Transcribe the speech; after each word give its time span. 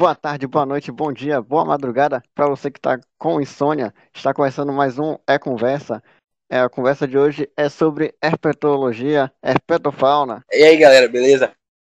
boa 0.00 0.14
tarde, 0.14 0.46
boa 0.46 0.64
noite, 0.64 0.90
bom 0.90 1.12
dia, 1.12 1.42
boa 1.42 1.62
madrugada 1.62 2.22
para 2.34 2.48
você 2.48 2.70
que 2.70 2.78
está 2.78 2.98
com 3.18 3.38
insônia. 3.38 3.92
Está 4.14 4.32
começando 4.32 4.72
mais 4.72 4.98
um 4.98 5.18
É 5.26 5.38
Conversa. 5.38 6.02
É, 6.48 6.60
a 6.60 6.70
conversa 6.70 7.06
de 7.06 7.18
hoje 7.18 7.50
é 7.54 7.68
sobre 7.68 8.14
herpetologia, 8.22 9.30
herpetofauna. 9.44 10.42
E 10.50 10.64
aí, 10.64 10.78
galera, 10.78 11.06
beleza? 11.06 11.52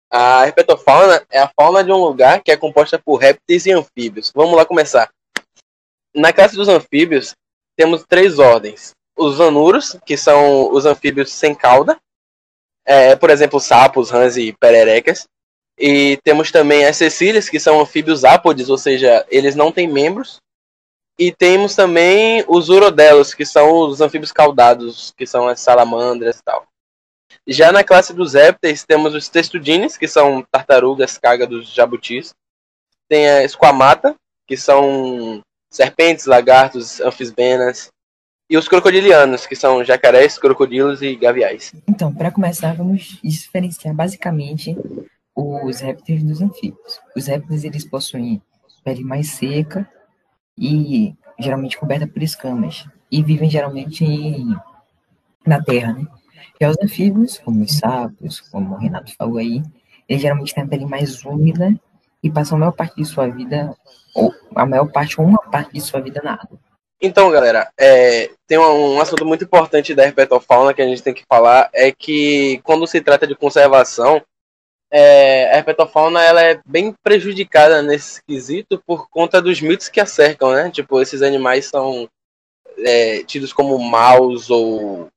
A 0.08 0.46
herpetofauna 0.46 1.26
é 1.28 1.40
a 1.40 1.48
fauna 1.48 1.82
de 1.82 1.90
um 1.90 1.96
lugar 1.96 2.40
que 2.44 2.52
é 2.52 2.56
composta 2.56 2.96
por 2.96 3.16
répteis 3.16 3.66
e 3.66 3.72
anfíbios. 3.72 4.30
Vamos 4.32 4.56
lá 4.56 4.64
começar. 4.64 5.10
Na 6.14 6.32
classe 6.32 6.54
dos 6.54 6.68
anfíbios, 6.68 7.34
temos 7.76 8.04
três 8.08 8.38
ordens. 8.38 8.92
Os 9.18 9.40
anuros, 9.40 9.98
que 10.06 10.16
são 10.16 10.72
os 10.72 10.86
anfíbios 10.86 11.32
sem 11.32 11.56
cauda. 11.56 11.98
É, 12.84 13.16
por 13.16 13.30
exemplo, 13.30 13.58
sapos, 13.58 14.10
rãs 14.10 14.36
e 14.36 14.52
pererecas. 14.52 15.26
E 15.78 16.16
temos 16.24 16.50
também 16.50 16.86
as 16.86 16.96
cecílias, 16.96 17.48
que 17.48 17.60
são 17.60 17.80
anfíbios 17.80 18.24
ápodes, 18.24 18.70
ou 18.70 18.78
seja, 18.78 19.26
eles 19.30 19.54
não 19.54 19.70
têm 19.70 19.86
membros. 19.86 20.40
E 21.18 21.32
temos 21.32 21.74
também 21.74 22.44
os 22.46 22.68
urodelos, 22.68 23.34
que 23.34 23.44
são 23.44 23.88
os 23.88 24.00
anfíbios 24.00 24.32
caudados, 24.32 25.12
que 25.16 25.26
são 25.26 25.48
as 25.48 25.60
salamandras 25.60 26.38
e 26.38 26.42
tal. 26.42 26.66
Já 27.46 27.70
na 27.70 27.84
classe 27.84 28.12
dos 28.12 28.34
répteis, 28.34 28.84
temos 28.84 29.14
os 29.14 29.28
testudines, 29.28 29.96
que 29.96 30.08
são 30.08 30.42
tartarugas, 30.50 31.16
cágados, 31.16 31.72
jabutis. 31.72 32.34
Tem 33.08 33.28
a 33.28 33.44
esquamata, 33.44 34.14
que 34.46 34.56
são 34.56 35.40
serpentes, 35.70 36.26
lagartos, 36.26 37.00
anfisbenas. 37.00 37.90
E 38.48 38.56
os 38.56 38.68
crocodilianos, 38.68 39.46
que 39.46 39.56
são 39.56 39.84
jacarés, 39.84 40.38
crocodilos 40.38 41.02
e 41.02 41.16
gaviais. 41.16 41.72
Então, 41.88 42.14
para 42.14 42.30
começar, 42.30 42.74
vamos 42.74 43.18
diferenciar 43.22 43.94
basicamente 43.94 44.76
os 45.36 45.80
répteis 45.80 46.22
dos 46.24 46.40
anfíbios. 46.40 47.00
Os 47.14 47.26
répteis 47.26 47.62
eles 47.64 47.84
possuem 47.84 48.40
pele 48.82 49.04
mais 49.04 49.30
seca 49.32 49.88
e 50.56 51.14
geralmente 51.38 51.76
coberta 51.76 52.06
por 52.06 52.22
escamas 52.22 52.86
e 53.12 53.22
vivem 53.22 53.50
geralmente 53.50 54.04
em, 54.04 54.56
na 55.46 55.62
terra, 55.62 55.92
né? 55.92 56.06
Já 56.60 56.70
os 56.70 56.76
anfíbios, 56.82 57.38
como 57.38 57.62
os 57.62 57.76
sapos, 57.76 58.40
como 58.40 58.74
o 58.74 58.78
Renato 58.78 59.14
falou 59.14 59.36
aí, 59.36 59.62
eles 60.08 60.22
geralmente 60.22 60.54
têm 60.54 60.64
a 60.64 60.66
pele 60.66 60.86
mais 60.86 61.22
úmida 61.24 61.78
e 62.22 62.30
passam 62.30 62.56
a 62.56 62.60
maior 62.60 62.72
parte 62.72 62.96
de 62.96 63.04
sua 63.04 63.28
vida, 63.28 63.74
ou 64.14 64.32
a 64.54 64.64
maior 64.64 64.90
parte 64.90 65.20
ou 65.20 65.26
uma 65.26 65.38
parte 65.38 65.72
de 65.74 65.80
sua 65.80 66.00
vida 66.00 66.20
na 66.24 66.32
água. 66.32 66.58
Então, 67.00 67.30
galera, 67.30 67.70
é, 67.78 68.30
tem 68.46 68.56
um, 68.58 68.94
um, 68.94 69.00
assunto 69.00 69.26
muito 69.26 69.44
importante 69.44 69.94
da 69.94 70.04
herpetofauna 70.04 70.72
que 70.72 70.80
a 70.80 70.86
gente 70.86 71.02
tem 71.02 71.12
que 71.12 71.24
falar, 71.28 71.68
é 71.74 71.92
que 71.92 72.58
quando 72.64 72.86
se 72.86 73.02
trata 73.02 73.26
de 73.26 73.34
conservação, 73.34 74.22
é, 74.98 75.52
a 75.52 75.58
herpetofauna 75.58 76.24
ela 76.24 76.42
é 76.42 76.58
bem 76.66 76.90
prejudicada 77.02 77.82
nesse 77.82 78.22
quesito 78.24 78.82
por 78.86 79.10
conta 79.10 79.42
dos 79.42 79.60
mitos 79.60 79.90
que 79.90 80.00
a 80.00 80.06
cercam, 80.06 80.52
né? 80.54 80.70
Tipo, 80.70 81.02
esses 81.02 81.20
animais 81.20 81.66
são 81.66 82.08
é, 82.78 83.22
tidos 83.24 83.52
como 83.52 83.78
maus 83.78 84.48
ou 84.48 85.08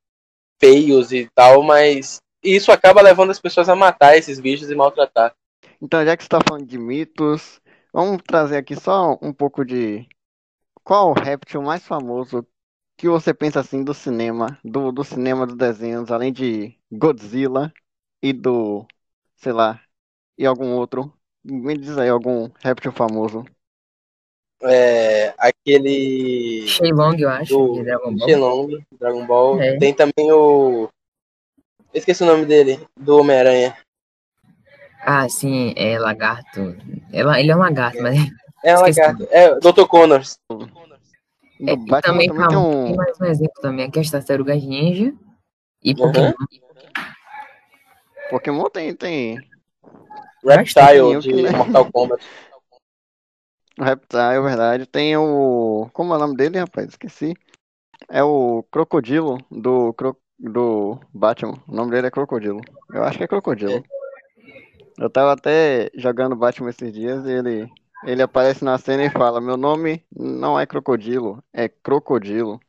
feios 0.60 1.12
e 1.12 1.26
tal, 1.34 1.62
mas 1.62 2.18
isso 2.44 2.70
acaba 2.70 3.00
levando 3.00 3.30
as 3.30 3.40
pessoas 3.40 3.70
a 3.70 3.74
matar 3.74 4.18
esses 4.18 4.38
bichos 4.38 4.70
e 4.70 4.74
maltratar. 4.74 5.34
Então, 5.80 6.04
já 6.04 6.14
que 6.14 6.24
você 6.24 6.26
está 6.26 6.40
falando 6.46 6.66
de 6.66 6.76
mitos, 6.76 7.58
vamos 7.90 8.22
trazer 8.22 8.58
aqui 8.58 8.76
só 8.76 9.18
um 9.22 9.32
pouco 9.32 9.64
de 9.64 10.06
qual 10.84 11.08
o 11.08 11.18
réptil 11.18 11.62
mais 11.62 11.82
famoso 11.86 12.46
que 12.98 13.08
você 13.08 13.32
pensa 13.32 13.60
assim 13.60 13.82
do 13.82 13.94
cinema, 13.94 14.58
do, 14.62 14.92
do 14.92 15.02
cinema 15.02 15.46
dos 15.46 15.56
desenhos, 15.56 16.10
além 16.10 16.30
de 16.30 16.76
Godzilla 16.92 17.72
e 18.22 18.30
do 18.30 18.86
sei 19.40 19.52
lá, 19.52 19.80
e 20.38 20.46
algum 20.46 20.74
outro. 20.76 21.12
Me 21.42 21.76
diz 21.76 21.96
aí 21.96 22.08
algum 22.08 22.50
réptil 22.62 22.92
famoso. 22.92 23.44
É, 24.62 25.32
aquele. 25.38 26.66
Shenlong, 26.68 27.18
eu 27.18 27.30
acho, 27.30 27.56
do... 27.56 27.82
Dragon 27.82 28.14
Ball. 28.14 28.28
Shenlong, 28.28 28.84
Dragon 28.98 29.26
Ball. 29.26 29.60
É. 29.62 29.78
Tem 29.78 29.94
também 29.94 30.30
o. 30.30 30.88
esqueci 31.94 32.22
o 32.22 32.26
nome 32.26 32.44
dele, 32.44 32.78
do 32.94 33.18
Homem-Aranha. 33.18 33.74
Ah, 35.02 35.26
sim, 35.30 35.72
é 35.76 35.98
lagarto. 35.98 36.76
Ele 37.10 37.50
é 37.50 37.56
um 37.56 37.60
lagarto, 37.60 38.02
mas. 38.02 38.16
É 38.62 38.76
um 38.76 38.82
lagarto. 38.82 39.26
É, 39.30 39.54
Dr. 39.58 39.86
Connors. 39.88 40.38
É, 41.66 41.74
também, 42.02 42.28
também 42.28 42.28
tem 42.28 42.58
um... 42.58 42.84
tem 42.88 42.94
mais 42.94 43.18
um 43.18 43.24
exemplo 43.24 43.62
também, 43.62 43.90
que 43.90 43.98
é 43.98 44.02
as 44.02 44.10
tartarugas 44.10 44.62
ninja 44.62 45.14
e 45.82 45.94
Pokémon. 45.94 46.26
Uhum. 46.26 46.69
Pokémon 48.30 48.70
tem, 48.70 48.94
tem. 48.94 49.38
Reptile 50.44 51.18
de 51.20 51.42
né? 51.42 51.50
Mortal 51.56 51.90
Kombat. 51.92 52.24
Reptile, 53.78 54.36
é 54.36 54.40
verdade. 54.40 54.86
Tem 54.86 55.16
o. 55.16 55.90
Como 55.92 56.14
é 56.14 56.16
o 56.16 56.20
nome 56.20 56.36
dele, 56.36 56.58
rapaz? 56.58 56.88
Esqueci. 56.88 57.34
É 58.08 58.22
o 58.22 58.64
Crocodilo 58.70 59.38
do, 59.50 59.94
do 60.38 60.98
Batman. 61.12 61.58
O 61.68 61.74
nome 61.74 61.90
dele 61.90 62.06
é 62.06 62.10
Crocodilo. 62.10 62.60
Eu 62.92 63.04
acho 63.04 63.18
que 63.18 63.24
é 63.24 63.28
Crocodilo. 63.28 63.84
Eu 64.98 65.10
tava 65.10 65.32
até 65.32 65.90
jogando 65.94 66.36
Batman 66.36 66.70
esses 66.70 66.92
dias 66.92 67.24
e 67.24 67.30
ele, 67.30 67.68
ele 68.04 68.22
aparece 68.22 68.64
na 68.64 68.78
cena 68.78 69.04
e 69.04 69.10
fala: 69.10 69.40
Meu 69.40 69.56
nome 69.56 70.04
não 70.14 70.58
é 70.58 70.66
Crocodilo, 70.66 71.42
é 71.52 71.68
Crocodilo. 71.68 72.60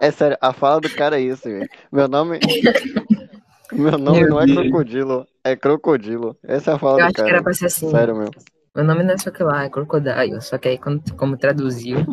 É 0.00 0.10
sério, 0.10 0.36
a 0.40 0.52
fala 0.52 0.80
do 0.80 0.94
cara 0.94 1.18
é 1.18 1.22
isso, 1.22 1.44
velho. 1.44 1.68
Meu 1.90 2.08
nome. 2.08 2.38
Meu 3.70 3.98
nome 3.98 4.20
meu 4.20 4.30
não 4.30 4.40
é 4.40 4.46
crocodilo, 4.46 5.28
é 5.44 5.54
crocodilo. 5.54 6.38
Essa 6.42 6.70
é 6.70 6.74
a 6.74 6.78
fala 6.78 7.02
Eu 7.02 7.08
do 7.08 7.12
cara. 7.12 7.12
Eu 7.12 7.24
acho 7.24 7.24
que 7.24 7.30
era 7.30 7.42
pra 7.42 7.52
ser 7.52 7.66
assim. 7.66 7.90
Sério, 7.90 8.16
meu. 8.16 8.30
Meu 8.74 8.84
nome 8.84 9.02
não 9.02 9.12
é 9.12 9.18
só 9.18 9.30
que 9.30 9.42
lá, 9.42 9.64
é 9.64 9.68
crocodile. 9.68 10.40
Só 10.40 10.56
que 10.56 10.68
aí, 10.68 10.78
quando, 10.78 11.14
como 11.16 11.36
traduziu. 11.36 11.98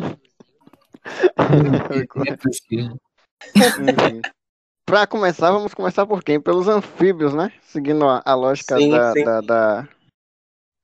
Enfim. 3.56 4.20
Pra 4.84 5.06
começar, 5.06 5.50
vamos 5.50 5.72
começar 5.74 6.06
por 6.06 6.22
quem? 6.22 6.40
Pelos 6.40 6.68
anfíbios, 6.68 7.32
né? 7.34 7.52
Seguindo 7.62 8.06
a, 8.06 8.22
a 8.24 8.34
lógica 8.34 8.76
sim, 8.76 8.90
da, 8.90 9.12
sim. 9.12 9.24
da, 9.24 9.40
da... 9.40 9.88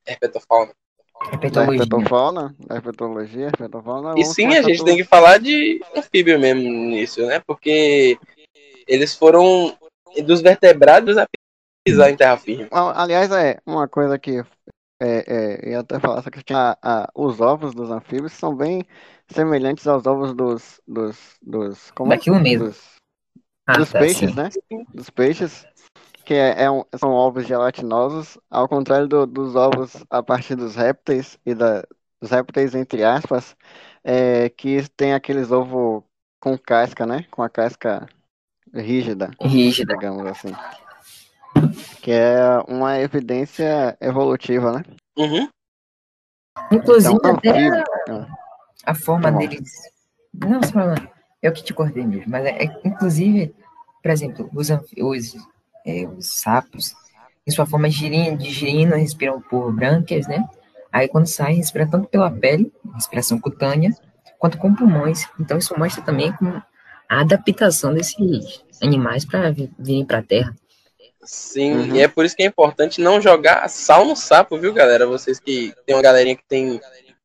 Herpetofauna, 0.07 0.73
da 0.73 0.82
herpetologia, 2.71 3.47
herpetofauna. 3.47 4.15
E 4.17 4.25
sim, 4.25 4.47
a 4.49 4.63
gente 4.63 4.79
tudo. 4.79 4.87
tem 4.87 4.97
que 4.97 5.05
falar 5.05 5.39
de 5.39 5.81
anfíbio 5.97 6.39
mesmo 6.39 6.63
nisso, 6.63 7.25
né? 7.27 7.41
Porque 7.47 8.19
eles 8.87 9.15
foram 9.15 9.77
dos 10.25 10.41
vertebrados 10.43 11.17
a 11.17 11.27
pisar 11.85 12.11
em 12.11 12.17
terra 12.17 12.37
firme. 12.37 12.69
Aliás, 12.71 13.31
é 13.33 13.59
uma 13.67 13.89
coisa 13.89 14.19
que 14.19 14.43
é, 15.01 15.25
é, 15.27 15.71
ia 15.71 15.81
até 15.81 15.99
falar 15.99 16.21
essa 16.21 16.31
questão, 16.31 16.57
a, 16.57 16.79
a, 16.81 17.11
os 17.15 17.41
ovos 17.41 17.75
dos 17.75 17.91
anfíbios 17.91 18.33
são 18.33 18.55
bem 18.55 18.85
semelhantes 19.29 19.87
aos 19.87 20.07
ovos 20.07 20.35
dos. 20.35 20.81
dos, 20.87 21.19
dos 21.43 21.91
como 21.91 22.11
Daquilo 22.11 22.39
mesmo. 22.39 22.67
Dos, 22.67 22.81
ah, 23.67 23.79
dos 23.79 23.91
tá 23.91 23.99
peixes, 23.99 24.31
sim. 24.31 24.37
né? 24.37 24.49
Dos 24.95 25.11
peixes 25.11 25.67
que 26.25 26.35
é, 26.35 26.65
é 26.65 26.71
um, 26.71 26.85
são 26.97 27.11
ovos 27.11 27.47
gelatinosos, 27.47 28.39
ao 28.51 28.69
contrário 28.69 29.09
do, 29.09 29.27
dos 29.27 29.57
ovos 29.57 30.05
a 30.11 30.23
partir 30.23 30.55
dos 30.55 30.77
répteis 30.77 31.39
e 31.45 31.55
da, 31.55 31.85
dos 32.21 32.31
répteis 32.31 32.75
entre 32.75 33.05
aspas, 33.05 33.57
é, 34.05 34.49
que 34.49 34.89
tem 34.91 35.13
aqueles 35.13 35.51
ovos 35.51 36.03
com 36.41 36.57
casca, 36.59 37.07
né? 37.07 37.27
Com 37.31 37.43
a 37.43 37.49
casca 37.49 38.07
rígida, 38.75 39.31
rígida, 39.41 39.95
digamos 39.95 40.27
assim, 40.27 40.55
que 42.01 42.11
é 42.11 42.41
uma 42.69 42.99
evidência 42.99 43.97
evolutiva, 44.01 44.73
né? 44.73 44.83
Uhum. 45.17 45.49
Inclusive 46.71 47.15
então, 47.15 47.37
até 47.37 47.69
a, 47.69 47.85
a 48.87 48.95
forma 48.95 49.31
tá 49.31 49.39
deles, 49.39 49.71
não, 50.35 50.61
eu 51.43 51.53
que 51.53 51.63
te 51.63 51.75
cortei 51.75 52.07
mesmo, 52.07 52.31
mas 52.31 52.45
é, 52.47 52.65
é 52.65 52.81
inclusive, 52.85 53.55
por 54.03 54.11
exemplo, 54.11 54.51
os, 54.55 54.69
os 54.71 55.35
é, 55.87 56.07
os 56.07 56.41
sapos, 56.41 56.95
em 57.47 57.51
sua 57.51 57.67
forma 57.67 57.91
girina, 57.91 58.37
de 58.37 58.51
girina, 58.51 58.97
respiram 58.97 59.41
por 59.41 59.73
brânquias, 59.73 60.27
né? 60.27 60.45
Aí 60.93 61.09
quando 61.09 61.27
sai, 61.27 61.55
respira 61.55 61.87
tanto 61.87 62.09
pela 62.09 62.31
pele, 62.31 62.73
respiração 62.95 63.41
cutânea, 63.41 63.91
quanto 64.39 64.59
com 64.59 64.75
pulmões. 64.75 65.27
Então 65.41 65.59
isso 65.59 65.79
mostra 65.79 66.03
também 66.03 66.33
como 66.33 66.63
a 67.09 67.21
adaptação 67.21 67.95
desses 67.95 68.65
animais 68.83 69.25
para 69.25 69.51
virem 69.79 70.05
para 70.05 70.19
a 70.19 70.23
Terra. 70.23 70.55
Sim, 71.25 71.73
uhum. 71.73 71.97
e 71.97 72.01
é 72.01 72.09
por 72.09 72.25
isso 72.25 72.35
que 72.35 72.43
é 72.43 72.47
importante 72.47 73.01
não 73.01 73.21
jogar 73.21 73.69
sal 73.69 74.05
no 74.05 74.17
sapo, 74.17 74.59
viu, 74.59 74.73
galera? 74.73 75.07
Vocês 75.07 75.39
que 75.39 75.73
tem 75.87 75.95
uma 75.95 76.03
galerinha 76.03 76.35
que 76.35 76.45
tem 76.49 76.81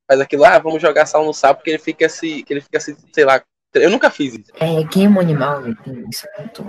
faz 0.07 0.21
aquilo, 0.21 0.45
ah, 0.45 0.57
vamos 0.59 0.81
jogar 0.81 1.05
sal 1.05 1.25
no 1.25 1.33
sapo 1.33 1.63
que 1.63 1.71
ele 1.71 1.79
fica 1.79 2.05
assim, 2.05 2.43
que 2.43 2.53
ele 2.53 2.61
fica 2.61 2.77
assim, 2.77 2.95
sei 3.11 3.25
lá. 3.25 3.41
Eu 3.73 3.89
nunca 3.89 4.09
fiz 4.09 4.35
isso. 4.35 4.51
É, 4.59 4.87
queima 4.87 5.17
o 5.17 5.19
animal, 5.19 5.61
tem 5.83 6.05
isso 6.09 6.25
é 6.35 6.41
muito 6.41 6.63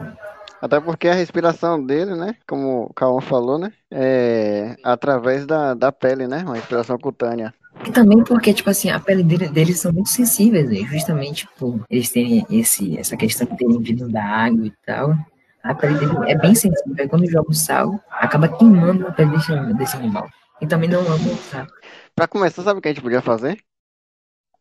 até 0.61 0.81
porque 0.81 1.09
a 1.09 1.15
respiração 1.15 1.83
dele, 1.85 2.15
né? 2.15 2.35
Como 2.47 2.85
o 2.85 2.95
Calma 2.95 3.21
falou, 3.21 3.59
né? 3.59 3.73
É 3.91 4.77
através 4.83 5.47
da, 5.47 5.75
da 5.75 5.93
pele, 5.93 6.27
né? 6.27 6.43
Uma 6.45 6.57
respiração 6.57 6.99
cutânea. 6.99 7.55
E 7.87 7.93
também 7.93 8.23
porque, 8.25 8.53
tipo 8.53 8.69
assim, 8.69 8.91
a 8.91 8.99
pele 8.99 9.23
dele, 9.23 9.49
deles 9.49 9.79
são 9.79 9.93
muito 9.93 10.09
sensíveis, 10.09 10.69
né? 10.69 10.79
Justamente 10.87 11.49
por 11.59 11.81
eles 11.89 12.11
terem 12.11 12.45
esse, 12.51 12.99
essa 12.99 13.17
questão 13.17 13.47
de 13.47 13.57
terem 13.57 13.81
vindo 13.81 14.09
da 14.09 14.25
água 14.25 14.67
e 14.67 14.73
tal. 14.85 15.15
A 15.63 15.75
pele 15.75 15.99
dele 15.99 16.13
é 16.27 16.37
bem 16.37 16.55
sensível. 16.55 17.09
Quando 17.09 17.31
joga 17.31 17.51
o 17.51 17.55
sal, 17.55 18.01
acaba 18.11 18.49
queimando 18.49 19.07
a 19.07 19.13
pele 19.13 19.31
desse, 19.31 19.53
desse 19.75 19.97
animal. 19.97 20.29
E 20.61 20.67
também 20.67 20.89
não 20.89 21.01
amo 21.01 21.37
sapo. 21.37 21.73
Pra 22.15 22.27
começar, 22.27 22.63
sabe 22.63 22.79
o 22.79 22.83
que 22.83 22.89
a 22.89 22.93
gente 22.93 23.03
podia 23.03 23.23
fazer? 23.23 23.59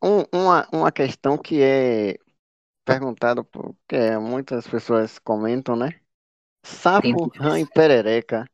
Um, 0.03 0.23
uma, 0.31 0.67
uma 0.71 0.91
questão 0.91 1.37
que 1.37 1.59
é 1.59 2.17
perguntada, 2.87 3.43
porque 3.43 4.17
muitas 4.17 4.65
pessoas 4.65 5.19
comentam, 5.19 5.75
né? 5.75 5.93
Sapo, 6.65 7.31
rã 7.37 7.59
e 7.59 7.65
perereca. 7.65 8.45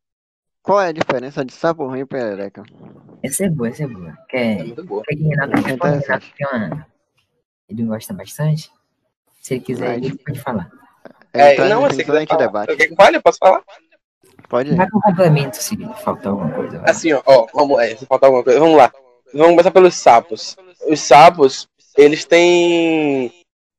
Qual 0.61 0.81
é 0.81 0.87
a 0.87 0.91
diferença 0.91 1.45
de 1.45 1.53
sapo, 1.53 1.87
rã 1.87 1.99
e 1.99 2.05
perereca? 2.05 2.63
Essa 3.21 3.45
é 3.45 3.49
boa, 3.49 3.69
essa 3.69 3.83
é 3.83 3.87
boa. 3.87 4.17
Que 4.29 4.37
é, 4.37 4.51
É 4.53 4.63
muito 4.63 4.83
boa. 4.85 5.03
que 5.07 5.15
Renato, 5.15 5.53
É 5.53 5.59
Renato 5.61 6.25
tem 6.37 6.47
uma... 6.51 6.87
Ele 7.69 7.83
gosta 7.83 8.13
bastante. 8.13 8.71
Se 9.41 9.53
ele 9.55 9.61
quiser, 9.63 9.97
ele 9.97 10.17
pode 10.17 10.39
falar. 10.39 10.69
É, 11.33 11.53
Então, 11.53 11.69
não, 11.69 11.85
a 11.85 11.89
se 11.89 11.95
gente 11.97 12.05
quiser 12.05 12.27
falar. 12.27 12.39
debate. 12.45 12.75
Que 12.75 12.95
fale? 12.95 13.17
Eu 13.17 13.21
posso 13.21 13.37
falar? 13.39 13.63
Pode 14.49 14.71
ir. 14.71 14.75
Vai 14.75 14.89
com 14.89 14.99
complemento 15.01 15.57
se 15.57 15.75
faltar 16.03 16.27
alguma 16.31 16.51
coisa. 16.53 16.79
vai. 16.79 16.89
Assim, 16.89 17.13
ó, 17.13 17.21
ó, 17.25 17.47
vamos, 17.53 17.79
é, 17.81 17.95
se 17.95 18.05
faltar 18.05 18.27
alguma 18.27 18.43
coisa, 18.43 18.59
vamos 18.59 18.77
lá. 18.77 18.91
Vamos 19.33 19.49
começar 19.51 19.71
pelos 19.71 19.95
sapos. 19.95 20.55
Os 20.87 20.99
sapos, 20.99 21.67
eles 21.97 22.23
têm 22.25 23.33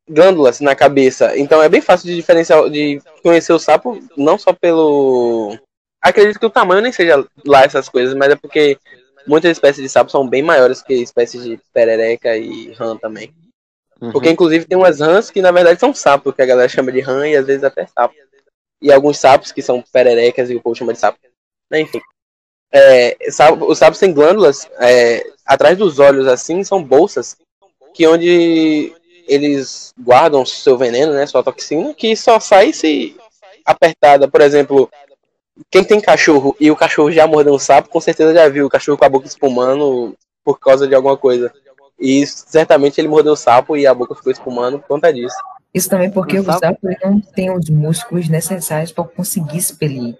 glândulas 0.08 0.60
na 0.60 0.74
cabeça, 0.74 1.36
então 1.36 1.62
é 1.62 1.68
bem 1.68 1.80
fácil 1.80 2.06
de 2.06 2.16
diferenciar, 2.16 2.68
de 2.68 3.00
conhecer 3.22 3.52
o 3.52 3.58
sapo, 3.58 4.00
não 4.16 4.38
só 4.38 4.52
pelo... 4.52 5.58
Acredito 6.00 6.38
que 6.38 6.46
o 6.46 6.50
tamanho 6.50 6.82
nem 6.82 6.92
seja 6.92 7.26
lá 7.46 7.62
essas 7.62 7.88
coisas, 7.88 8.14
mas 8.14 8.30
é 8.30 8.36
porque 8.36 8.78
muitas 9.26 9.50
espécies 9.52 9.82
de 9.82 9.88
sapos 9.88 10.12
são 10.12 10.28
bem 10.28 10.42
maiores 10.42 10.82
que 10.82 10.92
espécies 10.92 11.42
de 11.42 11.58
perereca 11.72 12.36
e 12.36 12.72
rã 12.72 12.96
também. 12.96 13.32
Uhum. 14.00 14.12
Porque 14.12 14.28
inclusive 14.30 14.66
tem 14.66 14.76
umas 14.76 15.00
rãs 15.00 15.30
que 15.30 15.40
na 15.40 15.50
verdade 15.50 15.80
são 15.80 15.94
sapos, 15.94 16.34
que 16.34 16.42
a 16.42 16.46
galera 16.46 16.68
chama 16.68 16.92
de 16.92 17.00
rã 17.00 17.26
e 17.26 17.36
às 17.36 17.46
vezes 17.46 17.64
até 17.64 17.86
sapo. 17.86 18.14
E 18.82 18.92
alguns 18.92 19.18
sapos 19.18 19.50
que 19.50 19.62
são 19.62 19.82
pererecas 19.92 20.50
e 20.50 20.54
o 20.54 20.60
povo 20.60 20.76
chama 20.76 20.92
de 20.92 20.98
sapo. 20.98 21.18
Enfim. 21.72 22.02
É, 22.70 23.30
sapo- 23.30 23.64
os 23.64 23.78
sapos 23.78 23.98
têm 23.98 24.12
glândulas 24.12 24.68
é, 24.78 25.24
atrás 25.46 25.78
dos 25.78 25.98
olhos, 25.98 26.26
assim, 26.26 26.62
são 26.62 26.82
bolsas 26.82 27.36
que 27.94 28.06
onde 28.06 28.92
eles 29.26 29.92
guardam 29.98 30.44
seu 30.44 30.76
veneno, 30.76 31.12
né, 31.12 31.26
sua 31.26 31.42
toxina, 31.42 31.94
que 31.94 32.14
só 32.16 32.38
sai 32.40 32.72
se 32.72 33.16
apertada. 33.64 34.28
Por 34.28 34.40
exemplo, 34.40 34.90
quem 35.70 35.84
tem 35.84 36.00
cachorro 36.00 36.56
e 36.60 36.70
o 36.70 36.76
cachorro 36.76 37.10
já 37.10 37.26
mordeu 37.26 37.54
um 37.54 37.58
sapo, 37.58 37.88
com 37.88 38.00
certeza 38.00 38.34
já 38.34 38.48
viu 38.48 38.66
o 38.66 38.70
cachorro 38.70 38.98
com 38.98 39.04
a 39.04 39.08
boca 39.08 39.26
espumando 39.26 40.14
por 40.44 40.58
causa 40.58 40.86
de 40.86 40.94
alguma 40.94 41.16
coisa. 41.16 41.52
E 41.98 42.26
certamente 42.26 43.00
ele 43.00 43.08
mordeu 43.08 43.32
o 43.32 43.36
sapo 43.36 43.76
e 43.76 43.86
a 43.86 43.94
boca 43.94 44.14
ficou 44.14 44.32
espumando 44.32 44.78
por 44.78 44.88
conta 44.88 45.12
disso. 45.12 45.36
Isso 45.72 45.88
também 45.88 46.10
porque 46.10 46.38
O 46.38 46.42
o 46.42 46.44
sapo- 46.44 46.60
sapo 46.60 46.88
ele 46.88 46.98
não 47.04 47.20
tem 47.20 47.50
os 47.56 47.68
músculos 47.70 48.28
necessários 48.28 48.92
para 48.92 49.04
conseguir 49.04 49.58
expelir. 49.58 50.16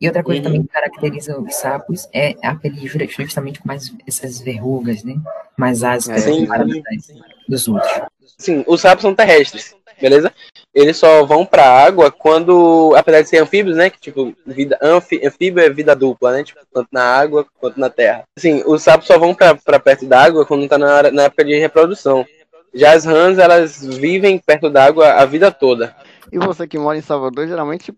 E 0.00 0.06
outra 0.06 0.22
coisa 0.22 0.40
Uhum. 0.40 0.44
também 0.44 0.62
que 0.62 0.68
caracteriza 0.68 1.38
os 1.38 1.54
sapos 1.56 2.08
é 2.12 2.34
a 2.42 2.54
pele 2.54 2.86
ju- 2.86 2.98
justamente 3.18 3.60
com 3.60 3.68
mais 3.68 3.92
essas 4.06 4.40
verrugas, 4.40 5.04
né? 5.04 5.16
Mais 5.58 5.82
ásperas 5.84 6.22
Sim. 6.22 6.40
comparadas 6.40 6.82
das- 6.82 7.12
dos 7.48 7.68
outros. 7.68 7.92
Sim, 8.38 8.64
os 8.66 8.80
sapos 8.80 9.02
são 9.02 9.14
terrestres, 9.14 9.76
beleza? 10.00 10.32
Eles 10.72 10.96
só 10.96 11.26
vão 11.26 11.44
pra 11.44 11.64
água 11.68 12.10
quando, 12.10 12.94
apesar 12.96 13.20
de 13.20 13.28
ser 13.28 13.38
anfíbios, 13.42 13.76
né? 13.76 13.90
Que 13.90 14.00
tipo, 14.00 14.34
vida, 14.46 14.78
anfi, 14.80 15.20
anfíbio 15.22 15.62
é 15.62 15.68
vida 15.68 15.94
dupla, 15.94 16.32
né? 16.32 16.44
Tipo, 16.44 16.60
tanto 16.72 16.88
na 16.90 17.02
água 17.04 17.44
quanto 17.60 17.78
na 17.78 17.90
terra. 17.90 18.22
Sim, 18.38 18.62
os 18.66 18.82
sapos 18.82 19.06
só 19.06 19.18
vão 19.18 19.34
pra, 19.34 19.54
pra 19.54 19.78
perto 19.78 20.06
da 20.06 20.22
água 20.22 20.46
quando 20.46 20.66
tá 20.66 20.78
na, 20.78 20.94
hora- 20.96 21.10
na 21.12 21.24
época 21.24 21.44
de 21.44 21.58
reprodução. 21.58 22.24
Já 22.72 22.92
as 22.94 23.04
rãs, 23.04 23.36
elas 23.36 23.84
vivem 23.84 24.38
perto 24.38 24.70
da 24.70 24.84
água 24.84 25.12
a 25.12 25.26
vida 25.26 25.50
toda. 25.50 25.94
E 26.32 26.38
você 26.38 26.66
que 26.68 26.78
mora 26.78 26.96
em 26.96 27.02
Salvador, 27.02 27.48
geralmente 27.48 27.92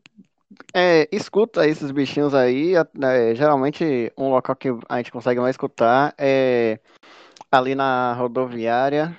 é, 0.74 1.08
escuta 1.12 1.66
esses 1.66 1.90
bichinhos 1.90 2.34
aí. 2.34 2.74
é, 2.74 3.34
geralmente, 3.34 4.12
um 4.16 4.28
local 4.30 4.56
que 4.56 4.68
a 4.88 4.96
gente 4.98 5.12
consegue 5.12 5.40
mais 5.40 5.54
escutar 5.54 6.14
é 6.18 6.78
ali 7.50 7.74
na 7.74 8.14
rodoviária, 8.14 9.16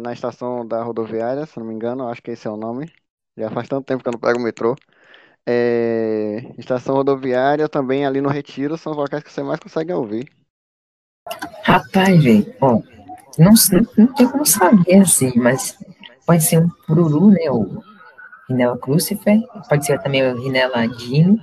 na 0.00 0.12
estação 0.12 0.66
da 0.66 0.82
rodoviária, 0.82 1.46
se 1.46 1.58
não 1.58 1.66
me 1.66 1.74
engano, 1.74 2.08
acho 2.08 2.22
que 2.22 2.32
esse 2.32 2.46
é 2.46 2.50
o 2.50 2.56
nome. 2.56 2.92
Já 3.36 3.50
faz 3.50 3.68
tanto 3.68 3.86
tempo 3.86 4.02
que 4.02 4.08
eu 4.08 4.12
não 4.12 4.20
pego 4.20 4.38
o 4.38 4.42
metrô. 4.42 4.76
É, 5.46 6.54
estação 6.56 6.94
rodoviária, 6.94 7.68
também 7.68 8.06
ali 8.06 8.20
no 8.20 8.28
Retiro, 8.28 8.78
são 8.78 8.92
os 8.92 8.98
locais 8.98 9.22
que 9.22 9.32
você 9.32 9.42
mais 9.42 9.60
consegue 9.60 9.92
ouvir. 9.92 10.28
Rapaz, 11.62 12.22
velho, 12.22 12.54
ó, 12.60 12.80
não, 13.38 13.52
não, 13.72 13.86
não 13.96 14.06
tem 14.14 14.28
como 14.28 14.44
saber 14.46 15.00
assim, 15.00 15.32
mas 15.36 15.78
pode 16.26 16.42
ser 16.44 16.58
um 16.58 16.68
pururu, 16.86 17.30
né? 17.30 17.50
O 17.50 17.82
Rinella 18.48 18.78
crucifer, 18.78 19.40
pode 19.68 19.86
ser 19.86 20.00
também 20.00 20.22
o 20.22 20.36
Rinella 20.36 20.86
dino, 20.86 21.42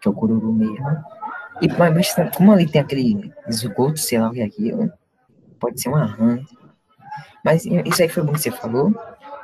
que 0.00 0.08
é 0.08 0.10
o 0.10 0.14
cururu 0.14 0.52
mesmo. 0.52 1.04
E 1.60 1.68
mas, 1.68 2.14
como 2.36 2.52
ali 2.52 2.66
tem 2.66 2.80
aquele 2.80 3.32
esgoto, 3.48 3.98
sei 3.98 4.18
lá 4.18 4.28
o 4.28 4.32
que 4.32 4.40
é 4.40 4.44
aquilo, 4.44 4.92
pode 5.58 5.80
ser 5.80 5.88
uma 5.88 6.04
rã. 6.04 6.40
Mas 7.44 7.64
isso 7.64 8.02
aí 8.02 8.08
foi 8.08 8.22
bom 8.22 8.32
que 8.32 8.40
você 8.40 8.50
falou, 8.50 8.94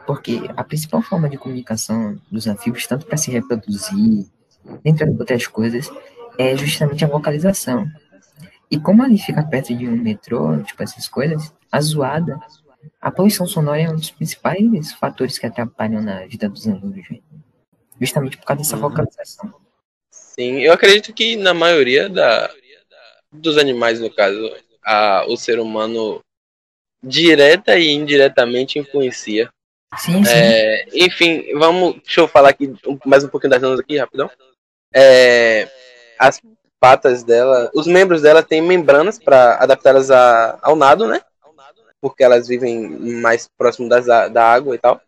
porque 0.07 0.49
a 0.57 0.63
principal 0.63 1.03
forma 1.03 1.29
de 1.29 1.39
comunicação 1.39 2.19
dos 2.31 2.47
anfíbios, 2.47 2.87
tanto 2.87 3.07
para 3.07 3.17
se 3.17 3.31
reproduzir, 3.31 4.27
entre 4.85 5.09
outras 5.11 5.47
coisas, 5.47 5.91
é 6.39 6.57
justamente 6.57 7.05
a 7.05 7.09
vocalização. 7.09 7.87
E 8.71 8.79
como 8.79 9.03
ali 9.03 9.19
fica 9.19 9.43
perto 9.43 9.75
de 9.75 9.89
um 9.89 9.97
metrô, 9.97 10.57
tipo 10.59 10.83
essas 10.83 11.09
coisas, 11.09 11.55
a 11.71 11.81
zoada, 11.81 12.39
a 13.05 13.11
poluição 13.11 13.47
sonora 13.47 13.83
é 13.83 13.91
um 13.91 13.97
dos 13.97 14.11
principais 14.11 14.93
fatores 14.95 15.37
que 15.37 15.45
atrapalham 15.45 16.01
na 16.01 16.25
vida 16.25 16.49
dos 16.49 16.65
velho. 16.65 17.23
Justamente 18.01 18.39
por 18.39 18.47
causa 18.47 18.63
dessa 18.63 18.77
Uhum. 18.77 18.81
vocalização. 18.81 19.55
Sim, 20.11 20.61
eu 20.61 20.73
acredito 20.73 21.13
que 21.13 21.37
na 21.37 21.53
maioria 21.53 22.09
da, 22.09 22.51
dos 23.31 23.59
animais, 23.59 24.01
no 24.01 24.11
caso, 24.11 24.51
a, 24.83 25.27
o 25.29 25.37
ser 25.37 25.61
humano 25.61 26.23
direta 27.03 27.79
e 27.79 27.91
indiretamente 27.91 28.79
influencia. 28.79 29.51
Sim, 29.99 30.25
sim. 30.25 30.33
É, 30.35 30.87
enfim, 30.95 31.45
vamos. 31.59 31.97
Deixa 32.03 32.23
eu 32.23 32.27
falar 32.27 32.49
aqui 32.49 32.75
mais 33.05 33.23
um 33.23 33.29
pouquinho 33.29 33.51
das 33.51 33.63
rãs 33.63 33.79
aqui, 33.79 33.99
rapidão. 33.99 34.31
É, 34.95 35.69
as 36.19 36.41
patas 36.81 37.23
dela, 37.23 37.71
os 37.75 37.87
membros 37.87 38.23
dela 38.23 38.43
têm 38.43 38.63
membranas 38.63 39.19
para 39.19 39.57
adaptá-las 39.57 40.11
ao 40.11 40.75
nado, 40.75 41.07
né? 41.07 41.21
Porque 42.05 42.23
elas 42.23 42.47
vivem 42.47 42.87
mais 43.23 43.49
próximo 43.57 43.89
das, 43.89 44.05
da 44.05 44.45
água 44.53 44.75
e 44.75 44.79
tal. 44.79 45.01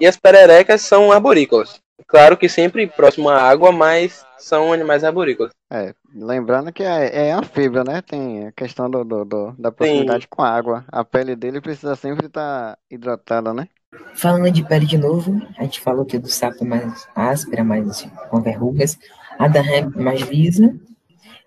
E 0.00 0.06
as 0.06 0.16
pererecas 0.16 0.82
são 0.82 1.10
arborícolas. 1.10 1.80
Claro 2.06 2.36
que 2.36 2.48
sempre 2.48 2.86
próximo 2.86 3.28
à 3.28 3.42
água, 3.42 3.72
mas 3.72 4.24
são 4.38 4.72
animais 4.72 5.02
arborícolas. 5.02 5.50
É, 5.68 5.92
lembrando 6.14 6.72
que 6.72 6.84
é, 6.84 7.26
é 7.28 7.32
anfíbio, 7.32 7.82
né? 7.82 8.00
Tem 8.02 8.46
a 8.46 8.52
questão 8.52 8.88
do, 8.88 9.02
do- 9.02 9.24
do- 9.24 9.54
da 9.58 9.72
proximidade 9.72 10.28
com 10.28 10.40
a 10.40 10.48
água. 10.48 10.84
A 10.92 11.04
pele 11.04 11.34
dele 11.34 11.60
precisa 11.60 11.96
sempre 11.96 12.26
estar 12.26 12.78
hidratada, 12.88 13.52
né? 13.52 13.66
Falando 14.14 14.48
de 14.52 14.62
pele 14.64 14.86
de 14.86 14.96
novo, 14.96 15.42
a 15.58 15.64
gente 15.64 15.80
falou 15.80 16.04
que 16.04 16.18
do 16.18 16.28
sapo 16.28 16.62
é 16.62 16.66
mais 16.68 17.08
áspera, 17.16 17.64
mais 17.64 18.06
com 18.30 18.40
verrugas, 18.40 18.96
a 19.36 19.48
da 19.48 19.60
rã 19.60 19.72
é 19.72 19.82
mais 19.82 20.20
lisa. 20.20 20.72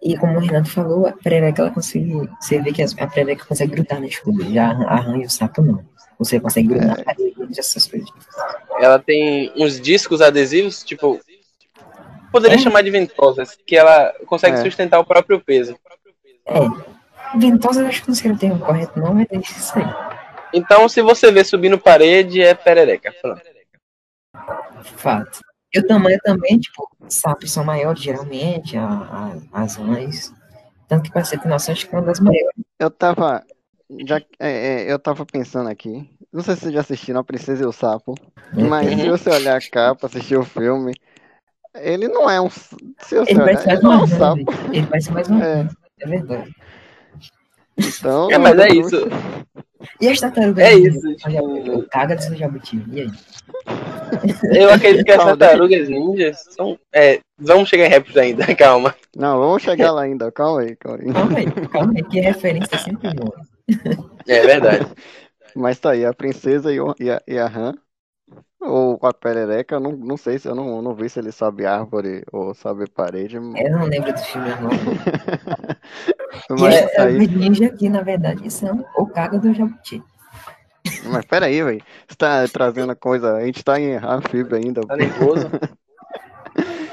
E 0.04 0.18
como 0.18 0.38
o 0.38 0.40
Renato 0.42 0.70
falou, 0.70 1.06
a 1.08 1.12
perereca, 1.12 1.62
ela 1.62 1.72
consegue. 1.72 2.28
Você 2.40 2.60
vê 2.60 2.72
que 2.72 2.82
a 2.82 3.08
perereca 3.08 3.46
consegue 3.46 3.74
grudar 3.74 4.02
nas 4.02 4.18
coisas, 4.18 4.48
já 4.52 4.70
a 4.70 4.74
rã- 4.74 4.86
a 4.88 4.96
rã 4.96 5.18
e 5.18 5.26
o 5.26 5.30
sapo 5.30 5.62
não. 5.62 5.86
Você 6.18 6.40
consegue 6.40 6.70
grudar 6.70 6.98
na 6.98 7.04
parede, 7.04 7.36
essas 7.58 7.86
coisas. 7.88 8.10
Ela 8.80 8.98
tem 9.00 9.52
uns 9.56 9.80
discos 9.80 10.22
adesivos, 10.22 10.84
tipo. 10.84 11.20
Poderia 12.32 12.56
É. 12.56 12.60
chamar 12.60 12.82
de 12.82 12.90
ventosas, 12.90 13.58
que 13.66 13.76
ela 13.76 14.14
consegue 14.26 14.58
É. 14.58 14.62
sustentar 14.64 15.00
o 15.00 15.06
próprio 15.06 15.40
peso. 15.40 15.78
É. 16.46 17.38
Ventosa, 17.38 17.82
eu 17.82 17.88
acho 17.88 18.02
que 18.02 18.08
não 18.10 18.16
sei 18.16 18.32
o 18.32 18.38
termo 18.38 18.60
correto, 18.60 19.00
não, 19.00 19.14
mas 19.14 19.28
é 19.32 19.38
isso 19.38 19.78
aí. 19.78 19.86
Então, 20.54 20.88
se 20.90 21.02
você 21.02 21.32
vê 21.32 21.44
subindo 21.44 21.78
parede, 21.78 22.42
é 22.42 22.54
perereca. 22.54 23.14
Pronto. 23.22 23.42
Fato. 24.98 25.40
E 25.74 25.80
o 25.80 25.88
tamanho 25.88 26.18
também, 26.24 26.60
tipo, 26.60 26.90
sapos 27.08 27.52
são 27.52 27.64
maiores 27.64 28.02
geralmente, 28.02 28.78
a, 28.78 28.84
a- 29.54 29.62
as 29.64 29.76
rãs. 29.76 30.34
Tanto 30.88 31.04
que 31.04 31.12
parece 31.14 31.38
que 31.38 31.48
nossa 31.48 31.72
acho 31.72 31.88
que 31.88 31.96
é 31.96 32.00
uma 32.00 32.06
das 32.06 32.20
maiores. 32.20 32.50
Eu 32.78 32.92
tava. 32.92 33.44
Já, 34.06 34.18
é, 34.40 34.84
é, 34.84 34.92
eu 34.92 35.00
tava 35.00 35.26
pensando 35.26 35.70
aqui. 35.70 36.10
Não 36.32 36.42
sei 36.42 36.56
se 36.56 36.62
você 36.62 36.72
já 36.72 36.80
assistiu 36.82 37.18
A 37.18 37.24
Princesa 37.24 37.64
e 37.64 37.66
o 37.66 37.72
Sapo. 37.72 38.16
Mas 38.54 38.90
se 39.02 39.10
você 39.10 39.30
olhar 39.30 39.58
a 39.58 39.70
capa, 39.70 40.08
assistir 40.08 40.38
o 40.38 40.44
filme, 40.44 40.94
ele 41.76 42.08
não 42.08 42.30
é 42.30 42.40
um. 42.42 42.50
Se 42.50 42.76
você 43.16 43.32
Ele 43.32 43.42
olhar, 43.42 43.54
parece 43.64 43.68
mais 43.68 43.80
ele 43.80 43.82
não 43.84 43.94
é 43.94 43.98
um 44.04 44.08
sapo. 44.08 44.36
velho. 44.52 44.74
Ele 44.76 44.88
parece 44.88 45.12
mais 45.12 45.28
uma 45.30 45.46
É. 45.46 45.68
É 46.00 46.08
verdade. 46.08 46.56
Então, 47.78 48.30
É, 48.32 48.38
mas 48.38 48.60
é 48.60 48.68
isso. 48.70 48.96
E 50.00 50.08
as 50.08 50.20
tartarugas? 50.20 50.64
É 50.66 50.74
isso, 50.74 51.16
tipo- 51.16 51.88
Caga 51.90 52.16
do 52.16 52.36
jabuti. 52.36 52.84
E 52.92 53.02
aí? 53.02 53.12
Eu 54.58 54.72
acredito 54.74 55.06
que 55.06 55.12
as 55.12 55.24
tartarugas 55.24 55.90
ninjas 55.90 56.38
são. 56.52 56.78
É, 56.94 57.20
vamos 57.38 57.70
chegar 57.70 57.86
em 57.86 57.90
Raptors 57.90 58.18
ainda, 58.18 58.46
calma. 58.56 58.96
Não, 59.16 59.40
vamos 59.40 59.62
chegar 59.64 59.92
lá 59.92 60.04
ainda. 60.04 60.32
Calma 60.32 60.62
aí, 60.62 60.76
calma 60.76 61.00
aí. 61.02 61.14
Calma 61.14 61.38
aí, 61.40 61.52
calma 61.70 61.94
aí, 61.96 62.04
que 62.04 62.20
referência 62.20 62.76
é 62.76 62.78
sempre 62.80 63.14
boa. 63.14 63.36
É 64.28 64.42
verdade. 64.46 64.88
Mas 65.56 65.80
tá 65.80 65.92
aí, 65.92 66.06
a 66.06 66.14
princesa 66.14 66.72
e, 66.74 66.80
o- 66.80 66.96
e 67.00 67.10
a, 67.10 67.22
e 67.28 67.38
a 67.38 67.48
rã. 67.48 67.74
Ou 68.62 68.98
com 68.98 69.08
a 69.08 69.14
perereca, 69.14 69.76
eu 69.76 69.80
não, 69.80 69.94
não 69.94 70.16
sei 70.16 70.38
se 70.38 70.48
eu 70.48 70.54
não, 70.54 70.84
não 70.84 70.94
vi 70.94 71.10
se 71.10 71.20
ele 71.20 71.32
sobe 71.32 71.66
árvore 71.66 72.24
ou 72.32 72.54
sobe 72.54 72.88
parede. 72.88 73.38
Eu 73.38 73.42
não 73.42 73.86
lembro 73.86 74.14
do 74.14 74.20
filme, 74.20 74.50
não. 74.50 74.70
Mas 76.60 76.76
e 76.76 77.02
aí... 77.02 77.28
ninja 77.28 77.66
aqui, 77.66 77.90
na 77.90 78.04
verdade, 78.04 78.52
são 78.52 78.86
o 78.96 79.08
cara 79.08 79.40
do 79.40 79.52
Jabuti. 79.52 80.04
Mas 81.06 81.26
peraí, 81.26 81.64
velho. 81.64 81.82
Você 82.08 82.16
tá 82.16 82.48
trazendo 82.48 82.96
coisa. 82.96 83.36
A 83.36 83.46
gente 83.46 83.64
tá 83.64 83.80
em 83.80 83.96
anfíbio 83.96 84.56
ainda. 84.56 84.82
Tá 84.82 84.96
nervoso? 84.96 85.50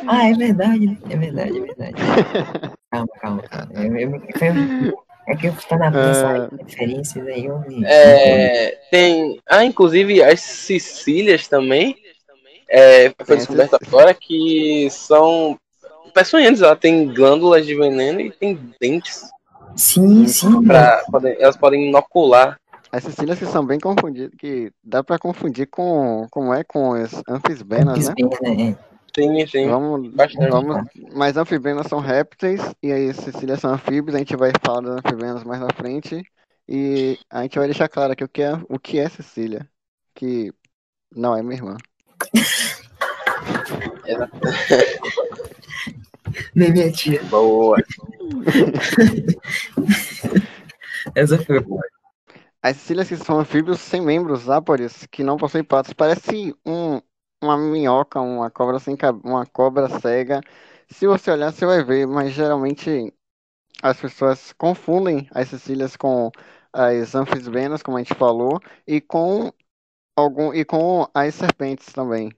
ah, 0.06 0.28
é 0.28 0.32
verdade, 0.32 0.98
é 1.10 1.16
verdade, 1.16 1.58
é 1.58 1.60
verdade. 1.60 1.94
calma, 2.90 3.08
calma, 3.20 3.42
calma. 3.42 3.72
Eu, 3.74 3.96
eu, 3.96 4.10
eu, 4.10 5.07
é 5.28 5.36
que 5.36 5.46
eu 5.46 5.54
tô 5.68 5.76
na 5.76 5.88
uh... 5.90 6.56
referências 6.64 7.26
aí 7.26 7.44
eu 7.44 7.58
me... 7.60 7.84
É, 7.84 8.78
tem. 8.90 9.40
Ah, 9.48 9.64
inclusive 9.64 10.22
as 10.22 10.40
Sicílias 10.40 11.46
também. 11.46 11.96
É, 12.68 13.12
foi 13.24 13.36
descoberto 13.36 13.78
agora 13.86 14.12
que 14.12 14.88
são 14.90 15.58
peçonhentas, 16.12 16.62
ela 16.62 16.76
tem 16.76 17.12
glândulas 17.12 17.64
de 17.64 17.74
veneno 17.74 18.20
e 18.20 18.30
tem 18.30 18.58
dentes. 18.80 19.30
Sim, 19.76 20.26
sim. 20.26 20.62
Pra, 20.64 21.02
elas 21.38 21.56
podem 21.56 21.88
inocular. 21.88 22.58
As 22.90 23.04
Sicílias 23.04 23.38
que 23.38 23.46
são 23.46 23.64
bem 23.64 23.78
confundidas, 23.78 24.32
que 24.38 24.72
dá 24.82 25.04
pra 25.04 25.18
confundir 25.18 25.66
com, 25.66 26.26
como 26.30 26.54
é, 26.54 26.64
com 26.64 26.94
as 26.94 27.22
anfisbenas, 27.28 28.08
né? 28.08 28.14
É. 28.44 28.87
Sim, 29.18 29.46
sim. 29.48 29.68
Vamos, 29.68 30.14
Bastante. 30.14 30.48
vamos, 30.48 30.84
mas 31.12 31.36
anfibianas 31.36 31.88
são 31.88 31.98
répteis 31.98 32.60
e 32.80 32.92
aí 32.92 33.12
Cecília 33.12 33.56
são 33.56 33.72
anfíbios, 33.72 34.14
a 34.14 34.18
gente 34.18 34.36
vai 34.36 34.52
falar 34.64 34.82
das 34.82 35.04
anfibianas 35.04 35.42
mais 35.42 35.60
na 35.60 35.72
frente 35.72 36.22
e 36.68 37.18
a 37.28 37.42
gente 37.42 37.58
vai 37.58 37.66
deixar 37.66 37.88
claro 37.88 38.12
aqui 38.12 38.22
o 38.22 38.28
que 38.28 38.42
é, 38.42 38.52
o 38.68 38.78
que 38.78 39.00
é 39.00 39.08
Cecília, 39.08 39.68
que 40.14 40.52
não 41.12 41.36
é 41.36 41.42
minha 41.42 41.56
irmã. 41.56 41.76
Nem 46.54 46.72
minha 46.72 46.92
tia. 46.92 47.20
Boa. 47.24 47.76
Essa 51.16 51.38
foi 51.38 51.58
boa. 51.58 51.82
As 52.62 52.76
Cecílias 52.76 53.08
que 53.08 53.16
são 53.16 53.40
anfíbios 53.40 53.80
sem 53.80 54.00
membros 54.00 54.48
ápodes, 54.48 55.08
que 55.10 55.24
não 55.24 55.36
possuem 55.36 55.64
patas, 55.64 55.92
parece 55.92 56.54
um, 56.64 57.00
uma 57.42 57.56
minhoca, 57.56 58.20
uma 58.20 58.50
cobra 58.50 58.78
sem 58.78 58.96
uma 59.24 59.46
cobra 59.46 59.88
cega. 60.00 60.40
Se 60.90 61.06
você 61.06 61.30
olhar, 61.30 61.52
você 61.52 61.66
vai 61.66 61.84
ver, 61.84 62.06
mas 62.06 62.32
geralmente 62.32 63.12
as 63.82 64.00
pessoas 64.00 64.52
confundem 64.54 65.28
as 65.32 65.48
cecílias 65.48 65.96
com 65.96 66.30
as 66.72 67.14
anfisbenas, 67.14 67.82
como 67.82 67.96
a 67.98 68.00
gente 68.02 68.14
falou, 68.14 68.60
e 68.86 69.00
com 69.00 69.52
algum 70.16 70.54
e 70.54 70.64
com 70.64 71.08
as 71.14 71.34
serpentes 71.34 71.92
também 71.92 72.30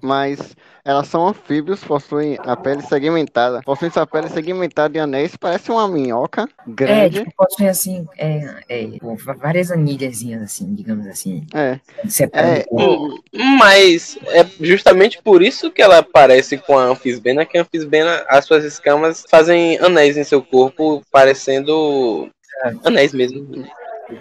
mas 0.00 0.56
elas 0.84 1.08
são 1.08 1.28
anfíbios, 1.28 1.84
possuem 1.84 2.38
a 2.40 2.56
pele 2.56 2.82
segmentada. 2.82 3.60
Possuem 3.62 3.90
sua 3.90 4.06
pele 4.06 4.28
segmentada 4.28 4.88
de 4.88 4.98
anéis, 4.98 5.36
parece 5.36 5.70
uma 5.70 5.86
minhoca 5.86 6.48
grande. 6.66 7.18
É, 7.18 7.24
tipo, 7.24 7.32
possuem 7.36 7.68
assim, 7.68 8.06
é, 8.16 8.62
é, 8.68 8.88
várias 9.36 9.70
anilhazinhas, 9.70 10.42
assim, 10.42 10.74
digamos 10.74 11.06
assim. 11.06 11.46
É. 11.54 11.78
é 12.32 12.66
mas 13.58 14.18
é 14.28 14.46
justamente 14.60 15.22
por 15.22 15.42
isso 15.42 15.70
que 15.70 15.82
ela 15.82 16.02
parece 16.02 16.56
com 16.58 16.78
a 16.78 16.84
anfisbena, 16.84 17.44
que 17.44 17.58
a 17.58 17.62
anfisbena, 17.62 18.24
as 18.28 18.44
suas 18.44 18.64
escamas 18.64 19.24
fazem 19.30 19.78
anéis 19.78 20.16
em 20.16 20.24
seu 20.24 20.42
corpo, 20.42 21.02
parecendo 21.10 22.30
é. 22.64 22.72
anéis 22.84 23.12
mesmo. 23.12 23.64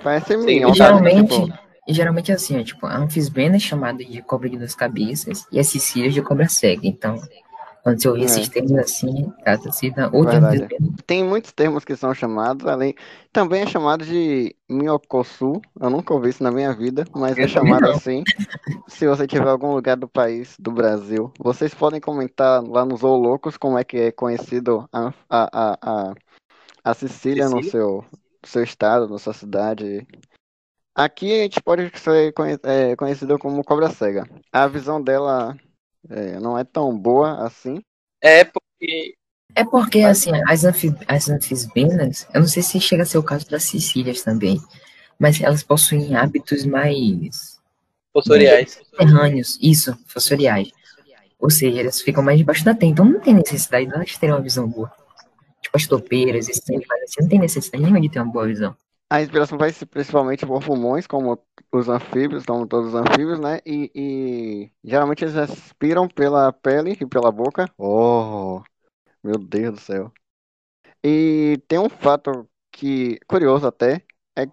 Parece 0.04 0.38
minhoca. 0.38 0.74
Sim, 0.74 0.78
geralmente... 0.78 1.42
Tipo 1.46 1.69
e 1.90 1.94
geralmente 1.94 2.32
é 2.32 2.36
assim, 2.36 2.56
é, 2.56 2.64
tipo, 2.64 2.86
a 2.86 2.96
anfisbena 2.96 3.56
é 3.56 3.60
chamada 3.60 4.06
de 4.06 4.22
cobra 4.22 4.48
de 4.48 4.56
duas 4.56 4.76
cabeças 4.76 5.48
e 5.52 5.60
a 5.60 5.64
Cecília 5.64 6.12
de 6.12 6.22
cobra 6.22 6.48
cega. 6.48 6.82
Então, 6.84 7.20
quando 7.82 8.00
você 8.00 8.08
ouvir 8.08 8.22
é. 8.22 8.26
esses 8.26 8.48
termos 8.48 8.74
assim, 8.74 9.34
trata-se 9.44 9.90
da 9.90 10.08
outra 10.14 10.38
anfisbena. 10.38 10.88
Tem 11.08 11.24
muitos 11.24 11.52
termos 11.52 11.84
que 11.84 11.96
são 11.96 12.14
chamados, 12.14 12.68
além. 12.68 12.94
Também 13.34 13.64
é 13.64 13.66
chamado 13.66 14.06
de 14.06 14.56
minhocossu. 14.70 15.60
Eu 15.82 15.90
nunca 15.90 16.14
ouvi 16.14 16.30
isso 16.30 16.44
na 16.44 16.52
minha 16.52 16.72
vida, 16.76 17.06
mas 17.16 17.36
é 17.40 17.48
chamado 17.48 17.90
assim. 17.90 18.24
Se 18.88 19.08
você 19.08 19.26
tiver 19.26 19.50
algum 19.50 19.74
lugar 19.74 19.98
do 19.98 20.08
país, 20.08 20.56
do 20.60 20.72
Brasil, 20.72 21.32
vocês 21.40 21.74
podem 21.74 22.00
comentar 22.00 22.62
lá 22.62 22.86
nos 22.86 23.00
Zoolocos 23.00 23.58
como 23.58 23.80
é 23.80 23.84
que 23.84 23.98
é 23.98 24.12
conhecido 24.12 24.88
a, 24.94 25.12
a, 25.28 25.50
a, 25.52 25.78
a, 25.82 26.14
a 26.84 26.94
Sicília, 26.94 27.48
Sicília? 27.48 27.50
no 27.50 27.64
seu, 27.64 28.06
seu 28.46 28.64
estado, 28.64 29.10
na 29.10 29.18
sua 29.18 29.34
cidade. 29.34 30.06
Aqui 31.00 31.32
a 31.32 31.44
gente 31.44 31.62
pode 31.62 31.90
ser 31.98 32.34
é, 32.62 32.94
conhecido 32.98 33.40
como 33.40 33.64
cobra 33.64 33.90
cega. 33.90 34.28
A 34.52 34.68
visão 34.68 35.02
dela 35.02 35.58
é, 36.10 36.38
não 36.42 36.60
é 36.60 36.66
tão 36.66 36.94
boa 36.98 37.46
assim. 37.46 37.82
É 38.22 38.44
porque. 38.44 39.16
É 39.56 39.64
porque, 39.64 40.02
assim, 40.02 40.32
as, 40.50 40.66
anfib 40.66 40.98
as 41.08 41.30
anfisbenas, 41.30 42.28
eu 42.34 42.42
não 42.42 42.48
sei 42.50 42.62
se 42.62 42.82
chega 42.82 43.04
a 43.04 43.06
ser 43.06 43.18
o 43.18 43.24
caso 43.24 43.50
das 43.50 43.64
Sicílias 43.64 44.24
também, 44.24 44.60
mas 45.18 45.40
elas 45.40 45.64
possuem 45.64 46.18
hábitos 46.18 46.66
mais. 46.66 47.62
Fossoriais. 48.12 48.74
Subterrâneos, 48.74 49.58
isso, 49.62 49.98
fossoriais. 50.06 50.70
Ou 51.40 51.50
seja, 51.50 51.80
elas 51.80 52.02
ficam 52.02 52.22
mais 52.22 52.38
debaixo 52.38 52.66
da 52.66 52.76
terra, 52.76 52.92
então 52.92 53.06
não 53.06 53.22
tem 53.22 53.34
necessidade 53.34 53.86
de 53.86 53.96
elas 53.96 54.18
terem 54.18 54.36
uma 54.36 54.42
visão 54.42 54.68
boa. 54.68 54.92
Tipo 55.62 55.78
as 55.78 55.88
topeiras, 55.88 56.50
esses 56.50 56.70
animais 56.70 57.04
assim, 57.04 57.22
não 57.22 57.30
tem 57.30 57.40
necessidade 57.40 57.84
nenhuma 57.84 58.02
de 58.02 58.10
ter 58.10 58.20
uma 58.20 58.34
boa 58.34 58.46
visão. 58.46 58.76
A 59.12 59.22
inspiração 59.22 59.58
vai 59.58 59.72
ser 59.72 59.88
principalmente 59.88 60.46
por 60.46 60.64
pulmões, 60.64 61.08
como 61.08 61.44
os 61.72 61.90
anfíbios, 61.90 62.46
como 62.46 62.68
todos 62.68 62.90
os 62.90 62.96
anfíbios, 62.96 63.40
né? 63.40 63.60
E, 63.66 63.92
e, 63.96 64.72
geralmente 64.84 65.24
eles 65.24 65.34
respiram 65.34 66.08
pela 66.08 66.54
pele 66.54 66.96
e 67.00 67.06
pela 67.08 67.32
boca. 67.32 67.66
Oh, 67.76 68.62
meu 69.24 69.38
Deus 69.40 69.74
do 69.74 69.80
céu. 69.80 70.14
E 71.04 71.60
tem 71.68 71.80
um 71.80 71.90
fato 71.90 72.48
que, 72.72 73.20
curioso 73.28 73.66
até, 73.68 74.06
é 74.38 74.46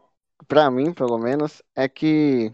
para 0.48 0.70
mim, 0.70 0.92
pelo 0.92 1.18
menos, 1.18 1.62
é 1.74 1.88
que 1.88 2.50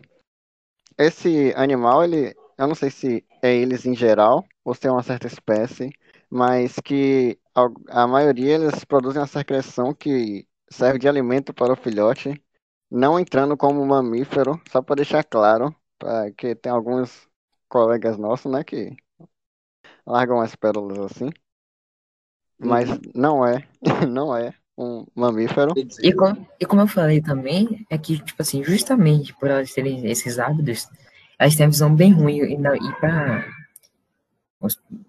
esse 0.98 1.52
animal, 1.56 2.02
ele, 2.04 2.34
eu 2.58 2.66
não 2.66 2.74
sei 2.74 2.90
se 2.90 3.24
é 3.42 3.54
eles 3.54 3.86
em 3.86 3.94
geral, 3.94 4.44
ou 4.64 4.74
se 4.74 4.86
é 4.86 4.90
uma 4.90 5.02
certa 5.02 5.26
espécie, 5.26 5.90
mas 6.30 6.76
que 6.80 7.38
a, 7.54 8.02
a 8.02 8.06
maioria 8.06 8.54
eles 8.54 8.84
produzem 8.84 9.20
uma 9.20 9.26
secreção 9.28 9.94
que 9.94 10.46
serve 10.72 10.98
de 10.98 11.08
alimento 11.08 11.52
para 11.54 11.72
o 11.72 11.76
filhote, 11.76 12.42
não 12.90 13.18
entrando 13.18 13.56
como 13.56 13.84
mamífero, 13.86 14.60
só 14.70 14.82
para 14.82 14.96
deixar 14.96 15.22
claro, 15.24 15.74
para 15.98 16.32
que 16.32 16.54
tem 16.54 16.72
alguns 16.72 17.28
colegas 17.68 18.18
nossos, 18.18 18.50
né, 18.50 18.64
que 18.64 18.96
largam 20.06 20.40
as 20.40 20.54
pérolas 20.56 20.98
assim, 20.98 21.30
mas 22.58 22.90
uhum. 22.90 23.00
não 23.14 23.46
é, 23.46 23.66
não 24.08 24.36
é 24.36 24.54
um 24.76 25.06
mamífero. 25.14 25.72
E, 26.00 26.12
com, 26.12 26.46
e 26.60 26.66
como 26.66 26.82
eu 26.82 26.88
falei 26.88 27.20
também, 27.20 27.86
é 27.90 27.96
que, 27.96 28.18
tipo 28.18 28.42
assim, 28.42 28.64
justamente 28.64 29.34
por 29.34 29.48
elas 29.48 29.72
terem 29.72 30.06
esses 30.10 30.38
hábitos, 30.38 30.88
elas 31.38 31.54
têm 31.54 31.66
a 31.66 31.70
visão 31.70 31.94
bem 31.94 32.12
ruim 32.12 32.38
e, 32.38 32.54
e 32.54 32.92
para, 33.00 33.46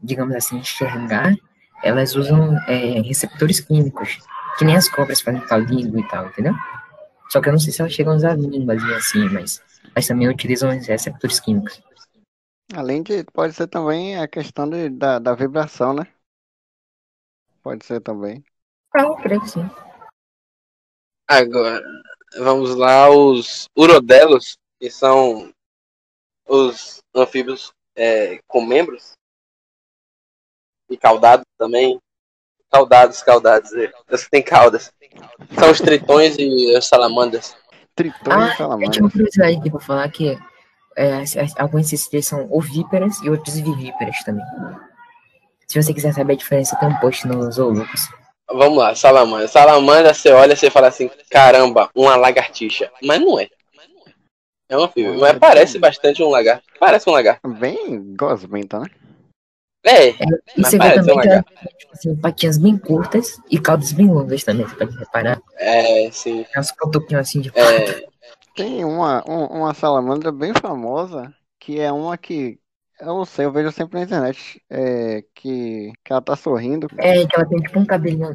digamos 0.02 0.36
assim, 0.36 0.58
enxergar, 0.58 1.36
elas 1.84 2.16
usam 2.16 2.58
é, 2.68 3.02
receptores 3.02 3.60
químicos 3.60 4.20
que 4.58 4.66
nem 4.66 4.76
as 4.76 4.90
cobras 4.90 5.22
fazem 5.22 5.42
língua 5.66 6.00
e 6.00 6.08
tal, 6.08 6.28
entendeu? 6.28 6.54
Só 7.30 7.42
que 7.42 7.50
eu 7.50 7.54
não 7.54 7.60
sei 7.60 7.74
se 7.74 7.82
elas 7.82 7.94
chegam 7.94 8.14
a 8.14 8.16
usar 8.18 8.38
línguas 8.38 8.82
e 8.84 8.94
assim, 8.94 9.30
mas, 9.30 9.62
mas 9.96 10.08
também 10.08 10.30
utilizam 10.30 10.70
receptores 10.70 11.40
químicos. 11.40 11.82
Além 12.74 13.04
de, 13.04 13.24
pode 13.26 13.54
ser 13.54 13.68
também 13.68 14.18
a 14.18 14.28
questão 14.28 14.70
de, 14.70 14.90
da, 14.90 15.20
da 15.20 15.34
vibração, 15.34 15.94
né? 15.94 16.08
Pode 17.62 17.86
ser 17.86 18.02
também. 18.02 18.44
Ah, 18.94 19.16
creio 19.22 19.42
que 19.42 19.50
sim. 19.50 19.70
Agora, 21.28 21.82
vamos 22.38 22.76
lá, 22.76 23.10
os 23.10 23.68
urodelos, 23.78 24.58
que 24.80 24.90
são 24.90 25.52
os 26.48 27.02
anfíbios 27.16 27.72
é, 27.96 28.40
com 28.48 28.66
membros 28.66 29.14
e 30.90 30.98
caudados 30.98 31.46
também, 31.58 32.00
Caudados, 32.74 33.22
caudados. 33.22 33.70
As 34.10 34.24
que 34.24 34.32
tem 34.32 34.42
caudas. 34.42 34.92
São 35.60 35.70
os 35.70 35.80
tritões 35.80 36.36
e 36.40 36.76
as 36.76 36.88
salamandras. 36.88 37.56
Tritões 37.96 38.36
ah, 38.36 38.54
e 38.54 38.58
salamandras. 38.58 38.88
Eu 38.88 38.92
tinha 38.92 39.04
uma 39.04 39.12
curiosidade 39.12 39.58
aqui 39.58 39.70
pra 39.70 39.80
falar 39.80 40.10
que 40.10 40.36
é, 40.98 41.24
alguns 41.60 41.92
desses 41.92 42.26
são 42.26 42.48
ovíperas 42.52 43.22
e 43.22 43.30
outros 43.30 43.60
vivíperas 43.60 44.24
também. 44.24 44.46
Se 45.68 45.82
você 45.82 45.94
quiser 45.94 46.14
saber 46.14 46.34
a 46.34 46.38
diferença, 46.38 46.76
tem 46.78 46.90
um 46.90 46.96
post 46.98 47.28
no 47.28 47.52
Zoologos. 47.52 48.10
Vamos 48.52 48.78
lá, 48.78 48.96
salamandra. 48.96 49.48
Salamandra, 49.48 50.14
você 50.14 50.32
olha 50.32 50.54
e 50.54 50.70
fala 50.70 50.88
assim, 50.88 51.10
caramba, 51.30 51.92
uma 51.96 52.16
lagartixa. 52.16 52.92
Mas 53.04 53.22
não 53.22 53.40
é. 53.40 53.48
É 54.68 54.78
uma 54.78 54.88
fibra. 54.88 55.14
Mas 55.14 55.38
parece 55.38 55.78
bastante 55.78 56.24
um 56.24 56.30
lagarto. 56.30 56.64
Parece 56.80 57.08
um 57.08 57.14
lagarto. 57.14 57.48
Bem 57.48 58.16
gosmenta, 58.16 58.80
né? 58.80 58.88
É, 59.86 60.10
é 60.10 60.16
e 60.58 60.64
você 60.64 60.78
vê 60.78 60.94
também 60.94 61.20
que 61.20 61.44
tipo 61.78 61.94
assim, 61.94 62.16
patinhas 62.16 62.58
bem 62.58 62.78
curtas 62.78 63.38
e 63.50 63.60
caudas 63.60 63.92
bem 63.92 64.08
longas 64.08 64.44
também, 64.44 64.66
você 64.66 64.76
pode 64.76 64.98
reparar. 64.98 65.42
É, 65.58 66.10
sim. 66.12 66.46
Tem 66.52 66.62
uns 66.62 66.72
cotoquinhos 66.72 67.22
assim 67.22 67.42
de 67.42 67.52
é. 67.54 68.06
Tem 68.56 68.86
uma, 68.86 69.24
uma 69.26 69.74
salamandra 69.74 70.32
bem 70.32 70.54
famosa 70.54 71.34
que 71.60 71.80
é 71.80 71.92
uma 71.92 72.18
que 72.18 72.60
eu 73.00 73.08
não 73.08 73.26
sei, 73.26 73.46
eu 73.46 73.52
vejo 73.52 73.72
sempre 73.72 73.98
na 73.98 74.06
internet 74.06 74.62
é, 74.70 75.24
que, 75.36 75.92
que 76.04 76.14
ela 76.14 76.22
tá 76.22 76.36
sorrindo. 76.36 76.88
É, 76.98 77.26
que 77.26 77.36
ela 77.36 77.46
tem 77.46 77.60
tipo 77.60 77.80
um 77.80 77.86
cabelinho. 77.86 78.28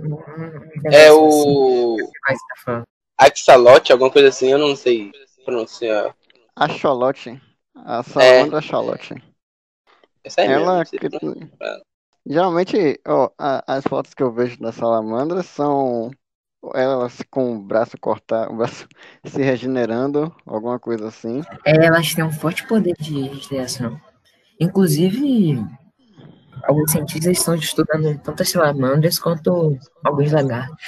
é 0.85 1.11
o. 1.13 1.97
Assim, 2.27 2.83
Axalote, 3.17 3.93
alguma 3.93 4.11
coisa 4.11 4.29
assim, 4.29 4.53
eu 4.53 4.59
não 4.59 4.77
sei 4.77 5.11
pronunciar. 5.45 6.15
A 6.55 6.69
Charlotte. 6.69 7.41
A 7.75 8.03
salamandra 8.03 8.59
é. 8.59 8.63
Charlotte. 8.63 9.15
Essa 10.25 10.43
é 10.43 10.53
ela 10.53 10.79
mesmo, 10.79 11.51
Geralmente, 12.27 13.01
ó, 13.07 13.31
a, 13.39 13.77
as 13.77 13.85
fotos 13.85 14.13
que 14.13 14.23
eu 14.23 14.31
vejo 14.31 14.61
da 14.61 14.71
salamandra 14.71 15.43
são 15.43 16.11
elas 16.75 17.23
com 17.31 17.57
o 17.57 17.63
braço 17.63 17.97
cortado, 17.99 18.53
o 18.53 18.57
braço 18.57 18.87
se 19.25 19.43
regenerando, 19.43 20.35
alguma 20.45 20.79
coisa 20.79 21.09
assim. 21.09 21.43
É, 21.65 21.87
elas 21.87 22.15
têm 22.15 22.25
um 22.25 22.33
forte 22.33 22.67
poder 22.67 22.95
de 22.99 23.23
regeneração. 23.23 23.99
Inclusive, 24.61 25.65
alguns 26.65 26.91
cientistas 26.91 27.39
estão 27.39 27.55
estudando 27.55 28.19
tanto 28.21 28.43
as 28.43 28.51
salamandras 28.51 29.19
quanto 29.19 29.79
alguns 30.05 30.33
lagartos 30.33 30.85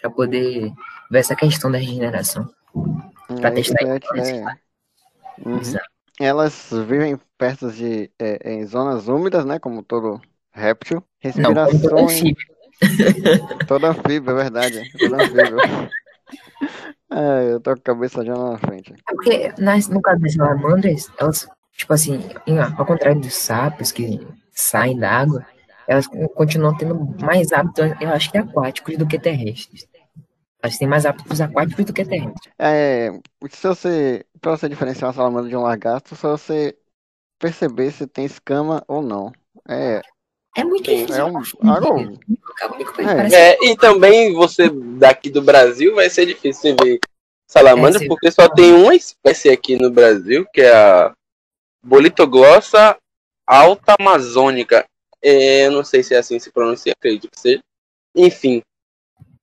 para 0.00 0.10
poder 0.10 0.72
ver 1.10 1.18
essa 1.18 1.36
questão 1.36 1.70
da 1.70 1.78
regeneração. 1.78 2.48
Para 3.28 3.48
é, 3.48 3.52
testar 3.52 3.82
é, 3.82 3.96
é. 4.18 4.44
Uhum. 5.44 5.60
Elas 6.20 6.70
vivem 6.86 7.18
perto 7.36 7.70
de 7.70 8.10
é, 8.18 8.54
em 8.54 8.64
zonas 8.66 9.08
úmidas, 9.08 9.44
né? 9.44 9.58
Como 9.58 9.82
todo 9.82 10.20
réptil. 10.52 11.02
Respiração. 11.18 11.72
Não, 11.72 11.80
todo 11.80 11.98
anfíbio. 11.98 12.46
todo 13.68 13.86
anfíbio, 13.86 14.30
é 14.30 14.34
verdade. 14.34 14.92
Todo 14.98 15.14
anfíbio. 15.14 15.58
é, 17.12 17.52
eu 17.52 17.60
tô 17.60 17.72
com 17.74 17.80
a 17.80 17.82
cabeça 17.82 18.24
já 18.24 18.34
na 18.34 18.58
frente. 18.58 18.94
Porque 19.06 19.52
nas, 19.58 19.88
no 19.88 20.00
caso 20.00 20.20
das 20.20 20.34
salamandras, 20.34 21.10
elas 21.18 21.46
Tipo 21.76 21.92
assim, 21.92 22.20
ao 22.76 22.86
contrário 22.86 23.20
dos 23.20 23.34
sapos 23.34 23.92
que 23.92 24.26
saem 24.50 24.98
da 24.98 25.10
água, 25.10 25.46
elas 25.86 26.06
continuam 26.34 26.76
tendo 26.76 27.14
mais 27.20 27.52
hábitos, 27.52 27.92
eu 28.00 28.08
acho 28.08 28.32
que 28.32 28.38
aquáticos 28.38 28.96
do 28.96 29.06
que 29.06 29.18
terrestres. 29.18 29.86
Elas 30.62 30.78
têm 30.78 30.88
mais 30.88 31.04
hábitos 31.04 31.40
aquáticos 31.40 31.84
do 31.84 31.92
que 31.92 32.04
terrestres. 32.04 32.52
É, 32.58 33.12
se 33.50 33.68
você, 33.68 34.24
pra 34.46 34.56
você 34.56 34.68
diferenciar 34.68 35.08
uma 35.08 35.12
salamandra 35.12 35.50
de 35.50 35.56
um 35.56 35.62
lagarto, 35.62 36.14
só 36.14 36.36
você 36.36 36.76
perceber 37.36 37.90
se 37.90 38.06
tem 38.06 38.24
escama 38.24 38.84
ou 38.86 39.02
não. 39.02 39.32
É, 39.68 40.00
é 40.56 40.62
muito 40.62 40.88
difícil. 40.88 41.16
É 41.16 41.24
um, 41.24 41.36
algo... 41.68 42.20
é. 43.00 43.34
é, 43.34 43.64
e 43.64 43.76
também 43.76 44.32
você 44.32 44.70
daqui 44.70 45.30
do 45.30 45.42
Brasil 45.42 45.96
vai 45.96 46.08
ser 46.08 46.26
difícil 46.26 46.76
ver 46.80 47.00
salamandra, 47.44 48.04
é, 48.04 48.06
porque 48.06 48.30
só 48.30 48.48
tem 48.48 48.72
uma 48.72 48.94
espécie 48.94 49.50
aqui 49.50 49.74
no 49.74 49.90
Brasil, 49.90 50.46
que 50.52 50.60
é 50.60 50.72
a 50.72 51.12
Bolitoglossa 51.82 52.96
alta 53.44 53.96
amazônica. 53.98 54.86
É, 55.20 55.66
eu 55.66 55.72
não 55.72 55.82
sei 55.82 56.04
se 56.04 56.14
é 56.14 56.18
assim 56.18 56.36
que 56.36 56.44
se 56.44 56.52
pronuncia, 56.52 56.92
acredito 56.92 57.28
que 57.28 57.40
seja. 57.40 57.60
Enfim, 58.14 58.62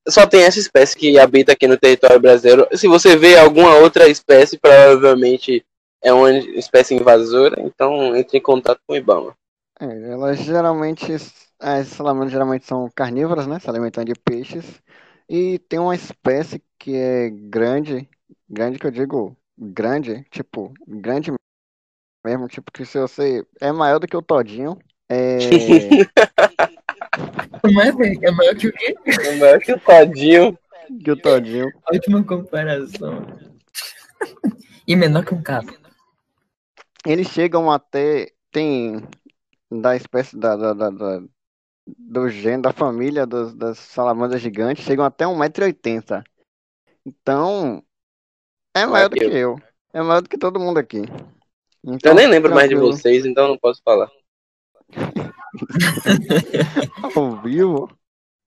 só 0.08 0.28
tem 0.28 0.44
essa 0.44 0.60
espécie 0.60 0.98
que 0.98 1.18
habita 1.18 1.54
aqui 1.54 1.68
no 1.68 1.78
território 1.78 2.20
brasileiro. 2.20 2.68
Se 2.74 2.88
você 2.88 3.16
vê 3.16 3.38
alguma 3.38 3.76
outra 3.76 4.08
espécie, 4.08 4.58
provavelmente 4.58 5.66
é 6.02 6.12
uma 6.12 6.32
espécie 6.32 6.96
invasora, 6.96 7.62
então 7.62 8.16
entre 8.16 8.38
em 8.38 8.42
contato 8.42 8.80
com 8.86 8.94
o 8.94 8.98
Ibama. 8.98 9.36
É, 9.80 9.86
elas 10.12 10.40
geralmente, 10.40 11.14
as 11.60 11.88
salamandras 11.88 12.32
geralmente 12.32 12.66
são 12.66 12.90
carnívoras, 12.94 13.48
né? 13.48 13.60
Se 13.60 13.70
alimentam 13.70 14.04
de 14.04 14.14
peixes. 14.14 14.66
E 15.30 15.58
tem 15.60 15.80
uma 15.80 15.96
espécie 15.96 16.62
que 16.78 16.96
é 16.96 17.30
grande, 17.30 18.08
grande 18.50 18.78
que 18.78 18.86
eu 18.86 18.92
digo 18.92 19.36
grande, 19.58 20.26
tipo, 20.30 20.74
grande 20.86 21.32
mesmo, 22.26 22.48
tipo, 22.48 22.72
que 22.72 22.86
se 22.86 23.00
você 23.00 23.46
é 23.60 23.72
maior 23.72 24.00
do 24.00 24.08
que 24.08 24.18
o 24.18 24.22
Todinho, 24.22 24.78
é. 25.10 25.38
é, 27.66 28.28
é 28.28 28.32
maior 28.32 28.56
que 28.56 28.68
o 28.68 28.74
quê? 28.74 28.96
É 29.06 29.36
maior 29.38 29.60
que 29.60 29.74
o 29.74 29.80
Todinho. 29.80 30.58
Que 31.04 31.12
o 31.12 31.16
Todinho. 31.16 31.72
Ótima 31.92 32.24
comparação. 32.24 33.26
e 34.88 34.96
menor 34.96 35.26
que 35.26 35.34
um 35.34 35.42
cabo. 35.42 35.74
Eles 37.06 37.28
chegam 37.28 37.72
até. 37.72 38.32
Tem. 38.52 39.02
Da 39.72 39.96
espécie 39.96 40.38
da, 40.38 40.56
da, 40.56 40.74
da, 40.74 40.90
da 40.90 41.22
do 41.88 42.30
gênero, 42.30 42.62
da 42.64 42.74
família 42.74 43.26
dos, 43.26 43.54
das 43.56 43.78
salamandras 43.78 44.42
gigantes, 44.42 44.86
chegam 44.86 45.06
até 45.06 45.26
1,80m. 45.26 46.24
Então. 47.06 47.84
É 48.76 48.86
maior 48.86 49.10
do 49.10 49.16
que 49.16 49.26
eu. 49.26 49.58
É 49.94 50.02
maior 50.02 50.22
do 50.22 50.30
que 50.30 50.38
todo 50.38 50.60
mundo 50.60 50.80
aqui. 50.80 51.02
Então, 51.84 52.12
eu 52.12 52.16
nem 52.16 52.28
lembro 52.28 52.50
tranquilo. 52.52 52.56
mais 52.56 52.70
de 52.70 52.76
vocês, 52.76 53.26
então 53.26 53.48
não 53.48 53.58
posso 53.58 53.82
falar. 53.84 54.10
Ao 57.16 57.42
vivo? 57.42 57.90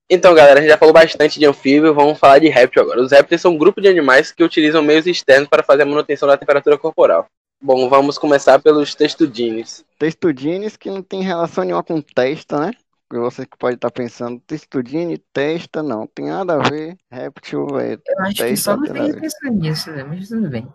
Então, 0.09 0.35
galera, 0.35 0.61
a 0.61 0.63
gente 0.63 0.71
já 0.71 0.79
falou 0.79 0.95
bastante 0.95 1.39
de 1.39 1.47
anfíbio, 1.47 1.93
vamos 1.93 2.19
falar 2.19 2.39
de 2.39 2.49
réptil 2.49 2.83
agora. 2.83 3.03
Os 3.03 3.11
répteis 3.11 3.41
são 3.41 3.53
um 3.53 3.59
grupo 3.59 3.81
de 3.81 3.89
animais 3.89 4.31
que 4.31 4.45
utilizam 4.45 4.83
meios 4.83 5.07
externos 5.07 5.49
para 5.49 5.65
fazer 5.65 5.83
a 5.83 5.87
manutenção 5.87 6.29
da 6.29 6.37
temperatura 6.37 6.79
corporal. 6.79 7.27
Bom, 7.61 7.89
vamos 7.89 8.17
começar 8.17 8.61
pelos 8.61 8.95
textudines. 8.95 9.85
Textudines 9.99 10.77
que 10.77 10.91
não 10.91 11.03
tem 11.03 11.23
relação 11.23 11.65
nenhuma 11.65 11.83
com 11.83 12.01
testa, 12.01 12.61
né? 12.61 12.71
Você 13.11 13.47
que 13.47 13.57
pode 13.57 13.77
estar 13.77 13.91
pensando, 13.91 14.41
textudine, 14.47 15.19
testa, 15.33 15.83
não, 15.83 16.07
tem 16.07 16.27
nada 16.27 16.55
a 16.55 16.69
ver. 16.69 16.97
Réptil 17.11 17.81
é. 17.81 17.95
Eu 17.95 18.01
acho 18.21 18.37
testa, 18.37 18.49
que 18.49 18.57
só 18.57 18.77
você 18.77 19.21
pensar 19.21 19.51
nisso, 19.51 19.91
né? 19.91 20.05
Mas 20.05 20.29
tudo 20.29 20.49
bem. 20.49 20.69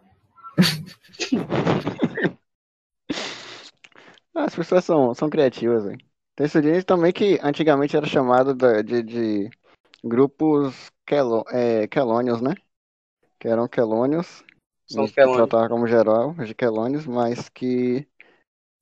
As 4.34 4.56
pessoas 4.56 4.86
são, 4.86 5.13
são 5.13 5.30
criativas, 5.30 5.84
velho. 5.84 6.00
Tem 6.36 6.84
também 6.84 7.12
que 7.12 7.39
antigamente 7.44 7.96
era 7.96 8.06
chamado 8.06 8.54
de, 8.54 9.04
de 9.04 9.50
grupos 10.04 10.91
quelo, 11.06 11.44
é, 11.50 11.88
quelônios, 11.88 12.41
né? 12.41 12.56
Que 13.39 13.48
eram 13.48 13.67
quelônios. 13.67 14.44
São 14.88 15.08
quelônios. 15.08 15.50
Tratava 15.50 15.70
como 15.70 15.88
geral 15.88 16.34
de 16.34 16.56
quelônios, 16.56 17.06
mas 17.06 17.50
que 17.50 18.08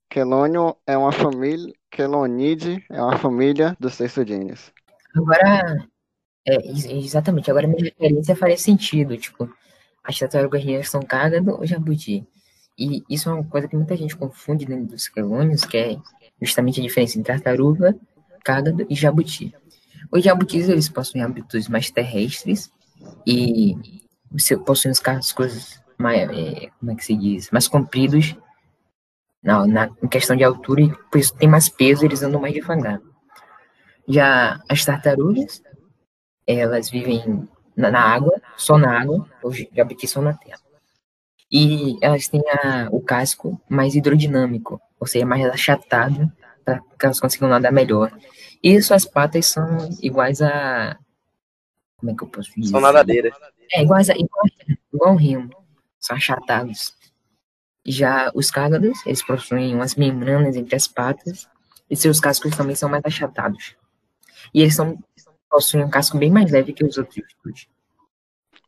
quelônio 0.10 0.76
é 0.86 0.98
uma 0.98 1.12
família, 1.12 1.74
quelonide 1.92 2.86
é 2.90 3.02
uma 3.02 3.18
família 3.18 3.76
dos 3.80 3.98
textudines. 3.98 4.72
Agora, 5.16 5.88
é, 6.48 6.56
exatamente, 6.98 7.50
agora 7.50 7.68
minha 7.68 7.84
referência 7.84 8.36
faria 8.36 8.58
sentido, 8.58 9.18
tipo, 9.18 9.50
as 10.04 10.18
tartarugas 10.18 10.64
são 10.88 11.02
cágado 11.02 11.52
ou 11.52 11.66
jabuti? 11.66 12.26
E 12.80 13.04
isso 13.10 13.30
é 13.30 13.34
uma 13.34 13.44
coisa 13.44 13.68
que 13.68 13.76
muita 13.76 13.98
gente 13.98 14.16
confunde 14.16 14.66
dentro 14.66 14.86
dos 14.86 15.10
quelônios, 15.10 15.66
que 15.66 15.78
é 15.78 15.98
justamente 16.42 16.80
a 16.80 16.84
diferença 16.84 17.20
entre 17.20 17.34
tartaruga, 17.34 17.94
cágado 18.42 18.88
e 18.90 18.96
jabuti. 18.96 19.54
Os 20.10 20.24
jabutis, 20.24 20.70
eles 20.70 20.88
possuem 20.88 21.22
hábitos 21.22 21.68
mais 21.68 21.92
terrestres 21.92 22.72
e 23.28 23.76
possuem 24.66 24.94
os 24.94 25.00
cascos 25.00 25.82
mais, 25.98 26.30
é, 26.30 26.70
como 26.80 26.92
é 26.92 26.96
que 26.96 27.04
se 27.04 27.16
diz, 27.16 27.52
mais 27.52 27.68
compridos 27.68 28.34
na, 29.44 29.68
na, 29.68 29.90
questão 30.10 30.38
de 30.38 30.46
altura 30.46 30.82
e 30.82 30.90
por 31.12 31.20
isso 31.20 31.36
tem 31.36 31.50
mais 31.50 31.68
peso, 31.68 32.06
eles 32.06 32.24
andam 32.24 32.40
mais 32.40 32.54
devagar. 32.54 33.02
Já 34.08 34.64
as 34.70 34.86
tartarugas, 34.86 35.62
elas 36.48 36.90
vivem 36.90 37.48
na, 37.76 37.92
na 37.92 38.00
água, 38.00 38.42
só 38.56 38.78
na 38.78 39.02
água, 39.02 39.28
os 39.44 39.58
jabutis 39.76 40.10
são 40.10 40.24
na 40.24 40.34
terra. 40.34 40.69
E 41.52 41.98
elas 42.02 42.28
têm 42.28 42.42
a, 42.48 42.90
o 42.92 43.02
casco 43.02 43.60
mais 43.68 43.96
hidrodinâmico, 43.96 44.80
ou 45.00 45.08
seja, 45.08 45.26
mais 45.26 45.44
achatado, 45.46 46.32
para 46.64 46.80
que 46.80 47.06
elas 47.06 47.20
consigam 47.20 47.50
nadar 47.50 47.72
melhor. 47.72 48.16
E 48.62 48.80
suas 48.82 49.06
patas 49.06 49.48
são 49.48 49.90
iguais 50.02 50.42
a. 50.42 50.98
Como 51.98 52.12
é 52.12 52.16
que 52.16 52.24
eu 52.24 52.28
posso 52.28 52.52
dizer? 52.56 52.72
São 52.72 52.80
nadadeiras. 52.80 53.34
É, 53.74 53.82
iguais 53.82 54.10
a, 54.10 54.14
igual, 54.14 54.46
igual 54.94 55.14
um 55.14 55.18
rio. 55.18 55.50
São 56.00 56.16
achatados. 56.16 56.94
Já 57.86 58.32
os 58.36 58.52
cágados, 58.52 59.04
eles 59.06 59.26
possuem 59.26 59.74
umas 59.74 59.96
membranas 59.96 60.56
entre 60.56 60.76
as 60.76 60.88
patas, 60.88 61.48
e 61.90 61.96
seus 61.96 62.20
cascos 62.20 62.56
também 62.56 62.76
são 62.76 62.90
mais 62.90 63.04
achatados. 63.04 63.76
E 64.54 64.62
eles 64.62 64.76
são, 64.76 64.98
possuem 65.50 65.84
um 65.84 65.90
casco 65.90 66.18
bem 66.18 66.30
mais 66.30 66.52
leve 66.52 66.74
que 66.74 66.86
os 66.86 66.98
outros. 66.98 67.24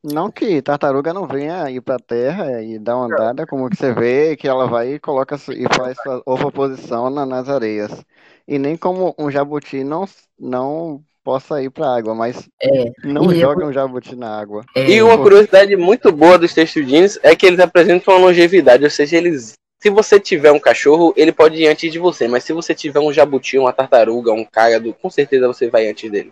Não 0.04 0.32
que 0.32 0.62
tartaruga 0.64 1.14
não 1.14 1.28
venha 1.28 1.70
ir 1.70 1.80
pra 1.80 2.00
terra 2.00 2.62
e 2.64 2.80
dar 2.80 2.98
uma 2.98 3.06
andada, 3.06 3.46
como 3.46 3.70
que 3.70 3.76
você 3.76 3.94
vê 3.94 4.36
que 4.36 4.48
ela 4.48 4.66
vai 4.66 4.96
e 4.96 5.00
coloca 5.00 5.36
e 5.36 5.76
faz 5.76 5.96
sua 6.02 6.24
oposição 6.26 7.10
na, 7.12 7.24
nas 7.24 7.48
areias. 7.48 8.04
E 8.48 8.58
nem 8.58 8.76
como 8.76 9.14
um 9.18 9.30
jabuti 9.30 9.84
não, 9.84 10.06
não 10.40 11.04
possa 11.24 11.62
ir 11.62 11.70
pra 11.70 11.96
água, 11.96 12.16
mas 12.16 12.50
é, 12.60 12.92
não 13.04 13.32
joga 13.34 13.64
eu... 13.64 13.68
um 13.68 13.74
jabuti 13.74 14.16
na 14.16 14.40
água. 14.40 14.66
É, 14.76 14.90
e 14.90 15.02
uma 15.04 15.18
curiosidade 15.20 15.76
muito 15.76 16.12
boa 16.12 16.38
dos 16.38 16.54
textudines 16.54 17.20
é 17.22 17.36
que 17.36 17.46
eles 17.46 17.60
apresentam 17.60 18.16
uma 18.16 18.26
longevidade, 18.26 18.84
ou 18.84 18.90
seja, 18.90 19.18
eles 19.18 19.54
se 19.80 19.90
você 19.90 20.20
tiver 20.20 20.52
um 20.52 20.60
cachorro, 20.60 21.12
ele 21.18 21.32
pode 21.32 21.58
ir 21.58 21.68
antes 21.68 21.92
de 21.92 21.98
você, 21.98 22.28
mas 22.28 22.44
se 22.44 22.54
você 22.54 22.74
tiver 22.74 23.00
um 23.00 23.12
jabuti, 23.12 23.58
uma 23.58 23.74
tartaruga, 23.74 24.32
um 24.32 24.46
cágado, 24.46 24.96
com 25.02 25.10
certeza 25.10 25.48
você 25.48 25.70
vai 25.70 25.88
antes 25.88 26.10
dele 26.10 26.32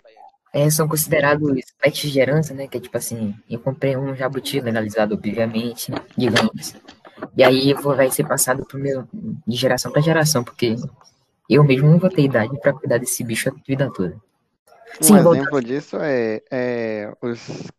é, 0.52 0.68
são 0.68 0.88
considerados 0.88 1.62
pets 1.80 2.10
de 2.10 2.20
herança, 2.20 2.52
né? 2.54 2.66
Que 2.66 2.78
é 2.78 2.80
tipo 2.80 2.96
assim, 2.96 3.34
eu 3.48 3.58
comprei 3.60 3.96
um 3.96 4.14
jabuti 4.14 4.60
legalizado, 4.60 5.14
obviamente, 5.14 5.92
digamos. 6.16 6.74
E 7.36 7.44
aí 7.44 7.74
vai 7.74 8.10
ser 8.10 8.26
passado 8.26 8.64
pro 8.66 8.78
meu, 8.78 9.06
de 9.12 9.56
geração 9.56 9.92
para 9.92 10.02
geração, 10.02 10.42
porque 10.42 10.74
eu 11.48 11.62
mesmo 11.62 11.88
não 11.88 11.98
vou 11.98 12.10
ter 12.10 12.22
idade 12.22 12.58
para 12.60 12.72
cuidar 12.72 12.98
desse 12.98 13.22
bicho 13.22 13.48
a 13.48 13.52
vida 13.66 13.90
toda. 13.92 14.14
Um 15.00 15.04
Sim, 15.04 15.14
exemplo 15.14 15.34
voltando. 15.34 15.64
disso 15.64 15.96
é, 16.00 16.42
é 16.50 17.12
os, 17.22 17.70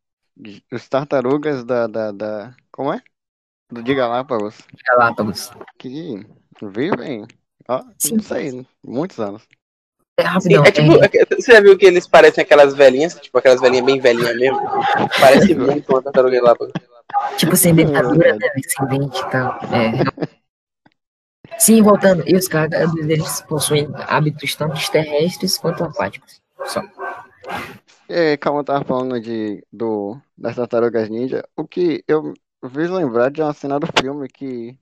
os 0.72 0.88
tartarugas 0.88 1.64
da, 1.64 1.88
da, 1.88 2.12
da. 2.12 2.56
Como 2.72 2.94
é? 2.94 3.02
Do 3.70 3.84
de 3.84 3.94
Galápagos. 3.94 4.58
Galápagos. 4.86 5.52
Que 5.78 6.26
vivem, 6.62 7.26
ó, 7.68 7.84
Sim. 7.98 8.16
não 8.16 8.24
sei, 8.24 8.66
muitos 8.86 9.20
anos. 9.20 9.48
É 10.18 10.24
rapidão. 10.24 10.64
Sim, 10.64 10.70
é 10.70 10.72
tipo, 10.72 11.04
é... 11.04 11.36
Você 11.36 11.52
já 11.52 11.62
viu 11.62 11.78
que 11.78 11.86
eles 11.86 12.08
parecem 12.08 12.44
aquelas 12.44 12.74
velhinhas? 12.76 13.16
Tipo, 13.16 13.38
aquelas 13.38 13.62
velhinhas 13.62 13.86
bem 13.86 14.00
velhinhas 14.00 14.36
mesmo? 14.36 14.62
Parece 15.20 15.56
muito 15.56 15.90
uma 15.90 16.02
tartaruga 16.02 16.40
Galápagos. 16.40 16.74
Tipo, 17.38 17.56
sem 17.56 17.74
dentadura, 17.74 18.36
né? 18.36 18.50
Sem 18.68 18.88
dente 18.88 19.20
e 19.20 19.30
tal. 19.30 19.60
É. 19.64 20.32
Sim, 21.58 21.82
voltando. 21.82 22.24
E 22.28 22.36
os 22.36 22.48
caras, 22.48 22.94
eles 22.96 23.42
possuem 23.42 23.88
hábitos 24.08 24.56
tanto 24.56 24.92
terrestres 24.92 25.58
quanto 25.58 25.84
aquáticos. 25.84 26.42
Só. 26.66 26.82
É, 28.08 28.36
calma, 28.38 28.60
eu 28.60 28.64
tava 28.64 28.84
falando 28.84 29.20
de, 29.20 29.66
do, 29.72 30.20
das 30.38 30.56
tartarugas 30.56 31.10
ninja. 31.10 31.44
O 31.56 31.66
que 31.66 32.04
eu 32.08 32.34
fiz 32.70 32.90
lembrar 32.90 33.30
de 33.32 33.42
uma 33.42 33.54
cena 33.54 33.80
do 33.80 33.88
filme 34.00 34.28
que. 34.28 34.78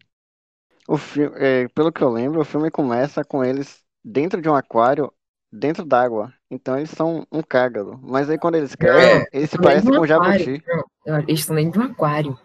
O 0.87 0.97
filme, 0.97 1.35
é, 1.37 1.67
pelo 1.69 1.91
que 1.91 2.01
eu 2.01 2.09
lembro, 2.09 2.41
o 2.41 2.45
filme 2.45 2.71
começa 2.71 3.23
com 3.23 3.43
eles 3.43 3.83
dentro 4.03 4.41
de 4.41 4.49
um 4.49 4.55
aquário, 4.55 5.13
dentro 5.51 5.85
d'água. 5.85 6.33
Então 6.49 6.77
eles 6.77 6.89
são 6.89 7.25
um 7.31 7.41
cágado. 7.41 7.99
Mas 8.01 8.29
aí 8.29 8.38
quando 8.38 8.55
eles 8.55 8.75
crescem, 8.75 9.21
é, 9.21 9.27
eles 9.31 9.49
se 9.49 9.57
parecem 9.57 9.91
com 9.91 10.01
um 10.01 10.07
jabuti. 10.07 10.63
Não, 11.05 11.19
eles 11.19 11.39
estão 11.39 11.55
dentro 11.55 11.79
de 11.79 11.88
um 11.88 11.91
aquário. 11.91 12.38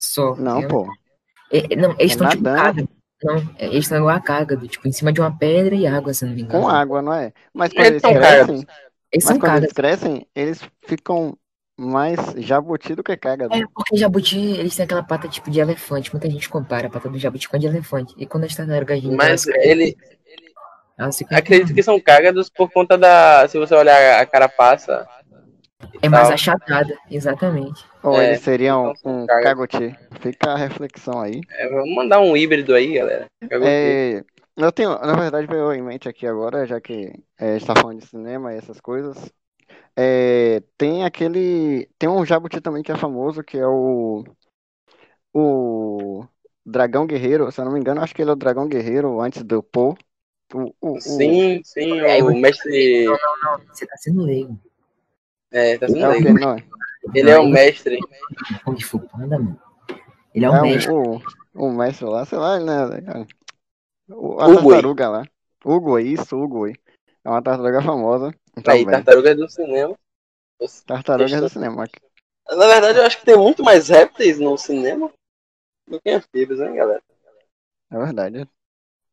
Só. 0.00 0.34
Não, 0.36 0.62
eu... 0.62 0.68
pô. 0.68 0.86
É, 1.52 1.76
não, 1.76 1.94
eles 1.98 2.12
estão 2.12 2.26
é 2.26 2.30
tipo 2.30 2.44
cágado. 2.44 2.88
Não, 3.22 3.36
é, 3.58 3.66
eles 3.66 3.84
estão 3.84 3.98
igual 3.98 4.16
a 4.16 4.20
cágado, 4.20 4.68
tipo, 4.68 4.86
em 4.86 4.92
cima 4.92 5.12
de 5.12 5.20
uma 5.20 5.36
pedra 5.36 5.74
e 5.74 5.86
água, 5.86 6.12
se 6.12 6.24
não 6.24 6.34
me 6.34 6.42
engano. 6.42 6.62
Com 6.62 6.68
água, 6.68 7.00
não 7.00 7.12
é? 7.12 7.32
Mas 7.54 7.72
quando 7.72 7.86
eles, 7.86 8.04
eles 8.04 8.18
crescem, 8.18 8.66
eles 9.12 9.24
mas 9.24 9.38
quando 9.38 9.56
eles 9.56 9.72
crescem, 9.72 10.26
eles 10.34 10.60
ficam 10.82 11.38
mais 11.78 12.18
jabuti 12.36 12.94
do 12.94 13.02
que 13.02 13.16
cágado. 13.16 13.54
É, 13.54 13.62
porque 13.74 13.96
jabuti, 13.96 14.38
eles 14.38 14.76
têm 14.76 14.84
aquela 14.84 15.02
pata 15.02 15.28
tipo 15.28 15.50
de 15.50 15.60
elefante. 15.60 16.12
Muita 16.12 16.30
gente 16.30 16.48
compara 16.48 16.86
a 16.86 16.90
pata 16.90 17.08
do 17.08 17.18
jabuti 17.18 17.48
com 17.48 17.56
a 17.56 17.58
de 17.58 17.66
elefante. 17.66 18.14
E 18.16 18.26
quando 18.26 18.44
as 18.44 18.54
tartarugas 18.54 19.02
Mas 19.04 19.46
ele, 19.46 19.96
Acredito 20.96 21.74
que 21.74 21.82
são 21.82 21.98
cágados 22.00 22.48
por 22.48 22.70
conta 22.70 22.96
da. 22.96 23.46
Se 23.48 23.58
você 23.58 23.74
olhar 23.74 24.20
a 24.20 24.26
carapaça. 24.26 25.06
É 26.00 26.08
mais 26.08 26.30
achatada, 26.30 26.96
exatamente. 27.10 27.84
Ou 28.02 28.20
é, 28.20 28.28
eles 28.28 28.40
seriam 28.40 28.94
então 28.96 29.22
um 29.22 29.26
cagoti. 29.26 29.94
Fica 30.20 30.52
a 30.52 30.56
reflexão 30.56 31.20
aí. 31.20 31.40
É, 31.50 31.68
vamos 31.68 31.94
mandar 31.94 32.20
um 32.20 32.36
híbrido 32.36 32.74
aí, 32.74 32.94
galera. 32.94 33.26
É, 33.50 34.24
eu 34.56 34.72
tenho, 34.72 34.90
na 34.90 35.14
verdade, 35.14 35.46
veio 35.46 35.72
em 35.72 35.82
mente 35.82 36.08
aqui 36.08 36.26
agora, 36.26 36.66
já 36.66 36.80
que 36.80 37.12
é, 37.38 37.50
a 37.50 37.58
gente 37.58 37.66
tá 37.66 37.74
falando 37.76 38.00
de 38.00 38.06
cinema 38.06 38.54
e 38.54 38.56
essas 38.56 38.80
coisas. 38.80 39.30
É, 39.96 40.62
tem 40.78 41.04
aquele. 41.04 41.88
Tem 41.98 42.08
um 42.08 42.24
jabuti 42.24 42.60
também 42.60 42.82
que 42.82 42.92
é 42.92 42.96
famoso, 42.96 43.42
que 43.42 43.58
é 43.58 43.66
o. 43.66 44.24
O. 45.32 46.24
Dragão 46.66 47.06
Guerreiro, 47.06 47.50
se 47.52 47.60
eu 47.60 47.64
não 47.66 47.72
me 47.72 47.78
engano, 47.78 48.00
acho 48.00 48.14
que 48.14 48.22
ele 48.22 48.30
é 48.30 48.32
o 48.32 48.36
Dragão 48.36 48.66
Guerreiro 48.66 49.20
antes 49.20 49.42
do 49.42 49.62
Poe. 49.62 49.94
O, 50.54 50.72
o, 50.80 51.00
sim, 51.00 51.60
sim, 51.64 51.98
é, 51.98 52.22
o 52.22 52.32
mestre. 52.32 53.06
Não, 53.06 53.12
não, 53.12 53.58
não, 53.58 53.66
você 53.66 53.84
tá 53.84 53.96
sendo 53.96 54.22
leigo. 54.22 54.56
É, 55.50 55.76
tá 55.76 55.88
sendo 55.88 56.08
leigo. 56.08 56.32
Não, 56.38 56.56
ele 57.12 57.28
é 57.28 57.38
o 57.40 57.48
mestre. 57.48 57.98
Kung 58.64 58.80
Fu 58.80 59.00
Panda, 59.00 59.36
mano. 59.36 59.60
Ele 60.32 60.44
é 60.44 60.50
o 60.50 60.54
é 60.54 60.62
mestre. 60.62 60.92
O, 60.92 61.20
o, 61.54 61.72
mestre 61.72 62.06
lá, 62.06 62.24
sei 62.24 62.38
lá, 62.38 62.60
né? 62.60 63.26
O, 64.08 64.40
a 64.40 64.54
tartaruga 64.54 65.08
lá. 65.08 65.28
Hugo, 65.64 65.98
isso, 65.98 66.36
Hugo. 66.36 66.68
É 66.68 66.72
uma 67.24 67.42
tartaruga 67.42 67.82
famosa. 67.82 68.32
Aí, 68.64 68.86
tartaruga 68.86 69.34
do 69.34 69.48
cinema. 69.48 69.98
Tartaruga 70.86 71.40
do 71.40 71.48
cinema. 71.48 71.84
Na 72.48 72.66
verdade, 72.68 72.98
eu 72.98 73.04
acho 73.04 73.18
que 73.18 73.26
tem 73.26 73.36
muito 73.36 73.64
mais 73.64 73.88
répteis 73.88 74.38
no 74.38 74.56
cinema 74.56 75.10
do 75.88 76.00
que 76.00 76.10
anfíbios, 76.10 76.60
hein, 76.60 76.74
galera? 76.74 77.02
É 77.90 77.98
verdade. 77.98 78.48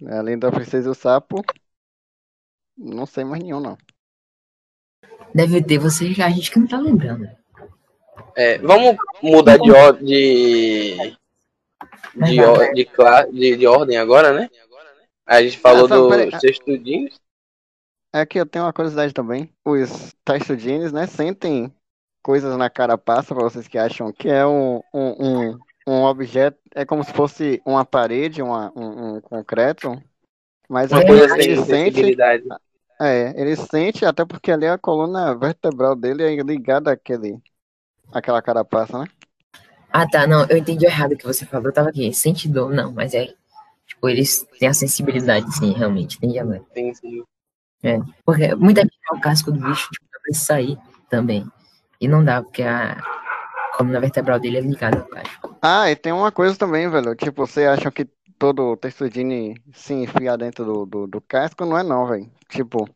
Além 0.07 0.37
da 0.37 0.51
Princesa 0.51 0.89
e 0.89 0.91
o 0.91 0.95
Sapo, 0.95 1.43
não 2.77 3.05
sei 3.05 3.23
mais 3.23 3.43
nenhum, 3.43 3.59
não. 3.59 3.77
Deve 5.33 5.63
ter 5.63 5.77
você 5.77 6.13
já, 6.13 6.25
a 6.25 6.29
gente 6.29 6.51
que 6.51 6.59
não 6.59 6.67
tá 6.67 6.77
lembrando. 6.77 7.29
É, 8.35 8.57
vamos 8.59 8.95
mudar 9.21 9.57
de, 9.57 9.71
de, 10.03 11.17
de, 12.15 12.37
de, 12.73 13.31
de, 13.31 13.57
de 13.57 13.67
ordem 13.67 13.97
agora, 13.97 14.33
né? 14.33 14.49
A 15.25 15.41
gente 15.41 15.57
falou 15.57 15.85
ah, 15.85 16.25
dos 16.25 16.41
textudinhos. 16.41 17.19
É 18.13 18.25
que 18.25 18.39
eu 18.39 18.45
tenho 18.45 18.65
uma 18.65 18.73
curiosidade 18.73 19.13
também. 19.13 19.49
Os 19.63 20.13
textudinhos, 20.25 20.91
né, 20.91 21.07
sentem 21.07 21.73
coisas 22.21 22.57
na 22.57 22.69
carapaça, 22.69 23.33
para 23.33 23.43
vocês 23.43 23.67
que 23.67 23.77
acham 23.77 24.11
que 24.11 24.27
é 24.27 24.45
um, 24.45 24.81
um, 24.93 25.51
um 25.51 25.59
um 25.91 26.03
objeto, 26.03 26.57
é 26.73 26.85
como 26.85 27.03
se 27.03 27.11
fosse 27.13 27.61
uma 27.65 27.83
parede, 27.83 28.41
uma, 28.41 28.71
um, 28.75 29.15
um 29.15 29.21
concreto, 29.21 30.01
mas 30.69 30.91
uma 30.91 31.05
coisa 31.05 31.37
ele 31.37 31.57
sente. 31.63 32.17
É, 32.99 33.33
ele 33.35 33.55
sente, 33.55 34.05
até 34.05 34.23
porque 34.23 34.51
ali 34.51 34.67
a 34.67 34.77
coluna 34.77 35.35
vertebral 35.35 35.95
dele 35.95 36.23
é 36.23 36.35
ligada 36.43 36.91
àquele, 36.91 37.41
àquela 38.13 38.41
carapaça, 38.41 38.99
né? 38.99 39.05
Ah, 39.91 40.07
tá, 40.07 40.27
não, 40.27 40.45
eu 40.47 40.57
entendi 40.57 40.85
errado 40.85 41.13
o 41.13 41.17
que 41.17 41.25
você 41.25 41.45
falou, 41.45 41.67
eu 41.67 41.73
tava 41.73 41.89
aqui, 41.89 42.13
sente 42.13 42.47
dor, 42.47 42.71
não, 42.71 42.91
mas 42.93 43.13
é, 43.13 43.33
tipo, 43.87 44.07
eles 44.07 44.47
têm 44.59 44.69
a 44.69 44.73
sensibilidade, 44.73 45.51
sim, 45.57 45.73
realmente, 45.73 46.17
entendi 46.17 46.39
agora. 46.39 46.63
Sim, 46.73 46.93
sim. 46.93 47.23
É, 47.83 47.99
porque 48.23 48.53
muita 48.55 48.81
gente 48.81 48.97
é 49.11 49.15
o 49.15 49.19
casco 49.19 49.51
do 49.51 49.59
bicho, 49.59 49.89
tipo, 49.91 50.05
pra 50.09 50.33
sair 50.33 50.77
também, 51.09 51.45
e 51.99 52.07
não 52.07 52.23
dá, 52.23 52.41
porque 52.41 52.61
a, 52.61 52.97
coluna 53.81 53.99
vertebral 53.99 54.39
dele 54.39 54.57
é 54.57 54.61
ligada. 54.61 55.07
Ah, 55.61 55.89
e 55.89 55.95
tem 55.95 56.13
uma 56.13 56.31
coisa 56.31 56.57
também, 56.57 56.89
velho. 56.89 57.15
Tipo, 57.15 57.45
você 57.45 57.65
acha 57.65 57.91
que 57.91 58.05
todo 58.37 58.77
textudine 58.77 59.55
se 59.73 59.93
enfia 59.93 60.37
dentro 60.37 60.65
do, 60.65 60.85
do, 60.85 61.07
do 61.07 61.21
casco? 61.21 61.65
Não 61.65 61.77
é 61.77 61.83
não, 61.83 62.07
velho. 62.07 62.29
Tipo, 62.49 62.87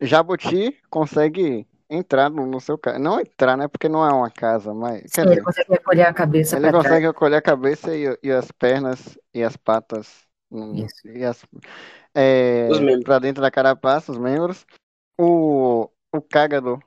jabuti 0.00 0.76
consegue 0.88 1.66
entrar 1.88 2.30
no, 2.30 2.46
no 2.46 2.60
seu 2.60 2.78
casco. 2.78 3.00
Não 3.00 3.20
entrar, 3.20 3.56
né? 3.56 3.68
Porque 3.68 3.88
não 3.88 4.04
é 4.04 4.12
uma 4.12 4.30
casa, 4.30 4.72
mas. 4.72 5.02
Sim, 5.06 5.22
ele 5.22 5.30
dizer, 5.30 5.42
consegue 5.42 5.72
recolher 5.72 6.02
a 6.02 6.14
cabeça. 6.14 6.56
Ele 6.56 6.72
consegue 6.72 6.88
trás. 6.88 7.04
recolher 7.04 7.36
a 7.36 7.42
cabeça 7.42 7.94
e, 7.94 8.18
e 8.22 8.30
as 8.30 8.50
pernas 8.52 9.18
e 9.32 9.42
as 9.42 9.56
patas. 9.56 10.24
Hum, 10.50 10.74
Isso. 10.74 11.08
E 11.08 11.24
as. 11.24 11.44
É, 12.14 12.68
pra 13.04 13.18
dentro 13.18 13.42
da 13.42 13.50
carapaça, 13.50 14.12
os 14.12 14.18
membros. 14.18 14.64
O, 15.18 15.88
o 16.12 16.20
cágado 16.20 16.80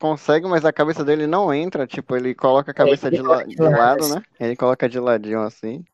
consegue, 0.00 0.48
mas 0.48 0.64
a 0.64 0.72
cabeça 0.72 1.04
dele 1.04 1.26
não 1.26 1.52
entra. 1.52 1.86
Tipo, 1.86 2.16
ele 2.16 2.34
coloca 2.34 2.70
a 2.70 2.74
cabeça 2.74 3.08
é, 3.08 3.10
de, 3.10 3.20
la 3.20 3.44
de 3.44 3.56
lado, 3.56 4.08
né? 4.08 4.22
Ele 4.40 4.56
coloca 4.56 4.88
de 4.88 4.98
ladinho 4.98 5.42
assim. 5.42 5.84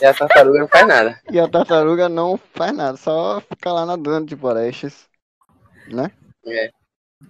E 0.00 0.06
a 0.06 0.14
tartaruga 0.14 0.58
não 0.58 0.68
faz 0.68 0.86
nada. 0.88 1.20
E 1.30 1.38
a 1.38 1.46
tartaruga 1.46 2.08
não 2.08 2.36
faz 2.36 2.72
nada, 2.72 2.96
só 2.96 3.40
fica 3.40 3.70
lá 3.70 3.84
nadando 3.84 4.26
de 4.26 4.34
florestas, 4.34 5.06
né? 5.86 6.10
É. 6.46 6.70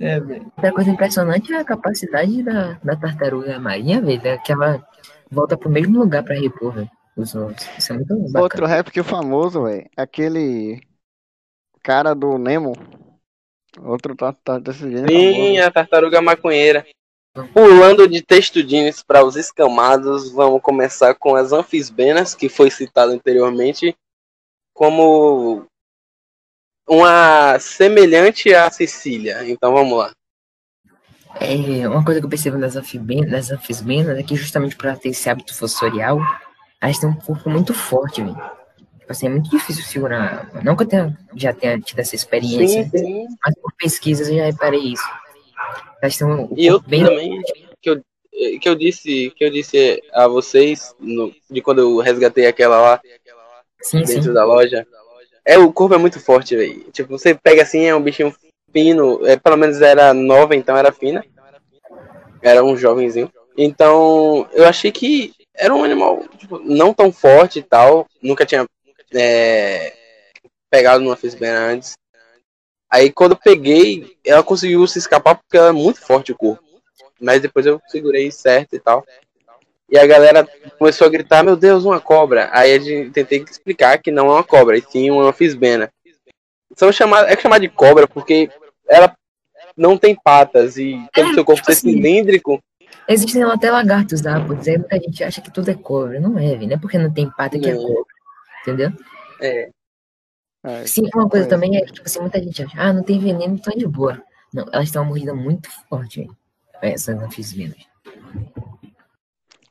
É, 0.01 0.19
Outra 0.19 0.73
coisa 0.73 0.91
impressionante 0.91 1.53
é 1.53 1.59
a 1.59 1.65
capacidade 1.65 2.43
da, 2.43 2.79
da 2.83 2.97
tartaruga 2.97 3.59
marinha, 3.59 4.01
velho, 4.01 4.27
é 4.27 4.39
que 4.39 4.51
ela 4.51 4.83
volta 5.31 5.55
pro 5.55 5.69
mesmo 5.69 5.99
lugar 5.99 6.23
pra 6.23 6.35
repor, 6.35 6.73
velho, 6.73 6.91
os 7.15 7.35
ovos. 7.35 7.69
Isso 7.77 7.93
é 7.93 7.97
muito 7.97 8.17
bacana. 8.17 8.41
Outro 8.43 8.67
rap 8.67 8.91
que 8.91 9.03
famoso, 9.03 9.65
velho, 9.65 9.87
aquele 9.95 10.81
cara 11.83 12.15
do 12.15 12.39
Nemo, 12.39 12.73
Outro 13.81 14.15
tá, 14.15 14.33
tá 14.33 14.59
desse 14.59 14.91
jeito. 14.91 15.09
Sim, 15.09 15.59
a 15.59 15.71
tartaruga 15.71 16.21
maconheira. 16.21 16.87
Pulando 17.55 18.07
de 18.07 18.21
textudines 18.21 19.03
para 19.03 19.25
os 19.25 19.37
escamados, 19.37 20.31
vamos 20.31 20.61
começar 20.61 21.15
com 21.15 21.35
as 21.35 21.53
anfisbenas, 21.53 22.35
que 22.35 22.49
foi 22.49 22.71
citado 22.71 23.13
anteriormente, 23.13 23.97
como 24.75 25.67
uma 26.87 27.59
semelhante 27.59 28.53
à 28.55 28.71
Sicília. 28.71 29.49
Então 29.49 29.73
vamos 29.73 29.99
lá. 29.99 30.13
É, 31.41 31.89
uma 31.89 32.05
coisa 32.05 32.21
que 32.21 32.27
eu 32.27 32.31
percebo 32.31 32.59
nas, 32.59 32.75
nas 32.75 33.51
anfisbenas 33.51 34.19
é 34.19 34.23
que 34.23 34.37
justamente 34.37 34.77
para 34.77 34.95
ter 34.95 35.09
esse 35.09 35.31
hábito 35.31 35.55
fossorial, 35.55 36.21
elas 36.79 36.99
têm 36.99 37.09
um 37.09 37.15
corpo 37.15 37.49
muito 37.49 37.73
forte, 37.73 38.23
velho. 38.23 38.62
Tipo 39.03 39.11
assim, 39.11 39.27
é 39.27 39.31
muito 39.31 39.51
difícil 39.51 39.83
segurar. 39.83 40.49
Não 40.63 40.77
que 40.77 40.85
eu 40.85 40.89
tenha, 40.89 41.19
já 41.35 41.53
tenha 41.53 41.79
tido 41.81 41.99
essa 41.99 42.15
experiência, 42.15 42.85
sim, 42.85 42.99
sim. 42.99 43.27
mas 43.45 43.55
por 43.61 43.73
pesquisas 43.73 44.29
eu 44.29 44.37
já 44.37 44.45
reparei 44.45 44.81
isso. 44.81 45.03
Elas 46.01 46.19
e 46.57 46.67
eu 46.67 46.81
bem... 46.81 47.05
também, 47.05 47.43
que 47.81 47.91
eu, 47.91 48.01
que 48.61 48.69
eu 48.69 48.75
disse 48.77 49.33
que 49.37 49.45
eu 49.45 49.51
disse 49.51 50.01
a 50.13 50.29
vocês 50.29 50.95
no, 51.01 51.35
de 51.51 51.61
quando 51.61 51.81
eu 51.81 51.99
resgatei 51.99 52.47
aquela 52.47 52.81
lá 52.81 53.01
sim, 53.81 54.05
dentro 54.05 54.23
sim. 54.23 54.33
da 54.33 54.45
loja. 54.45 54.87
É, 55.45 55.59
o 55.59 55.73
corpo 55.73 55.97
é 55.97 55.99
muito 55.99 56.21
forte, 56.21 56.57
velho. 56.57 56.85
Tipo, 56.93 57.19
você 57.19 57.35
pega 57.35 57.63
assim, 57.63 57.85
é 57.85 57.95
um 57.95 58.03
bichinho 58.03 58.33
fino, 58.73 59.27
é, 59.27 59.37
pelo 59.37 59.57
menos 59.57 59.83
era 59.83 60.15
nova, 60.15 60.55
então 60.55 60.77
era 60.77 60.93
fina. 60.93 61.25
Era 62.41 62.63
um 62.65 62.77
jovenzinho. 62.77 63.29
Então, 63.59 64.49
eu 64.53 64.65
achei 64.65 64.93
que 64.93 65.35
era 65.55 65.75
um 65.75 65.83
animal 65.83 66.23
tipo, 66.39 66.61
não 66.61 66.95
tão 66.95 67.11
forte 67.11 67.59
e 67.59 67.63
tal. 67.63 68.07
Nunca 68.23 68.47
tinha 68.47 68.65
é, 69.15 69.93
pegado 70.71 71.03
numa 71.03 71.17
fisbena 71.17 71.59
antes. 71.59 71.95
Aí 72.91 73.11
quando 73.11 73.33
eu 73.33 73.39
peguei, 73.39 74.17
ela 74.25 74.43
conseguiu 74.43 74.87
se 74.87 74.99
escapar 74.99 75.37
porque 75.37 75.57
ela 75.57 75.69
é 75.69 75.73
muito 75.73 76.01
forte 76.01 76.33
o 76.33 76.37
corpo. 76.37 76.63
Mas 77.21 77.41
depois 77.41 77.65
eu 77.65 77.81
segurei 77.89 78.31
certo 78.31 78.75
e 78.75 78.81
tal. 78.81 79.05
E 79.89 79.99
a 79.99 80.07
galera 80.07 80.49
começou 80.79 81.07
a 81.07 81.11
gritar, 81.11 81.45
meu 81.45 81.57
Deus, 81.57 81.85
uma 81.85 82.01
cobra. 82.01 82.49
Aí 82.53 82.73
a 82.73 82.79
gente 82.79 83.11
tentei 83.11 83.43
explicar 83.43 83.99
que 83.99 84.11
não 84.11 84.29
é 84.29 84.33
uma 84.33 84.45
cobra, 84.45 84.77
e 84.77 84.83
sim 84.83 85.11
uma 85.11 85.33
fisbena. 85.33 85.91
São 86.75 86.91
chamadas, 86.91 87.31
é 87.31 87.39
chamada 87.39 87.61
de 87.61 87.69
cobra 87.69 88.09
porque 88.09 88.51
ela 88.89 89.15
não 89.77 89.99
tem 89.99 90.15
patas 90.15 90.77
e 90.77 90.99
tem 91.13 91.31
é, 91.31 91.35
seu 91.35 91.45
corpo 91.45 91.61
tipo 91.61 91.67
ser 91.67 91.73
assim, 91.73 91.93
cilíndrico. 91.93 92.59
Existem 93.09 93.43
até 93.43 93.71
lagartos 93.71 94.21
da 94.21 94.37
água, 94.37 94.59
aí 94.67 94.79
muita 94.79 94.97
gente 94.97 95.25
acha 95.25 95.41
que 95.41 95.51
tudo 95.51 95.71
é 95.71 95.75
cobra. 95.75 96.21
Não 96.21 96.39
é, 96.39 96.57
Não 96.57 96.73
é 96.73 96.79
porque 96.79 96.99
não 96.99 97.13
tem 97.13 97.31
pata 97.31 97.59
que 97.59 97.69
é 97.69 97.75
cobra. 97.75 98.12
Entendeu? 98.63 98.91
É. 99.41 99.71
é 100.65 100.87
Sim, 100.87 101.09
uma 101.15 101.29
coisa 101.29 101.49
também 101.49 101.77
é 101.77 101.81
que, 101.83 101.93
tipo 101.93 102.07
assim, 102.07 102.21
muita 102.21 102.43
gente 102.43 102.63
acha, 102.63 102.81
ah, 102.81 102.93
não 102.93 103.03
tem 103.03 103.19
veneno, 103.19 103.55
então 103.55 103.73
é 103.73 103.77
de 103.77 103.87
boa. 103.87 104.23
Não, 104.53 104.67
elas 104.73 104.87
estão 104.87 105.03
uma 105.03 105.09
mordida 105.09 105.35
muito 105.35 105.69
forte, 105.89 106.21
velho. 106.21 106.37
Essas 106.81 107.17
anfisbenas. 107.17 107.87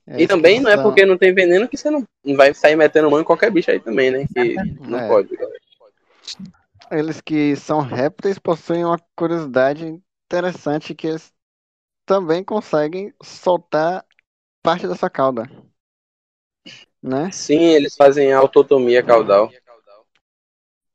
É, 0.08 0.24
e 0.24 0.28
também 0.28 0.60
não 0.60 0.72
é 0.72 0.82
porque 0.82 1.06
não 1.06 1.18
tem 1.18 1.34
veneno 1.34 1.68
que 1.68 1.78
você 1.78 1.90
não, 1.90 2.06
vai 2.36 2.54
sair 2.54 2.76
metendo 2.76 3.10
mão 3.10 3.22
em 3.22 3.24
qualquer 3.24 3.52
bicho 3.52 3.70
aí 3.72 3.80
também, 3.80 4.12
né? 4.12 4.26
Que 4.34 4.56
não 4.82 5.00
é. 5.00 5.08
pode. 5.08 5.30
Eles 6.90 7.22
que 7.22 7.56
são 7.56 7.80
répteis 7.80 8.38
possuem 8.40 8.84
uma 8.84 9.00
curiosidade 9.16 9.86
interessante 10.26 10.96
que 10.96 11.08
eles 11.08 11.32
também 12.06 12.44
conseguem 12.44 13.14
soltar 13.24 14.06
parte 14.62 14.88
dessa 14.88 15.10
cauda. 15.10 15.50
Né? 17.02 17.32
Sim, 17.32 17.60
eles 17.60 17.96
fazem 17.96 18.32
autotomia 18.32 19.02
caudal. 19.02 19.52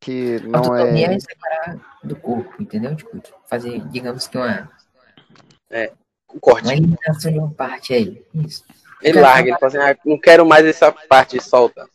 Que 0.00 0.38
não 0.40 0.60
autotomia 0.60 1.08
é... 1.08 1.14
é 1.14 1.18
separar 1.18 1.98
do 2.04 2.14
corpo, 2.16 2.62
entendeu? 2.62 2.94
Tipo, 2.94 3.20
fazer, 3.46 3.80
digamos 3.88 4.28
que 4.28 4.36
uma... 4.36 4.70
É, 5.70 5.92
um 6.32 6.38
corte. 6.38 6.64
Uma 6.64 6.74
eliminação 6.74 7.32
de 7.32 7.38
uma 7.38 7.50
parte 7.50 7.92
aí. 7.92 8.24
Isso. 8.34 8.64
Ele 9.02 9.20
larga, 9.20 9.50
ele 9.50 9.58
fala 9.58 9.66
assim, 9.66 9.78
ah, 9.78 9.98
não 10.04 10.18
quero 10.18 10.46
mais 10.46 10.64
essa 10.64 10.92
parte, 10.92 11.42
solta. 11.42 11.88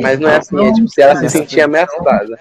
Mas 0.00 0.18
não 0.18 0.28
é 0.28 0.36
assim, 0.36 0.56
é 0.64 0.72
tipo, 0.72 0.88
se 0.88 1.02
ela 1.02 1.16
se 1.16 1.28
sentir 1.28 1.60
ameaçada. 1.60 2.38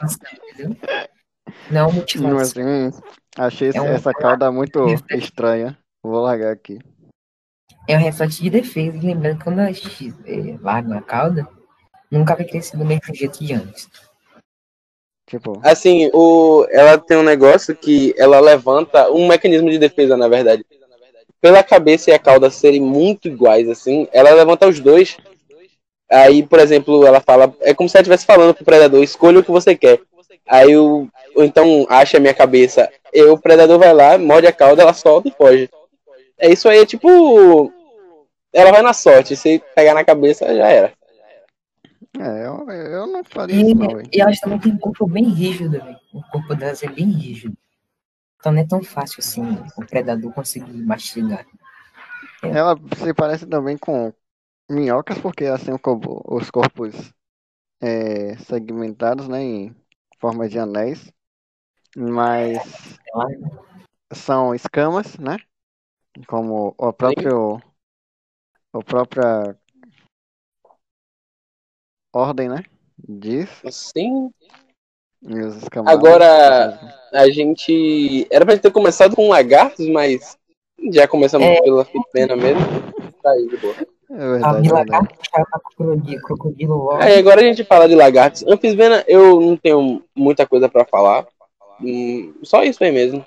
Não, 1.69 1.91
mutilação. 1.91 2.37
Assim, 2.39 2.91
achei 3.37 3.71
é 3.73 3.81
um... 3.81 3.87
essa 3.87 4.13
cauda 4.13 4.51
muito 4.51 4.85
estranha. 5.11 5.77
Vou 6.03 6.21
largar 6.21 6.51
aqui. 6.51 6.79
É 7.87 7.97
um 7.97 7.99
reflexo 7.99 8.41
de 8.41 8.49
defesa. 8.49 8.97
Lembrando 9.01 9.37
que 9.37 9.43
quando 9.43 9.59
a 9.59 9.71
gente 9.71 10.13
é, 10.25 10.57
larga 10.61 10.97
a 10.97 11.01
cauda, 11.01 11.47
nunca 12.09 12.35
vai 12.35 12.45
crescer 12.45 12.77
do 12.77 12.85
mesmo 12.85 13.13
jeito 13.13 13.37
que 13.37 13.53
antes. 13.53 13.89
Tipo... 15.27 15.59
Assim, 15.63 16.09
o... 16.13 16.65
ela 16.69 16.97
tem 16.97 17.17
um 17.17 17.23
negócio 17.23 17.75
que 17.75 18.13
ela 18.17 18.39
levanta 18.39 19.09
um 19.11 19.27
mecanismo 19.27 19.69
de 19.69 19.77
defesa, 19.77 20.15
na 20.15 20.27
verdade 20.27 20.65
pela 21.43 21.61
cabeça 21.61 22.09
e 22.09 22.13
a 22.13 22.19
cauda 22.19 22.49
serem 22.49 22.79
muito 22.79 23.27
iguais, 23.27 23.67
assim, 23.67 24.07
ela 24.13 24.31
levanta 24.31 24.65
os 24.65 24.79
dois. 24.79 25.17
Aí, 26.09 26.41
por 26.41 26.57
exemplo, 26.57 27.05
ela 27.05 27.19
fala. 27.19 27.53
É 27.59 27.73
como 27.73 27.89
se 27.89 27.97
ela 27.97 28.01
estivesse 28.01 28.25
falando 28.25 28.53
pro 28.53 28.63
predador: 28.63 29.03
escolha 29.03 29.39
o 29.39 29.43
que 29.43 29.51
você 29.51 29.75
quer. 29.75 29.99
Aí 30.47 30.77
o. 30.77 31.05
Ou 31.35 31.43
então 31.43 31.85
acha 31.89 32.15
a 32.15 32.19
minha 32.21 32.33
cabeça. 32.33 32.89
E 33.13 33.21
o 33.23 33.37
predador 33.37 33.77
vai 33.77 33.93
lá, 33.93 34.17
morde 34.17 34.47
a 34.47 34.53
cauda, 34.53 34.83
ela 34.83 34.93
solta 34.93 35.27
e 35.27 35.31
foge. 35.31 35.69
É 36.37 36.51
isso 36.51 36.67
aí, 36.67 36.79
é 36.79 36.85
tipo. 36.85 37.71
Ela 38.51 38.71
vai 38.71 38.81
na 38.81 38.93
sorte. 38.93 39.35
Se 39.35 39.61
pegar 39.75 39.93
na 39.93 40.03
cabeça, 40.03 40.45
já 40.55 40.67
era. 40.67 40.93
É, 42.19 42.45
eu, 42.45 42.69
eu 42.69 43.07
não 43.07 43.23
faria 43.23 43.55
e, 43.55 43.61
isso, 43.61 43.75
não, 43.75 44.01
E 44.11 44.21
elas 44.21 44.39
também 44.39 44.59
têm 44.59 44.73
um 44.73 44.77
corpo 44.77 45.07
bem 45.07 45.29
rígido, 45.29 45.71
véio. 45.71 45.97
O 46.13 46.21
corpo 46.31 46.55
delas 46.55 46.83
é 46.83 46.87
bem 46.87 47.09
rígido. 47.09 47.57
Então 48.37 48.51
não 48.51 48.59
é 48.59 48.67
tão 48.67 48.83
fácil 48.83 49.19
assim 49.19 49.41
o 49.77 49.85
predador 49.85 50.31
conseguir 50.33 50.73
mastigar. 50.73 51.45
É. 52.43 52.49
Ela 52.49 52.75
se 52.97 53.13
parece 53.13 53.47
também 53.47 53.77
com 53.77 54.13
minhocas, 54.69 55.17
porque 55.17 55.45
assim 55.45 55.71
os 55.71 56.51
corpos 56.51 57.13
é, 57.81 58.37
segmentados 58.37 59.27
né, 59.27 59.41
em 59.41 59.75
forma 60.19 60.47
de 60.47 60.59
anéis, 60.59 61.11
mas 61.95 62.59
são 64.11 64.53
escamas, 64.53 65.17
né? 65.17 65.37
Como 66.27 66.75
o 66.77 66.93
próprio 66.93 67.61
o 68.73 68.83
própria 68.83 69.55
ordem, 72.13 72.49
né? 72.49 72.63
Diz. 72.97 73.49
Sim. 73.71 74.31
Agora, 75.85 76.79
a 77.13 77.29
gente. 77.29 78.27
Era 78.29 78.45
pra 78.45 78.55
gente 78.55 78.63
ter 78.63 78.71
começado 78.71 79.15
com 79.15 79.29
lagartos, 79.29 79.87
mas 79.87 80.37
já 80.91 81.07
começamos 81.07 81.47
é... 81.47 81.61
pela 81.61 81.87
pena 82.11 82.35
mesmo. 82.35 82.61
Tá 83.21 83.31
aí, 83.31 83.47
de 83.47 83.57
boa. 83.57 83.75
É 84.09 84.15
verdade, 84.15 84.69
a 84.69 84.73
lagarto 84.73 85.15
crocodilo, 85.75 86.21
crocodilo 86.21 86.91
Aí 86.91 87.17
agora 87.17 87.41
a 87.41 87.43
gente 87.43 87.63
fala 87.63 87.87
de 87.87 87.95
lagartos. 87.95 88.43
Anfisbena, 88.43 89.03
eu 89.07 89.39
não 89.39 89.57
tenho 89.57 90.03
muita 90.15 90.45
coisa 90.45 90.69
pra 90.69 90.85
falar. 90.85 91.25
Hum, 91.81 92.33
só 92.43 92.63
isso 92.63 92.83
aí 92.83 92.91
mesmo. 92.91 93.25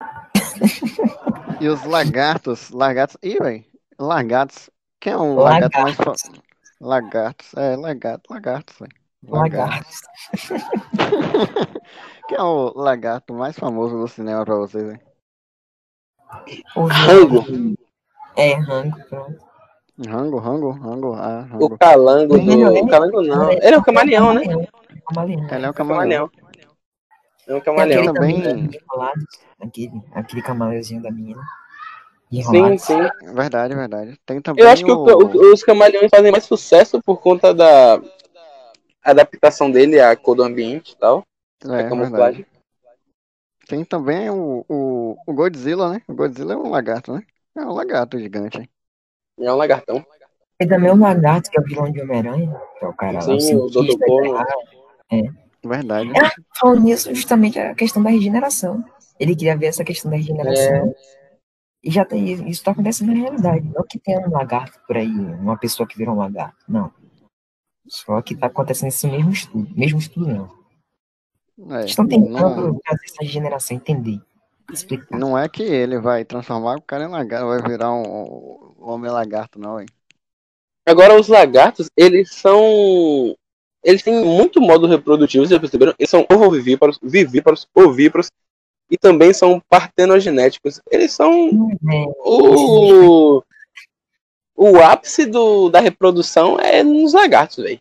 e 1.60 1.68
os 1.68 1.84
lagartos, 1.84 2.70
lagartos. 2.70 3.16
Ih, 3.22 3.38
velho, 3.38 3.64
lagartos. 3.98 4.70
Quem 5.00 5.12
é 5.12 5.16
um 5.16 5.34
lagarto 5.34 5.80
mais. 5.80 5.96
Lagartos, 6.80 7.54
é, 7.54 7.76
lagarto, 7.76 8.32
lagartos, 8.32 8.78
velho. 8.78 8.92
Lagartos. 9.26 10.00
Quem 12.28 12.38
é 12.38 12.42
o 12.42 12.72
lagarto 12.76 13.34
mais 13.34 13.58
famoso 13.58 13.98
do 13.98 14.06
cinema 14.06 14.44
pra 14.44 14.54
vocês, 14.54 14.92
hein? 14.92 15.00
O 16.76 16.84
Rango. 16.84 17.44
É, 18.36 18.54
Rango, 18.54 19.04
pronto. 19.08 19.48
Rango, 20.06 20.38
Rango, 20.38 20.70
Rango, 20.70 21.14
ah, 21.14 21.40
Rango. 21.50 21.64
O 21.64 21.78
calango 21.78 22.38
do... 22.38 22.52
É 22.52 22.80
o 22.82 22.86
calango 22.86 23.22
não. 23.22 23.50
Ele 23.50 23.74
é 23.74 23.78
o 23.78 23.82
camaleão, 23.82 24.32
né? 24.34 24.42
Ele 24.42 25.66
é 25.66 25.70
o 25.70 25.74
camaleão. 25.74 26.30
É 27.48 27.54
o 27.54 27.62
camaleão. 27.62 28.12
também. 28.12 28.70
Aquele, 29.60 30.02
aquele 30.12 30.42
camaleãozinho 30.42 31.02
da 31.02 31.10
menina. 31.10 31.42
Sim, 32.30 32.76
sim. 32.76 32.98
Verdade, 33.34 33.74
verdade. 33.74 34.20
Tem 34.26 34.40
também 34.40 34.62
Eu 34.62 34.70
acho 34.70 34.84
que 34.84 34.92
o... 34.92 35.52
os 35.52 35.62
camaleões 35.62 36.10
fazem 36.10 36.30
mais 36.30 36.44
sucesso 36.44 37.00
por 37.02 37.20
conta 37.22 37.54
da 37.54 38.00
adaptação 39.02 39.70
dele 39.70 39.98
à 39.98 40.14
cor 40.14 40.34
do 40.34 40.42
ambiente 40.42 40.92
e 40.92 40.96
tal. 40.96 41.24
É, 41.64 41.80
a 41.80 41.88
camuflagem. 41.88 42.44
Tem 43.66 43.84
também 43.84 44.28
o, 44.30 44.64
o, 44.68 45.16
o 45.26 45.32
Godzilla, 45.32 45.90
né? 45.90 46.02
O 46.06 46.14
Godzilla 46.14 46.52
é 46.52 46.56
um 46.56 46.70
lagarto, 46.70 47.12
né? 47.14 47.22
É 47.56 47.60
um 47.62 47.72
lagarto 47.72 48.18
gigante. 48.18 48.68
É 49.40 49.52
um 49.52 49.56
lagartão. 49.56 50.04
Tem 50.58 50.68
também 50.68 50.90
um 50.90 51.00
lagarto 51.00 51.50
que 51.50 51.58
é 51.58 51.62
o 51.62 51.64
vilão 51.64 51.90
de 51.90 52.00
Homem-Aranha, 52.00 52.60
que 52.78 52.84
é 52.84 52.88
o 52.88 52.92
cara 52.92 53.20
Sim, 53.20 53.54
o, 53.54 53.66
o 53.66 53.70
Dr. 53.70 53.94
É. 55.12 55.47
Verdade. 55.64 56.10
É, 56.10 56.30
falando 56.58 56.82
nisso, 56.82 57.14
justamente 57.14 57.58
a 57.58 57.74
questão 57.74 58.02
da 58.02 58.10
regeneração. 58.10 58.84
Ele 59.18 59.34
queria 59.34 59.56
ver 59.56 59.66
essa 59.66 59.84
questão 59.84 60.10
da 60.10 60.16
regeneração. 60.16 60.88
É. 60.88 60.94
E 61.82 61.90
já 61.90 62.04
tem, 62.04 62.32
isso 62.32 62.48
está 62.48 62.72
acontecendo 62.72 63.12
na 63.12 63.20
realidade. 63.20 63.68
Não 63.74 63.84
que 63.84 63.98
tenha 63.98 64.20
um 64.20 64.30
lagarto 64.30 64.78
por 64.86 64.96
aí, 64.96 65.08
uma 65.08 65.56
pessoa 65.56 65.86
que 65.86 65.96
virou 65.96 66.14
um 66.14 66.18
lagarto. 66.18 66.64
Não. 66.68 66.92
Só 67.86 68.20
que 68.22 68.34
está 68.34 68.46
acontecendo 68.46 68.88
esse 68.88 69.06
mesmo 69.06 69.30
estudo. 69.30 69.68
Mesmo 69.74 69.98
estudo 69.98 70.26
não. 70.26 70.58
É, 71.76 71.84
estão 71.84 72.06
tentando 72.06 72.72
não... 72.72 72.80
fazer 72.86 73.04
essa 73.04 73.24
geração 73.24 73.76
entender. 73.76 74.20
Explicar. 74.72 75.18
Não 75.18 75.36
é 75.36 75.48
que 75.48 75.62
ele 75.62 75.98
vai 75.98 76.24
transformar 76.24 76.76
o 76.76 76.82
cara 76.82 77.04
em 77.04 77.08
lagarto, 77.08 77.46
vai 77.46 77.62
virar 77.62 77.92
um, 77.92 78.74
um 78.78 78.88
homem 78.90 79.10
lagarto, 79.10 79.58
não, 79.58 79.80
hein? 79.80 79.86
Agora, 80.86 81.18
os 81.18 81.28
lagartos, 81.28 81.90
eles 81.96 82.34
são. 82.34 83.34
Eles 83.82 84.02
têm 84.02 84.24
muito 84.24 84.60
modo 84.60 84.86
reprodutivo, 84.86 85.46
vocês 85.46 85.60
perceberam? 85.60 85.94
Eles 85.98 86.10
são 86.10 86.26
ovovivíparos, 86.30 86.98
vivíparos, 87.02 87.68
ovíparos 87.74 88.30
e 88.90 88.96
também 88.96 89.32
são 89.32 89.60
partenogenéticos. 89.68 90.80
Eles 90.90 91.12
são 91.12 91.50
o 92.18 93.42
o 94.60 94.76
ápice 94.82 95.24
do, 95.24 95.70
da 95.70 95.78
reprodução 95.78 96.58
é 96.58 96.82
nos 96.82 97.12
lagartos, 97.12 97.62
velho. 97.62 97.80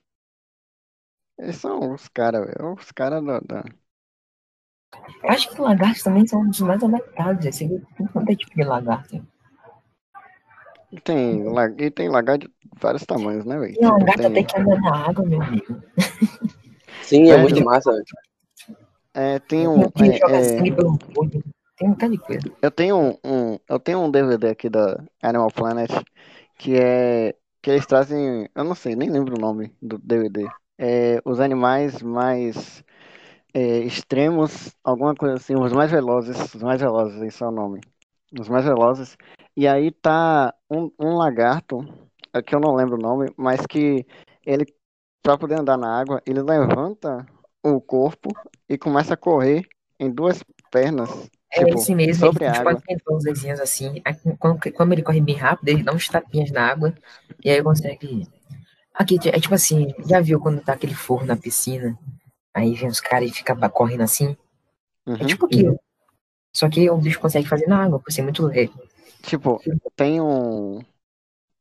Eles 1.39 1.55
são 1.55 1.93
os 1.93 2.07
caras, 2.07 2.45
velho. 2.45 2.73
Os 2.73 2.91
caras 2.91 3.25
da, 3.25 3.39
da. 3.39 3.63
Acho 5.23 5.49
que 5.49 5.59
lagartos 5.59 6.03
também 6.03 6.27
são 6.27 6.47
os 6.47 6.59
mais 6.59 6.83
adaptados. 6.83 7.59
Quanto 8.13 8.31
é 8.31 8.35
tipo 8.35 8.55
de 8.55 8.63
lagarto. 8.63 9.25
E 10.91 10.99
tem, 11.01 11.43
e 11.79 11.91
tem 11.91 12.09
lagarto 12.09 12.47
de 12.47 12.53
vários 12.79 13.05
tamanhos, 13.05 13.45
né, 13.45 13.57
velho? 13.57 13.73
Tem 13.73 13.87
lagarto 13.87 14.17
tem... 14.17 14.25
até 14.27 14.43
que 14.43 14.59
anda 14.59 14.79
na 14.79 15.07
água, 15.09 15.25
meu 15.25 15.41
amigo. 15.41 15.83
Sim, 17.03 17.29
é, 17.29 17.33
é 17.33 17.37
muito 17.37 17.63
massa, 17.63 17.91
velho. 17.91 18.05
É, 19.13 19.39
tem 19.39 19.67
um. 19.67 19.89
Tem, 19.89 20.11
é, 20.11 20.15
é... 20.15 20.61
tem 20.61 21.89
um 21.89 22.09
de 22.11 22.17
coisa. 22.17 22.51
Eu 22.61 22.71
tenho 22.71 22.97
um, 22.97 23.17
um, 23.23 23.59
eu 23.67 23.79
tenho 23.79 23.99
um 23.99 24.11
DVD 24.11 24.49
aqui 24.49 24.69
da 24.69 25.03
Animal 25.21 25.51
Planet 25.51 25.91
que 26.57 26.75
é 26.75 27.35
que 27.61 27.71
eles 27.71 27.85
trazem, 27.85 28.47
eu 28.55 28.63
não 28.63 28.75
sei, 28.75 28.95
nem 28.95 29.09
lembro 29.09 29.35
o 29.35 29.41
nome 29.41 29.75
do 29.81 29.97
DVD. 29.97 30.47
É, 30.77 31.21
os 31.25 31.39
animais 31.39 32.01
mais 32.01 32.83
é, 33.53 33.79
extremos, 33.79 34.75
alguma 34.83 35.13
coisa 35.15 35.35
assim, 35.35 35.55
os 35.55 35.73
mais 35.73 35.91
velozes, 35.91 36.53
os 36.53 36.61
mais 36.61 36.79
velozes, 36.79 37.21
esse 37.21 37.43
é 37.43 37.47
o 37.47 37.51
nome. 37.51 37.81
Os 38.39 38.47
mais 38.47 38.63
velozes. 38.63 39.17
E 39.55 39.67
aí 39.67 39.91
tá 39.91 40.53
um, 40.69 40.91
um 40.99 41.15
lagarto, 41.15 41.87
é 42.33 42.41
que 42.41 42.53
eu 42.53 42.59
não 42.59 42.75
lembro 42.75 42.95
o 42.95 43.01
nome, 43.01 43.31
mas 43.37 43.65
que 43.65 44.05
ele, 44.45 44.65
para 45.21 45.37
poder 45.37 45.59
andar 45.59 45.77
na 45.77 45.99
água, 45.99 46.21
ele 46.25 46.41
levanta 46.41 47.25
o 47.63 47.81
corpo 47.81 48.29
e 48.69 48.77
começa 48.77 49.13
a 49.13 49.17
correr 49.17 49.67
em 49.99 50.09
duas 50.09 50.43
pernas. 50.71 51.09
É 51.51 51.63
tipo, 51.63 51.79
esse 51.79 51.95
mesmo, 51.95 52.25
sobre 52.27 52.45
ele 52.45 52.57
água. 52.57 52.81
tem 52.85 52.97
uns 53.09 53.23
desenhos 53.23 53.59
assim. 53.59 54.01
Quando, 54.37 54.71
quando 54.73 54.93
ele 54.93 55.01
corre 55.03 55.21
bem 55.21 55.35
rápido, 55.35 55.69
ele 55.69 55.83
dá 55.83 55.93
uns 55.93 56.07
tapinhas 56.07 56.51
na 56.51 56.67
água 56.67 56.93
e 57.43 57.49
aí 57.49 57.63
consegue. 57.63 58.27
Aqui, 58.93 59.17
é 59.29 59.39
tipo 59.39 59.53
assim, 59.53 59.93
já 60.07 60.19
viu 60.19 60.39
quando 60.39 60.61
tá 60.61 60.73
aquele 60.73 60.93
forro 60.93 61.25
na 61.25 61.35
piscina? 61.35 61.97
Aí 62.53 62.73
vem 62.73 62.89
os 62.89 62.99
caras 62.99 63.29
e 63.29 63.33
fica 63.33 63.55
correndo 63.69 64.01
assim? 64.01 64.35
É 65.05 65.11
Uhum. 65.11 65.25
tipo 65.25 65.45
aquilo. 65.45 65.79
Só 66.53 66.67
que 66.69 66.89
o 66.89 66.97
bicho 66.97 67.19
consegue 67.19 67.47
fazer 67.47 67.67
na 67.67 67.83
água, 67.83 67.99
por 67.99 68.11
ser 68.11 68.23
muito 68.23 68.45
leve. 68.45 68.73
Tipo, 69.21 69.61
tem 69.95 70.21
um. 70.21 70.81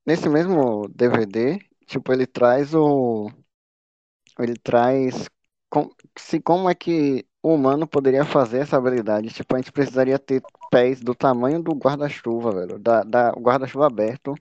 Nesse 0.04 0.28
mesmo 0.28 0.88
DVD, 0.88 1.58
tipo, 1.86 2.12
ele 2.12 2.26
traz 2.26 2.74
o. 2.74 3.30
Ele 4.38 4.54
traz. 4.56 5.28
Com... 5.68 5.90
Se, 6.16 6.40
como 6.40 6.70
é 6.70 6.74
que 6.74 7.26
o 7.42 7.54
humano 7.54 7.86
poderia 7.86 8.24
fazer 8.24 8.58
essa 8.58 8.76
habilidade? 8.76 9.30
Tipo, 9.30 9.54
a 9.54 9.58
gente 9.58 9.72
precisaria 9.72 10.18
ter 10.18 10.42
pés 10.70 11.00
do 11.00 11.14
tamanho 11.14 11.62
do 11.62 11.72
guarda-chuva, 11.72 12.52
velho. 12.52 12.78
Da, 12.78 13.02
da... 13.02 13.32
O 13.36 13.40
guarda-chuva 13.40 13.86
aberto. 13.86 14.34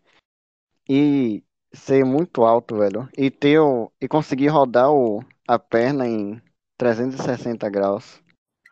E 0.88 1.44
ser 1.74 2.06
muito 2.06 2.44
alto, 2.44 2.78
velho. 2.78 3.10
E 3.18 3.32
ter 3.32 3.60
o... 3.60 3.92
E 4.00 4.08
conseguir 4.08 4.48
rodar 4.48 4.92
o... 4.92 5.24
a 5.48 5.58
perna 5.58 6.08
em 6.08 6.42
360 6.78 7.70
graus. 7.70 8.22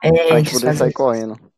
É, 0.04 0.12
Pra 0.28 0.40
gente 0.40 0.54
poder 0.54 0.76
sair 0.76 0.90
isso. 0.90 0.98
correndo. 0.98 1.53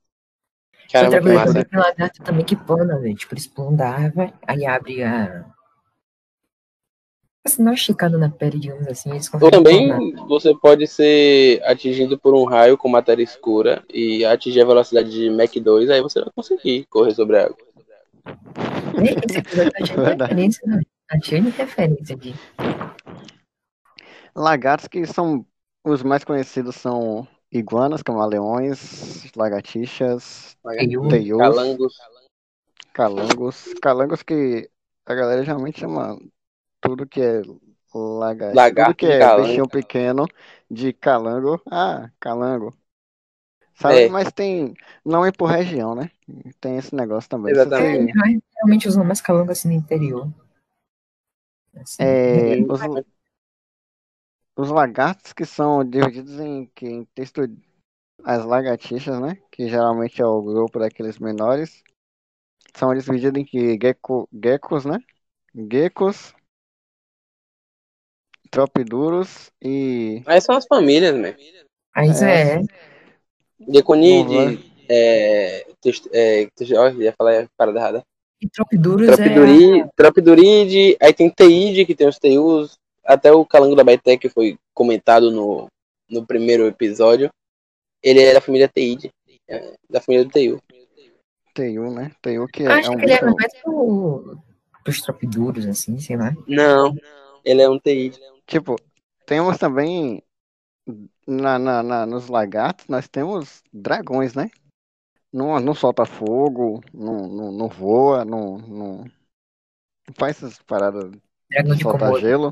Caramba, 0.92 1.20
que 1.22 1.30
massa. 1.30 1.66
tem 1.66 1.80
lagarto 1.80 2.24
também 2.24 2.46
que 2.46 2.56
plana, 2.56 2.98
velho. 3.00 3.16
Tipo, 3.16 3.34
eles 3.34 3.48
pulam 3.48 3.76
da 3.76 3.90
árvore, 3.90 4.34
aí 4.48 4.66
abre 4.66 5.04
a. 5.04 5.46
Assim, 7.46 7.62
não 7.62 7.74
esticando 7.74 8.18
na 8.18 8.28
pele, 8.30 8.58
digamos 8.60 8.88
assim, 8.88 9.12
eles 9.12 9.32
Ou 9.32 9.52
também 9.52 9.90
planar. 9.90 10.28
você 10.28 10.56
pode 10.56 10.88
ser 10.88 11.62
atingido 11.64 12.18
por 12.18 12.34
um 12.34 12.44
raio 12.44 12.76
com 12.76 12.90
matéria 12.90 13.22
escura 13.22 13.84
e 13.94 14.26
atingir 14.26 14.62
a 14.62 14.66
velocidade 14.66 15.12
de 15.12 15.30
Mach 15.30 15.54
2, 15.60 15.90
aí 15.92 16.02
você 16.02 16.22
vai 16.22 16.30
conseguir 16.36 16.86
correr 16.90 17.14
sobre 17.14 17.38
a 17.38 17.46
água. 17.46 17.58
Esse 19.30 19.38
episódio 19.38 19.72
tá 19.72 19.86
cheio 19.86 20.00
de 20.00 20.06
Verdade. 20.06 20.30
referência, 20.32 20.68
né? 20.68 20.82
Tá 21.08 21.20
cheio 21.22 21.44
de 21.44 21.50
referência 21.52 22.16
aqui. 22.16 22.36
Lagartos 24.36 24.88
que 24.88 25.06
são 25.06 25.46
os 25.84 26.02
mais 26.02 26.24
conhecidos 26.24 26.76
são 26.76 27.28
iguanas, 27.58 28.04
camaleões, 28.04 29.32
lagartixas, 29.36 30.58
Teiu. 30.78 31.04
teius, 31.10 31.38
Calangos. 31.40 31.94
calangos. 32.94 33.74
Calangos 33.82 34.24
que 34.24 34.70
a 35.06 35.14
galera 35.16 35.44
geralmente 35.44 35.80
chama 35.80 36.18
tudo 36.82 37.08
que 37.08 37.22
é 37.22 37.42
lagarto, 37.94 38.58
Lagarto 38.58 38.94
tudo 38.94 38.96
que 38.96 39.06
é 39.06 39.20
calango. 39.20 39.38
bichinho 39.44 39.68
pequeno 39.70 40.28
de 40.70 40.94
calango. 40.94 41.62
Ah, 41.72 42.12
calango. 42.20 42.76
Sabe? 43.76 44.06
É. 44.06 44.10
Mas 44.10 44.32
tem, 44.32 44.74
não 45.04 45.26
é 45.26 45.32
por 45.32 45.48
região, 45.50 45.96
né? 45.96 46.10
Tem 46.62 46.78
esse 46.78 46.96
negócio 46.96 47.30
também. 47.30 47.54
Exatamente. 47.54 48.16
Mas 48.16 48.40
realmente 48.56 48.88
usam 48.88 49.04
mais 49.04 49.22
calango 49.22 49.52
assim 49.52 49.68
no 49.68 49.74
interior. 49.74 50.28
Assim, 51.76 52.04
É, 52.06 52.56
os, 52.72 52.82
os 54.56 54.70
lagartos 54.70 55.34
que 55.34 55.46
são 55.46 55.84
divididos 55.84 56.40
em, 56.40 56.66
que, 56.74 56.86
em 56.88 57.06
texto 57.14 57.42
as 58.24 58.46
lagartixas, 58.46 59.20
né? 59.20 59.38
Que 59.52 59.68
geralmente 59.68 60.22
é 60.22 60.26
o 60.26 60.42
grupo 60.42 60.80
daqueles 60.80 61.20
menores. 61.20 61.84
São 62.76 62.94
divididos 62.94 63.40
em 63.42 63.46
que 63.46 63.78
gecko, 63.82 64.28
geckos, 64.34 64.86
né? 64.86 65.00
Geckos, 65.54 66.34
tropiduros 68.50 69.52
e 69.62 70.22
Aí 70.26 70.42
são 70.42 70.56
as 70.56 70.66
famílias, 70.66 71.16
né? 71.16 71.36
Mas 71.96 72.22
É. 72.22 72.62
é, 72.62 72.62
Deconide, 73.60 74.60
é, 74.90 75.66
text- 75.82 76.10
é, 76.12 76.48
text- 76.56 76.74
ó, 76.74 76.90
ia 76.90 77.14
falar 77.14 77.44
a 77.44 77.48
parada 77.58 77.80
errada. 77.80 78.04
e 78.42 78.50
Tropiduros 78.50 79.08
é. 79.08 79.16
Tropiduri, 79.16 79.90
Tropiduride, 79.96 80.98
aí 81.02 81.14
tem 81.14 81.30
Teide, 81.30 81.86
que 81.86 81.96
tem 81.96 82.08
os 82.08 82.20
Teus, 82.20 82.78
até 83.06 83.32
o 83.32 83.46
Calango 83.46 83.76
da 83.76 83.84
Baité, 83.84 84.18
que 84.18 84.30
foi 84.30 84.58
comentado 84.74 85.32
no, 85.32 85.68
no 86.10 86.26
primeiro 86.26 86.66
episódio. 86.68 87.30
Ele 88.02 88.22
é 88.22 88.34
da 88.34 88.42
família 88.42 88.68
Teide, 88.68 89.10
é, 89.48 89.76
da 89.90 90.02
família 90.02 90.26
do 90.26 90.32
Teiu. 90.32 90.62
Teiu, 91.54 91.92
né? 91.92 92.12
Teiu 92.22 92.48
que 92.48 92.64
Eu 92.64 92.72
é, 92.72 92.80
acho 92.80 92.92
é 92.92 92.96
um 92.96 92.98
que 92.98 93.06
ele 93.06 93.14
era 93.14 93.26
bicho. 93.26 93.36
mais 93.38 93.62
pro, 93.62 94.38
pros 94.84 95.02
Tropiduros, 95.02 95.66
assim, 95.66 96.00
sei 96.00 96.18
lá. 96.18 96.34
Não, 96.48 96.96
ele 97.44 97.62
é 97.62 97.70
um 97.70 97.80
Teide. 97.80 98.20
Tipo, 98.46 98.76
temos 99.26 99.58
também 99.58 100.22
na, 101.26 101.58
na, 101.58 101.82
na- 101.82 102.06
nos 102.06 102.28
lagartos, 102.28 102.86
nós 102.88 103.08
temos 103.08 103.64
dragões, 103.74 104.36
né? 104.36 104.52
Não, 105.34 105.60
não 105.60 105.74
solta 105.74 106.06
fogo, 106.06 106.82
não, 106.94 107.28
não, 107.28 107.52
não 107.52 107.68
voa, 107.68 108.24
não, 108.24 108.58
não 108.60 109.06
faz 110.14 110.38
essas 110.38 110.62
paradas 110.62 111.12
Dragão 111.50 111.76
de 111.76 111.84
Komodo. 111.84 112.20
gelo, 112.20 112.52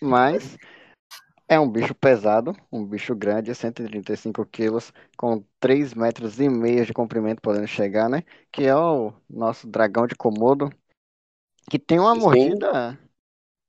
mas 0.00 0.56
é 1.48 1.58
um 1.58 1.68
bicho 1.68 1.94
pesado, 1.94 2.56
um 2.70 2.84
bicho 2.84 3.14
grande, 3.14 3.54
135 3.54 4.46
quilos, 4.46 4.92
com 5.16 5.44
3 5.58 5.94
metros 5.94 6.38
e 6.38 6.48
meio 6.48 6.86
de 6.86 6.92
comprimento 6.92 7.42
podendo 7.42 7.66
chegar, 7.66 8.08
né? 8.08 8.22
Que 8.52 8.64
é 8.64 8.76
o 8.76 9.12
nosso 9.28 9.66
dragão 9.66 10.06
de 10.06 10.14
Komodo, 10.14 10.70
que 11.68 11.78
tem 11.78 11.98
uma 11.98 12.14
Sim. 12.14 12.20
mordida 12.20 12.98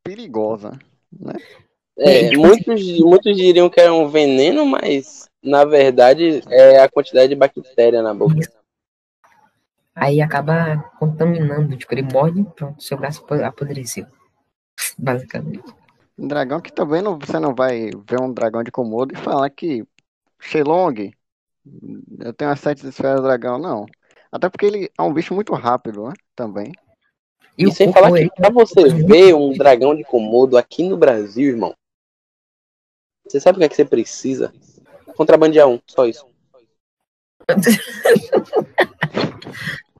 perigosa, 0.04 0.80
né? 1.12 1.34
É, 1.98 2.32
E, 2.32 2.38
muitos, 2.38 3.00
muitos 3.00 3.36
diriam 3.36 3.70
que 3.70 3.80
é 3.82 3.92
um 3.92 4.08
veneno, 4.08 4.66
mas 4.66 5.28
na 5.44 5.66
verdade 5.66 6.42
é 6.50 6.80
a 6.82 6.90
quantidade 6.90 7.30
de 7.30 7.36
bactéria 7.36 8.02
na 8.02 8.14
boca. 8.14 8.40
Aí 9.94 10.22
acaba 10.22 10.78
contaminando, 10.98 11.76
tipo, 11.78 11.94
ele 11.94 12.04
morde, 12.04 12.44
pronto, 12.56 12.82
seu 12.82 12.98
braço 12.98 13.24
apo- 13.24 13.44
apodreceu. 13.44 14.06
Basicamente. 14.98 15.74
Um 16.18 16.28
dragão 16.28 16.62
que 16.62 16.72
também 16.72 17.02
não, 17.02 17.18
você 17.18 17.40
não 17.40 17.56
vai 17.56 17.90
ver 18.08 18.22
um 18.22 18.32
dragão 18.32 18.64
de 18.64 18.72
Komodo 18.72 19.14
e 19.14 19.18
falar 19.18 19.50
que 19.50 19.86
Shenlong, 20.40 21.12
eu 22.20 22.34
tenho 22.34 22.52
as 22.52 22.60
sete 22.60 22.88
esferas 22.88 23.18
do 23.18 23.24
dragão, 23.24 23.58
não. 23.58 23.86
Até 24.32 24.50
porque 24.50 24.66
ele 24.66 24.92
é 24.98 25.02
um 25.02 25.14
bicho 25.14 25.34
muito 25.34 25.54
rápido, 25.54 26.08
né? 26.08 26.14
Também. 26.36 26.72
E, 27.58 27.66
o 27.66 27.72
sem 27.72 27.92
falar 27.92 28.12
que 28.12 28.20
ele- 28.20 28.32
pra 28.32 28.50
você 28.50 28.90
ver 28.90 29.34
um 29.34 29.54
dragão 29.54 29.96
de 29.96 30.04
Komodo 30.04 30.58
aqui 30.58 30.88
no 30.88 30.96
Brasil, 30.98 31.50
irmão, 31.50 31.76
você 33.28 33.40
sabe 33.40 33.58
o 33.58 33.60
que 33.60 33.66
é 33.66 33.70
que 33.70 33.76
você 33.76 33.86
precisa? 33.86 34.54
Contrabandear 35.16 35.68
um, 35.68 35.80
só 35.88 36.06
isso. 36.06 36.26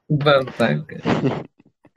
Babaca. 0.08 1.00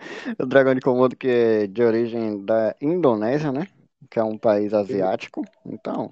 O 0.40 0.46
dragão 0.46 0.74
de 0.74 0.82
Komodo 0.82 1.16
que 1.16 1.28
é 1.28 1.68
de 1.68 1.84
origem 1.84 2.44
da 2.44 2.76
Indonésia, 2.82 3.52
né? 3.52 3.68
Que 4.10 4.20
é 4.20 4.24
um 4.24 4.38
país 4.38 4.74
asiático. 4.74 5.44
Então, 5.66 6.10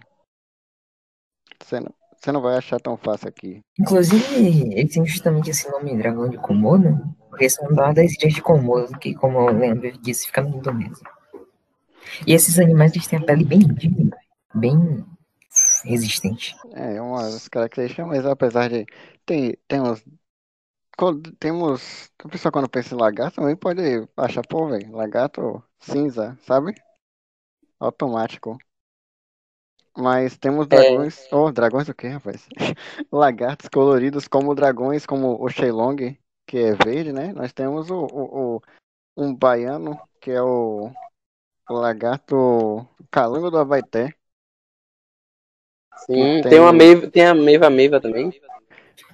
você 1.61 1.79
não, 1.79 1.93
você 2.15 2.31
não 2.31 2.41
vai 2.41 2.57
achar 2.57 2.79
tão 2.79 2.97
fácil 2.97 3.29
aqui. 3.29 3.61
Inclusive, 3.79 4.71
ele 4.73 4.87
tem 4.87 5.05
justamente 5.05 5.49
esse 5.49 5.69
nome 5.69 5.97
Dragão 5.97 6.29
de 6.29 6.37
Komodo, 6.37 6.99
porque 7.29 7.49
são 7.49 7.67
uma 7.67 7.93
das 7.93 8.13
ilhas 8.13 8.33
de 8.33 8.41
Komodo, 8.41 8.97
que, 8.99 9.13
como 9.13 9.39
o 9.39 9.51
Leandro 9.51 9.91
disse, 10.01 10.27
fica 10.27 10.41
na 10.41 10.49
Indonésia. 10.49 11.07
E 12.27 12.33
esses 12.33 12.59
animais, 12.59 12.91
eles 12.93 13.07
têm 13.07 13.19
a 13.19 13.23
pele 13.23 13.43
bem 13.43 13.61
bem 14.53 15.05
resistente. 15.83 16.55
É, 16.73 16.95
é 16.95 17.01
uma 17.01 17.23
das 17.23 17.47
características, 17.47 18.07
mas 18.07 18.25
apesar 18.25 18.69
de. 18.69 18.85
Tem, 19.25 19.57
temos. 19.67 20.03
Quando- 20.97 21.31
Temos. 21.37 22.11
A 22.23 22.29
pessoa 22.29 22.51
quando 22.51 22.69
pensa 22.69 22.95
em 22.95 22.97
lagarto 22.97 23.35
também 23.41 23.55
pode 23.55 23.81
achar, 24.17 24.45
pô, 24.47 24.67
velho, 24.67 24.91
lagarto 24.91 25.63
cinza, 25.79 26.37
sabe? 26.45 26.73
Automático. 27.79 28.57
Mas 29.97 30.37
temos 30.37 30.67
dragões. 30.67 31.27
Oh, 31.31 31.51
dragões 31.51 31.87
o 31.87 31.93
quê, 31.93 32.07
rapaz? 32.07 32.47
Lagartos 33.11 33.69
coloridos 33.69 34.27
como 34.27 34.55
dragões, 34.55 35.05
como 35.05 35.39
o 35.43 35.49
Shenlong, 35.49 36.17
que 36.47 36.57
é 36.57 36.73
verde, 36.73 37.11
né? 37.13 37.31
Nós 37.33 37.53
temos 37.53 37.91
o, 37.91 37.99
o, 38.05 38.55
o- 38.55 38.61
um 39.15 39.35
baiano, 39.35 39.99
que 40.19 40.31
é 40.31 40.41
o, 40.41 40.89
o 41.69 41.73
lagarto 41.73 42.87
calango 43.11 43.51
do 43.51 43.59
Abaeté. 43.59 44.15
Sim, 45.97 46.13
tem- 46.15 46.43
tem, 46.43 46.59
uma 46.59 46.73
meiva, 46.73 47.07
tem 47.09 47.25
a 47.25 47.33
Meiva 47.33 47.69
Meiva 47.69 47.99
também. 47.99 48.31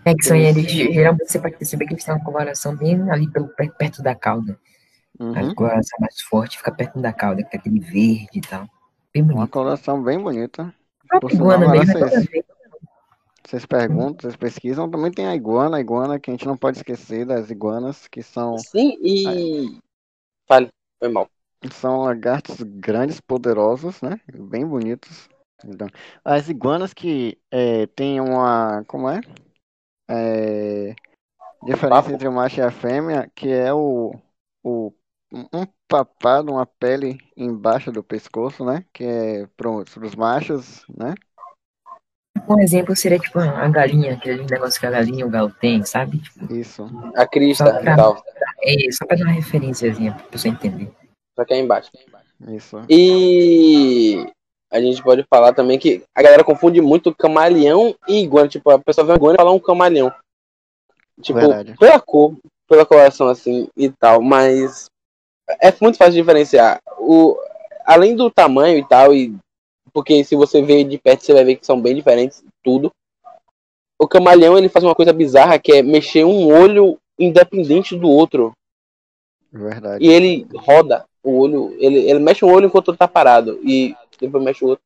É 0.06 0.16
que 0.16 0.24
são 0.24 0.36
eles, 0.36 0.72
geralmente 0.72 1.32
você 1.32 1.40
pode 1.40 1.58
perceber 1.58 1.86
que 1.86 1.94
eles 1.94 2.04
têm 2.04 2.16
uma 2.16 2.24
coloração 2.24 2.76
bem 2.76 3.10
ali 3.12 3.30
pelo, 3.30 3.48
per- 3.50 3.76
perto 3.76 4.02
da 4.02 4.16
cauda. 4.16 4.58
Uhum. 5.20 5.52
A 5.52 5.56
coloração 5.56 5.98
mais 6.00 6.22
forte 6.22 6.58
fica 6.58 6.72
perto 6.72 7.00
da 7.00 7.12
cauda, 7.12 7.44
que 7.44 7.56
é 7.56 7.60
aquele 7.60 7.80
verde 7.80 8.30
e 8.36 8.42
tal. 8.42 8.68
Bem 9.14 9.24
bonito. 9.24 9.38
Uma 9.38 9.48
coloração 9.48 10.02
bem 10.02 10.18
bonita. 10.20 10.74
Por 11.20 11.32
iguana 11.32 11.66
sinal, 11.66 11.80
mesmo, 11.80 12.00
vocês, 12.00 12.28
vocês 13.46 13.66
perguntam, 13.66 14.22
vocês 14.22 14.36
pesquisam, 14.36 14.90
também 14.90 15.12
tem 15.12 15.26
a 15.26 15.36
iguana, 15.36 15.78
a 15.78 15.82
iguana 15.82 16.20
que 16.20 16.30
a 16.30 16.34
gente 16.34 16.46
não 16.46 16.56
pode 16.56 16.78
esquecer 16.78 17.26
das 17.26 17.50
iguanas, 17.50 18.08
que 18.08 18.22
são. 18.22 18.58
Sim, 18.60 18.98
e. 19.02 19.80
Fale, 20.48 20.70
foi 21.00 21.10
mal. 21.10 21.28
São 21.72 22.02
lagartos 22.02 22.62
grandes, 22.62 23.20
poderosos, 23.20 24.02
né? 24.02 24.22
Bem 24.34 24.66
bonitos. 24.66 25.28
Então, 25.66 25.90
as 26.24 26.48
iguanas 26.48 26.94
que 26.94 27.38
é, 27.52 27.88
tem 27.88 28.22
uma. 28.22 28.84
Como 28.88 29.10
é? 29.10 29.20
É 30.10 30.96
diferença 31.64 32.02
Papo. 32.02 32.12
entre 32.12 32.28
o 32.28 32.32
macho 32.32 32.60
e 32.60 32.64
a 32.64 32.72
fêmea, 32.72 33.30
que 33.36 33.50
é 33.50 33.74
o, 33.74 34.14
o 34.64 34.92
um 35.32 35.66
papado, 35.88 36.52
uma 36.52 36.66
pele 36.66 37.18
embaixo 37.38 37.92
do 37.92 38.04
pescoço, 38.04 38.66
né? 38.66 38.84
Que 38.94 39.04
é 39.04 39.48
para 39.56 39.70
os 39.70 40.16
machos, 40.16 40.84
né? 40.90 41.14
Um 42.48 42.60
exemplo 42.60 42.96
seria 42.96 43.20
tipo 43.20 43.40
a 43.40 43.68
galinha, 43.68 44.14
aquele 44.14 44.46
negócio 44.46 44.80
que 44.80 44.86
a 44.86 44.92
galinha 44.92 45.22
e 45.22 45.24
o 45.24 45.30
galo 45.30 45.52
tem, 45.60 45.84
sabe? 45.84 46.20
Tipo, 46.20 46.54
Isso. 46.54 46.86
A 47.16 47.28
crista 47.28 47.80
pra, 47.80 47.96
tal. 47.96 48.24
É, 48.64 48.92
só 48.92 49.06
para 49.06 49.18
dar 49.18 49.26
uma 49.26 49.34
referênciazinha 49.34 50.14
pra 50.14 50.38
você 50.38 50.50
entender. 50.50 50.92
Só 51.38 51.46
que 51.46 51.54
é 51.54 51.60
embaixo. 51.60 51.92
Isso. 52.48 52.82
E 52.90 54.32
a 54.72 54.80
gente 54.80 55.02
pode 55.02 55.24
falar 55.24 55.54
também 55.54 55.80
que 55.80 56.04
a 56.16 56.22
galera 56.22 56.44
confunde 56.44 56.80
muito 56.80 57.14
camaleão 57.14 57.96
e 58.08 58.22
iguana. 58.22 58.48
Tipo, 58.48 58.70
a 58.70 58.80
pessoa 58.80 59.06
vê 59.06 59.14
uma 59.14 59.18
iguana 59.18 59.36
e 59.36 59.38
fala 59.38 59.52
um 59.52 59.60
camaleão. 59.60 60.12
Tipo, 61.22 61.40
Verdade. 61.40 61.76
pela 61.78 62.00
cor, 62.00 62.36
pela 62.68 62.86
coloração 62.86 63.28
assim 63.28 63.68
e 63.76 63.90
tal, 63.90 64.22
mas 64.22 64.90
é 65.62 65.74
muito 65.82 65.98
fácil 65.98 66.14
diferenciar. 66.14 66.80
O, 67.00 67.36
além 67.84 68.16
do 68.16 68.30
tamanho 68.30 68.78
e 68.78 68.88
tal, 68.88 69.14
e 69.14 69.36
porque 69.92 70.24
se 70.24 70.36
você 70.36 70.62
vê 70.62 70.84
de 70.84 70.98
perto 70.98 71.26
você 71.26 71.34
vai 71.34 71.44
ver 71.44 71.56
que 71.56 71.66
são 71.66 71.82
bem 71.82 71.96
diferentes 71.96 72.44
tudo. 72.64 72.92
O 73.98 74.08
camaleão 74.08 74.58
ele 74.58 74.70
faz 74.70 74.86
uma 74.86 74.96
coisa 74.96 75.12
bizarra 75.12 75.60
que 75.60 75.74
é 75.74 75.82
mexer 75.82 76.24
um 76.24 76.48
olho 76.48 76.98
independente 77.18 77.98
do 77.98 78.08
outro. 78.08 78.54
Verdade. 79.52 80.06
E 80.06 80.08
ele 80.08 80.48
roda 80.56 81.06
o 81.22 81.38
olho, 81.38 81.76
ele, 81.80 82.10
ele 82.10 82.20
mexe 82.20 82.46
um 82.46 82.52
olho 82.52 82.68
enquanto 82.68 82.96
tá 82.96 83.08
parado 83.08 83.60
e 83.64 83.94
depois 84.20 84.44
mexe 84.44 84.64
o 84.64 84.70
outro. 84.70 84.84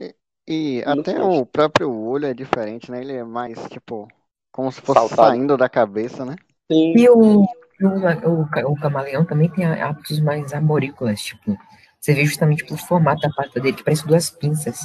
E, 0.00 0.14
e 0.48 0.82
até 0.84 1.22
o 1.22 1.46
próprio 1.46 1.92
olho 1.92 2.26
é 2.26 2.34
diferente, 2.34 2.90
né? 2.90 3.00
Ele 3.00 3.14
é 3.14 3.24
mais 3.24 3.58
tipo 3.68 4.08
como 4.52 4.70
se 4.70 4.80
fosse 4.82 5.00
Saltado. 5.00 5.30
saindo 5.30 5.56
da 5.56 5.68
cabeça, 5.68 6.24
né? 6.24 6.36
Sim. 6.70 6.94
E 6.96 7.08
o, 7.08 7.42
o, 7.42 7.46
o, 7.86 8.72
o 8.72 8.80
camaleão 8.80 9.24
também 9.24 9.48
tem 9.48 9.64
hábitos 9.64 10.20
mais 10.20 10.52
arborícolas, 10.52 11.22
tipo, 11.22 11.56
você 11.98 12.12
vê 12.14 12.24
justamente 12.24 12.64
pelo 12.64 12.78
formato 12.78 13.22
da 13.22 13.30
pata 13.30 13.58
dele, 13.58 13.76
que 13.76 13.84
parece 13.84 14.06
duas 14.06 14.28
pinças. 14.28 14.80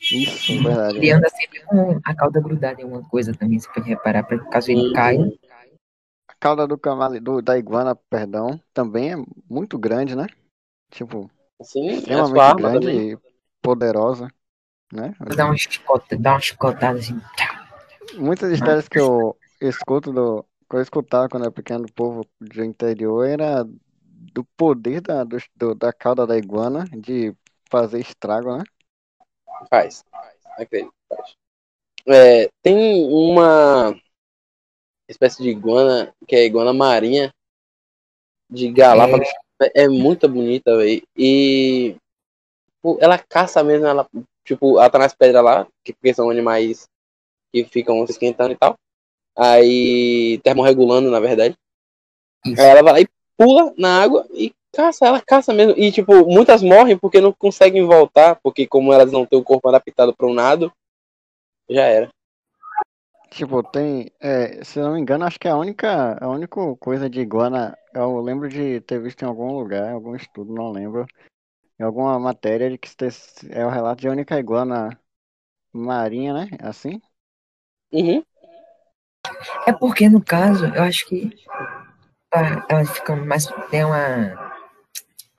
Isso, 0.00 0.52
é 0.52 0.62
verdade. 0.62 0.96
Ele 0.96 1.12
anda 1.12 1.28
sempre 1.28 1.62
com 1.64 2.00
a 2.02 2.14
cauda 2.14 2.40
grudada 2.40 2.80
em 2.80 2.84
uma 2.84 3.06
coisa 3.08 3.34
também, 3.34 3.58
você 3.58 3.68
pode 3.72 3.88
reparar, 3.88 4.24
para 4.24 4.38
caso 4.46 4.70
ele 4.70 4.92
caia. 4.92 5.32
A 6.26 6.34
cauda 6.40 6.66
do 6.66 6.78
camale, 6.78 7.20
do, 7.20 7.42
da 7.42 7.58
iguana, 7.58 7.94
perdão, 7.94 8.58
também 8.72 9.12
é 9.12 9.16
muito 9.48 9.78
grande, 9.78 10.16
né? 10.16 10.26
Tipo, 10.90 11.30
Sim, 11.62 11.88
extremamente 11.88 12.56
grande 12.56 12.86
também. 12.86 13.12
e 13.12 13.18
poderosa, 13.60 14.28
né? 14.92 15.14
Dá 15.36 15.46
uma 15.46 15.56
chicotada, 15.56 16.20
dá 16.20 16.32
uma 16.32 16.40
chicotada 16.40 16.98
assim. 16.98 17.20
Muitas 18.16 18.50
histórias 18.52 18.88
que 18.88 18.98
eu 18.98 19.36
escuto 19.60 20.12
do, 20.12 20.44
que 20.68 20.76
eu 20.76 20.80
escutava 20.80 21.28
quando 21.28 21.42
era 21.42 21.52
pequeno 21.52 21.84
do 21.84 21.92
povo 21.92 22.26
do 22.40 22.64
interior 22.64 23.26
era 23.26 23.64
do 24.32 24.44
poder 24.56 25.00
da, 25.00 25.24
do, 25.24 25.74
da 25.74 25.92
cauda 25.92 26.26
da 26.26 26.38
iguana 26.38 26.84
de 26.96 27.34
fazer 27.70 28.00
estrago, 28.00 28.56
né? 28.56 28.64
Faz, 29.68 30.04
acredito, 30.56 30.92
faz. 31.08 31.34
É, 32.06 32.48
tem 32.62 33.04
uma 33.12 33.94
espécie 35.08 35.42
de 35.42 35.50
iguana, 35.50 36.14
que 36.26 36.36
é 36.36 36.40
a 36.40 36.44
iguana 36.44 36.72
marinha, 36.72 37.32
de 38.48 38.70
Galápagos, 38.72 39.28
é, 39.28 39.32
é 39.74 39.88
muito 39.88 40.28
bonita, 40.28 40.76
velho. 40.76 41.02
E 41.16 41.96
pô, 42.82 42.98
ela 43.00 43.18
caça 43.18 43.62
mesmo, 43.62 43.86
ela, 43.86 44.06
tipo, 44.44 44.78
ela 44.78 44.90
tá 44.90 44.98
nas 44.98 45.14
pedras 45.14 45.44
lá, 45.44 45.66
que, 45.84 45.92
porque 45.92 46.14
são 46.14 46.30
animais 46.30 46.88
que 47.52 47.64
ficam 47.64 48.04
se 48.06 48.12
esquentando 48.12 48.52
e 48.52 48.56
tal. 48.56 48.76
Aí, 49.36 50.38
termorregulando, 50.42 51.10
na 51.10 51.20
verdade. 51.20 51.56
Isso. 52.46 52.60
Aí 52.60 52.68
ela 52.68 52.82
vai 52.82 52.92
lá 52.92 53.00
e 53.00 53.08
pula 53.36 53.72
na 53.76 54.02
água 54.02 54.26
e 54.32 54.52
caça, 54.72 55.06
ela 55.06 55.20
caça 55.20 55.52
mesmo. 55.52 55.74
E, 55.76 55.90
tipo, 55.90 56.26
muitas 56.26 56.62
morrem 56.62 56.96
porque 56.96 57.20
não 57.20 57.32
conseguem 57.32 57.84
voltar, 57.84 58.38
porque 58.42 58.66
como 58.66 58.92
elas 58.92 59.12
não 59.12 59.26
têm 59.26 59.38
o 59.38 59.44
corpo 59.44 59.68
adaptado 59.68 60.14
para 60.14 60.26
um 60.26 60.34
nado, 60.34 60.72
já 61.68 61.84
era. 61.84 62.10
Tipo, 63.30 63.62
tem. 63.62 64.10
É, 64.20 64.62
se 64.64 64.80
não 64.80 64.94
me 64.94 65.00
engano, 65.00 65.24
acho 65.24 65.38
que 65.38 65.46
é 65.46 65.52
a 65.52 65.56
única, 65.56 66.18
a 66.22 66.28
única 66.28 66.76
coisa 66.76 67.08
de 67.08 67.20
iguana. 67.20 67.76
Eu 67.94 68.20
lembro 68.20 68.48
de 68.48 68.80
ter 68.80 69.00
visto 69.00 69.22
em 69.22 69.26
algum 69.26 69.52
lugar, 69.52 69.88
em 69.90 69.94
algum 69.94 70.16
estudo, 70.16 70.52
não 70.52 70.72
lembro. 70.72 71.06
Em 71.78 71.84
alguma 71.84 72.18
matéria 72.18 72.68
de 72.68 72.76
que 72.76 72.90
é 73.50 73.64
o 73.64 73.70
relato 73.70 74.00
de 74.00 74.08
única 74.08 74.38
iguana 74.38 75.00
marinha, 75.72 76.34
né? 76.34 76.48
Assim? 76.60 77.00
Uhum. 77.92 78.22
É 79.66 79.72
porque, 79.72 80.08
no 80.08 80.22
caso, 80.22 80.66
eu 80.66 80.82
acho 80.82 81.06
que 81.06 81.30
elas 82.68 82.90
ficam 82.90 83.24
mais. 83.24 83.46
Tem 83.70 83.84
uma. 83.84 84.50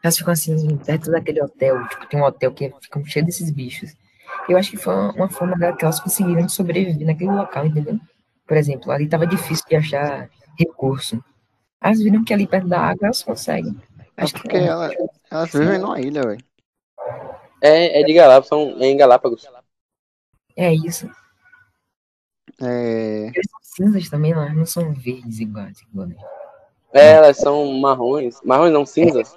Elas 0.03 0.17
ficam 0.17 0.33
assim, 0.33 0.77
perto 0.77 1.11
daquele 1.11 1.41
hotel. 1.43 1.87
Tipo, 1.89 2.07
tem 2.07 2.19
um 2.19 2.23
hotel 2.23 2.53
que 2.53 2.73
fica 2.81 3.03
cheio 3.05 3.25
desses 3.25 3.51
bichos. 3.51 3.95
Eu 4.49 4.57
acho 4.57 4.71
que 4.71 4.77
foi 4.77 4.93
uma 4.93 5.29
forma 5.29 5.55
que 5.73 5.83
elas 5.83 5.99
conseguiram 5.99 6.47
sobreviver 6.49 7.05
naquele 7.05 7.31
local, 7.31 7.65
entendeu? 7.65 7.99
Por 8.47 8.57
exemplo, 8.57 8.91
ali 8.91 9.07
tava 9.07 9.25
difícil 9.25 9.65
de 9.69 9.75
achar 9.75 10.29
recurso. 10.57 11.23
Elas 11.81 11.99
viram 11.99 12.23
que 12.23 12.33
ali 12.33 12.45
perto 12.45 12.67
da 12.67 12.79
água 12.79 13.07
elas 13.07 13.23
conseguem. 13.23 13.75
É 14.17 14.23
acho 14.23 14.35
é 14.35 14.39
porque 14.39 14.59
que, 14.59 14.65
ela, 14.65 14.91
elas 15.29 15.51
vivem 15.51 15.79
numa 15.79 15.99
ilha, 15.99 16.21
velho. 16.21 16.43
É, 17.61 18.01
é 18.01 18.03
de 18.03 18.13
Galápagos, 18.13 18.47
são 18.49 18.75
é 18.79 18.85
em 18.87 18.97
Galápagos. 18.97 19.47
É 20.55 20.73
isso. 20.73 21.09
É... 22.61 23.27
Eles 23.27 23.47
são 23.49 23.59
cinzas 23.85 24.09
também, 24.09 24.31
elas 24.31 24.55
não 24.55 24.65
são 24.65 24.93
verdes 24.93 25.39
iguais. 25.39 25.79
iguais. 25.81 26.15
É, 26.93 27.13
elas 27.13 27.37
são 27.37 27.65
marrons. 27.79 28.41
Marrons 28.43 28.71
não, 28.71 28.85
cinzas. 28.85 29.35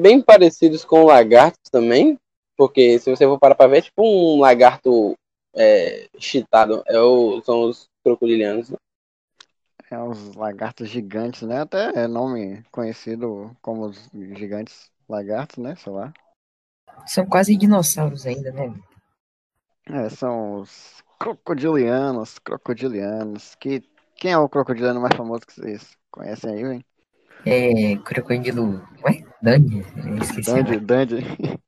Bem 0.00 0.20
parecidos 0.20 0.84
com 0.84 1.04
lagartos 1.04 1.70
também. 1.70 2.18
Porque 2.56 2.98
se 2.98 3.10
você 3.10 3.26
for 3.26 3.38
parar 3.38 3.54
pra 3.54 3.66
ver, 3.66 3.78
é 3.78 3.82
tipo 3.82 4.02
um 4.02 4.40
lagarto 4.40 5.14
é, 5.54 6.08
chitado. 6.18 6.82
É 6.86 6.98
o, 6.98 7.40
são 7.42 7.62
os 7.64 7.88
crocodilianos. 8.02 8.70
Né? 8.70 8.76
É 9.90 9.98
os 9.98 10.34
lagartos 10.34 10.88
gigantes, 10.88 11.42
né? 11.42 11.60
Até 11.60 12.04
é 12.04 12.06
nome 12.08 12.62
conhecido 12.72 13.56
como 13.62 13.86
os 13.86 14.10
gigantes 14.12 14.90
lagartos, 15.08 15.58
né? 15.58 15.76
Sei 15.76 15.92
lá. 15.92 16.12
São 17.06 17.26
quase 17.26 17.56
dinossauros 17.56 18.26
ainda, 18.26 18.50
né? 18.52 18.74
É, 19.88 20.08
são 20.08 20.60
os 20.60 21.02
crocodilianos, 21.18 22.38
crocodilianos. 22.38 23.54
Que, 23.54 23.82
quem 24.16 24.32
é 24.32 24.38
o 24.38 24.48
crocodiliano 24.48 25.00
mais 25.00 25.14
famoso 25.14 25.46
que 25.46 25.54
vocês 25.54 25.96
conhecem 26.10 26.52
aí, 26.52 26.62
hein? 26.64 26.84
É, 27.44 27.96
crocodilo. 27.98 28.82
Ué? 29.04 29.24
Dandy? 29.40 29.84
Esqueci. 30.20 30.52
Dandy, 30.52 30.80
Dandy. 30.80 31.60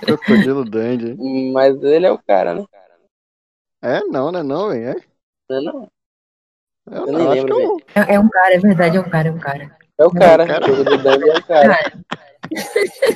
Crocodilo 0.00 0.64
Dandy. 0.64 1.16
Mas 1.52 1.82
ele 1.82 2.06
é 2.06 2.10
o 2.10 2.18
cara, 2.18 2.54
né? 2.54 2.64
É, 3.82 4.00
não, 4.04 4.32
né? 4.32 4.42
Não, 4.42 4.72
hein? 4.72 4.84
É? 4.84 4.96
Não, 5.48 5.62
não. 5.62 5.90
Eu, 6.90 7.06
eu 7.06 7.12
não, 7.12 7.18
nem 7.18 7.28
lembro. 7.28 7.60
Eu... 7.60 7.76
É, 7.94 8.14
é, 8.14 8.20
um 8.20 8.28
cara, 8.28 8.54
é 8.54 8.58
verdade, 8.58 8.96
é 8.96 9.00
um 9.00 9.08
cara, 9.08 9.28
é 9.28 9.32
um 9.32 9.38
cara. 9.38 9.78
É 9.98 10.04
o 10.04 10.10
cara, 10.10 10.42
é 10.44 10.46
o 10.46 10.60
cara. 10.60 10.72
O 10.72 11.02
Dandy 11.02 11.28
é 11.28 11.36
o 11.36 11.44
cara. 11.44 11.78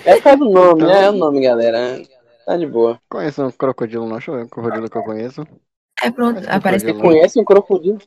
é 0.05 0.16
por 0.16 0.22
causa 0.22 0.39
do 0.39 0.51
nome, 0.51 0.83
então... 0.83 0.89
né? 0.89 1.05
É 1.05 1.11
o 1.11 1.12
nome, 1.12 1.41
galera. 1.41 2.03
Tá 2.45 2.57
de 2.57 2.66
boa. 2.66 3.01
Conheço 3.09 3.45
um 3.45 3.51
crocodilo, 3.51 4.05
não? 4.05 4.16
Deixa 4.16 4.30
eu 4.30 4.37
ver 4.37 4.45
um 4.45 4.49
crocodilo 4.49 4.91
que 4.91 4.99
eu 4.99 5.05
conheço. 5.05 5.47
É 6.03 6.11
pronto, 6.11 6.41
aparece 6.49 6.85
que 6.85 6.95
conhece 6.95 7.39
um 7.39 7.45
crocodilo. 7.45 7.99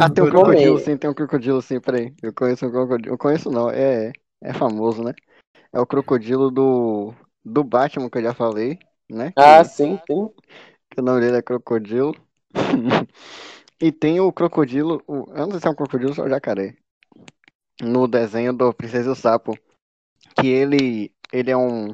ah, 0.00 0.10
tem 0.10 0.24
um 0.24 0.30
crocodilo 0.30 0.78
sim, 0.78 0.96
tem 0.96 1.08
um 1.08 1.14
crocodilo 1.14 1.62
sim, 1.62 1.80
peraí. 1.80 2.14
Eu 2.22 2.32
conheço 2.32 2.66
um 2.66 2.70
crocodilo. 2.70 3.14
Eu 3.14 3.18
conheço 3.18 3.50
não, 3.50 3.70
é, 3.70 4.12
é 4.42 4.52
famoso, 4.52 5.02
né? 5.02 5.12
É 5.76 5.78
o 5.78 5.86
crocodilo 5.86 6.50
do, 6.50 7.12
do 7.44 7.62
Batman 7.62 8.08
que 8.08 8.16
eu 8.16 8.22
já 8.22 8.32
falei, 8.32 8.78
né? 9.10 9.34
Ah, 9.36 9.62
que, 9.62 9.68
sim, 9.68 10.00
sim. 10.06 10.30
Que 10.88 11.02
o 11.02 11.04
nome 11.04 11.20
dele 11.20 11.36
é 11.36 11.42
Crocodilo. 11.42 12.14
e 13.78 13.92
tem 13.92 14.18
o 14.18 14.32
crocodilo. 14.32 15.02
O, 15.06 15.26
eu 15.34 15.44
não 15.44 15.50
sei 15.50 15.60
se 15.60 15.68
é 15.68 15.70
um 15.70 15.74
crocodilo 15.74 16.14
ou 16.16 16.24
um 16.24 16.30
jacaré. 16.30 16.74
No 17.82 18.08
desenho 18.08 18.54
do 18.54 18.72
Princesa 18.72 19.10
e 19.10 19.12
o 19.12 19.14
Sapo. 19.14 19.52
Que 20.34 20.46
ele, 20.46 21.12
ele 21.30 21.50
é 21.50 21.56
um, 21.58 21.88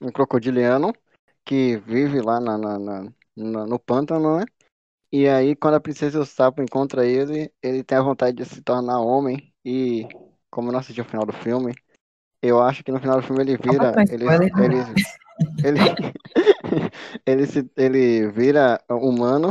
um 0.00 0.10
crocodiliano 0.10 0.94
que 1.44 1.76
vive 1.76 2.22
lá 2.22 2.40
na, 2.40 2.56
na, 2.56 2.78
na, 2.78 3.12
na, 3.36 3.66
no 3.66 3.78
pântano, 3.78 4.38
né? 4.38 4.46
E 5.12 5.28
aí, 5.28 5.54
quando 5.54 5.74
a 5.74 5.80
princesa 5.80 6.16
e 6.16 6.20
o 6.22 6.24
sapo 6.24 6.62
encontram 6.62 7.02
ele, 7.02 7.52
ele 7.62 7.84
tem 7.84 7.98
a 7.98 8.02
vontade 8.02 8.38
de 8.38 8.46
se 8.46 8.62
tornar 8.62 9.00
homem 9.00 9.52
E 9.62 10.08
como 10.50 10.72
não 10.72 10.78
assisti 10.78 11.02
o 11.02 11.04
final 11.04 11.26
do 11.26 11.32
filme, 11.34 11.74
eu 12.42 12.60
acho 12.60 12.82
que 12.82 12.90
no 12.90 13.00
final 13.00 13.20
do 13.20 13.26
filme 13.26 13.42
ele 13.42 13.56
vira. 13.56 13.94
Ele, 14.10 14.24
ele, 14.24 14.82
ele, 15.64 15.78
ele, 17.24 17.46
se, 17.46 17.70
ele 17.76 18.28
vira 18.28 18.80
humano 18.90 19.50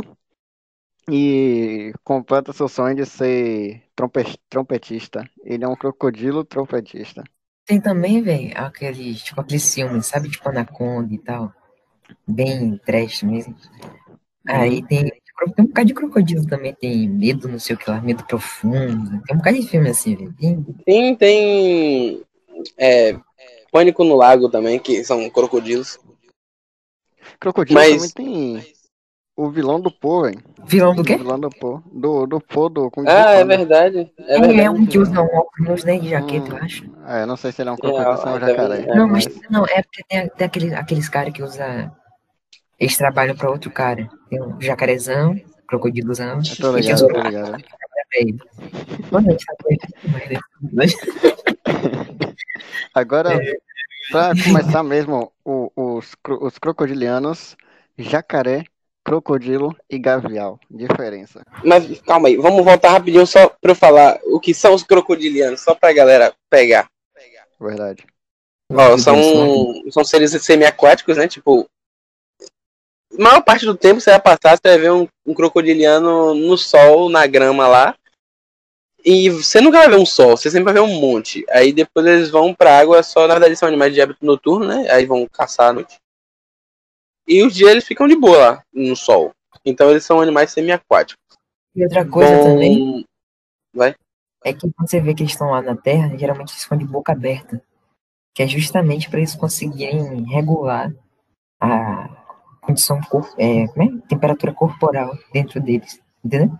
e 1.10 1.92
completa 2.04 2.52
seu 2.52 2.68
sonho 2.68 2.94
de 2.94 3.06
ser 3.06 3.82
trompetista. 4.48 5.28
Ele 5.42 5.64
é 5.64 5.68
um 5.68 5.76
crocodilo 5.76 6.44
trompetista. 6.44 7.24
Tem 7.64 7.80
também, 7.80 8.22
velho, 8.22 8.52
aqueles, 8.56 9.22
tipo, 9.22 9.40
aqueles 9.40 9.72
filmes, 9.72 10.06
sabe? 10.06 10.28
Tipo 10.28 10.48
Anaconda 10.48 11.14
e 11.14 11.18
tal. 11.18 11.52
Bem 12.26 12.76
trash 12.84 13.22
mesmo. 13.22 13.56
Aí 14.46 14.80
uhum. 14.80 14.86
tem, 14.86 15.04
tem 15.04 15.64
um 15.64 15.68
bocado 15.68 15.86
de 15.86 15.94
crocodilo 15.94 16.46
também, 16.46 16.74
tem 16.74 17.08
medo, 17.08 17.48
não 17.48 17.58
sei 17.58 17.76
o 17.76 17.78
que 17.78 17.88
lá, 17.88 18.00
medo 18.00 18.24
profundo. 18.24 19.22
Tem 19.22 19.34
um 19.34 19.38
bocado 19.38 19.60
de 19.60 19.66
filme 19.68 19.88
assim, 19.88 20.16
velho. 20.16 20.34
Tem, 20.84 21.16
tem. 21.16 22.22
É, 22.78 23.16
Pânico 23.70 24.04
no 24.04 24.16
Lago 24.16 24.50
também, 24.50 24.78
que 24.78 25.02
são 25.04 25.28
crocodilos. 25.30 25.98
Crocodilo 27.40 27.80
Mas... 27.80 28.12
também 28.12 28.62
tem 28.62 28.72
o 29.34 29.48
vilão 29.48 29.80
do 29.80 29.90
Pô, 29.90 30.22
velho. 30.22 30.42
Vilão 30.64 30.94
do 30.94 31.02
quê? 31.02 31.14
O 31.14 31.18
vilão 31.18 31.40
do 31.40 31.48
Pô. 31.50 31.82
Do, 31.90 32.26
do 32.26 32.40
Pô, 32.40 32.68
do 32.68 32.90
Kung 32.90 33.08
Ah, 33.08 33.32
é 33.32 33.44
verdade. 33.44 34.12
É, 34.18 34.38
verdade. 34.38 34.60
é 34.60 34.70
um 34.70 34.84
que 34.84 34.98
usa 34.98 35.20
um 35.20 35.26
óculos 35.26 35.84
né, 35.84 35.98
de 35.98 36.10
jaqueta, 36.10 36.52
hum, 36.52 36.58
eu 36.58 36.62
acho. 36.62 36.84
É, 37.06 37.26
não 37.26 37.36
sei 37.36 37.50
se 37.50 37.62
ele 37.62 37.70
é 37.70 37.72
um 37.72 37.76
crocodilo 37.76 38.10
ou 38.10 38.14
é 38.14 38.36
um 38.36 38.40
jacaré. 38.40 38.86
Não, 38.94 39.08
mas 39.08 39.26
não, 39.50 39.64
é 39.64 39.82
porque 39.82 40.04
tem, 40.06 40.28
tem 40.28 40.46
aquele, 40.46 40.74
aqueles 40.74 41.08
caras 41.08 41.32
que 41.32 41.42
usam. 41.42 41.90
Eles 42.78 42.96
trabalham 42.96 43.34
pra 43.34 43.50
outro 43.50 43.70
cara. 43.70 44.08
Tem 44.28 44.42
um 44.42 44.60
jacarezão, 44.60 45.40
crocodilozão. 45.66 46.40
Eu 46.40 46.56
tô 46.56 46.76
ligado, 46.76 47.08
tô 47.08 47.20
ligado. 47.20 47.64
Mano, 49.10 49.28
a 49.28 49.32
gente 49.32 49.46
tá 49.46 49.54
Agora, 52.94 53.40
pra 54.10 54.32
começar 54.44 54.82
mesmo, 54.82 55.32
o, 55.44 55.70
os, 55.74 56.14
os 56.40 56.58
crocodilianos, 56.58 57.56
jacaré 57.96 58.64
crocodilo 59.04 59.76
e 59.90 59.98
gavial. 59.98 60.60
Diferença. 60.70 61.42
Mas 61.64 62.00
calma 62.02 62.28
aí, 62.28 62.36
vamos 62.36 62.64
voltar 62.64 62.90
rapidinho 62.90 63.26
só 63.26 63.48
para 63.48 63.72
eu 63.72 63.76
falar 63.76 64.20
o 64.26 64.38
que 64.38 64.54
são 64.54 64.74
os 64.74 64.82
crocodilianos, 64.82 65.60
só 65.60 65.74
pra 65.74 65.92
galera 65.92 66.32
pegar. 66.48 66.88
Verdade. 67.60 68.04
Ó, 68.70 68.96
são, 68.96 69.90
são 69.90 70.04
seres 70.04 70.30
semiaquáticos, 70.42 71.16
né? 71.16 71.28
Tipo, 71.28 71.68
a 73.18 73.22
maior 73.22 73.42
parte 73.42 73.66
do 73.66 73.76
tempo 73.76 74.00
você 74.00 74.10
vai 74.10 74.20
passar, 74.20 74.56
você 74.56 74.68
vai 74.68 74.78
ver 74.78 74.92
um, 74.92 75.06
um 75.26 75.34
crocodiliano 75.34 76.34
no 76.34 76.56
sol, 76.56 77.08
na 77.08 77.26
grama 77.26 77.68
lá. 77.68 77.94
E 79.04 79.30
você 79.30 79.60
nunca 79.60 79.78
vai 79.78 79.88
ver 79.88 79.96
um 79.96 80.06
sol, 80.06 80.36
você 80.36 80.48
sempre 80.48 80.64
vai 80.64 80.74
ver 80.74 80.80
um 80.80 81.00
monte. 81.00 81.44
Aí 81.50 81.72
depois 81.72 82.06
eles 82.06 82.30
vão 82.30 82.54
pra 82.54 82.78
água, 82.78 83.02
só 83.02 83.26
na 83.26 83.34
verdade 83.34 83.56
são 83.56 83.68
animais 83.68 83.92
de 83.92 84.00
hábito 84.00 84.24
noturno, 84.24 84.66
né? 84.66 84.88
Aí 84.90 85.04
vão 85.04 85.26
caçar 85.26 85.70
à 85.70 85.72
noite. 85.72 85.96
E 87.26 87.42
os 87.42 87.54
dias 87.54 87.70
eles 87.70 87.84
ficam 87.84 88.06
de 88.06 88.14
boa 88.14 88.38
lá 88.38 88.64
no 88.72 88.94
sol. 88.94 89.32
Então 89.64 89.90
eles 89.90 90.04
são 90.04 90.20
animais 90.20 90.52
semiaquáticos. 90.52 91.22
E 91.74 91.82
outra 91.82 92.06
coisa 92.06 92.36
Bom... 92.36 92.44
também. 92.44 93.04
Vai. 93.74 93.94
É 94.44 94.52
que 94.52 94.60
quando 94.60 94.88
você 94.88 95.00
vê 95.00 95.14
que 95.14 95.22
eles 95.22 95.32
estão 95.32 95.50
lá 95.50 95.62
na 95.62 95.76
Terra, 95.76 96.16
geralmente 96.16 96.52
eles 96.52 96.62
ficam 96.62 96.78
de 96.78 96.84
boca 96.84 97.12
aberta. 97.12 97.62
Que 98.34 98.42
é 98.42 98.46
justamente 98.46 99.08
para 99.08 99.18
eles 99.18 99.34
conseguirem 99.34 100.24
regular 100.24 100.92
a 101.60 102.08
condição 102.60 103.00
cor 103.02 103.28
é, 103.38 103.66
como 103.68 103.82
é? 103.82 104.08
temperatura 104.08 104.52
corporal 104.52 105.16
dentro 105.32 105.60
deles. 105.60 106.00
Entendeu? 106.24 106.56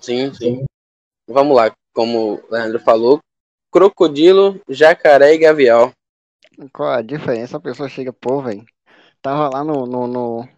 Sim, 0.00 0.32
sim. 0.34 0.64
Vamos 1.28 1.56
lá, 1.56 1.70
como 1.92 2.34
o 2.34 2.50
Leandro 2.50 2.80
falou, 2.80 3.20
crocodilo, 3.70 4.60
jacaré 4.68 5.34
e 5.34 5.38
gavial. 5.38 5.92
Qual 6.72 6.88
a 6.90 7.02
diferença? 7.02 7.56
A 7.56 7.60
pessoa 7.60 7.88
chega, 7.88 8.12
pô, 8.12 8.42
velho, 8.42 8.66
Tava 9.20 9.48
lá 9.48 9.64
no, 9.64 9.84
no, 9.84 10.06
no, 10.06 10.48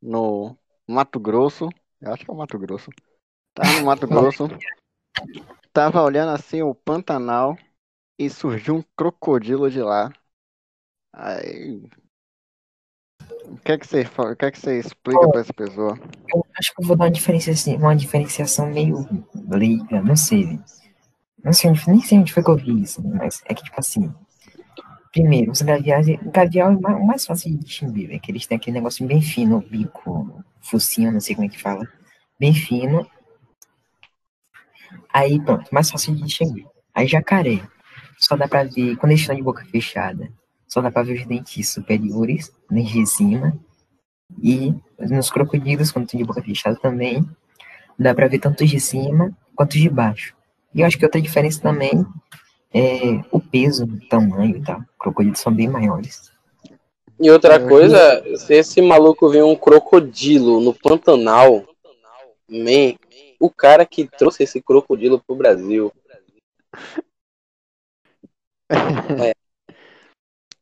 no 0.00 0.58
Mato 0.86 1.18
Grosso. 1.18 1.68
Eu 2.00 2.12
acho 2.12 2.24
que 2.24 2.30
é 2.30 2.34
o 2.34 2.36
Mato 2.36 2.58
Grosso. 2.58 2.90
Tava 3.54 3.80
no 3.80 3.86
Mato 3.86 4.06
Grosso. 4.08 4.48
Tava 5.72 6.02
olhando 6.02 6.30
assim 6.32 6.62
o 6.62 6.74
Pantanal 6.74 7.56
e 8.18 8.28
surgiu 8.28 8.76
um 8.76 8.84
crocodilo 8.96 9.70
de 9.70 9.80
lá. 9.80 10.12
Aí. 11.12 11.82
O 13.44 13.56
que 13.64 13.72
é 13.72 13.78
que 13.78 13.86
você, 13.86 14.02
o 14.02 14.36
que 14.36 14.44
é 14.44 14.50
que 14.50 14.60
você 14.60 14.78
explica 14.78 15.28
para 15.28 15.40
essa 15.40 15.54
pessoa? 15.54 15.98
Eu 16.32 16.46
acho 16.60 16.74
que 16.74 16.82
eu 16.82 16.86
vou 16.86 16.96
dar 16.96 17.06
uma 17.06 17.78
uma 17.78 17.96
diferenciação 17.96 18.70
meio 18.70 19.08
leiga, 19.48 20.00
não 20.02 20.14
sei. 20.14 20.60
Não 21.42 21.52
sei 21.52 21.70
onde, 21.70 21.88
nem 21.88 22.00
sei 22.02 22.18
onde 22.18 22.32
foi 22.32 22.42
que 22.42 22.50
eu 22.50 22.56
vi 22.56 22.82
isso, 22.82 23.02
mas 23.02 23.42
é 23.46 23.54
que 23.54 23.64
tipo 23.64 23.80
assim, 23.80 24.12
Primeiro, 25.12 25.50
os 25.50 25.60
gaviais, 25.60 26.06
gavial 26.26 26.72
é 26.72 26.92
o 26.92 27.04
mais 27.04 27.26
fácil 27.26 27.50
de 27.50 27.64
distinguir, 27.64 28.12
é 28.12 28.18
que 28.18 28.30
eles 28.30 28.46
têm 28.46 28.56
aquele 28.56 28.76
negócio 28.76 29.04
bem 29.04 29.20
fino, 29.20 29.60
bico, 29.60 30.44
focinho, 30.60 31.10
não 31.10 31.18
sei 31.18 31.34
como 31.34 31.46
é 31.46 31.50
que 31.50 31.60
fala, 31.60 31.84
bem 32.38 32.54
fino. 32.54 33.04
Aí, 35.12 35.42
pronto, 35.42 35.68
mais 35.74 35.90
fácil 35.90 36.14
de 36.14 36.22
distinguir. 36.22 36.64
Aí, 36.94 37.08
jacaré, 37.08 37.60
só 38.18 38.36
dá 38.36 38.46
pra 38.46 38.62
ver, 38.62 38.96
quando 38.98 39.10
eles 39.10 39.22
estão 39.22 39.34
de 39.34 39.42
boca 39.42 39.64
fechada, 39.64 40.30
só 40.68 40.80
dá 40.80 40.92
pra 40.92 41.02
ver 41.02 41.18
os 41.20 41.26
dentes 41.26 41.68
superiores, 41.68 42.52
dentes 42.70 42.92
de 42.92 43.06
cima, 43.06 43.58
e 44.42 44.74
nos 44.98 45.30
crocodilos, 45.30 45.90
quando 45.90 46.06
estão 46.06 46.18
de 46.18 46.24
boca 46.24 46.42
fechada 46.42 46.76
também, 46.76 47.24
dá 47.98 48.14
pra 48.14 48.28
ver 48.28 48.38
tanto 48.38 48.64
de 48.64 48.78
cima 48.80 49.30
quanto 49.54 49.78
de 49.78 49.88
baixo. 49.88 50.34
E 50.74 50.80
eu 50.80 50.86
acho 50.86 50.98
que 50.98 51.04
outra 51.04 51.20
diferença 51.20 51.60
também 51.60 52.06
é, 52.72 53.22
o 53.30 53.40
peso, 53.40 53.84
o 53.84 54.08
tamanho 54.08 54.56
e 54.56 54.62
tal. 54.62 54.80
Crocodilos 54.98 55.40
são 55.40 55.52
bem 55.52 55.68
maiores. 55.68 56.30
E 57.18 57.30
outra 57.30 57.60
coisa, 57.60 58.24
se 58.38 58.54
esse 58.54 58.80
maluco 58.80 59.28
vê 59.28 59.42
um 59.42 59.54
crocodilo 59.54 60.60
no 60.60 60.72
Pantanal, 60.72 61.66
man, 62.48 62.94
o 63.38 63.50
cara 63.50 63.84
que 63.84 64.06
trouxe 64.06 64.44
esse 64.44 64.62
crocodilo 64.62 65.22
pro 65.26 65.36
Brasil. 65.36 65.92
é. 69.22 69.32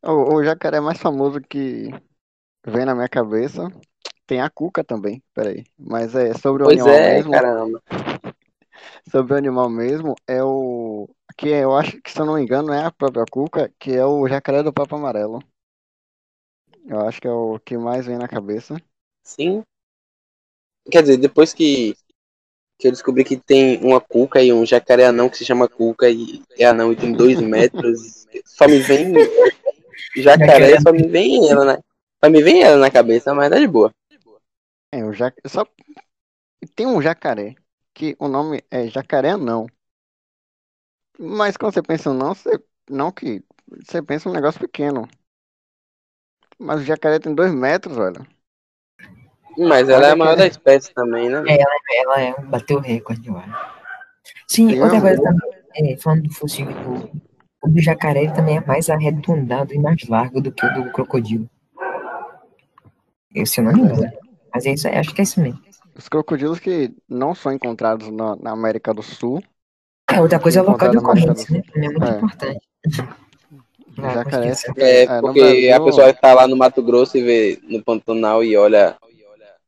o, 0.02 0.34
o 0.34 0.44
jacaré 0.44 0.80
mais 0.80 0.98
famoso 0.98 1.40
que 1.40 1.90
vem 2.68 2.84
na 2.84 2.94
minha 2.94 3.08
cabeça 3.08 3.70
tem 4.28 4.42
a 4.42 4.50
cuca 4.50 4.84
também, 4.84 5.22
peraí. 5.34 5.64
Mas 5.76 6.14
é 6.14 6.34
sobre 6.34 6.62
o 6.62 6.66
pois 6.66 6.78
animal 6.78 6.94
é, 6.94 7.14
mesmo. 7.14 7.32
Caramba. 7.32 7.82
Sobre 9.10 9.32
o 9.32 9.36
animal 9.36 9.70
mesmo, 9.70 10.14
é 10.26 10.44
o 10.44 11.08
que 11.36 11.48
eu 11.48 11.74
acho 11.74 12.00
que, 12.02 12.12
se 12.12 12.20
eu 12.20 12.26
não 12.26 12.34
me 12.34 12.42
engano, 12.42 12.72
é 12.72 12.84
a 12.84 12.92
própria 12.92 13.24
Cuca, 13.24 13.72
que 13.78 13.92
é 13.92 14.04
o 14.04 14.28
jacaré 14.28 14.62
do 14.62 14.72
Papo 14.72 14.96
Amarelo. 14.96 15.42
Eu 16.86 17.00
acho 17.00 17.20
que 17.20 17.26
é 17.26 17.30
o 17.30 17.58
que 17.58 17.78
mais 17.78 18.04
vem 18.04 18.18
na 18.18 18.28
cabeça. 18.28 18.76
Sim. 19.24 19.62
Quer 20.90 21.02
dizer, 21.02 21.16
depois 21.16 21.54
que, 21.54 21.94
que 22.78 22.88
eu 22.88 22.92
descobri 22.92 23.24
que 23.24 23.36
tem 23.36 23.78
uma 23.82 24.00
cuca 24.00 24.42
e 24.42 24.52
um 24.52 24.66
jacaré 24.66 25.06
anão 25.06 25.30
que 25.30 25.38
se 25.38 25.44
chama 25.44 25.68
cuca 25.68 26.10
e 26.10 26.42
é 26.58 26.66
anão 26.66 26.92
e 26.92 26.96
tem 26.96 27.12
dois 27.12 27.40
metros, 27.40 28.26
só 28.44 28.66
me 28.66 28.78
vem 28.78 29.12
jacaré, 30.16 30.80
só 30.80 30.92
me 30.92 31.06
vem 31.08 31.50
ela, 31.50 31.64
né? 31.64 31.78
Só 32.22 32.30
me 32.30 32.42
vem 32.42 32.62
ela 32.62 32.76
na 32.76 32.90
cabeça, 32.90 33.34
mas 33.34 33.52
é 33.52 33.60
de 33.60 33.68
boa. 33.68 33.92
É, 34.92 35.04
o 35.04 35.12
jac... 35.12 35.36
só 35.46 35.66
tem 36.74 36.86
um 36.86 37.00
jacaré 37.00 37.54
que 37.94 38.16
o 38.18 38.28
nome 38.28 38.62
é 38.70 38.88
jacaré 38.88 39.30
anão. 39.30 39.66
Mas 41.18 41.56
quando 41.56 41.74
você 41.74 41.82
pensa 41.82 42.12
não, 42.12 42.34
você 42.34 42.62
não 42.88 43.12
que 43.12 43.42
você 43.84 44.02
pensa 44.02 44.28
um 44.28 44.32
negócio 44.32 44.60
pequeno. 44.60 45.08
Mas 46.58 46.80
o 46.80 46.84
jacaré 46.84 47.18
tem 47.18 47.34
dois 47.34 47.52
metros, 47.52 47.96
velho. 47.96 48.26
Mas 49.56 49.88
ela 49.88 50.06
é 50.06 50.10
a 50.12 50.16
maior 50.16 50.36
da 50.36 50.46
espécie 50.46 50.92
também, 50.94 51.28
né? 51.28 51.42
É, 51.46 51.60
ela, 51.60 51.74
ela 51.96 52.20
é, 52.20 52.40
bateu 52.42 52.78
o 52.78 52.80
recorde, 52.80 53.28
eu 53.28 53.36
acho. 53.36 53.78
Sim, 54.46 54.70
Sim 54.70 54.80
outra 54.80 55.00
coisa 55.00 55.22
também, 55.22 55.92
é, 55.92 55.96
falando 55.96 56.22
do 56.22 56.34
focinho 56.34 56.72
do, 56.72 57.10
o 57.62 57.68
do 57.68 57.80
jacaré 57.80 58.30
também 58.32 58.56
é 58.56 58.60
mais 58.64 58.88
arredondado 58.88 59.74
e 59.74 59.78
mais 59.78 60.06
largo 60.08 60.40
do 60.40 60.52
que 60.52 60.64
o 60.64 60.74
do 60.74 60.90
crocodilo. 60.92 61.48
Esse 63.34 63.60
eu 63.60 63.64
não 63.64 63.72
me 63.72 63.80
engano. 63.80 64.12
Mas 64.52 64.66
é 64.66 64.72
isso 64.72 64.88
aí, 64.88 64.96
acho 64.96 65.14
que 65.14 65.20
é 65.20 65.24
isso 65.24 65.40
mesmo. 65.40 65.60
Os 65.96 66.08
crocodilos 66.08 66.58
que 66.58 66.94
não 67.08 67.34
são 67.34 67.52
encontrados 67.52 68.10
na, 68.10 68.36
na 68.36 68.52
América 68.52 68.94
do 68.94 69.02
Sul 69.02 69.42
é, 70.10 70.20
outra 70.20 70.40
coisa 70.40 70.60
é 70.60 70.62
o 70.62 70.66
local 70.66 70.90
de 70.90 70.96
ocorrência, 70.96 71.54
né? 71.54 71.62
Também 71.70 71.88
é 71.88 71.92
muito 71.92 72.04
é. 72.04 72.16
importante. 72.16 72.68
Jacaré. 73.98 74.52
É, 74.76 75.02
é 75.02 75.20
porque 75.20 75.40
Brasil... 75.40 75.74
a 75.74 75.84
pessoa 75.84 76.10
está 76.10 76.34
lá 76.34 76.48
no 76.48 76.56
Mato 76.56 76.82
Grosso 76.82 77.18
e 77.18 77.22
vê 77.22 77.60
no 77.64 77.82
Pantanal 77.82 78.42
e 78.42 78.56
olha 78.56 78.96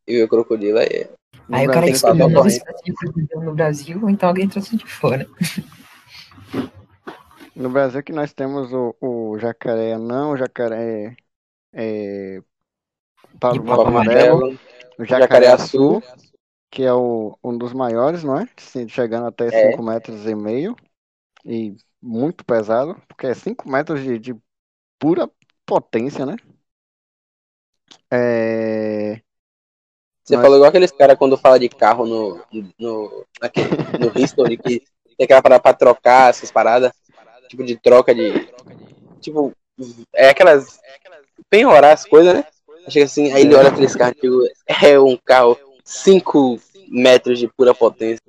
e 0.07 0.17
vê 0.17 0.23
o 0.23 0.29
crocodilo 0.29 0.79
aí. 0.79 1.09
Aí 1.53 1.67
o 1.67 1.71
cara 1.71 1.87
descobriu 1.87 2.27
uma 2.27 2.47
espécie 2.47 2.85
de 2.85 2.95
crocodilo 2.95 3.43
no 3.43 3.55
Brasil, 3.55 4.01
ou 4.03 4.09
então 4.09 4.29
alguém 4.29 4.49
trouxe 4.49 4.77
de 4.77 4.87
fora. 4.87 5.27
No 7.55 7.69
Brasil 7.69 8.03
que 8.03 8.13
nós 8.13 8.33
temos 8.33 8.73
o, 8.73 8.97
o 9.01 9.39
jacaré 9.39 9.99
não, 9.99 10.31
o 10.31 10.37
jacaré 10.37 11.17
é, 11.75 12.41
Amarelo, 13.41 14.59
o 14.99 15.05
jacaré, 15.05 15.23
jacaré 15.23 15.47
azul, 15.49 16.03
que 16.71 16.83
é 16.83 16.93
o, 16.93 17.37
um 17.43 17.57
dos 17.57 17.73
maiores, 17.73 18.23
não 18.23 18.39
é? 18.39 18.49
Chegando 18.89 19.27
até 19.27 19.51
5 19.51 19.83
é. 19.83 19.85
metros 19.85 20.27
e 20.27 20.35
meio. 20.35 20.77
e 21.45 21.77
muito 22.03 22.45
pesado, 22.45 23.01
porque 23.07 23.27
é 23.27 23.35
5 23.35 23.69
metros 23.69 24.03
de, 24.03 24.19
de 24.19 24.37
pura 24.99 25.31
potência, 25.67 26.25
né? 26.25 26.37
É... 28.11 29.21
Você 30.25 30.37
falou 30.37 30.57
igual 30.57 30.69
aqueles 30.69 30.93
caras 30.93 31.19
quando 31.19 31.37
fala 31.37 31.59
de 31.59 31.69
carro 31.69 32.07
no, 32.07 32.41
no, 32.79 33.27
aqui, 33.41 33.63
no 33.99 34.17
History, 34.17 34.57
que 34.57 34.85
tem 35.17 35.25
aquela 35.25 35.43
parada 35.43 35.61
pra 35.61 35.75
trocar 35.75 36.31
essas 36.31 36.53
paradas, 36.53 36.93
tipo 37.49 37.65
de 37.65 37.77
troca 37.77 38.15
de. 38.15 38.49
Tipo, 39.21 39.53
é 40.15 40.29
aquelas. 40.29 40.81
Penhorar 41.49 41.93
as 41.93 42.07
coisas, 42.07 42.35
né? 42.35 42.45
Chega 42.89 43.05
assim, 43.05 43.33
aí 43.33 43.43
ele 43.43 43.55
olha 43.55 43.69
aqueles 43.69 43.95
carros, 43.95 44.17
tipo, 44.21 44.43
é 44.67 44.99
um 44.99 45.17
carro 45.17 45.59
5 45.85 46.61
metros 46.89 47.39
de 47.39 47.49
pura 47.49 47.75
potência. 47.75 48.23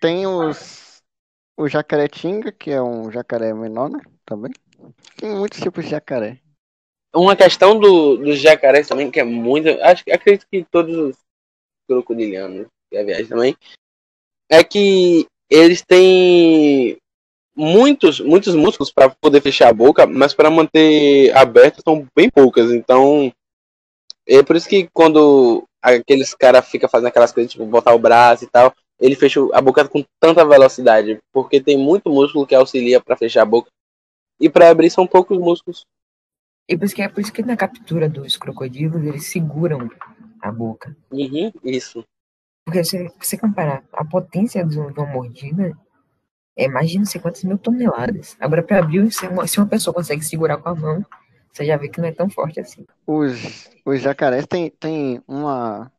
Tem 0.00 0.26
os. 0.26 1.02
O 1.56 1.68
jacaretinga, 1.68 2.50
que 2.50 2.70
é 2.70 2.80
um 2.80 3.10
jacaré 3.10 3.52
menor, 3.52 3.90
né? 3.90 4.00
Também. 4.24 4.50
Tem 5.16 5.30
muitos 5.30 5.60
tipos 5.60 5.84
de 5.84 5.90
jacaré. 5.90 6.38
Uma 7.14 7.36
questão 7.36 7.78
do, 7.78 8.16
dos 8.16 8.38
jacarés 8.38 8.88
também, 8.88 9.10
que 9.10 9.20
é 9.20 9.24
muito. 9.24 9.68
Acho, 9.82 10.02
acredito 10.10 10.46
que 10.50 10.64
todos 10.64 10.96
os 10.96 11.16
crocodilianos 11.86 12.66
que 12.90 12.96
a 12.96 13.04
viagem 13.04 13.26
também. 13.26 13.56
É 14.48 14.64
que 14.64 15.26
eles 15.48 15.82
têm 15.82 16.96
muitos, 17.60 18.20
muitos 18.20 18.54
músculos 18.54 18.90
para 18.90 19.10
poder 19.10 19.42
fechar 19.42 19.68
a 19.68 19.74
boca, 19.74 20.06
mas 20.06 20.32
para 20.32 20.50
manter 20.50 21.30
aberto 21.36 21.82
são 21.84 22.06
bem 22.16 22.30
poucas. 22.30 22.70
Então, 22.72 23.30
é 24.26 24.42
por 24.42 24.56
isso 24.56 24.68
que 24.68 24.88
quando 24.94 25.64
aqueles 25.82 26.34
caras 26.34 26.66
ficam 26.66 26.88
fazendo 26.88 27.08
aquelas 27.08 27.32
coisas, 27.32 27.52
tipo, 27.52 27.66
botar 27.66 27.94
o 27.94 27.98
braço 27.98 28.44
e 28.44 28.46
tal, 28.46 28.72
ele 28.98 29.14
fecha 29.14 29.40
a 29.52 29.60
boca 29.60 29.86
com 29.86 30.02
tanta 30.18 30.44
velocidade, 30.44 31.18
porque 31.32 31.60
tem 31.60 31.76
muito 31.76 32.10
músculo 32.10 32.46
que 32.46 32.54
auxilia 32.54 33.00
para 33.00 33.16
fechar 33.16 33.42
a 33.42 33.46
boca. 33.46 33.70
E 34.40 34.48
para 34.48 34.70
abrir 34.70 34.90
são 34.90 35.06
poucos 35.06 35.38
músculos. 35.38 35.84
E 36.66 36.76
por 36.76 36.84
isso 36.86 36.94
que 36.94 37.02
é 37.02 37.08
por 37.08 37.20
isso 37.20 37.32
que 37.32 37.42
na 37.42 37.56
captura 37.56 38.08
dos 38.08 38.36
crocodilos 38.36 39.04
eles 39.04 39.26
seguram 39.26 39.90
a 40.40 40.50
boca. 40.50 40.96
Uhum, 41.10 41.52
isso. 41.62 42.04
Porque 42.64 42.84
se 42.84 43.10
você 43.20 43.36
comparar 43.36 43.84
a 43.92 44.04
potência 44.04 44.64
de 44.64 44.78
uma 44.78 45.06
mordida, 45.06 45.76
é 46.60 46.68
mais 46.68 46.90
de 46.90 46.98
não 46.98 47.06
sei 47.06 47.20
quantas 47.20 47.42
mil 47.42 47.58
toneladas. 47.58 48.36
Agora, 48.38 48.62
para 48.62 48.78
abrir, 48.78 49.10
se 49.10 49.26
uma, 49.26 49.46
se 49.46 49.58
uma 49.58 49.66
pessoa 49.66 49.94
consegue 49.94 50.22
segurar 50.22 50.58
com 50.58 50.68
a 50.68 50.74
mão, 50.74 51.04
você 51.52 51.64
já 51.64 51.76
vê 51.76 51.88
que 51.88 52.00
não 52.00 52.08
é 52.08 52.12
tão 52.12 52.28
forte 52.28 52.60
assim. 52.60 52.86
Os, 53.06 53.70
os 53.84 54.00
jacarés 54.00 54.46
têm, 54.46 54.70
têm 54.70 55.22
uma 55.26 55.90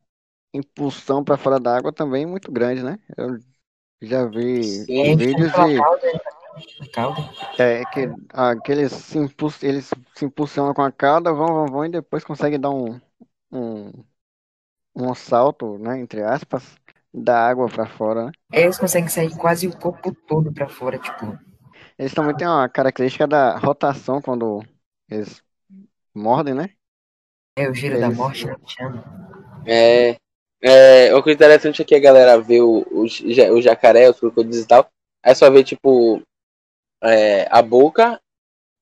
impulsão 0.53 1.23
para 1.23 1.37
fora 1.37 1.59
da 1.59 1.75
água 1.75 1.91
também 1.91 2.25
muito 2.25 2.51
grande, 2.51 2.83
né? 2.83 2.99
Eu 3.17 3.39
já 4.01 4.25
vi 4.25 4.63
Sim, 4.63 5.15
vídeos 5.15 5.51
de. 5.51 5.77
Cauda. 6.93 7.21
É, 7.57 7.83
que 7.85 8.09
aqueles 8.33 8.91
se, 8.91 9.17
impuls, 9.17 9.63
eles 9.63 9.89
se 10.13 10.25
impulsionam 10.25 10.73
com 10.73 10.81
a 10.81 10.91
cauda, 10.91 11.33
vão, 11.33 11.47
vão, 11.47 11.65
vão 11.67 11.85
e 11.85 11.89
depois 11.89 12.23
conseguem 12.23 12.59
dar 12.59 12.69
um, 12.71 12.99
um, 13.51 13.91
um 14.95 15.15
salto, 15.15 15.77
né? 15.77 15.99
Entre 15.99 16.21
aspas, 16.21 16.75
da 17.13 17.47
água 17.47 17.67
para 17.67 17.85
fora, 17.85 18.25
né? 18.25 18.31
Eles 18.51 18.77
conseguem 18.77 19.09
sair 19.09 19.35
quase 19.35 19.67
o 19.67 19.77
corpo 19.77 20.13
todo 20.27 20.51
para 20.51 20.67
fora, 20.67 20.97
tipo. 20.97 21.37
Eles 21.97 22.13
também 22.13 22.35
têm 22.35 22.47
uma 22.47 22.67
característica 22.69 23.27
da 23.27 23.57
rotação 23.57 24.21
quando 24.21 24.63
eles 25.09 25.43
mordem, 26.13 26.53
né? 26.53 26.69
É 27.57 27.69
o 27.69 27.73
giro 27.73 27.95
eles... 27.95 28.01
da 28.01 28.15
morte, 28.15 28.45
né? 28.45 28.55
Chama. 28.65 29.03
É, 29.65 30.17
é, 30.61 31.13
o 31.15 31.21
que 31.21 31.31
é 31.31 31.33
interessante 31.33 31.81
é 31.81 31.85
que 31.85 31.95
a 31.95 31.99
galera 31.99 32.39
vê 32.39 32.61
o, 32.61 32.85
o, 32.89 33.03
o 33.03 33.61
jacaré, 33.61 34.09
os 34.09 34.19
crocodilos 34.19 34.63
e 34.63 34.67
tal, 34.67 34.89
aí 35.23 35.35
só 35.35 35.49
vê, 35.51 35.63
tipo, 35.63 36.21
é, 37.03 37.47
a 37.51 37.61
boca 37.61 38.19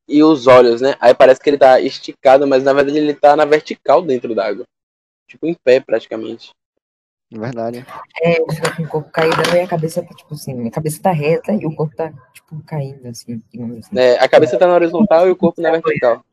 e 0.07 0.23
os 0.23 0.47
olhos, 0.47 0.81
né? 0.81 0.95
Aí 0.99 1.13
parece 1.13 1.39
que 1.39 1.49
ele 1.49 1.57
tá 1.57 1.79
esticado, 1.79 2.47
mas 2.47 2.63
na 2.63 2.73
verdade 2.73 2.97
ele 2.97 3.13
tá 3.13 3.35
na 3.35 3.45
vertical 3.45 4.01
dentro 4.01 4.33
d'água. 4.35 4.65
Tipo, 5.27 5.45
em 5.45 5.53
pé, 5.53 5.79
praticamente. 5.79 6.51
Verdade. 7.31 7.85
É, 8.21 8.41
ele 8.41 8.55
fica 8.55 8.75
com 8.75 8.83
o 8.83 8.87
corpo 8.87 9.11
caído 9.11 9.35
e 9.55 9.59
a 9.59 9.67
cabeça 9.67 10.01
tá, 10.01 10.15
tipo 10.15 10.33
assim, 10.33 10.67
a 10.67 10.71
cabeça 10.71 11.01
tá 11.01 11.11
reta 11.11 11.53
e 11.53 11.65
o 11.65 11.75
corpo 11.75 11.95
tá, 11.95 12.11
tipo, 12.33 12.61
caindo, 12.63 13.07
assim, 13.07 13.41
assim. 13.77 13.97
É, 13.99 14.17
a 14.17 14.27
cabeça 14.27 14.57
tá 14.57 14.65
na 14.65 14.73
horizontal 14.73 15.27
e 15.27 15.31
o 15.31 15.35
corpo 15.35 15.61
na 15.61 15.71
vertical. 15.71 16.25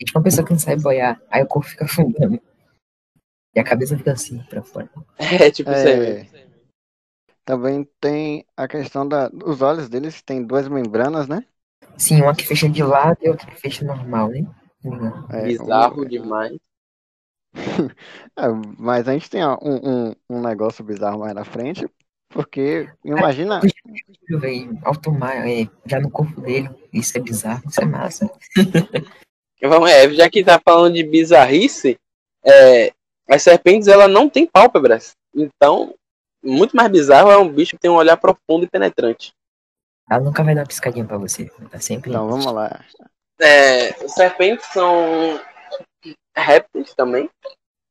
É 0.00 0.04
tipo 0.04 0.18
uma 0.18 0.24
pessoa 0.24 0.46
que 0.46 0.52
não 0.52 0.58
sabe 0.58 0.80
boiar, 0.80 1.20
aí 1.28 1.42
o 1.42 1.46
corpo 1.46 1.68
fica 1.68 1.84
afundando. 1.84 2.40
E 3.54 3.60
a 3.60 3.64
cabeça 3.64 3.96
fica 3.96 4.12
assim, 4.12 4.38
pra 4.48 4.62
fora. 4.62 4.88
É, 5.18 5.50
tipo 5.50 5.70
é, 5.70 6.22
isso 6.22 6.36
aí. 6.36 6.46
Também 7.44 7.88
tem 8.00 8.46
a 8.56 8.68
questão 8.68 9.06
da, 9.06 9.28
dos 9.28 9.60
olhos 9.60 9.88
deles, 9.88 10.22
tem 10.22 10.44
duas 10.44 10.68
membranas, 10.68 11.26
né? 11.26 11.44
Sim, 11.98 12.22
uma 12.22 12.34
que 12.34 12.46
fecha 12.46 12.68
de 12.68 12.82
lado 12.82 13.18
e 13.20 13.28
outra 13.28 13.46
que 13.46 13.60
fecha 13.60 13.84
normal, 13.84 14.28
né? 14.28 14.46
É, 15.30 15.42
Bizarro 15.42 16.04
demais. 16.06 16.56
É, 18.34 18.48
mas 18.78 19.06
a 19.06 19.12
gente 19.12 19.28
tem 19.28 19.44
um, 19.44 19.56
um, 19.60 20.14
um, 20.30 20.40
negócio 20.40 20.82
bizarro 20.82 21.18
mais 21.18 21.34
na 21.34 21.44
frente, 21.44 21.86
porque 22.30 22.88
imagina. 23.04 23.60
Mar, 25.18 25.46
é, 25.46 25.68
já 25.84 26.00
no 26.00 26.10
corpo 26.10 26.40
dele, 26.40 26.70
isso 26.92 27.16
é 27.18 27.20
bizarro, 27.20 27.62
isso 27.68 27.80
é 27.80 27.84
massa. 27.84 28.30
Vamos, 29.62 29.90
é, 29.90 30.10
já 30.14 30.30
que 30.30 30.42
tá 30.42 30.58
falando 30.58 30.94
de 30.94 31.04
bizarrice, 31.04 31.98
é, 32.42 32.92
as 33.28 33.42
serpentes 33.42 33.86
ela 33.86 34.08
não 34.08 34.28
tem 34.28 34.46
pálpebras. 34.46 35.12
Então, 35.34 35.94
muito 36.42 36.74
mais 36.74 36.90
bizarro 36.90 37.30
é 37.30 37.36
um 37.36 37.48
bicho 37.48 37.72
que 37.72 37.82
tem 37.82 37.90
um 37.90 37.96
olhar 37.96 38.16
profundo 38.16 38.64
e 38.64 38.68
penetrante. 38.68 39.32
Ela 40.10 40.20
nunca 40.20 40.42
vai 40.42 40.54
dar 40.54 40.62
uma 40.62 40.66
piscadinha 40.66 41.04
pra 41.04 41.18
você. 41.18 41.50
Tá 41.70 41.78
sempre. 41.78 42.10
Então, 42.10 42.28
vamos 42.28 42.46
lá. 42.46 42.82
É, 43.40 43.92
serpentes 44.08 44.66
são 44.72 45.40
répteis 46.34 46.94
também, 46.94 47.28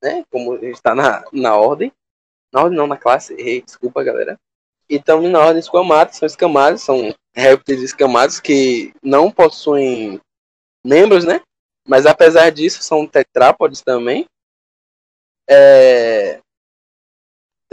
né? 0.02 0.24
Como 0.32 0.56
está 0.66 0.96
na, 0.96 1.24
na 1.32 1.56
ordem. 1.56 1.92
Na 2.54 2.62
ordem 2.62 2.78
não, 2.78 2.88
na 2.88 2.98
classe. 2.98 3.34
Errei, 3.34 3.62
desculpa, 3.62 4.04
galera. 4.04 4.38
E 4.90 5.00
também 5.00 5.30
na 5.30 5.40
ordem 5.40 5.60
escamados, 5.60 6.18
são 6.18 6.26
escamados, 6.26 6.82
são 6.82 7.14
répteis 7.34 7.82
escamados 7.82 8.40
que 8.40 8.94
não 9.02 9.32
possuem 9.32 10.20
membros, 10.84 11.24
né? 11.24 11.42
Mas 11.88 12.06
apesar 12.06 12.52
disso, 12.52 12.84
são 12.84 13.08
tetrápodes 13.08 13.82
também. 13.82 14.26
É... 15.50 16.40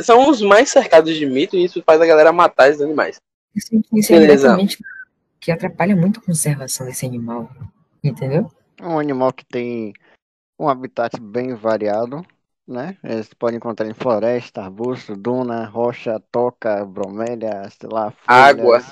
São 0.00 0.30
os 0.30 0.40
mais 0.40 0.70
cercados 0.70 1.14
de 1.16 1.26
mito 1.26 1.56
e 1.56 1.64
isso 1.64 1.82
faz 1.82 2.00
a 2.00 2.06
galera 2.06 2.32
matar 2.32 2.68
esses 2.68 2.80
animais. 2.80 3.20
Isso, 3.54 3.68
isso 3.92 4.12
é 4.12 4.16
exatamente 4.16 4.78
que 5.40 5.50
atrapalha 5.50 5.96
muito 5.96 6.20
a 6.20 6.22
conservação 6.22 6.86
desse 6.86 7.06
animal, 7.06 7.50
entendeu? 8.02 8.50
É 8.76 8.86
um 8.86 8.98
animal 8.98 9.32
que 9.32 9.44
tem 9.44 9.92
um 10.58 10.68
habitat 10.68 11.18
bem 11.20 11.54
variado, 11.54 12.26
né? 12.66 12.98
Eles 13.02 13.32
podem 13.32 13.56
encontrar 13.56 13.88
em 13.88 13.94
floresta, 13.94 14.62
arbusto, 14.62 15.16
duna, 15.16 15.66
rocha, 15.66 16.20
toca, 16.32 16.84
bromélia, 16.84 17.68
sei 17.70 17.88
lá, 17.90 18.10
folhas, 18.10 18.26
água. 18.26 18.82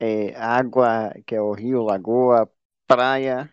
É, 0.00 0.34
água, 0.36 1.14
que 1.24 1.34
é 1.34 1.40
o 1.40 1.52
rio, 1.52 1.82
lagoa, 1.82 2.50
praia. 2.86 3.50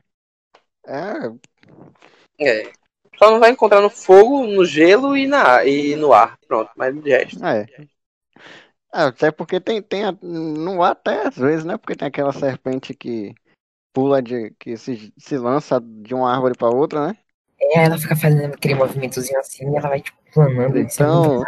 É. 0.86 2.44
é. 2.46 2.72
Só 3.18 3.32
não 3.32 3.40
vai 3.40 3.52
encontrar 3.52 3.82
no 3.82 3.90
fogo, 3.90 4.46
no 4.46 4.66
gelo 4.66 5.16
e, 5.16 5.26
na, 5.26 5.64
e 5.64 5.96
no 5.96 6.14
ar. 6.14 6.38
Pronto, 6.48 6.72
mas 6.76 6.94
de 7.02 7.10
resto. 7.10 7.46
É. 7.46 7.66
é 7.80 7.88
até 8.92 9.32
porque 9.32 9.60
tem, 9.60 9.82
tem 9.82 10.04
no 10.22 10.84
ar 10.84 10.92
até 10.92 11.28
às 11.28 11.38
vezes, 11.38 11.64
né? 11.64 11.78
Porque 11.78 11.96
tem 11.96 12.08
aquela 12.08 12.34
serpente 12.34 12.94
que 12.94 13.34
pula 13.94 14.22
de. 14.22 14.52
que 14.60 14.76
se, 14.76 15.14
se 15.18 15.38
lança 15.38 15.80
de 15.80 16.14
uma 16.14 16.32
árvore 16.32 16.56
para 16.58 16.76
outra, 16.76 17.08
né? 17.08 17.18
É, 17.74 17.86
ela 17.86 17.98
fica 17.98 18.16
fazendo 18.16 18.54
aquele 18.54 18.76
movimentozinho 18.76 19.40
assim 19.40 19.72
e 19.72 19.76
ela 19.76 19.90
vai, 19.90 20.02
tipo, 20.02 20.18
planando. 20.34 20.78
Então, 20.78 21.44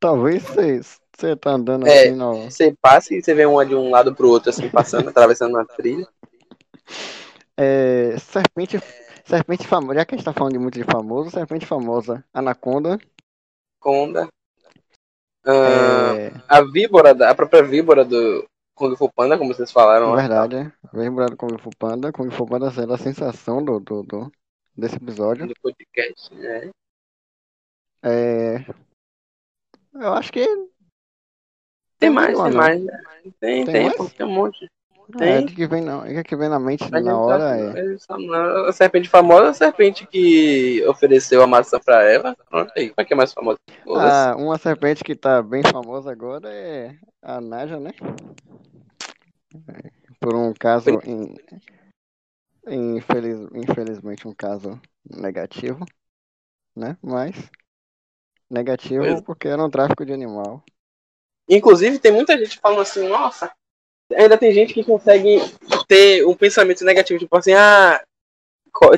talvez 0.00 0.42
você, 0.42 0.80
você 1.16 1.36
tá 1.36 1.52
andando 1.52 1.86
é, 1.86 2.02
assim 2.02 2.16
no... 2.16 2.44
Você 2.44 2.74
passa 2.80 3.14
e 3.14 3.22
você 3.22 3.34
vê 3.34 3.46
uma 3.46 3.64
de 3.64 3.74
um 3.74 3.90
lado 3.90 4.14
pro 4.14 4.28
outro, 4.28 4.50
assim, 4.50 4.68
passando, 4.68 5.08
atravessando 5.10 5.54
uma 5.54 5.64
trilha. 5.64 6.06
É, 7.56 8.16
serpente, 8.18 8.80
serpente 9.24 9.66
famosa, 9.66 9.94
já 9.94 10.04
que 10.04 10.14
a 10.14 10.18
gente 10.18 10.24
tá 10.24 10.32
falando 10.32 10.54
de 10.54 10.58
muito 10.58 10.78
de 10.78 10.84
famoso, 10.84 11.30
serpente 11.30 11.66
famosa, 11.66 12.24
anaconda. 12.32 12.98
Conda. 13.78 14.26
Uh, 15.46 15.50
é... 15.50 16.32
A 16.48 16.62
víbora, 16.62 17.10
a 17.30 17.34
própria 17.34 17.62
víbora 17.62 18.04
do 18.04 18.44
Kung 18.74 18.96
Fu 18.96 19.10
Panda, 19.12 19.38
como 19.38 19.54
vocês 19.54 19.70
falaram. 19.70 20.18
É 20.18 20.22
verdade, 20.22 20.56
é. 20.56 20.72
a 20.92 20.98
víbora 20.98 21.26
do 21.26 21.36
Kung 21.36 21.56
Fu 21.58 21.70
Panda. 21.78 22.12
Kung 22.12 22.30
Fu 22.30 22.46
Panda 22.46 22.70
sendo 22.70 22.92
a 22.92 22.98
sensação 22.98 23.62
do, 23.62 23.78
do, 23.78 24.02
do, 24.02 24.32
desse 24.76 24.96
episódio. 24.96 25.46
Do 25.46 25.54
podcast, 25.62 26.34
né? 26.34 26.70
É. 28.02 28.64
Eu 29.94 30.12
acho 30.12 30.32
que. 30.32 30.44
Tem 31.98 32.10
mais, 32.10 32.36
tem 32.38 32.52
mais. 32.52 32.82
Tem, 32.84 33.32
tem, 33.32 33.64
tem, 33.64 33.84
mais? 33.98 34.12
tem 34.12 34.26
um 34.26 34.32
monte. 34.32 34.68
É, 35.20 35.42
de 35.42 35.54
que 35.54 35.66
vem, 35.66 35.84
é 36.06 36.22
que 36.22 36.34
vem 36.34 36.48
na 36.48 36.58
mente 36.58 36.90
na 36.90 37.18
hora 37.18 37.58
é. 37.58 37.96
A 38.68 38.72
serpente 38.72 39.08
famosa 39.08 39.44
é 39.44 39.50
a 39.50 39.54
serpente 39.54 40.06
que 40.06 40.82
ofereceu 40.86 41.42
a 41.42 41.46
maçã 41.46 41.78
pra 41.78 42.02
Eva. 42.02 42.34
Pronto 42.48 42.72
aí, 42.74 42.88
qual 42.88 43.02
é 43.02 43.04
que 43.04 43.12
é 43.12 43.16
mais 43.16 43.32
famosa? 43.32 43.58
Ah, 43.86 44.34
uma 44.36 44.56
serpente 44.56 45.04
que 45.04 45.14
tá 45.14 45.42
bem 45.42 45.62
famosa 45.62 46.10
agora 46.10 46.48
é 46.50 46.96
a 47.22 47.40
Naja, 47.40 47.78
né? 47.78 47.92
Por 50.18 50.34
um 50.34 50.54
caso, 50.54 50.90
in, 51.04 51.36
infeliz, 52.66 53.38
infelizmente, 53.54 54.26
um 54.26 54.34
caso 54.34 54.80
negativo, 55.04 55.84
né? 56.74 56.96
Mas 57.02 57.34
negativo 58.50 59.04
pois. 59.04 59.20
porque 59.22 59.48
era 59.48 59.62
um 59.62 59.70
tráfico 59.70 60.04
de 60.04 60.12
animal. 60.12 60.62
Inclusive, 61.48 61.98
tem 61.98 62.12
muita 62.12 62.38
gente 62.38 62.58
falando 62.58 62.80
assim, 62.80 63.06
nossa, 63.08 63.52
ainda 64.12 64.38
tem 64.38 64.52
gente 64.52 64.72
que 64.72 64.84
consegue 64.84 65.38
ter 65.86 66.26
um 66.26 66.34
pensamento 66.34 66.84
negativo, 66.84 67.18
tipo 67.18 67.36
assim, 67.36 67.52
ah, 67.52 68.02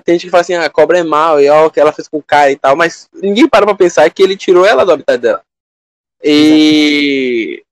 tem 0.05 0.15
gente 0.15 0.27
que 0.27 0.31
fala 0.31 0.43
assim, 0.43 0.55
ah, 0.55 0.67
a 0.67 0.71
cobra 0.71 0.99
é 0.99 1.03
mal, 1.03 1.41
e 1.41 1.49
ó, 1.49 1.67
o 1.67 1.71
que 1.71 1.81
ela 1.81 1.93
fez 1.93 2.09
com 2.09 2.19
o 2.19 2.23
cara 2.23 2.51
e 2.53 2.57
tal, 2.57 2.77
mas 2.77 3.09
ninguém 3.13 3.49
para 3.49 3.67
pra 3.67 3.75
pensar 3.75 4.09
que 4.11 4.23
ele 4.23 4.37
tirou 4.37 4.65
ela 4.65 4.85
do 4.85 4.93
habitat 4.93 5.19
dela. 5.19 5.43
E 6.23 7.65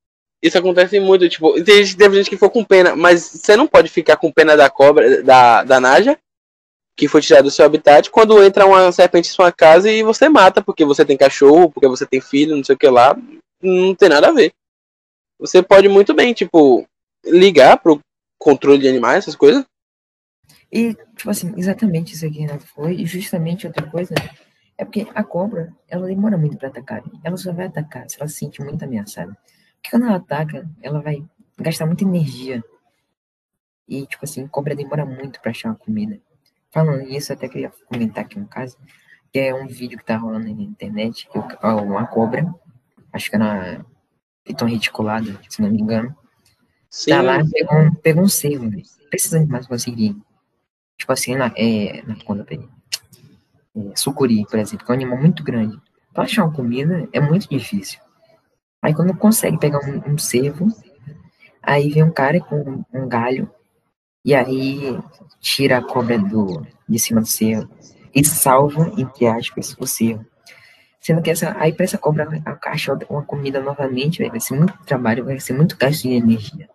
isso 0.45 0.59
acontece 0.59 1.01
muito, 1.01 1.27
tipo, 1.27 1.55
tem 1.65 1.83
gente, 1.83 1.97
tem 1.97 2.13
gente 2.13 2.29
que 2.29 2.37
ficou 2.37 2.51
com 2.51 2.63
pena, 2.63 2.95
mas 2.95 3.23
você 3.23 3.57
não 3.57 3.67
pode 3.67 3.89
ficar 3.89 4.19
com 4.19 4.31
pena 4.31 4.55
da 4.55 4.69
cobra, 4.69 5.23
da, 5.23 5.65
da 5.65 5.81
Naja, 5.81 6.19
que 6.95 7.09
foi 7.09 7.23
tirada 7.23 7.45
do 7.45 7.51
seu 7.51 7.65
habitat, 7.65 8.11
quando 8.11 8.45
entra 8.45 8.67
uma 8.67 8.93
serpente 8.93 9.31
em 9.31 9.33
sua 9.33 9.51
casa 9.51 9.91
e 9.91 10.03
você 10.03 10.29
mata, 10.29 10.63
porque 10.63 10.85
você 10.85 11.03
tem 11.03 11.17
cachorro, 11.17 11.71
porque 11.71 11.89
você 11.89 12.05
tem 12.05 12.21
filho, 12.21 12.55
não 12.55 12.63
sei 12.63 12.75
o 12.75 12.79
que 12.79 12.87
lá, 12.87 13.17
não 13.63 13.95
tem 13.95 14.11
nada 14.11 14.29
a 14.29 14.33
ver. 14.33 14.53
Você 15.39 15.63
pode 15.63 15.89
muito 15.89 16.13
bem, 16.13 16.35
tipo, 16.35 16.87
ligar 17.25 17.79
pro 17.79 17.99
controle 18.39 18.79
de 18.79 18.89
animais, 18.89 19.25
essas 19.25 19.35
coisas. 19.35 19.65
E, 20.71 20.93
tipo 21.17 21.31
assim, 21.31 21.55
exatamente 21.57 22.13
isso 22.13 22.27
aqui, 22.27 22.41
Renato, 22.41 22.67
foi. 22.67 22.97
E 22.97 23.07
justamente 23.07 23.67
outra 23.67 23.87
coisa 23.91 24.15
é 24.77 24.85
porque 24.85 25.07
a 25.15 25.25
cobra, 25.25 25.73
ela 25.89 26.07
demora 26.07 26.37
muito 26.37 26.59
para 26.59 26.69
atacar. 26.69 27.03
Ela 27.25 27.37
só 27.39 27.51
vai 27.51 27.67
atacar 27.67 28.09
se 28.11 28.17
ela 28.21 28.29
se 28.29 28.37
sente 28.37 28.63
muito 28.63 28.85
ameaçada. 28.85 29.35
Porque 29.85 29.91
quando 29.91 30.07
ela 30.07 30.17
ataca, 30.17 30.67
ela 30.81 31.03
vai 31.03 31.23
gastar 31.59 31.85
muita 31.85 32.05
energia. 32.05 32.65
E, 33.87 34.07
tipo 34.07 34.25
assim, 34.25 34.47
cobra 34.47 34.75
demora 34.75 35.05
muito 35.05 35.39
para 35.43 35.51
achar 35.51 35.69
uma 35.69 35.75
comida. 35.75 36.19
Falando 36.71 37.03
nisso, 37.03 37.35
até 37.35 37.47
queria 37.47 37.71
comentar 37.87 38.25
aqui 38.25 38.39
um 38.39 38.47
caso, 38.47 38.79
que 39.31 39.39
é 39.39 39.55
um 39.55 39.67
vídeo 39.67 39.99
que 39.99 40.05
tá 40.05 40.17
rolando 40.17 40.47
na 40.47 40.63
internet, 40.63 41.29
que 41.29 41.39
uma 41.39 42.07
cobra, 42.07 42.51
acho 43.13 43.29
que 43.29 43.37
é 43.37 43.39
na 43.39 43.85
Piton 44.43 44.65
reticulada, 44.65 45.39
se 45.51 45.61
não 45.61 45.71
me 45.71 45.83
engano, 45.83 46.17
Sim. 46.89 47.11
Tá 47.11 47.23
lá, 47.23 47.45
pegou 47.53 47.79
um, 47.79 47.95
pegou 47.95 48.23
um 48.23 48.29
cervo, 48.29 48.71
Precisa 49.11 49.45
mais 49.47 49.67
conseguir. 49.67 50.17
Tipo 50.97 51.13
assim, 51.13 51.35
na, 51.35 51.53
é, 51.57 52.03
na 52.07 52.17
conta. 52.25 52.47
É, 52.55 52.59
sucuri, 53.97 54.47
por 54.49 54.59
exemplo, 54.59 54.87
que 54.87 54.93
é 54.93 54.95
um 54.95 54.97
animal 54.97 55.19
muito 55.19 55.43
grande. 55.43 55.77
Pra 56.15 56.23
achar 56.23 56.45
uma 56.45 56.55
comida 56.55 57.07
é 57.13 57.21
muito 57.21 57.49
difícil. 57.49 57.99
Aí 58.85 58.93
quando 58.93 59.17
consegue 59.17 59.59
pegar 59.59 59.81
um, 59.81 60.13
um 60.13 60.19
cervo, 60.19 60.69
aí 61.63 61.89
vem 61.89 62.03
um 62.03 62.11
cara 62.11 62.39
com 62.39 62.85
um 62.93 63.09
galho, 63.09 63.51
e 64.23 64.35
aí 64.35 65.01
tira 65.41 65.79
a 65.79 65.83
cobra 65.83 66.19
do, 66.19 66.67
de 66.87 66.99
cima 66.99 67.23
do 67.23 67.27
cervo 67.27 67.67
e 68.15 68.23
salva, 68.23 68.93
entre 68.99 69.27
aspas, 69.27 69.75
o 69.81 69.87
cervo. 69.87 70.27
Sendo 71.01 71.23
que 71.23 71.31
essa, 71.31 71.57
aí 71.59 71.73
para 71.73 71.85
essa 71.85 71.97
cobra 71.97 72.29
achar 72.67 72.99
uma 73.09 73.23
comida 73.23 73.59
novamente, 73.59 74.23
vai 74.29 74.39
ser 74.39 74.55
muito 74.55 74.77
trabalho, 74.85 75.25
vai 75.25 75.41
ser 75.41 75.55
muito 75.55 75.79
gasto 75.79 76.03
de 76.03 76.11
energia. 76.11 76.69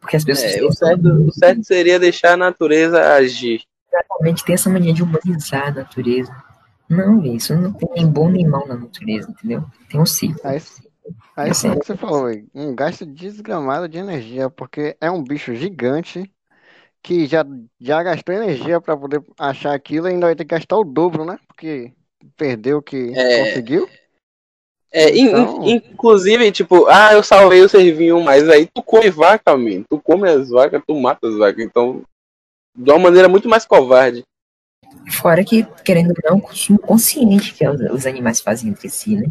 Porque 0.00 0.16
as 0.16 0.24
pessoas. 0.24 0.54
É, 0.54 0.64
o, 0.64 0.72
certo, 0.72 1.08
o 1.08 1.30
certo 1.30 1.62
seria 1.62 1.98
deixar 1.98 2.32
a 2.32 2.36
natureza 2.38 3.12
agir. 3.12 3.60
Exatamente, 3.92 4.44
tem 4.46 4.54
essa 4.54 4.70
mania 4.70 4.94
de 4.94 5.02
humanizar 5.02 5.68
a 5.68 5.72
natureza. 5.72 6.34
Não, 6.88 7.22
isso 7.22 7.54
não 7.54 7.70
tem 7.70 7.90
nem 7.96 8.06
bom 8.06 8.30
nem 8.30 8.46
mal 8.46 8.66
na 8.66 8.76
natureza, 8.76 9.30
entendeu? 9.30 9.62
Tem 9.90 10.00
um 10.00 10.06
ciclo. 10.06 10.40
Aí, 10.42 10.58
aí 11.36 11.50
é 11.50 11.52
que 11.52 11.86
você 11.86 11.96
falou, 11.96 12.30
um 12.54 12.74
gasto 12.74 13.04
desgramado 13.04 13.88
de 13.88 13.98
energia, 13.98 14.48
porque 14.48 14.96
é 15.00 15.10
um 15.10 15.22
bicho 15.22 15.54
gigante 15.54 16.30
que 17.02 17.26
já, 17.26 17.44
já 17.78 18.02
gastou 18.02 18.34
energia 18.34 18.80
para 18.80 18.96
poder 18.96 19.22
achar 19.38 19.74
aquilo 19.74 20.08
e 20.08 20.12
ainda 20.12 20.26
vai 20.26 20.34
ter 20.34 20.44
que 20.44 20.54
gastar 20.54 20.78
o 20.78 20.84
dobro, 20.84 21.24
né? 21.24 21.38
Porque 21.46 21.92
perdeu 22.36 22.78
o 22.78 22.82
que 22.82 23.12
é... 23.14 23.44
conseguiu. 23.44 23.88
É, 24.90 25.10
então... 25.14 25.62
in, 25.64 25.82
inclusive, 25.90 26.52
tipo, 26.52 26.86
ah, 26.86 27.12
eu 27.12 27.22
salvei 27.22 27.60
o 27.60 27.68
servinho, 27.68 28.22
mas 28.22 28.48
aí 28.48 28.66
tu 28.72 28.82
come 28.82 29.10
vaca, 29.10 29.56
man. 29.56 29.82
Tu 29.88 30.00
come 30.00 30.28
as 30.28 30.48
vacas, 30.48 30.82
tu 30.86 30.94
mata 30.94 31.26
as 31.26 31.36
vacas. 31.36 31.64
Então, 31.64 32.02
de 32.74 32.90
uma 32.90 33.00
maneira 33.00 33.28
muito 33.28 33.48
mais 33.48 33.66
covarde. 33.66 34.22
Fora 35.10 35.44
que, 35.44 35.64
querendo 35.84 36.10
ou 36.10 36.30
não, 36.30 36.40
consumo 36.40 36.78
consciente 36.78 37.52
que 37.52 37.68
os 37.68 38.06
animais 38.06 38.40
fazem 38.40 38.70
entre 38.70 38.88
si, 38.88 39.16
né? 39.16 39.26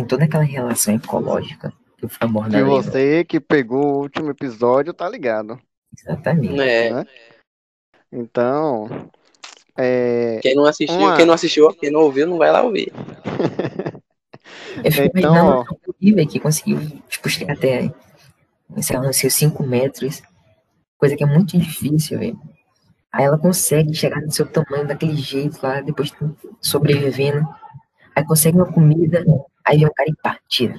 Tem 0.00 0.06
toda 0.06 0.24
aquela 0.24 0.42
relação 0.42 0.94
ecológica 0.94 1.70
que 1.98 2.06
o 2.06 2.08
Framor 2.08 2.48
Que 2.48 2.62
você 2.62 3.22
que 3.22 3.38
pegou 3.38 3.84
o 3.84 4.00
último 4.00 4.30
episódio 4.30 4.94
tá 4.94 5.06
ligado. 5.06 5.60
Exatamente. 5.94 6.58
É. 6.58 6.90
Né? 6.90 7.06
Então. 8.10 9.10
É, 9.76 10.40
quem 10.42 10.54
não 10.54 10.64
assistiu, 10.64 10.96
uma... 10.96 11.16
quem 11.16 11.26
não 11.26 11.34
assistiu, 11.34 11.74
quem 11.74 11.90
não 11.90 12.00
ouviu, 12.00 12.26
não 12.26 12.38
vai 12.38 12.50
lá 12.50 12.62
ouvir. 12.62 12.90
Eu 14.82 14.90
fico 14.90 15.18
então, 15.18 15.64
imaginando 16.00 16.30
que 16.30 16.40
conseguiu 16.40 16.78
tipo, 17.06 17.28
chegar 17.28 17.52
até, 17.52 17.92
sei 18.80 18.96
lá, 18.96 19.02
nos 19.02 19.16
seus 19.16 19.34
5 19.34 19.62
metros, 19.66 20.22
coisa 20.96 21.14
que 21.14 21.24
é 21.24 21.26
muito 21.26 21.58
difícil, 21.58 22.18
velho. 22.18 22.40
Aí 23.12 23.24
ela 23.24 23.38
consegue 23.38 23.92
chegar 23.92 24.22
no 24.22 24.30
seu 24.30 24.46
tamanho 24.46 24.86
daquele 24.86 25.16
jeito 25.16 25.58
lá, 25.62 25.82
depois 25.82 26.10
sobrevivendo. 26.58 27.46
Aí 28.20 28.26
consegue 28.26 28.58
uma 28.58 28.70
comida, 28.70 29.24
aí 29.64 29.78
vem 29.78 29.86
um 29.86 29.92
cara 29.92 30.10
e 30.10 30.14
pá, 30.22 30.38
tira. 30.46 30.78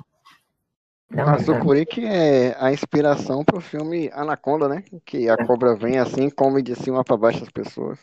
a 1.18 1.40
Sucuri 1.40 1.88
que 1.88 2.06
é 2.06 2.56
a 2.60 2.72
inspiração 2.72 3.44
pro 3.44 3.60
filme 3.60 4.12
Anaconda, 4.14 4.70
né? 4.70 4.84
Que 5.04 5.28
a 5.28 5.36
cobra 5.46 5.76
vem 5.76 5.98
assim, 5.98 6.30
come 6.30 6.62
de 6.62 6.76
cima 6.76 7.04
para 7.04 7.18
baixo 7.18 7.44
as 7.44 7.50
pessoas. 7.50 7.98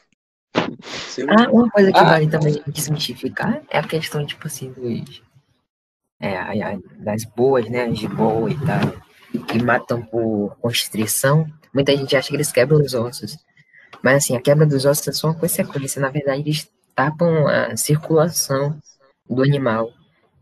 Ah, 0.56 1.48
uma 1.52 1.70
coisa 1.70 1.92
que 1.92 1.98
ah. 1.98 2.04
vale 2.04 2.26
também 2.26 2.60
desmistificar 2.66 3.62
é 3.70 3.78
a 3.78 3.82
questão, 3.84 4.26
tipo 4.26 4.48
assim, 4.48 4.72
dos, 4.72 5.22
é, 6.20 6.36
das 6.98 7.24
boas, 7.24 7.68
né, 7.70 7.84
as 7.84 8.04
boas 8.06 8.54
e 8.54 8.66
tal, 8.66 9.44
que 9.46 9.62
matam 9.62 10.02
por 10.02 10.56
constrição, 10.60 11.46
muita 11.72 11.96
gente 11.96 12.16
acha 12.16 12.28
que 12.28 12.34
eles 12.34 12.50
quebram 12.50 12.80
os 12.80 12.92
ossos. 12.92 13.38
Mas 14.02 14.16
assim, 14.16 14.36
a 14.36 14.40
quebra 14.40 14.66
dos 14.66 14.84
ossos 14.84 15.06
é 15.06 15.12
só 15.12 15.28
uma 15.28 15.38
consequência. 15.38 16.02
Na 16.02 16.10
verdade, 16.10 16.40
eles 16.40 16.68
tapam 16.92 17.46
a 17.46 17.76
circulação 17.76 18.76
do 19.28 19.42
animal 19.42 19.92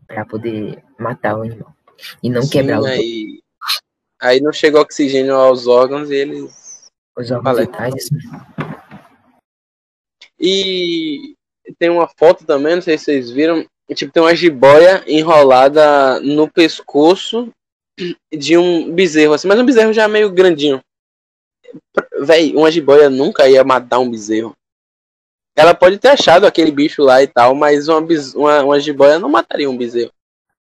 para 0.07 0.25
poder 0.25 0.83
matar 0.97 1.37
o 1.37 1.41
animal. 1.43 1.75
E 2.21 2.29
não 2.29 2.43
Sim, 2.43 2.49
quebrar 2.49 2.81
o 2.81 2.85
aí, 2.85 3.41
aí 4.21 4.41
não 4.41 4.53
chega 4.53 4.79
oxigênio 4.79 5.35
aos 5.35 5.67
órgãos 5.67 6.09
e 6.09 6.15
eles. 6.15 6.89
Os 7.17 7.31
órgãos. 7.31 7.69
E 10.39 11.35
tem 11.79 11.89
uma 11.89 12.07
foto 12.07 12.45
também, 12.45 12.75
não 12.75 12.81
sei 12.81 12.97
se 12.97 13.05
vocês 13.05 13.31
viram, 13.31 13.65
tipo, 13.93 14.11
tem 14.11 14.21
uma 14.21 14.35
jiboia 14.35 15.03
enrolada 15.07 16.19
no 16.19 16.49
pescoço 16.49 17.51
de 18.31 18.57
um 18.57 18.93
bezerro, 18.93 19.33
assim, 19.33 19.47
mas 19.47 19.59
um 19.59 19.65
bezerro 19.65 19.91
já 19.91 20.07
meio 20.07 20.31
grandinho. 20.31 20.79
Véi, 22.21 22.55
uma 22.55 22.71
jiboia 22.71 23.09
nunca 23.09 23.49
ia 23.49 23.63
matar 23.63 23.99
um 23.99 24.09
bezerro. 24.09 24.55
Ela 25.57 25.73
pode 25.73 25.97
ter 25.97 26.09
achado 26.09 26.45
aquele 26.45 26.69
bicho 26.69 27.01
lá 27.01 27.23
e 27.23 27.25
tal, 27.25 27.55
mas 27.55 27.87
uma, 27.87 28.05
uma, 28.35 28.63
uma 28.63 28.79
jiboia 28.79 29.17
não 29.17 29.27
mataria 29.27 29.67
um 29.67 29.75
bezerro. 29.75 30.11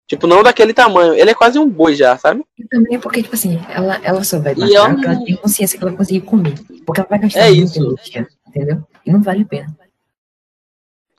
Tipo, 0.07 0.27
não 0.27 0.43
daquele 0.43 0.71
tamanho. 0.71 1.15
Ele 1.15 1.31
é 1.31 1.33
quase 1.33 1.57
um 1.57 1.67
boi 1.67 1.95
já, 1.95 2.15
sabe? 2.15 2.45
E 2.59 2.63
também 2.67 2.99
porque, 2.99 3.23
tipo 3.23 3.33
assim, 3.33 3.59
ela, 3.69 3.99
ela 4.03 4.23
só 4.23 4.37
vai 4.39 4.53
matar 4.53 4.69
e 4.69 4.75
ela... 4.75 4.89
ela 4.89 5.25
tem 5.25 5.35
consciência 5.35 5.79
que 5.79 5.83
ela 5.83 5.97
conseguir 5.97 6.21
comer. 6.21 6.53
Porque 6.85 7.01
ela 7.01 7.09
vai 7.09 7.19
gastar 7.19 7.39
é 7.39 7.51
isso. 7.51 7.81
energia, 7.81 8.27
entendeu? 8.47 8.83
E 9.03 9.11
não 9.11 9.23
vale 9.23 9.41
a 9.41 9.45
pena. 9.45 9.77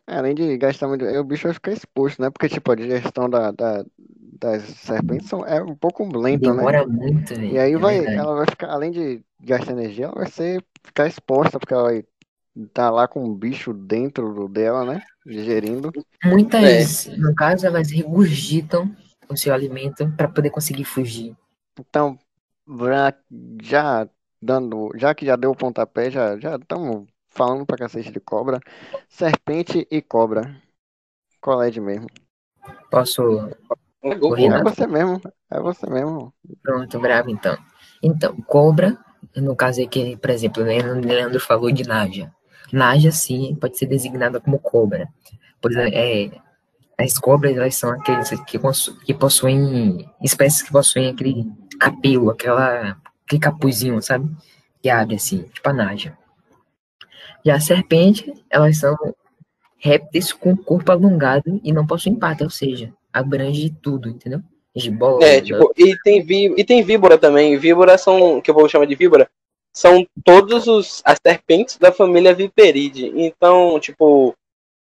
É, 0.06 0.18
além 0.18 0.34
de 0.36 0.56
gastar 0.56 0.86
muito, 0.86 1.04
o 1.04 1.24
bicho 1.24 1.44
vai 1.44 1.54
ficar 1.54 1.72
exposto, 1.72 2.22
né? 2.22 2.30
Porque, 2.30 2.48
tipo, 2.48 2.70
a 2.70 2.76
digestão 2.76 3.28
da, 3.28 3.50
da, 3.50 3.84
das 4.38 4.62
serpentes 4.62 5.32
é 5.46 5.62
um 5.62 5.74
pouco 5.74 6.04
lenta, 6.16 6.50
né? 6.50 6.56
Demora 6.56 6.86
muito, 6.86 7.32
E 7.32 7.58
aí 7.58 7.72
é 7.72 7.78
vai, 7.78 7.96
verdade. 7.96 8.18
ela 8.18 8.36
vai 8.36 8.46
ficar, 8.46 8.70
além 8.70 8.92
de 8.92 9.20
gastar 9.40 9.72
energia, 9.72 10.04
ela 10.04 10.14
vai 10.14 10.30
ser, 10.30 10.62
ficar 10.84 11.08
exposta, 11.08 11.58
porque 11.58 11.74
ela 11.74 11.84
vai 11.84 12.04
tá 12.72 12.90
lá 12.90 13.08
com 13.08 13.24
um 13.24 13.34
bicho 13.34 13.72
dentro 13.72 14.48
dela, 14.48 14.84
né? 14.84 15.02
Digerindo. 15.24 15.90
Muitas, 16.24 17.06
é. 17.08 17.16
no 17.16 17.34
caso, 17.34 17.66
elas 17.66 17.90
regurgitam 17.90 18.94
o 19.28 19.36
seu 19.36 19.52
alimento 19.54 20.10
para 20.16 20.28
poder 20.28 20.50
conseguir 20.50 20.84
fugir. 20.84 21.34
Então, 21.78 22.18
já 23.62 24.08
dando, 24.40 24.90
já 24.96 25.14
que 25.14 25.26
já 25.26 25.36
deu 25.36 25.50
o 25.50 25.56
pontapé, 25.56 26.10
já 26.10 26.38
já 26.38 26.56
estamos 26.56 27.06
falando 27.28 27.66
pra 27.66 27.78
cacete 27.78 28.12
de 28.12 28.20
cobra. 28.20 28.60
Serpente 29.08 29.86
e 29.90 30.00
cobra. 30.00 30.54
Qual 31.40 31.62
é 31.62 31.70
de 31.70 31.80
mesmo? 31.80 32.06
Posso. 32.90 33.22
É 34.02 34.14
você 34.62 34.86
mesmo. 34.86 35.20
É 35.50 35.60
você 35.60 35.88
mesmo. 35.88 36.32
Pronto, 36.62 37.00
bravo 37.00 37.30
então. 37.30 37.56
Então, 38.02 38.36
cobra 38.42 38.98
no 39.36 39.56
caso 39.56 39.82
aqui, 39.82 40.16
por 40.16 40.30
exemplo, 40.30 40.62
o 40.62 40.66
Leandro 40.66 41.40
falou 41.40 41.70
de 41.70 41.86
Naja. 41.86 42.32
Naja, 42.72 43.12
sim, 43.12 43.56
pode 43.60 43.78
ser 43.78 43.86
designada 43.86 44.40
como 44.40 44.58
cobra. 44.58 45.08
Exemplo, 45.64 45.90
é, 45.94 46.30
as 46.98 47.18
cobras, 47.18 47.56
elas 47.56 47.76
são 47.76 47.90
aqueles 47.90 48.30
que, 48.46 48.58
que 49.04 49.14
possuem, 49.14 50.08
espécies 50.22 50.62
que 50.62 50.72
possuem 50.72 51.08
aquele 51.08 51.46
capelo, 51.78 52.30
aquela, 52.30 52.96
aquele 53.26 53.40
capuzinho, 53.40 54.00
sabe? 54.02 54.30
Que 54.82 54.88
abre 54.88 55.16
assim, 55.16 55.42
tipo 55.52 55.68
a 55.68 55.72
Naja. 55.72 56.16
Já 57.44 57.56
a 57.56 57.60
serpente, 57.60 58.32
elas 58.48 58.78
são 58.78 58.96
répteis 59.78 60.32
com 60.32 60.56
corpo 60.56 60.90
alongado 60.92 61.60
e 61.62 61.72
não 61.72 61.86
possuem 61.86 62.14
pata, 62.14 62.44
ou 62.44 62.50
seja, 62.50 62.92
abrange 63.12 63.70
tudo, 63.82 64.08
entendeu? 64.08 64.40
Gibola, 64.74 65.24
é, 65.24 65.40
tipo, 65.40 65.72
e 65.76 65.96
tem, 66.02 66.22
vi, 66.22 66.52
e 66.56 66.64
tem 66.64 66.82
víbora 66.82 67.16
também. 67.16 67.56
Víbora 67.56 67.96
são, 67.96 68.40
que 68.40 68.50
eu 68.50 68.54
vou 68.54 68.68
chamar 68.68 68.86
de 68.86 68.94
víbora, 68.96 69.30
são 69.74 70.06
todos 70.24 70.68
os 70.68 71.02
as 71.04 71.18
serpentes 71.20 71.76
da 71.76 71.90
família 71.90 72.32
Viperide. 72.32 73.12
Então, 73.16 73.78
tipo, 73.80 74.34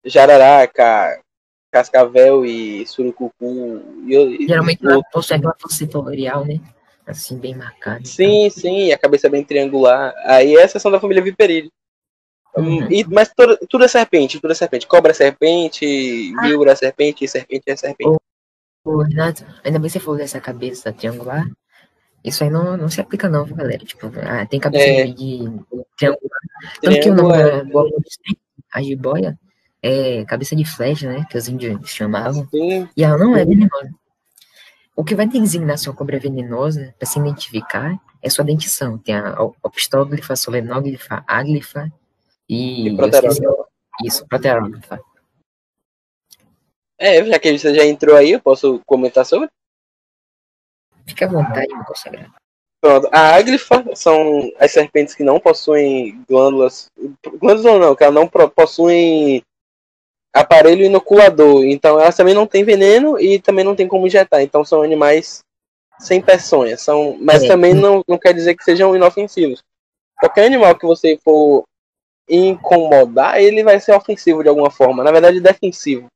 jararaca, 0.03 1.21
cascavel 1.71 2.43
e 2.45 2.86
surucucu. 2.88 3.82
E, 4.07 4.47
Geralmente 4.47 4.84
não 4.84 5.01
possui 5.13 5.38
aquela 5.38 5.55
fosse 5.59 5.88
florial, 5.88 6.43
né? 6.43 6.59
Assim, 7.05 7.38
bem 7.38 7.55
marcada. 7.55 8.03
Sim, 8.05 8.45
então. 8.45 8.61
sim, 8.61 8.91
a 8.91 8.97
cabeça 8.97 9.29
bem 9.29 9.43
triangular. 9.43 10.13
Aí 10.25 10.55
essa 10.55 10.79
são 10.79 10.91
da 10.91 10.99
família 10.99 11.23
Viperide. 11.23 11.71
Uhum. 12.55 12.91
E, 12.91 13.05
mas 13.05 13.32
tudo, 13.36 13.57
tudo 13.69 13.86
é 13.86 13.88
serpente, 13.88 14.39
tudo 14.39 14.51
é 14.51 14.55
serpente. 14.55 14.88
Cobra 14.88 15.11
é 15.11 15.13
serpente, 15.13 16.34
ah. 16.38 16.41
víbora 16.41 16.71
é 16.71 16.75
serpente, 16.75 17.27
serpente 17.27 17.63
é 17.67 17.75
serpente. 17.75 18.17
Ô, 18.84 19.01
Renato, 19.03 19.45
ainda 19.63 19.77
bem 19.77 19.88
que 19.88 19.93
você 19.93 19.99
falou 19.99 20.17
dessa 20.17 20.41
cabeça 20.41 20.91
triangular. 20.91 21.45
Isso 22.24 22.43
aí 22.43 22.49
não, 22.49 22.78
não 22.78 22.89
se 22.89 23.01
aplica 23.01 23.28
não, 23.28 23.45
galera? 23.45 23.84
Tipo, 23.84 24.11
ah, 24.22 24.45
tem 24.45 24.59
cabeça 24.59 24.86
é. 24.86 25.07
de 25.07 25.49
triangular. 25.97 26.39
Tanto 26.82 26.99
que 26.99 27.09
o 27.09 27.15
nome 27.15 27.38
da 27.38 27.63
boa 27.63 27.89
a 28.72 28.82
jiboia, 28.82 29.38
é 29.82 30.24
cabeça 30.26 30.55
de 30.55 30.63
flecha, 30.63 31.11
né? 31.11 31.26
Que 31.30 31.38
os 31.38 31.47
índios 31.47 31.89
chamavam. 31.89 32.47
Sim. 32.49 32.88
E 32.95 33.03
ela 33.03 33.17
não 33.17 33.36
é 33.36 33.43
venenosa. 33.43 33.91
O 34.95 35.03
que 35.03 35.15
vai 35.15 35.28
designar 35.28 35.78
se 35.78 35.89
uma 35.89 35.95
cobra 35.95 36.19
venenosa, 36.19 36.93
para 36.97 37.07
se 37.07 37.19
identificar, 37.19 37.99
é 38.22 38.30
sua 38.30 38.45
dentição. 38.45 38.97
Tem 38.97 39.15
a 39.15 39.41
opistóglifa, 39.63 40.36
solenóglifa, 40.36 41.24
áglifa 41.28 41.91
e... 42.47 42.88
e 42.88 42.95
proteróglifa. 42.95 43.65
Isso, 44.05 44.28
proteróglifa. 44.28 44.99
É, 46.99 47.26
já 47.26 47.39
que 47.39 47.57
você 47.57 47.74
já 47.74 47.84
entrou 47.86 48.15
aí, 48.15 48.32
eu 48.32 48.39
posso 48.39 48.80
comentar 48.86 49.26
sobre? 49.26 49.49
Fique 51.08 51.24
à 51.24 51.28
vontade, 51.28 51.74
meu 51.74 51.84
consagrado. 51.84 52.34
Pronto, 52.82 53.08
a 53.12 53.36
áglifa 53.36 53.86
são 53.95 54.52
as 54.60 54.72
serpentes 54.72 55.14
que 55.14 55.24
não 55.24 55.39
possuem 55.39 56.24
glândulas. 56.28 56.88
Glândulas 57.39 57.66
ou 57.66 57.80
não, 57.80 57.95
que 57.95 58.04
elas 58.04 58.16
não 58.16 58.28
possuem 58.28 59.43
aparelho 60.34 60.86
inoculador. 60.86 61.64
Então 61.66 61.99
elas 61.99 62.16
também 62.16 62.34
não 62.34 62.47
têm 62.47 62.64
veneno 62.64 63.20
e 63.20 63.39
também 63.39 63.64
não 63.64 63.76
tem 63.76 63.88
como 63.88 64.08
injetar. 64.08 64.41
Então 64.41 64.66
são 64.66 64.82
animais 64.82 65.43
sem 65.99 66.20
peçonha. 66.20 66.76
São, 66.76 67.18
mas 67.22 67.43
é. 67.43 67.47
também 67.47 67.74
não, 67.74 68.04
não 68.08 68.18
quer 68.18 68.34
dizer 68.34 68.56
que 68.56 68.64
sejam 68.64 68.95
inofensivos. 68.95 69.62
Qualquer 70.20 70.45
animal 70.45 70.76
que 70.76 70.86
você 70.86 71.20
for 71.24 71.64
incomodar, 72.28 73.39
ele 73.39 73.64
vai 73.64 73.80
ser 73.80 73.93
ofensivo 73.93 74.41
de 74.41 74.49
alguma 74.49 74.72
forma. 74.72 75.04
Na 75.04 75.12
verdade, 75.12 75.39
defensivo. 75.39 76.08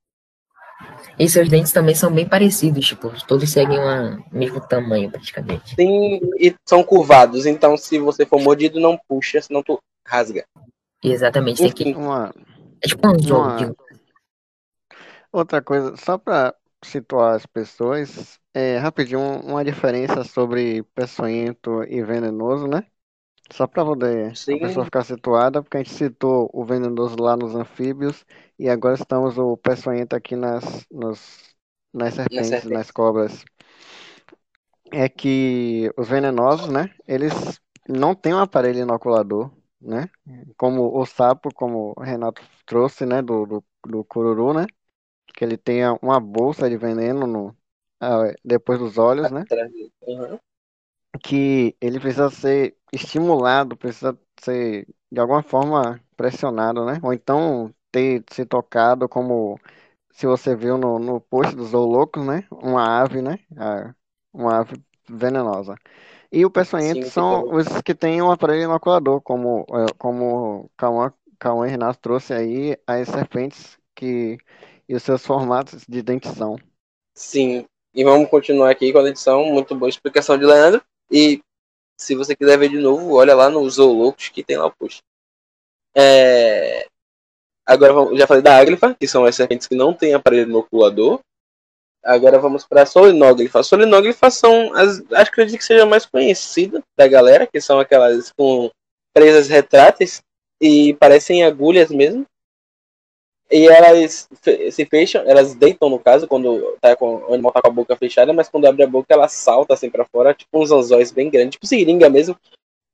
E 1.18 1.30
seus 1.30 1.48
dentes 1.50 1.72
também 1.72 1.96
são 1.96 2.12
bem 2.12 2.28
parecidos, 2.28 2.86
tipo, 2.86 3.12
todos 3.26 3.50
seguem 3.50 3.80
o 3.80 4.24
mesmo 4.32 4.60
tamanho 4.60 5.10
praticamente. 5.10 5.76
Sim, 5.76 6.20
e 6.40 6.54
são 6.66 6.84
curvados, 6.84 7.46
então 7.46 7.78
se 7.78 7.98
você 8.00 8.26
for 8.26 8.42
mordido, 8.42 8.80
não 8.80 9.00
puxa, 9.08 9.42
senão 9.42 9.64
tu 9.64 9.80
rasga. 10.06 10.46
Exatamente, 11.04 11.62
tem 11.62 11.72
que. 11.72 11.94
Uma... 11.94 12.34
É 12.82 12.88
tipo 12.88 13.08
um 13.08 13.38
uma... 13.38 13.76
Outra 15.32 15.62
coisa, 15.62 15.96
só 15.98 16.18
para 16.18 16.56
situar 16.84 17.36
as 17.36 17.46
pessoas, 17.46 18.40
é 18.54 18.78
rapidinho 18.78 19.20
uma 19.42 19.66
diferença 19.66 20.24
sobre 20.24 20.84
peçonhento 20.96 21.84
e 21.84 22.02
venenoso, 22.02 22.68
né? 22.68 22.86
Só 23.52 23.68
para 23.68 23.86
poder 23.86 24.36
Sim. 24.36 24.56
a 24.56 24.60
pessoa 24.60 24.86
ficar 24.86 25.04
situada, 25.04 25.62
porque 25.62 25.78
a 25.78 25.80
gente 25.82 25.94
citou 25.94 26.50
o 26.54 26.66
venenoso 26.66 27.16
lá 27.20 27.38
nos 27.38 27.54
anfíbios 27.54 28.26
e 28.58 28.70
agora 28.70 28.96
estamos 28.96 29.38
o 29.38 29.58
peçonhento 29.58 30.16
aqui 30.16 30.36
nas, 30.36 30.86
nos, 30.92 31.56
nas 31.94 32.14
serpentes, 32.14 32.50
nas, 32.50 32.64
nas 32.66 32.92
cobras. 32.92 33.44
É 34.92 35.10
que 35.10 35.92
os 35.98 36.08
venenosos, 36.08 36.70
né? 36.70 36.94
Eles 37.08 37.34
não 37.88 38.16
têm 38.16 38.34
um 38.34 38.40
aparelho 38.40 38.80
inoculador, 38.80 39.52
né? 39.82 40.10
Como 40.58 40.98
o 40.98 41.06
sapo, 41.06 41.54
como 41.54 41.94
o 41.98 42.02
Renato 42.02 42.42
trouxe, 42.66 43.06
né? 43.06 43.22
Do, 43.22 43.46
do, 43.46 43.64
do 43.88 44.04
cururu, 44.06 44.54
né? 44.54 44.66
Que 45.34 45.44
ele 45.44 45.58
tenha 45.58 45.98
uma 46.02 46.20
bolsa 46.20 46.70
de 46.70 46.78
veneno 46.78 47.28
no, 47.28 47.56
depois 48.44 48.80
dos 48.80 48.98
olhos, 48.98 49.32
né? 49.32 49.44
Uhum 50.08 50.40
que 51.24 51.76
ele 51.82 52.00
precisa 52.00 52.30
ser 52.30 52.78
estimulado, 52.92 53.78
precisa 53.78 54.18
ser 54.40 54.88
de 55.12 55.20
alguma 55.20 55.42
forma 55.42 56.02
pressionado, 56.16 56.86
né? 56.86 57.00
Ou 57.04 57.14
então 57.14 57.74
ter 57.96 58.24
se 58.30 58.46
tocado 58.46 59.08
como 59.08 59.58
se 60.12 60.28
você 60.28 60.54
viu 60.54 60.78
no, 60.78 61.00
no 61.00 61.22
post 61.22 61.56
dos 61.56 61.70
Zoolocos, 61.70 62.26
né? 62.26 62.46
Uma 62.52 63.02
ave, 63.02 63.22
né? 63.22 63.40
Uma 64.34 64.60
ave 64.60 64.76
venenosa. 65.08 65.76
E 66.30 66.46
o 66.46 66.52
peçonhento 66.52 67.10
são 67.10 67.54
os 67.54 67.66
que 67.82 67.96
têm 67.96 68.22
um 68.22 68.30
aparelho 68.30 68.64
inoculador, 68.64 69.22
como, 69.22 69.66
é, 69.70 69.94
como 69.98 70.70
Cauã, 70.76 71.14
Cauã 71.40 71.66
Renato 71.66 72.00
trouxe 72.02 72.34
aí, 72.34 72.78
as 72.86 73.08
serpentes 73.08 73.78
que, 73.96 74.38
e 74.90 74.96
os 74.96 75.04
seus 75.04 75.26
formatos 75.26 75.86
de 75.88 76.02
dentição. 76.02 76.58
Sim, 77.14 77.66
e 77.94 78.04
vamos 78.04 78.30
continuar 78.30 78.72
aqui 78.72 78.92
com 78.92 79.00
a 79.00 79.04
dentição, 79.04 79.46
muito 79.46 79.74
boa 79.74 79.88
explicação 79.88 80.38
de 80.38 80.46
Leandro. 80.46 80.82
E 81.10 81.42
se 81.98 82.14
você 82.14 82.36
quiser 82.36 82.58
ver 82.58 82.68
de 82.68 82.78
novo, 82.78 83.14
olha 83.14 83.34
lá 83.34 83.50
no 83.50 83.70
Zoolocos 83.70 84.28
que 84.28 84.44
tem 84.44 84.58
lá 84.58 84.66
o 84.66 84.76
post. 84.76 85.02
É... 85.96 86.88
Agora 87.66 88.16
já 88.16 88.28
falei 88.28 88.44
da 88.44 88.58
Áglifa, 88.58 88.94
que 88.94 89.08
são 89.08 89.26
as 89.26 89.36
serpentes 89.36 89.68
que 89.68 89.76
não 89.76 89.94
têm 89.94 90.14
aparelho 90.14 90.48
inoculador. 90.50 91.20
Agora 92.04 92.38
vamos 92.38 92.66
para 92.66 92.84
a. 92.84 92.86
Solinóglifa 93.64 94.30
são 94.30 94.72
as, 94.76 95.00
acho 95.00 95.32
que 95.32 95.42
acredito 95.42 95.58
que 95.58 95.66
seja 95.66 95.86
mais 95.86 96.06
conhecida 96.06 96.84
da 96.96 97.08
galera, 97.08 97.48
que 97.48 97.60
são 97.60 97.80
aquelas 97.80 98.32
com 98.38 98.70
presas 99.12 99.48
retráteis 99.48 100.22
e 100.62 100.94
parecem 100.96 101.44
agulhas 101.44 101.90
mesmo. 101.90 102.26
E 103.50 103.68
elas 103.68 104.28
se 104.72 104.86
fecham, 104.86 105.24
elas 105.26 105.56
deitam 105.56 105.90
no 105.90 106.00
caso, 106.00 106.28
quando 106.28 106.78
tá 106.82 106.96
com, 106.96 107.16
o 107.16 107.34
animal 107.34 107.52
tá 107.52 107.62
com 107.62 107.68
a 107.68 107.72
boca 107.72 107.96
fechada, 107.96 108.34
mas 108.34 108.50
quando 108.50 108.66
abre 108.66 108.84
a 108.84 108.88
boca 108.88 109.08
ela 109.10 109.28
salta 109.28 109.74
assim 109.74 109.90
para 109.90 110.06
fora, 110.06 110.34
tipo 110.34 110.60
uns 110.60 110.72
anzóis 110.72 111.12
bem 111.12 111.30
grandes, 111.30 111.54
tipo 111.54 111.68
seringa 111.68 112.10
mesmo, 112.10 112.36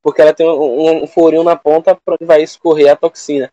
porque 0.04 0.22
ela 0.22 0.34
tem 0.34 0.46
um, 0.48 1.04
um 1.04 1.08
furinho 1.08 1.44
na 1.44 1.56
ponta 1.56 1.96
para 1.96 2.16
onde 2.16 2.26
vai 2.26 2.42
escorrer 2.44 2.92
a 2.92 2.96
toxina. 2.98 3.50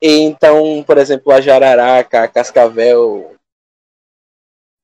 E 0.00 0.20
então, 0.20 0.82
por 0.84 0.98
exemplo, 0.98 1.32
a 1.32 1.40
jararaca, 1.40 2.22
a 2.22 2.28
cascavel, 2.28 3.36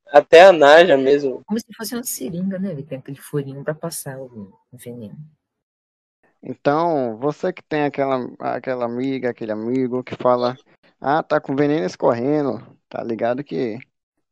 até 0.09 0.43
a 0.43 0.53
naja 0.53 0.97
mesmo. 0.97 1.43
Como 1.47 1.59
se 1.59 1.67
fosse 1.77 1.95
uma 1.95 2.03
seringa, 2.03 2.59
né? 2.59 2.71
Ele 2.71 2.83
tem 2.83 2.99
aquele 2.99 3.19
furinho 3.19 3.63
para 3.63 3.75
passar 3.75 4.19
o 4.19 4.53
veneno. 4.73 5.17
Então, 6.43 7.17
você 7.17 7.53
que 7.53 7.63
tem 7.63 7.85
aquela, 7.85 8.29
aquela 8.39 8.85
amiga, 8.85 9.31
aquele 9.31 9.53
amigo 9.53 10.05
que 10.05 10.15
fala 10.15 10.57
ah, 11.01 11.23
tá 11.23 11.41
com 11.41 11.55
veneno 11.55 11.85
escorrendo. 11.85 12.65
Tá 12.89 13.03
ligado 13.03 13.45
que 13.45 13.79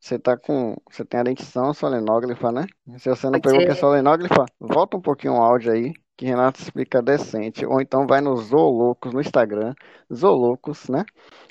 você 0.01 0.19
tá 0.19 0.37
com. 0.37 0.77
Você 0.91 1.05
tem 1.05 1.21
a 1.21 1.25
dentição 1.25 1.75
solenóglifa, 1.75 2.51
né? 2.51 2.67
Se 2.99 3.09
você 3.09 3.27
não 3.27 3.33
Pode 3.33 3.43
pegou 3.43 3.61
o 3.61 3.65
que 3.65 3.71
é 3.71 3.75
solenóglifa, 3.75 4.47
volta 4.59 4.97
um 4.97 5.01
pouquinho 5.01 5.35
o 5.35 5.43
áudio 5.43 5.73
aí, 5.73 5.93
que 6.17 6.27
Renato 6.27 6.61
explica 6.61 7.03
decente. 7.03 7.65
Ou 7.65 7.81
então 7.81 8.07
vai 8.07 8.21
no 8.21 8.37
Zoolocos 8.37 9.13
no 9.13 9.21
Instagram, 9.21 9.75
Zoolocos, 10.13 10.89
né? 10.89 11.05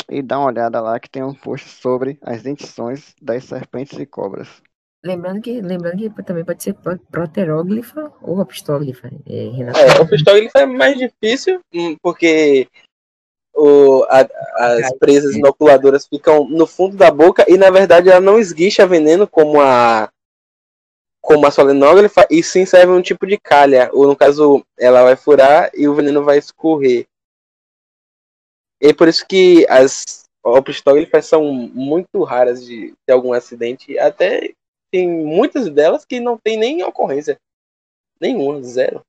E 0.09 0.22
dá 0.22 0.39
uma 0.39 0.47
olhada 0.47 0.80
lá 0.82 0.99
que 0.99 1.09
tem 1.09 1.24
um 1.24 1.34
post 1.34 1.68
sobre 1.70 2.18
as 2.22 2.41
dentições 2.43 3.16
das 3.22 3.43
serpentes 3.43 3.97
e 3.99 4.05
cobras. 4.05 4.62
Lembrando 5.03 5.41
que, 5.41 5.62
lembrando 5.62 5.97
que 5.97 6.24
também 6.24 6.45
pode 6.45 6.62
ser 6.62 6.76
proteróglifa 7.12 8.14
ou 8.22 8.39
opistóglifa. 8.39 9.09
É, 9.26 9.49
Renato. 9.49 9.80
é, 9.80 9.99
opistóglifa 9.99 10.59
é 10.59 10.66
mais 10.66 10.97
difícil, 10.97 11.59
hum, 11.74 11.95
porque 12.03 12.68
o, 13.55 14.03
a, 14.09 14.28
as 14.57 14.93
presas 14.99 15.36
inoculadoras 15.36 16.05
ficam 16.05 16.47
no 16.47 16.68
fundo 16.68 16.95
da 16.95 17.09
boca 17.09 17.45
e 17.47 17.57
na 17.57 17.70
verdade 17.72 18.09
ela 18.09 18.22
não 18.22 18.39
esguicha 18.39 18.86
veneno 18.86 19.28
como 19.28 19.59
a 19.59 20.09
como 21.22 21.45
a 21.45 21.51
solenógrafa 21.51 22.28
e 22.30 22.41
sim 22.41 22.65
serve 22.65 22.91
um 22.91 23.01
tipo 23.01 23.28
de 23.28 23.38
calha. 23.38 23.89
Ou 23.93 24.07
no 24.07 24.15
caso 24.15 24.65
ela 24.78 25.03
vai 25.03 25.15
furar 25.15 25.69
e 25.74 25.88
o 25.88 25.93
veneno 25.93 26.24
vai 26.24 26.39
escorrer. 26.39 27.05
E 28.82 28.93
por 28.93 29.07
isso 29.07 29.26
que 29.28 29.65
as 29.69 30.24
opistógrafas 30.43 31.28
são 31.28 31.53
muito 31.53 32.24
raras 32.24 32.65
de 32.65 32.93
ter 33.05 33.13
algum 33.13 33.32
acidente. 33.32 33.97
Até 33.99 34.53
tem 34.91 35.07
muitas 35.07 35.69
delas 35.69 36.03
que 36.03 36.19
não 36.19 36.38
tem 36.38 36.57
nem 36.57 36.84
ocorrência. 36.84 37.38
Nenhuma 38.19 38.61
zero. 38.63 39.01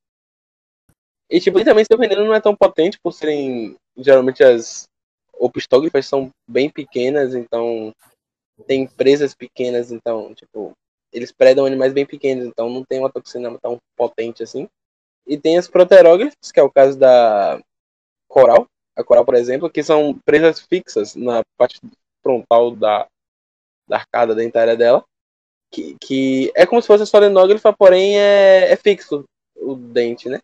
E 1.31 1.41
tipo, 1.41 1.59
e 1.59 1.65
também 1.65 1.85
seu 1.85 1.97
veneno 1.97 2.25
não 2.27 2.35
é 2.35 2.41
tão 2.41 2.55
potente 2.55 2.99
por 3.03 3.13
serem. 3.13 3.75
Geralmente 3.97 4.45
as 4.45 4.85
opistógrafas 5.33 6.07
são 6.07 6.31
bem 6.49 6.71
pequenas, 6.71 7.35
então 7.35 7.93
tem 8.67 8.87
presas 8.87 9.35
pequenas, 9.35 9.91
então, 9.91 10.35
tipo, 10.35 10.73
eles 11.13 11.31
predam 11.31 11.67
animais 11.67 11.93
bem 11.93 12.07
pequenos, 12.07 12.47
então 12.47 12.71
não 12.71 12.85
tem 12.85 12.99
uma 12.99 13.11
toxina 13.11 13.57
tão 13.61 13.79
potente 13.97 14.43
assim. 14.43 14.69
E 15.27 15.37
tem 15.39 15.59
as 15.59 15.69
proterógrafas, 15.69 16.51
que 16.53 16.59
é 16.59 16.63
o 16.63 16.71
caso 16.71 16.99
da 16.99 17.61
coral, 18.29 18.67
a 18.97 19.05
coral, 19.05 19.25
por 19.25 19.35
exemplo, 19.35 19.71
que 19.71 19.83
são 19.83 20.19
presas 20.25 20.61
fixas 20.61 21.15
na 21.15 21.43
parte 21.57 21.81
frontal 22.23 22.75
da, 22.75 23.07
da 23.87 23.97
arcada 23.97 24.35
dentária 24.35 24.77
dela, 24.77 25.05
que, 25.71 25.97
que 26.01 26.53
é 26.55 26.67
como 26.67 26.81
se 26.81 26.89
fosse 26.89 27.03
a 27.03 27.07
solenógrafa, 27.07 27.73
porém 27.73 28.19
é, 28.19 28.73
é 28.73 28.77
fixo 28.77 29.25
o 29.57 29.75
dente, 29.75 30.29
né? 30.29 30.41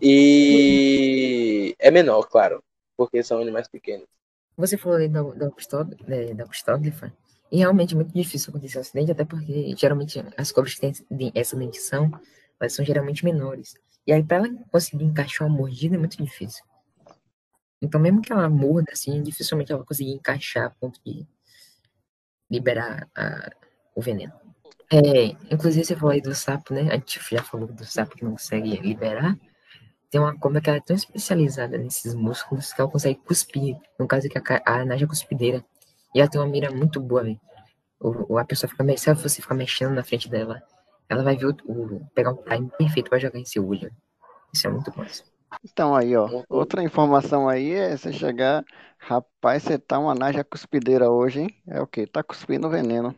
E 0.00 1.74
é 1.78 1.90
menor, 1.90 2.24
claro, 2.28 2.62
porque 2.96 3.22
são 3.22 3.40
animais 3.40 3.68
pequenos. 3.68 4.06
Você 4.56 4.76
falou 4.76 4.98
aí 4.98 5.08
da, 5.08 5.22
da, 5.22 5.48
da, 5.48 6.34
da 6.34 6.46
custógrafa, 6.46 7.12
e 7.50 7.58
realmente 7.58 7.94
é 7.94 7.96
muito 7.96 8.12
difícil 8.12 8.50
acontecer 8.50 8.78
um 8.78 8.80
acidente, 8.80 9.12
até 9.12 9.24
porque 9.24 9.74
geralmente 9.76 10.22
as 10.36 10.50
cobras 10.50 10.74
que 10.74 10.80
têm 10.80 11.32
essa 11.34 11.56
dentição, 11.56 12.10
elas 12.58 12.72
são 12.72 12.84
geralmente 12.84 13.24
menores. 13.24 13.74
E 14.06 14.12
aí, 14.12 14.22
para 14.22 14.38
ela 14.38 14.48
conseguir 14.70 15.04
encaixar 15.04 15.46
uma 15.48 15.56
mordida 15.56 15.96
é 15.96 15.98
muito 15.98 16.22
difícil. 16.22 16.64
Então, 17.82 18.00
mesmo 18.00 18.22
que 18.22 18.32
ela 18.32 18.48
morda, 18.48 18.92
assim, 18.92 19.22
dificilmente 19.22 19.70
ela 19.70 19.80
vai 19.80 19.86
conseguir 19.86 20.12
encaixar 20.12 20.66
a 20.66 20.70
ponto 20.70 21.00
de 21.04 21.26
liberar 22.50 23.08
a, 23.14 23.50
o 23.94 24.00
veneno. 24.00 24.32
É, 24.92 25.26
inclusive, 25.52 25.84
você 25.84 25.96
falou 25.96 26.12
aí 26.12 26.20
do 26.20 26.34
sapo, 26.34 26.72
né? 26.72 26.88
A 26.90 26.94
gente 26.94 27.20
já 27.30 27.42
falou 27.42 27.66
do 27.66 27.84
sapo 27.84 28.16
que 28.16 28.24
não 28.24 28.32
consegue 28.32 28.76
liberar. 28.76 29.36
Tem 30.08 30.20
uma 30.20 30.38
cobra 30.38 30.60
que 30.60 30.70
ela 30.70 30.78
é 30.78 30.80
tão 30.80 30.94
especializada 30.94 31.76
nesses 31.76 32.14
músculos 32.14 32.72
que 32.72 32.80
ela 32.80 32.90
consegue 32.90 33.20
cuspir. 33.20 33.76
No 33.98 34.06
caso 34.06 34.28
que 34.28 34.38
a, 34.38 34.62
a 34.64 34.84
naja 34.84 35.06
cuspideira. 35.06 35.64
E 36.16 36.20
ela 36.20 36.30
tem 36.30 36.40
uma 36.40 36.46
mira 36.46 36.70
muito 36.70 36.98
boa, 36.98 37.22
velho. 37.22 37.38
Ou 38.00 38.38
a 38.38 38.44
pessoa 38.46 38.70
fica 38.70 38.82
mexendo, 38.82 39.18
se 39.18 39.28
você 39.28 39.42
ficar 39.42 39.54
mexendo 39.54 39.92
na 39.92 40.02
frente 40.02 40.30
dela, 40.30 40.62
ela 41.10 41.22
vai 41.22 41.36
ver 41.36 41.44
o, 41.44 41.54
o 41.66 42.06
pegar 42.14 42.30
um 42.30 42.42
time 42.42 42.70
perfeito 42.78 43.10
para 43.10 43.18
jogar 43.18 43.38
em 43.38 43.44
seu 43.44 43.68
olho. 43.68 43.94
Isso 44.50 44.66
é 44.66 44.70
muito 44.70 44.90
bom. 44.90 45.04
Então 45.62 45.94
aí, 45.94 46.16
ó, 46.16 46.42
outra 46.48 46.82
informação 46.82 47.46
aí 47.46 47.70
é 47.70 47.94
você 47.94 48.14
chegar, 48.14 48.64
rapaz, 48.96 49.62
você 49.62 49.78
tá 49.78 49.98
uma 49.98 50.14
naja 50.14 50.42
cuspideira 50.42 51.10
hoje, 51.10 51.40
hein? 51.40 51.62
É 51.66 51.82
o 51.82 51.86
quê? 51.86 52.06
Tá 52.06 52.22
cuspindo 52.22 52.70
veneno. 52.70 53.14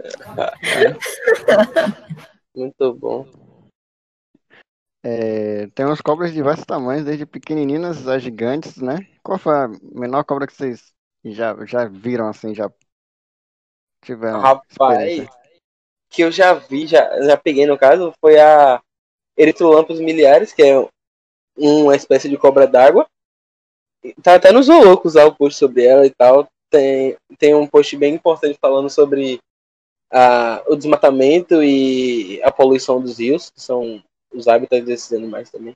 Muito 2.52 2.92
bom. 2.94 3.24
É, 5.04 5.68
tem 5.68 5.86
uns 5.86 6.00
cobras 6.00 6.30
de 6.30 6.36
diversos 6.36 6.64
tamanhos, 6.64 7.04
desde 7.04 7.24
pequenininhas 7.24 8.08
a 8.08 8.18
gigantes, 8.18 8.78
né? 8.78 9.06
Qual 9.22 9.38
foi 9.38 9.54
a 9.54 9.68
menor 9.94 10.24
cobra 10.24 10.48
que 10.48 10.54
vocês 10.54 10.92
já, 11.24 11.56
já 11.66 11.86
viram 11.86 12.28
assim, 12.28 12.54
já 12.54 12.70
tiveram 14.02 14.40
Rapaz, 14.40 15.28
que 16.08 16.22
eu 16.22 16.32
já 16.32 16.54
vi, 16.54 16.86
já, 16.86 17.22
já 17.22 17.36
peguei 17.36 17.66
no 17.66 17.78
caso, 17.78 18.12
foi 18.20 18.38
a 18.38 18.82
Erythrolampus 19.36 20.00
miliares, 20.00 20.52
que 20.52 20.62
é 20.62 20.88
uma 21.56 21.94
espécie 21.94 22.28
de 22.28 22.36
cobra 22.36 22.66
d'água. 22.66 23.06
Tá 24.22 24.34
até 24.34 24.50
nos 24.50 24.66
zoológicos 24.66 25.14
lá 25.14 25.26
o 25.26 25.34
post 25.34 25.58
sobre 25.58 25.84
ela 25.84 26.06
e 26.06 26.10
tal. 26.10 26.48
Tem, 26.70 27.16
tem 27.38 27.54
um 27.54 27.66
post 27.66 27.96
bem 27.96 28.14
importante 28.14 28.58
falando 28.60 28.88
sobre 28.88 29.38
a, 30.10 30.62
o 30.66 30.76
desmatamento 30.76 31.62
e 31.62 32.42
a 32.42 32.50
poluição 32.50 33.00
dos 33.00 33.18
rios, 33.18 33.50
que 33.50 33.60
são 33.60 34.02
os 34.32 34.48
hábitats 34.48 34.84
desses 34.84 35.12
animais 35.12 35.50
também. 35.50 35.74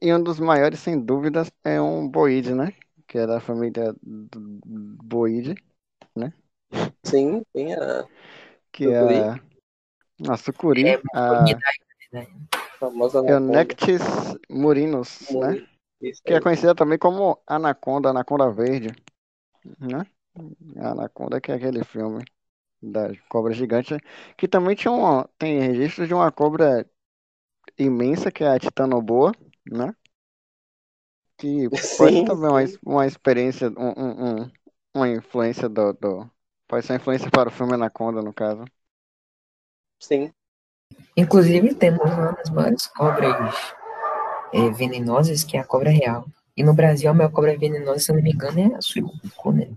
E 0.00 0.12
um 0.12 0.22
dos 0.22 0.38
maiores, 0.38 0.78
sem 0.78 0.98
dúvidas, 0.98 1.50
é 1.64 1.80
um 1.80 2.08
boide, 2.08 2.54
né? 2.54 2.72
Que 3.08 3.18
é 3.18 3.26
da 3.26 3.40
família 3.40 3.94
boide, 4.02 5.54
né? 6.14 6.32
Sim, 7.02 7.42
tem 7.52 7.74
a. 7.74 8.06
Que 8.70 8.88
é 8.88 9.00
a, 9.00 9.40
a 10.32 10.36
sucuri, 10.36 10.86
é, 10.86 11.00
a 11.14 11.44
né? 12.12 12.26
famosa 12.78 13.18
Eunectis 13.26 14.02
murinus, 14.48 15.30
né? 15.30 15.66
Isso 16.00 16.22
que 16.22 16.32
é 16.32 16.40
conhecida 16.40 16.74
também 16.74 16.98
como 16.98 17.42
anaconda, 17.46 18.10
anaconda 18.10 18.50
verde, 18.50 18.94
né? 19.80 20.06
A 20.76 20.90
anaconda 20.90 21.40
que 21.40 21.50
é 21.50 21.54
aquele 21.54 21.82
filme 21.84 22.22
da 22.80 23.10
cobra 23.28 23.52
gigante, 23.52 23.96
que 24.36 24.46
também 24.46 24.76
tinha 24.76 24.92
um, 24.92 25.24
tem 25.36 25.60
registro 25.60 26.06
de 26.06 26.14
uma 26.14 26.30
cobra 26.30 26.88
imensa 27.76 28.30
que 28.30 28.44
é 28.44 28.48
a 28.48 28.58
titanoboa, 28.58 29.32
né? 29.66 29.94
Que 31.38 31.68
pode 31.96 32.16
sim, 32.16 32.24
também 32.24 32.50
uma, 32.50 32.64
uma 32.84 33.06
experiência, 33.06 33.68
um, 33.70 33.94
um, 33.96 34.42
um, 34.42 34.50
uma 34.94 35.08
influência 35.08 35.68
do, 35.68 35.92
do, 35.92 36.30
Pode 36.68 36.84
ser 36.84 36.92
uma 36.92 36.98
influência 36.98 37.30
para 37.30 37.48
o 37.48 37.52
filme 37.52 37.72
Anaconda, 37.72 38.20
no 38.20 38.32
caso. 38.32 38.64
Sim. 39.98 40.30
Inclusive 41.16 41.74
temos 41.74 42.04
uma 42.04 42.32
das 42.32 42.50
maiores 42.50 42.86
cobras 42.88 43.54
é, 44.52 44.70
venenosas, 44.70 45.44
que 45.44 45.56
é 45.56 45.60
a 45.60 45.64
cobra 45.64 45.90
real. 45.90 46.26
E 46.56 46.62
no 46.62 46.74
Brasil 46.74 47.10
a 47.10 47.14
maior 47.14 47.30
cobra 47.30 47.56
venenosa, 47.56 48.00
se 48.00 48.10
eu 48.10 48.16
não 48.16 48.22
me 48.22 48.32
engano, 48.32 48.74
é 48.74 48.76
a 48.76 48.82
surucucu, 48.82 49.52
né? 49.52 49.70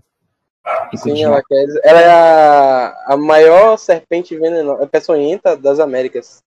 Sim, 0.96 1.22
ela, 1.22 1.42
quer, 1.42 1.64
ela 1.82 2.00
é 2.00 2.10
a, 2.10 3.14
a 3.14 3.16
maior 3.16 3.76
serpente 3.76 4.36
venenosa, 4.36 4.86
peçonhenta 4.86 5.56
das 5.56 5.80
Américas. 5.80 6.42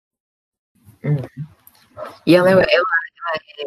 Uhum. 1.03 1.17
E 2.25 2.35
ela, 2.35 2.49
ela, 2.49 2.61
ela 2.61 2.87
é 3.59 3.65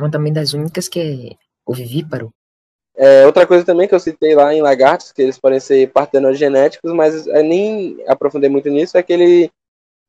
uma 0.00 0.10
também 0.10 0.32
das 0.32 0.52
únicas 0.52 0.88
que 0.88 1.00
é 1.00 1.36
ovivíparo. 1.64 2.32
É, 2.96 3.24
outra 3.24 3.46
coisa 3.46 3.64
também 3.64 3.88
que 3.88 3.94
eu 3.94 4.00
citei 4.00 4.34
lá 4.34 4.52
em 4.54 4.60
lagartos, 4.60 5.12
que 5.12 5.22
eles 5.22 5.38
podem 5.38 5.60
ser 5.60 5.90
partenogenéticos, 5.90 6.92
mas 6.92 7.26
eu 7.26 7.42
nem 7.42 8.02
aprofundei 8.06 8.50
muito 8.50 8.68
nisso, 8.68 8.98
é 8.98 9.02
que 9.02 9.12
ele, 9.12 9.50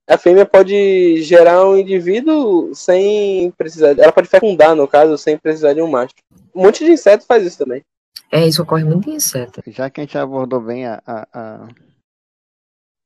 a 0.10 0.18
fêmea 0.18 0.46
pode 0.46 1.22
gerar 1.22 1.66
um 1.66 1.78
indivíduo 1.78 2.74
sem 2.76 3.52
precisar, 3.52 3.98
ela 3.98 4.12
pode 4.12 4.28
fecundar, 4.28 4.76
no 4.76 4.88
caso, 4.88 5.18
sem 5.18 5.38
precisar 5.38 5.74
de 5.74 5.82
um 5.82 5.88
macho. 5.88 6.14
Um 6.54 6.64
monte 6.64 6.84
de 6.84 6.92
inseto 6.92 7.26
faz 7.26 7.46
isso 7.46 7.60
também. 7.60 7.82
É, 8.30 8.46
isso 8.46 8.62
ocorre 8.62 8.84
muito 8.84 9.10
em 9.10 9.16
inseto. 9.16 9.62
Já 9.68 9.90
que 9.90 10.02
a 10.02 10.04
gente 10.04 10.18
abordou 10.18 10.60
bem 10.60 10.86
a, 10.86 11.02
a, 11.06 11.28
a... 11.34 11.68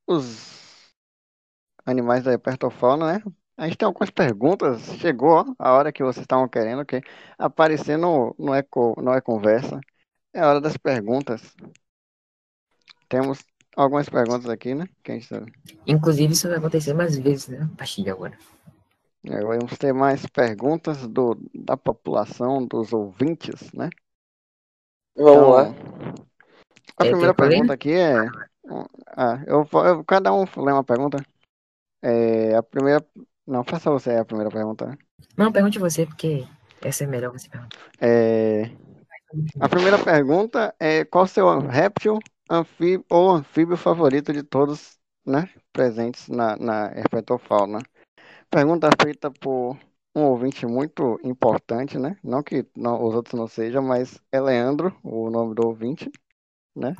os 0.08 0.56
animais 1.84 2.24
da 2.24 2.32
hipertofauna, 2.32 3.14
né? 3.14 3.22
A 3.56 3.66
gente 3.66 3.78
tem 3.78 3.86
algumas 3.86 4.10
perguntas. 4.10 4.82
Chegou 4.98 5.44
a 5.58 5.72
hora 5.72 5.92
que 5.92 6.02
vocês 6.02 6.22
estavam 6.22 6.48
querendo, 6.48 6.84
que 6.84 7.00
aparecer 7.38 7.96
no, 7.96 8.34
no, 8.38 8.52
eco, 8.52 8.94
no 9.00 9.12
E-Conversa. 9.14 9.80
É 10.32 10.40
a 10.40 10.48
hora 10.48 10.60
das 10.60 10.76
perguntas. 10.76 11.56
Temos 13.08 13.42
algumas 13.74 14.08
perguntas 14.08 14.50
aqui, 14.50 14.74
né? 14.74 14.86
Que 15.02 15.12
a 15.12 15.14
gente... 15.14 15.28
Inclusive, 15.86 16.32
isso 16.32 16.48
vai 16.48 16.58
acontecer 16.58 16.92
mais 16.92 17.16
vezes, 17.16 17.48
né? 17.48 17.68
A 17.72 17.76
partir 17.76 18.02
de 18.02 18.10
agora. 18.10 18.36
É, 19.24 19.40
vamos 19.40 19.76
ter 19.78 19.92
mais 19.92 20.26
perguntas 20.26 21.06
do, 21.06 21.36
da 21.54 21.76
população, 21.76 22.64
dos 22.66 22.92
ouvintes, 22.92 23.72
né? 23.72 23.88
Vamos 25.16 25.32
então, 25.32 25.50
lá. 25.50 25.74
A 26.98 27.06
é, 27.06 27.10
primeira 27.10 27.34
pergunta 27.34 27.72
aqui 27.72 27.92
é. 27.92 28.14
Ah, 29.08 29.42
eu, 29.46 29.66
eu, 29.84 30.04
cada 30.04 30.32
um 30.32 30.44
lê 30.56 30.72
uma 30.72 30.84
pergunta. 30.84 31.18
É, 32.02 32.54
a 32.54 32.62
primeira 32.62 33.04
não, 33.46 33.62
faça 33.62 33.90
você 33.90 34.16
a 34.16 34.24
primeira 34.24 34.50
pergunta. 34.50 34.98
Não, 35.36 35.52
pergunte 35.52 35.78
você, 35.78 36.04
porque 36.04 36.44
essa 36.82 37.04
é 37.04 37.06
melhor 37.06 37.32
você 37.32 37.48
perguntar. 37.48 37.78
É... 38.00 38.70
A 39.60 39.68
primeira 39.68 40.02
pergunta 40.02 40.74
é 40.80 41.04
qual 41.04 41.24
o 41.24 41.28
seu 41.28 41.58
réptil 41.60 42.18
anfíbio, 42.50 43.04
ou 43.10 43.30
anfíbio 43.30 43.76
favorito 43.76 44.32
de 44.32 44.42
todos 44.42 44.98
né, 45.24 45.48
presentes 45.72 46.28
na, 46.28 46.56
na 46.56 46.92
herpetofauna? 46.96 47.80
Pergunta 48.50 48.88
feita 49.00 49.30
por 49.30 49.78
um 50.14 50.22
ouvinte 50.22 50.66
muito 50.66 51.20
importante, 51.22 51.98
né? 51.98 52.16
Não 52.22 52.42
que 52.42 52.66
não, 52.74 53.02
os 53.04 53.14
outros 53.14 53.38
não 53.38 53.46
sejam, 53.46 53.82
mas 53.82 54.20
é 54.32 54.40
Leandro, 54.40 54.96
o 55.02 55.30
nome 55.30 55.54
do 55.54 55.66
ouvinte, 55.66 56.10
né? 56.74 56.94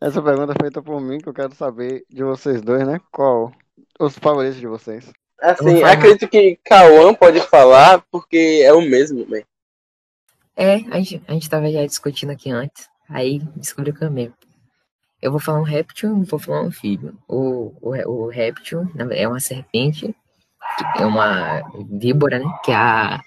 Essa 0.00 0.22
pergunta 0.22 0.52
é 0.52 0.62
feita 0.62 0.82
por 0.82 1.00
mim, 1.00 1.18
que 1.18 1.28
eu 1.28 1.34
quero 1.34 1.54
saber 1.54 2.04
de 2.08 2.22
vocês 2.22 2.62
dois, 2.62 2.86
né? 2.86 3.00
Qual 3.10 3.52
os 3.98 4.18
favoritos 4.18 4.58
de 4.58 4.66
vocês? 4.66 5.12
Assim, 5.40 5.82
acredito 5.82 6.28
que 6.28 6.58
Cauã 6.64 7.12
pode 7.14 7.40
falar, 7.40 8.04
porque 8.10 8.62
é 8.64 8.72
o 8.72 8.80
mesmo, 8.80 9.26
né? 9.28 9.42
É, 10.56 10.74
a 10.90 10.98
gente, 10.98 11.22
a 11.26 11.32
gente 11.32 11.50
tava 11.50 11.70
já 11.70 11.84
discutindo 11.84 12.30
aqui 12.30 12.50
antes, 12.50 12.88
aí 13.08 13.40
descobriu 13.56 13.94
que 13.94 14.04
é 14.04 14.08
o 14.08 14.12
mesmo. 14.12 14.34
Eu 15.20 15.30
vou 15.30 15.40
falar 15.40 15.60
um 15.60 15.64
réptil, 15.64 16.22
vou 16.24 16.38
falar 16.38 16.62
um 16.62 16.66
anfíbio. 16.66 17.16
O, 17.28 17.72
o, 17.80 17.90
o 17.90 18.28
réptil 18.28 18.88
é 19.10 19.26
uma 19.26 19.40
serpente, 19.40 20.14
é 20.96 21.06
uma 21.06 21.62
víbora, 21.90 22.38
né? 22.38 22.46
Que 22.64 22.70
é 22.72 22.76
a 22.76 23.20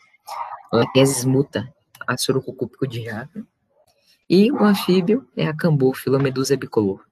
Lachesis 0.72 1.26
muta, 1.26 1.68
a 2.06 2.18
surucucúpico 2.18 2.88
de 2.88 3.04
jaca. 3.04 3.46
E 4.30 4.52
o 4.52 4.64
anfíbio 4.64 5.28
é 5.38 5.46
a 5.48 5.56
cambúfila 5.56 6.18
medusa 6.18 6.58
bicolor. 6.58 7.06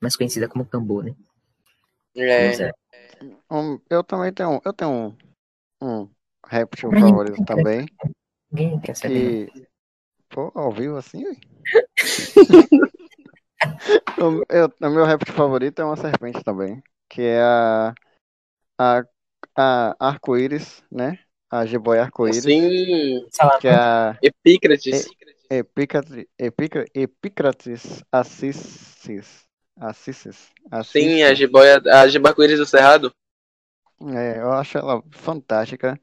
mais 0.00 0.16
conhecida 0.16 0.48
como 0.48 0.64
tambor, 0.64 1.04
né? 1.04 1.14
É. 2.16 2.72
Um, 3.50 3.78
eu 3.88 4.02
também 4.02 4.32
tenho, 4.32 4.60
eu 4.64 4.72
tenho 4.72 4.90
um, 4.90 5.16
um 5.80 6.08
réptil 6.44 6.90
favorito 6.90 7.44
também. 7.44 7.86
Ninguém 8.50 8.80
quer 8.80 8.96
saber. 8.96 9.50
Que. 9.50 9.66
Pô, 10.28 10.50
ao 10.54 10.72
vivo 10.72 10.96
assim, 10.96 11.22
o, 14.18 14.44
eu, 14.48 14.72
o 14.80 14.90
meu 14.90 15.04
réptil 15.04 15.34
favorito 15.34 15.80
é 15.80 15.84
uma 15.84 15.96
serpente 15.96 16.42
também. 16.42 16.82
Que 17.08 17.22
é 17.22 17.40
a. 17.40 17.94
A, 18.78 19.04
a 19.56 19.96
arco-íris, 20.08 20.82
né? 20.90 21.18
A 21.50 21.64
jiboia 21.64 22.02
arco-íris. 22.02 22.42
Sim. 22.42 23.26
Que 23.60 23.68
é 23.68 23.74
a 23.74 24.18
Epícrates. 24.20 25.06
Epícrates, 25.06 25.25
Epícrates, 25.50 26.26
Epícrates 26.38 28.04
Assissis. 28.10 29.44
Assissis. 29.78 30.50
Sim, 30.84 31.22
a 31.22 31.34
jiboia, 31.34 31.82
a 31.84 32.08
jiboia 32.08 32.30
arco-íris 32.30 32.58
do 32.58 32.66
Cerrado. 32.66 33.10
É, 34.00 34.40
eu 34.40 34.52
acho 34.52 34.78
ela 34.78 35.02
fantástica. 35.10 36.00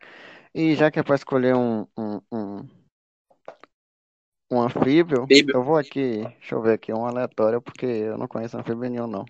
E 0.54 0.76
já 0.76 0.92
que 0.92 1.00
é 1.00 1.04
para 1.04 1.16
escolher 1.16 1.56
um, 1.56 1.88
um, 1.98 2.22
um, 2.32 2.70
um 4.52 4.62
anfíbio, 4.62 5.26
eu 5.54 5.64
vou 5.64 5.78
aqui, 5.78 6.22
deixa 6.22 6.56
eu 6.56 6.62
ver 6.62 6.74
aqui, 6.74 6.94
um 6.94 7.06
aleatório, 7.06 7.62
porque 7.62 7.86
eu 7.86 8.18
não 8.18 8.28
conheço 8.28 8.58
anfíbio 8.58 8.90
nenhum, 8.90 9.08
não. 9.08 9.26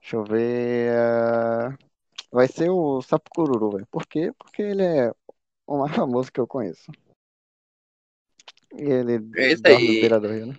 Deixa 0.00 0.16
eu 0.16 0.24
ver. 0.24 0.92
ah, 0.96 1.76
vai 2.32 2.48
ser 2.48 2.70
o 2.70 3.00
sapo 3.02 3.30
cururu, 3.30 3.70
velho. 3.70 3.86
Por 3.86 4.06
quê? 4.06 4.32
Porque 4.36 4.62
ele 4.62 4.82
é 4.82 5.12
o 5.66 5.78
mais 5.78 5.92
famoso 5.94 6.32
que 6.32 6.40
eu 6.40 6.46
conheço. 6.46 6.90
E 8.74 8.82
ele 8.82 9.28
É 9.36 9.52
isso 9.52 9.62
dorme 9.62 9.76
aí. 9.78 9.94
na 9.94 10.00
beira 10.00 10.20
do 10.20 10.28
rio, 10.28 10.46
né? 10.46 10.56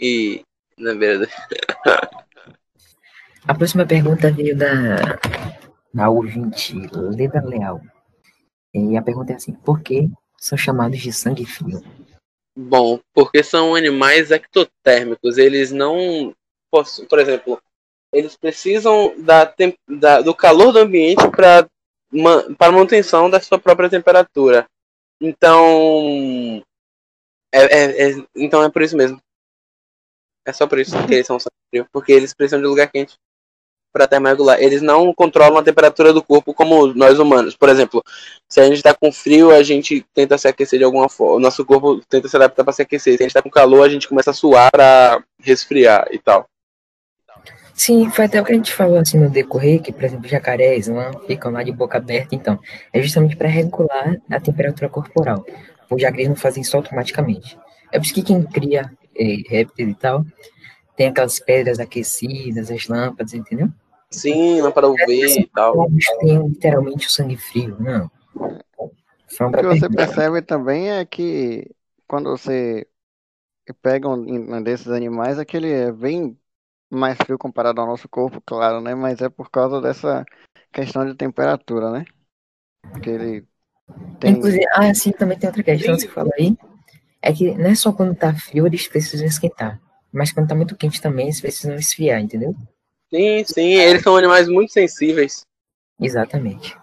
E. 0.00 0.42
Na 0.78 0.94
beira 0.94 1.18
do- 1.20 1.26
A 3.46 3.54
próxima 3.54 3.84
pergunta 3.84 4.30
veio 4.30 4.56
da, 4.56 5.18
da 5.92 6.08
ouvinte 6.08 6.74
Leda 6.94 7.42
Leal. 7.44 7.80
E 8.72 8.96
a 8.96 9.02
pergunta 9.02 9.32
é 9.32 9.36
assim: 9.36 9.52
por 9.52 9.80
que 9.82 10.08
são 10.38 10.56
chamados 10.56 10.98
de 11.00 11.12
sangue 11.12 11.44
frio? 11.44 11.82
Bom, 12.56 13.00
porque 13.12 13.42
são 13.42 13.74
animais 13.74 14.30
ectotérmicos. 14.30 15.38
Eles 15.38 15.72
não. 15.72 16.34
possu- 16.70 17.04
Por 17.06 17.18
exemplo, 17.18 17.60
eles 18.12 18.36
precisam 18.36 19.14
da, 19.20 19.44
tem- 19.44 19.74
da- 19.88 20.20
do 20.20 20.34
calor 20.34 20.72
do 20.72 20.78
ambiente 20.78 21.28
para 21.30 21.68
para 22.58 22.70
manutenção 22.70 23.30
da 23.30 23.40
sua 23.40 23.58
própria 23.58 23.88
temperatura. 23.88 24.66
Então. 25.22 26.62
É, 27.54 27.60
é- 27.60 28.10
é- 28.10 28.26
então 28.34 28.62
é 28.62 28.68
por 28.68 28.82
isso 28.82 28.96
mesmo. 28.96 29.20
É 30.44 30.52
só 30.52 30.66
por 30.66 30.80
isso 30.80 30.96
que 31.06 31.14
eles 31.14 31.26
são 31.26 31.38
frio. 31.38 31.86
Porque 31.92 32.12
eles 32.12 32.34
precisam 32.34 32.60
de 32.60 32.66
lugar 32.66 32.90
quente 32.90 33.14
para 33.92 34.08
termoregular. 34.08 34.60
Eles 34.60 34.82
não 34.82 35.14
controlam 35.14 35.58
a 35.58 35.62
temperatura 35.62 36.12
do 36.12 36.22
corpo 36.22 36.52
como 36.52 36.88
nós 36.88 37.18
humanos. 37.20 37.54
Por 37.56 37.68
exemplo, 37.68 38.02
se 38.48 38.60
a 38.60 38.64
gente 38.64 38.76
está 38.76 38.92
com 38.94 39.12
frio, 39.12 39.52
a 39.52 39.62
gente 39.62 40.04
tenta 40.12 40.36
se 40.36 40.48
aquecer 40.48 40.78
de 40.78 40.84
alguma 40.84 41.08
forma. 41.08 41.36
O 41.36 41.40
nosso 41.40 41.64
corpo 41.64 42.00
tenta 42.08 42.26
se 42.26 42.36
adaptar 42.36 42.64
para 42.64 42.72
se 42.72 42.82
aquecer. 42.82 43.16
Se 43.16 43.22
a 43.22 43.24
gente 43.24 43.30
está 43.30 43.42
com 43.42 43.50
calor, 43.50 43.84
a 43.84 43.88
gente 43.88 44.08
começa 44.08 44.30
a 44.30 44.34
suar 44.34 44.70
para 44.72 45.22
resfriar 45.38 46.08
e 46.10 46.18
tal. 46.18 46.48
Sim, 47.74 48.10
foi 48.10 48.26
até 48.26 48.40
o 48.40 48.44
que 48.44 48.52
a 48.52 48.54
gente 48.54 48.72
falou 48.72 48.98
assim 48.98 49.18
no 49.18 49.30
decorrer, 49.30 49.80
que, 49.80 49.92
por 49.92 50.04
exemplo, 50.04 50.28
jacarés 50.28 50.88
lá 50.88 51.10
ficam 51.26 51.50
lá 51.50 51.62
de 51.62 51.72
boca 51.72 51.98
aberta, 51.98 52.34
então. 52.34 52.58
É 52.92 53.00
justamente 53.00 53.36
para 53.36 53.48
regular 53.48 54.16
a 54.30 54.40
temperatura 54.40 54.88
corporal. 54.88 55.44
Os 55.90 56.00
jacarés 56.00 56.28
não 56.28 56.36
fazem 56.36 56.62
isso 56.62 56.76
automaticamente. 56.76 57.58
É 57.90 57.98
por 57.98 58.04
isso 58.04 58.14
que 58.14 58.22
quem 58.22 58.42
cria 58.42 58.90
eh, 59.16 59.42
répteis 59.48 59.88
e 59.88 59.94
tal 59.94 60.24
tem 60.96 61.08
aquelas 61.08 61.38
pedras 61.40 61.78
aquecidas, 61.80 62.70
as 62.70 62.86
lâmpadas, 62.86 63.34
entendeu? 63.34 63.68
Sim, 64.10 64.60
lâmpada 64.60 64.88
UV 64.88 65.40
e 65.40 65.46
tal. 65.46 65.88
Têm 66.20 66.46
literalmente 66.46 67.06
o 67.06 67.10
sangue 67.10 67.36
frio, 67.36 67.76
não. 67.80 68.10
O 68.34 69.50
que 69.50 69.62
você 69.62 69.88
percebe 69.88 70.42
também 70.42 70.90
é 70.90 71.04
que 71.04 71.70
quando 72.06 72.30
você 72.30 72.86
pega 73.80 74.08
um 74.08 74.56
um 74.56 74.62
desses 74.62 74.88
animais, 74.88 75.38
é 75.38 75.44
que 75.44 75.56
ele 75.56 75.72
é 75.72 75.90
bem 75.90 76.36
mais 76.92 77.16
frio 77.16 77.38
comparado 77.38 77.80
ao 77.80 77.86
nosso 77.86 78.08
corpo, 78.08 78.42
claro, 78.44 78.80
né? 78.80 78.94
Mas 78.94 79.20
é 79.20 79.28
por 79.28 79.50
causa 79.50 79.80
dessa 79.80 80.24
questão 80.72 81.06
de 81.06 81.14
temperatura, 81.14 81.90
né? 81.90 82.04
Porque 82.90 83.10
ele 83.10 83.44
tem. 84.20 84.32
Inclusive, 84.32 84.64
ah, 84.74 84.92
sim, 84.94 85.12
também 85.12 85.38
tem 85.38 85.48
outra 85.48 85.62
questão 85.62 85.94
que 85.94 86.02
você 86.02 86.08
falou 86.08 86.32
aí. 86.38 86.56
É 87.20 87.32
que 87.32 87.54
não 87.54 87.70
é 87.70 87.74
só 87.74 87.92
quando 87.92 88.14
tá 88.14 88.34
frio 88.34 88.66
eles 88.66 88.86
precisam 88.88 89.26
esquentar. 89.26 89.80
Mas 90.12 90.32
quando 90.32 90.48
tá 90.48 90.54
muito 90.54 90.76
quente 90.76 91.00
também, 91.00 91.26
eles 91.26 91.40
precisam 91.40 91.74
esfriar, 91.76 92.20
entendeu? 92.20 92.54
Sim, 93.08 93.44
sim, 93.44 93.74
eles 93.74 94.02
são 94.02 94.16
animais 94.16 94.48
muito 94.48 94.72
sensíveis. 94.72 95.46
Exatamente. 96.00 96.76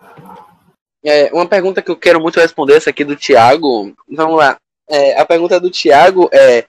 É, 1.03 1.31
uma 1.33 1.47
pergunta 1.47 1.81
que 1.81 1.91
eu 1.91 1.95
quero 1.95 2.19
muito 2.19 2.39
responder, 2.39 2.75
essa 2.75 2.89
aqui 2.89 3.03
do 3.03 3.15
Thiago. 3.15 3.93
Vamos 4.07 4.37
lá. 4.37 4.57
É, 4.89 5.19
a 5.19 5.25
pergunta 5.25 5.59
do 5.59 5.69
Thiago 5.69 6.29
é: 6.31 6.65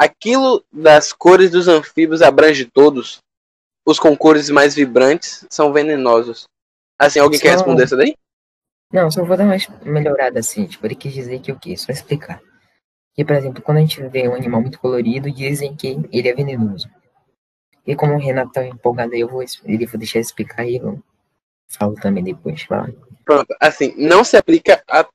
aquilo 0.00 0.64
das 0.72 1.12
cores 1.12 1.50
dos 1.50 1.68
anfíbios 1.68 2.22
abrange 2.22 2.64
todos? 2.64 3.18
Os 3.86 3.98
com 3.98 4.16
cores 4.16 4.48
mais 4.48 4.74
vibrantes 4.74 5.46
são 5.50 5.72
venenosos. 5.72 6.44
Assim, 6.98 7.18
alguém 7.18 7.38
quer 7.38 7.50
Só- 7.50 7.54
responder 7.56 7.84
essa 7.84 7.96
daí? 7.96 8.14
Não, 8.92 9.10
só 9.10 9.22
vou 9.24 9.36
dar 9.36 9.44
uma 9.44 9.56
melhorada 9.84 10.40
assim. 10.40 10.66
Tipo, 10.66 10.86
ele 10.86 10.94
quis 10.94 11.12
dizer 11.12 11.40
que 11.40 11.52
o 11.52 11.58
quê? 11.58 11.76
Só 11.76 11.92
explicar. 11.92 12.40
Que, 13.14 13.24
por 13.24 13.36
exemplo, 13.36 13.62
quando 13.62 13.78
a 13.78 13.80
gente 13.80 14.02
vê 14.08 14.28
um 14.28 14.34
animal 14.34 14.60
muito 14.60 14.78
colorido, 14.78 15.30
dizem 15.30 15.76
que 15.76 15.98
ele 16.12 16.28
é 16.28 16.34
venenoso. 16.34 16.88
E 17.86 17.94
como 17.94 18.14
o 18.14 18.18
Renato 18.18 18.52
tá 18.52 18.64
empolgado 18.64 19.14
aí, 19.14 19.20
eu 19.20 19.28
vou, 19.28 19.42
ele 19.64 19.86
vou 19.86 19.98
deixar 19.98 20.18
explicar 20.18 20.64
e 20.66 20.76
eu 20.76 21.02
falo 21.68 21.94
também 21.94 22.22
depois. 22.24 22.66
Lá. 22.68 22.88
Pronto, 23.24 23.54
assim, 23.60 23.94
não 23.96 24.24
se 24.24 24.36
aplica 24.36 24.82
a 24.88 25.06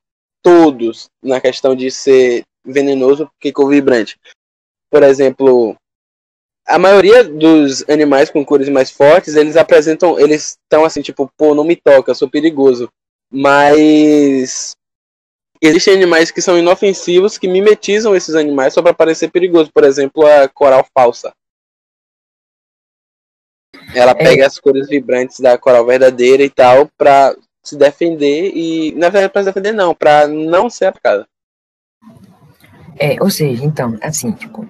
todos 0.41 1.07
na 1.23 1.39
questão 1.41 1.75
de 1.75 1.89
ser 1.91 2.43
venenoso 2.63 3.27
porque 3.27 3.51
com 3.51 3.67
vibrante. 3.67 4.17
Por 4.95 5.03
exemplo, 5.03 5.75
a 6.65 6.79
maioria 6.79 7.21
dos 7.21 7.83
animais 7.89 8.29
com 8.29 8.45
cores 8.45 8.69
mais 8.69 8.89
fortes, 8.89 9.35
eles 9.35 9.57
apresentam, 9.57 10.17
eles 10.17 10.57
estão 10.63 10.85
assim, 10.85 11.01
tipo, 11.01 11.29
pô, 11.35 11.53
não 11.53 11.65
me 11.65 11.75
toca, 11.75 12.13
sou 12.13 12.29
perigoso. 12.29 12.87
Mas 13.29 14.73
existem 15.61 15.95
animais 15.95 16.31
que 16.31 16.41
são 16.41 16.57
inofensivos 16.57 17.37
que 17.37 17.45
mimetizam 17.45 18.15
esses 18.15 18.35
animais 18.35 18.73
só 18.73 18.81
para 18.81 18.93
parecer 18.93 19.29
perigoso. 19.29 19.69
Por 19.69 19.83
exemplo, 19.83 20.25
a 20.25 20.47
coral 20.47 20.87
falsa. 20.97 21.33
Ela 23.93 24.15
pega 24.15 24.47
as 24.47 24.57
cores 24.57 24.87
vibrantes 24.87 25.41
da 25.41 25.57
coral 25.57 25.85
verdadeira 25.85 26.41
e 26.41 26.49
tal 26.49 26.89
pra 26.97 27.35
se 27.61 27.75
defender 27.75 28.53
e 28.55 28.93
na 28.93 29.09
verdade 29.09 29.33
para 29.33 29.41
se 29.41 29.49
defender 29.49 29.73
não, 29.73 29.93
pra 29.93 30.25
não 30.25 30.69
ser 30.69 30.85
atacada. 30.85 31.27
É, 32.97 33.21
ou 33.21 33.29
seja, 33.29 33.63
então, 33.65 33.97
assim, 34.01 34.31
tipo, 34.31 34.67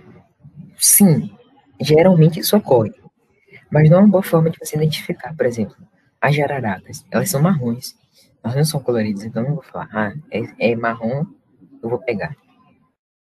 sim, 0.86 1.30
geralmente 1.82 2.40
isso 2.40 2.56
ocorre. 2.56 2.94
Mas 3.72 3.90
não 3.90 3.98
é 3.98 4.02
uma 4.02 4.10
boa 4.10 4.24
forma 4.24 4.50
de 4.50 4.58
você 4.60 4.76
identificar, 4.76 5.36
por 5.36 5.46
exemplo, 5.46 5.76
as 6.22 6.36
jararadas, 6.36 7.06
elas 7.12 7.30
são 7.30 7.42
marrons, 7.42 7.96
elas 8.44 8.56
não 8.56 8.66
são 8.66 8.80
coloridas, 8.80 9.24
então 9.24 9.44
eu 9.44 9.50
não 9.50 9.56
vou 9.56 9.64
falar, 9.64 9.90
ah, 9.92 10.14
é, 10.32 10.72
é 10.72 10.76
marrom, 10.76 11.26
eu 11.82 11.90
vou 11.90 12.00
pegar. 12.00 12.36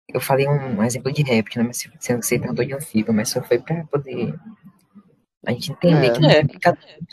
Eu 0.09 0.21
falei 0.21 0.47
um, 0.47 0.83
exemplo 0.83 1.13
de 1.13 1.23
réptil, 1.23 1.63
né, 1.63 1.69
mas 1.69 1.89
você 2.23 2.39
perguntou 2.39 2.65
de 2.65 2.75
anfíbio, 2.75 3.13
mas 3.13 3.31
só 3.31 3.43
foi 3.43 3.59
pra 3.59 3.85
poder 3.85 4.35
a 5.47 5.53
gente 5.53 5.73
entender 5.73 6.07
É. 6.07 6.11
que 6.11 6.21
não 6.21 6.31
É. 6.31 6.41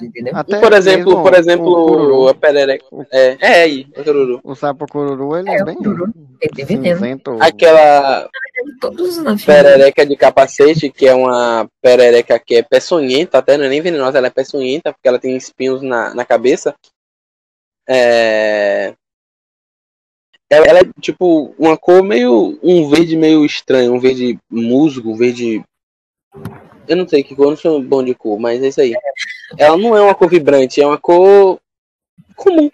entendeu? 0.01 0.33
Até 0.35 0.59
por 0.59 0.73
exemplo, 0.73 1.05
mesmo 1.09 1.23
por 1.23 1.33
o 1.33 1.37
exemplo, 1.37 1.65
cururu, 1.65 2.27
a 2.29 2.33
perereca. 2.33 2.85
É, 3.11 3.37
é 3.39 3.61
aí, 3.63 3.87
o 3.95 4.03
cururu. 4.03 4.41
o 4.43 4.55
sapo 4.55 4.85
cururu, 4.87 5.37
ele 5.37 5.49
é, 5.49 5.57
É, 5.57 5.61
o 5.61 5.65
bem 5.65 5.75
cururu, 5.75 6.13
ele 6.41 6.65
cinzento. 6.65 7.37
Aquela 7.39 8.29
Todos 8.79 9.17
os 9.17 9.45
perereca 9.45 10.05
de 10.05 10.15
capacete, 10.15 10.89
que 10.89 11.07
é 11.07 11.15
uma 11.15 11.67
perereca 11.81 12.37
que 12.39 12.55
é 12.55 12.63
peçonhenta, 12.63 13.37
até 13.39 13.57
não 13.57 13.65
é 13.65 13.69
nem 13.69 13.81
venenosa, 13.81 14.17
ela 14.17 14.27
é 14.27 14.31
peçonhenta, 14.31 14.93
porque 14.93 15.07
ela 15.07 15.19
tem 15.19 15.35
espinhos 15.35 15.81
na, 15.81 16.13
na 16.13 16.25
cabeça. 16.25 16.75
É... 17.89 18.93
Ela, 20.49 20.65
ela 20.65 20.79
é 20.79 20.83
tipo 20.99 21.55
uma 21.57 21.77
cor 21.77 22.03
meio. 22.03 22.59
um 22.61 22.89
verde 22.89 23.15
meio 23.15 23.45
estranho, 23.45 23.93
um 23.93 23.99
verde 23.99 24.37
musgo, 24.49 25.11
um 25.11 25.15
verde. 25.15 25.63
Eu 26.91 26.97
não 26.97 27.07
sei 27.07 27.23
que 27.23 27.35
cor, 27.35 27.45
eu 27.45 27.49
não 27.51 27.57
sou 27.57 27.81
bom 27.81 28.03
de 28.03 28.13
cor, 28.13 28.37
mas 28.37 28.61
é 28.61 28.67
isso 28.67 28.81
aí. 28.81 28.93
Ela 29.57 29.77
não 29.77 29.95
é 29.95 30.01
uma 30.01 30.13
cor 30.13 30.29
vibrante, 30.29 30.81
é 30.81 30.85
uma 30.85 30.97
cor 30.97 31.59
comum. 32.35 32.69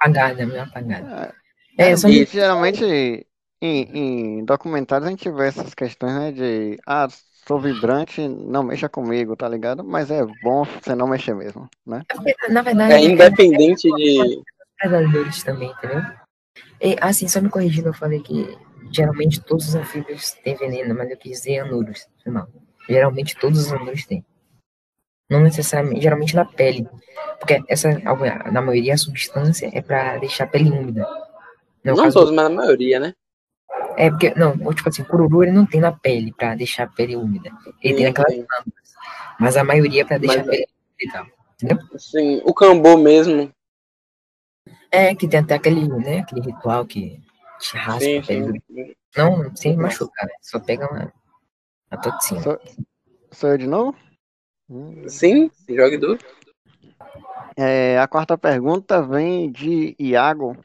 apagada, 0.00 0.44
meio 0.44 0.62
apagada. 0.62 1.34
É, 1.78 1.90
É, 1.90 1.96
são 1.96 2.10
e 2.10 2.24
geralmente 2.24 3.26
em, 3.62 4.38
em 4.40 4.44
documentários 4.44 5.06
a 5.06 5.10
gente 5.10 5.30
vê 5.30 5.46
essas 5.46 5.72
questões, 5.72 6.12
né, 6.14 6.32
de 6.32 6.78
ah, 6.84 7.06
sou 7.46 7.60
vibrante, 7.60 8.26
não 8.26 8.62
mexa 8.62 8.88
comigo, 8.88 9.36
tá 9.36 9.48
ligado? 9.48 9.84
Mas 9.84 10.10
é 10.10 10.24
bom 10.42 10.64
você 10.64 10.94
não 10.94 11.06
mexer 11.06 11.34
mesmo, 11.34 11.68
né? 11.86 12.02
na 12.48 12.62
verdade, 12.62 12.92
É 12.92 13.04
independente 13.04 13.88
de. 13.88 14.42
predadores 14.78 15.42
também, 15.42 15.70
entendeu? 15.70 16.02
E, 16.80 16.96
assim, 17.00 17.28
só 17.28 17.40
me 17.40 17.50
corrigindo, 17.50 17.88
eu 17.88 17.94
falei 17.94 18.20
que 18.20 18.56
geralmente 18.90 19.40
todos 19.40 19.68
os 19.68 19.74
anfíbios 19.74 20.32
têm 20.42 20.56
veneno, 20.56 20.94
mas 20.94 21.10
eu 21.10 21.16
quis 21.16 21.38
dizer 21.38 21.60
anuros, 21.60 22.06
foi 22.22 22.32
mal. 22.32 22.48
Geralmente 22.88 23.36
todos 23.36 23.58
os 23.58 23.72
andores 23.72 24.06
têm. 24.06 24.24
Não 25.28 25.40
necessariamente, 25.40 26.02
geralmente 26.02 26.34
na 26.34 26.44
pele. 26.44 26.88
Porque 27.38 27.62
essa, 27.68 27.88
na 28.50 28.60
maioria, 28.60 28.94
a 28.94 28.98
substância 28.98 29.70
é 29.72 29.80
para 29.80 30.18
deixar 30.18 30.44
a 30.44 30.46
pele 30.48 30.70
úmida. 30.70 31.06
No 31.84 31.94
não 31.94 32.10
todos, 32.10 32.30
do... 32.30 32.36
mas 32.36 32.50
na 32.50 32.56
maioria, 32.56 32.98
né? 32.98 33.14
É, 33.96 34.10
porque, 34.10 34.34
não, 34.34 34.52
tipo 34.74 34.88
assim, 34.88 35.02
o 35.02 35.06
cururu 35.06 35.44
ele 35.44 35.52
não 35.52 35.64
tem 35.64 35.80
na 35.80 35.92
pele 35.92 36.32
para 36.32 36.54
deixar 36.54 36.84
a 36.84 36.88
pele 36.88 37.16
úmida. 37.16 37.50
Ele 37.82 37.94
sim, 37.94 37.96
tem 37.96 38.06
aquelas 38.06 38.34
glândulas. 38.34 38.94
Mas 39.38 39.56
a 39.56 39.64
maioria 39.64 40.02
é 40.02 40.04
pra 40.04 40.18
deixar 40.18 40.38
mas, 40.38 40.48
a 40.48 40.50
pele 40.50 40.66
úmida 40.66 41.00
e 41.00 41.12
tal. 41.12 41.26
Entendeu? 41.62 41.98
Sim, 41.98 42.42
o 42.44 42.52
cambô 42.52 42.96
mesmo. 42.96 43.52
É, 44.90 45.14
que 45.14 45.28
tem 45.28 45.40
até 45.40 45.54
aquele, 45.54 45.86
né, 45.86 46.20
aquele 46.20 46.40
ritual 46.40 46.84
que 46.84 47.20
te 47.60 47.76
raspa 47.76 48.00
sim, 48.00 48.18
a 48.18 48.22
pele. 48.22 48.62
Sim. 48.66 48.94
Não, 49.16 49.56
sem 49.56 49.76
machucar, 49.76 50.26
né? 50.26 50.32
Só 50.40 50.58
pega 50.58 50.90
uma, 50.90 51.12
uma 51.90 52.00
toxina. 52.00 52.40
Sou, 52.40 52.58
sou 53.32 53.50
eu 53.50 53.58
de 53.58 53.66
novo? 53.66 53.96
Sim, 55.08 55.50
jogue 55.68 55.98
duro. 55.98 56.18
É, 57.56 57.98
a 57.98 58.06
quarta 58.06 58.38
pergunta 58.38 59.02
vem 59.02 59.50
de 59.50 59.96
Iago. 59.98 60.56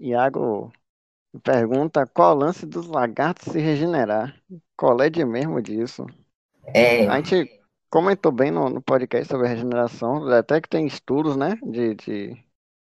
Iago 0.00 0.72
pergunta 1.42 2.06
qual 2.06 2.34
o 2.34 2.38
lance 2.38 2.64
dos 2.64 2.86
lagartos 2.86 3.52
se 3.52 3.60
regenerar. 3.60 4.34
Qual 4.76 5.00
é 5.02 5.10
de 5.10 5.24
mesmo 5.24 5.60
disso? 5.60 6.06
É... 6.64 7.06
A 7.06 7.16
gente 7.20 7.60
comentou 7.90 8.32
bem 8.32 8.50
no, 8.50 8.70
no 8.70 8.80
podcast 8.80 9.30
sobre 9.30 9.48
regeneração, 9.48 10.26
até 10.28 10.60
que 10.60 10.68
tem 10.68 10.86
estudos, 10.86 11.36
né? 11.36 11.58
De, 11.62 11.94
de, 11.94 12.44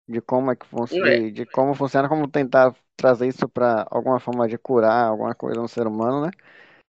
de 0.08 0.20
como 0.22 0.50
é 0.50 0.56
que 0.56 0.66
funciona, 0.66 1.08
é. 1.08 1.30
de 1.30 1.44
como 1.46 1.74
funciona, 1.74 2.08
como 2.08 2.26
tentar 2.26 2.74
trazer 2.96 3.28
isso 3.28 3.48
para 3.48 3.86
alguma 3.90 4.18
forma 4.18 4.48
de 4.48 4.58
curar 4.58 5.08
alguma 5.08 5.34
coisa 5.34 5.60
no 5.60 5.68
ser 5.68 5.86
humano, 5.86 6.22
né? 6.26 6.30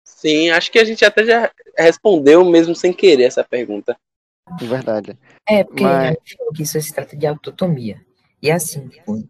Sim, 0.06 0.52
acho 0.52 0.72
que 0.72 0.80
a 0.80 0.86
gente 0.86 1.04
até 1.04 1.26
já 1.26 1.52
respondeu 1.78 2.46
mesmo 2.46 2.76
sem 2.76 2.94
querer 2.94 3.24
essa 3.24 3.44
pergunta. 3.44 3.98
Verdade. 4.62 5.18
É, 5.48 5.64
porque 5.64 5.84
Mas... 5.84 6.16
que 6.56 6.64
isso 6.64 6.80
se 6.80 6.94
trata 6.94 7.18
de 7.18 7.26
autotomia. 7.26 8.00
E 8.42 8.52
assim, 8.52 8.88
tipo, 8.88 9.28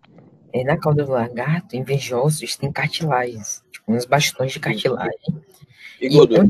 é, 0.54 0.64
na 0.64 0.78
cauda 0.78 1.06
do 1.06 1.12
lagarto, 1.12 1.76
em 1.76 1.84
vez 1.84 2.04
de 2.04 2.14
ossos, 2.14 2.58
tem 2.58 2.72
cartilagens, 2.72 3.64
tipo, 3.72 3.94
uns 3.94 4.06
bastões 4.06 4.52
de 4.52 4.60
cartilagem. 4.60 5.42
E 6.02 6.10
gordura. 6.10 6.50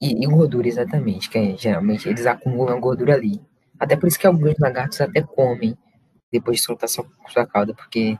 E, 0.00 0.24
e, 0.24 0.26
gordura, 0.26 0.68
exatamente, 0.68 1.30
que 1.30 1.38
é, 1.38 1.56
geralmente 1.56 2.06
eles 2.06 2.26
acumulam 2.26 2.78
gordura 2.78 3.14
ali. 3.14 3.40
Até 3.80 3.96
por 3.96 4.06
isso 4.06 4.18
que 4.18 4.26
alguns 4.26 4.54
lagartos 4.58 5.00
até 5.00 5.22
comem 5.22 5.76
depois 6.30 6.58
de 6.58 6.64
soltar 6.64 6.88
sua, 6.88 7.06
sua 7.28 7.46
cauda, 7.46 7.74
porque 7.74 8.18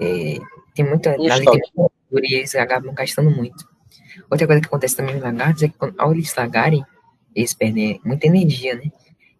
é, 0.00 0.38
tem 0.74 0.84
muita, 0.84 1.10
um 1.12 1.18
muita 1.18 1.52
gordura 1.74 1.90
e 2.24 2.34
eles 2.34 2.54
acabam 2.56 2.92
gastando 2.94 3.30
muito. 3.30 3.75
Outra 4.30 4.46
coisa 4.46 4.60
que 4.60 4.66
acontece 4.66 4.96
também 4.96 5.14
nos 5.14 5.24
lagartos 5.24 5.62
é 5.62 5.68
que 5.68 5.78
quando, 5.78 5.94
ao 5.98 6.12
eles 6.12 6.34
lagarem, 6.34 6.84
eles 7.34 7.54
perdem 7.54 8.00
muita 8.04 8.26
energia, 8.26 8.74
né? 8.74 8.90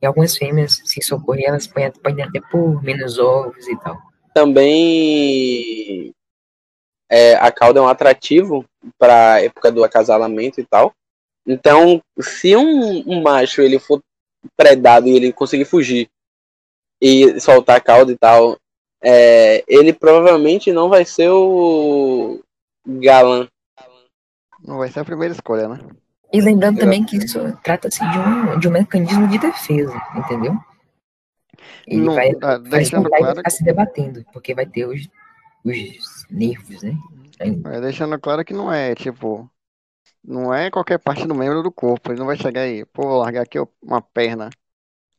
E 0.01 0.07
algumas 0.07 0.37
fêmeas, 0.37 0.83
se 0.85 1.03
socorrer, 1.03 1.47
elas 1.49 1.67
podem, 1.67 2.25
até 2.25 2.41
pôr 2.51 2.83
menos 2.83 3.19
ovos 3.19 3.67
e 3.67 3.77
tal. 3.79 3.99
Também 4.35 6.13
é, 7.11 7.35
a 7.37 7.51
cauda 7.51 7.81
é 7.81 7.83
um 7.83 7.89
atrativo 7.89 8.65
para 8.99 9.43
época 9.43 9.73
do 9.73 9.83
acasalamento 9.83 10.61
e 10.61 10.65
tal. 10.65 10.93
Então, 11.47 12.03
se 12.21 12.57
um, 12.57 13.03
um, 13.07 13.23
macho 13.23 13.63
ele 13.63 13.79
for 13.79 14.01
predado 14.57 15.07
e 15.07 15.17
ele 15.17 15.33
conseguir 15.33 15.65
fugir 15.65 16.09
e 17.01 17.39
soltar 17.41 17.77
a 17.77 17.81
cauda 17.81 18.13
e 18.13 18.19
tal, 18.19 18.59
é, 19.03 19.65
ele 19.69 19.93
provavelmente 19.93 20.73
não 20.73 20.89
vai 20.89 21.05
ser 21.05 21.31
o 21.31 22.41
galã 22.87 23.49
não 24.67 24.79
vai 24.79 24.91
ser 24.91 25.01
a 25.01 25.05
primeira 25.05 25.33
escolha, 25.33 25.69
né? 25.69 25.79
E 26.33 26.41
lembrando 26.41 26.81
também 26.81 27.05
que 27.05 27.17
isso 27.17 27.39
trata-se 27.63 28.01
de 28.01 28.19
um, 28.19 28.59
de 28.59 28.69
um 28.69 28.73
mecanismo 28.73 29.29
de 29.29 29.39
defesa, 29.39 29.95
entendeu? 30.15 30.59
Ele 31.87 32.01
não, 32.01 32.15
vai, 32.15 32.35
tá, 32.35 32.59
vai 32.59 32.81
deixando 32.81 33.09
claro 33.09 33.37
ficar 33.37 33.51
se 33.51 33.65
debatendo, 33.65 34.25
porque 34.33 34.55
vai 34.55 34.67
ter 34.67 34.87
os, 34.87 35.09
os 35.65 36.27
nervos, 36.29 36.83
né? 36.83 36.99
Vai 37.63 37.81
deixando 37.81 38.19
claro 38.19 38.45
que 38.45 38.53
não 38.53 38.73
é, 38.73 38.95
tipo, 38.95 39.49
não 40.25 40.53
é 40.53 40.69
qualquer 40.69 40.99
parte 40.99 41.27
do 41.27 41.35
membro 41.35 41.63
do 41.63 41.71
corpo. 41.71 42.11
Ele 42.11 42.19
não 42.19 42.27
vai 42.27 42.37
chegar 42.37 42.63
aí, 42.63 42.85
pô, 42.87 43.03
vou 43.03 43.19
largar 43.19 43.43
aqui 43.43 43.59
uma 43.81 44.03
perna 44.03 44.51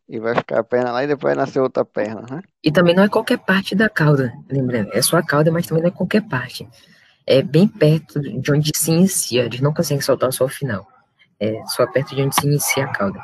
e 0.09 0.19
vai 0.19 0.35
ficar 0.35 0.59
a 0.59 0.63
perna 0.63 0.91
lá 0.91 1.03
e 1.03 1.07
depois 1.07 1.35
vai 1.35 1.45
nascer 1.45 1.59
outra 1.59 1.85
perna, 1.85 2.25
né? 2.29 2.41
E 2.61 2.71
também 2.71 2.93
não 2.93 3.03
é 3.03 3.09
qualquer 3.09 3.37
parte 3.37 3.75
da 3.75 3.89
cauda, 3.89 4.33
lembrando, 4.49 4.89
é 4.93 5.01
só 5.01 5.17
a 5.17 5.23
cauda, 5.23 5.51
mas 5.51 5.65
também 5.65 5.83
não 5.83 5.89
é 5.89 5.93
qualquer 5.93 6.21
parte 6.27 6.67
é 7.27 7.41
bem 7.41 7.67
perto 7.67 8.21
de 8.21 8.51
onde 8.51 8.71
se 8.73 8.89
inicia, 8.89 9.43
eles 9.43 9.59
não 9.59 9.73
conseguem 9.73 10.01
soltar 10.01 10.31
só 10.31 10.45
o 10.45 10.49
final. 10.49 10.87
É 11.37 11.61
só 11.65 11.85
perto 11.85 12.15
de 12.15 12.21
onde 12.21 12.33
se 12.33 12.47
inicia 12.47 12.85
a 12.85 12.91
cauda. 12.91 13.19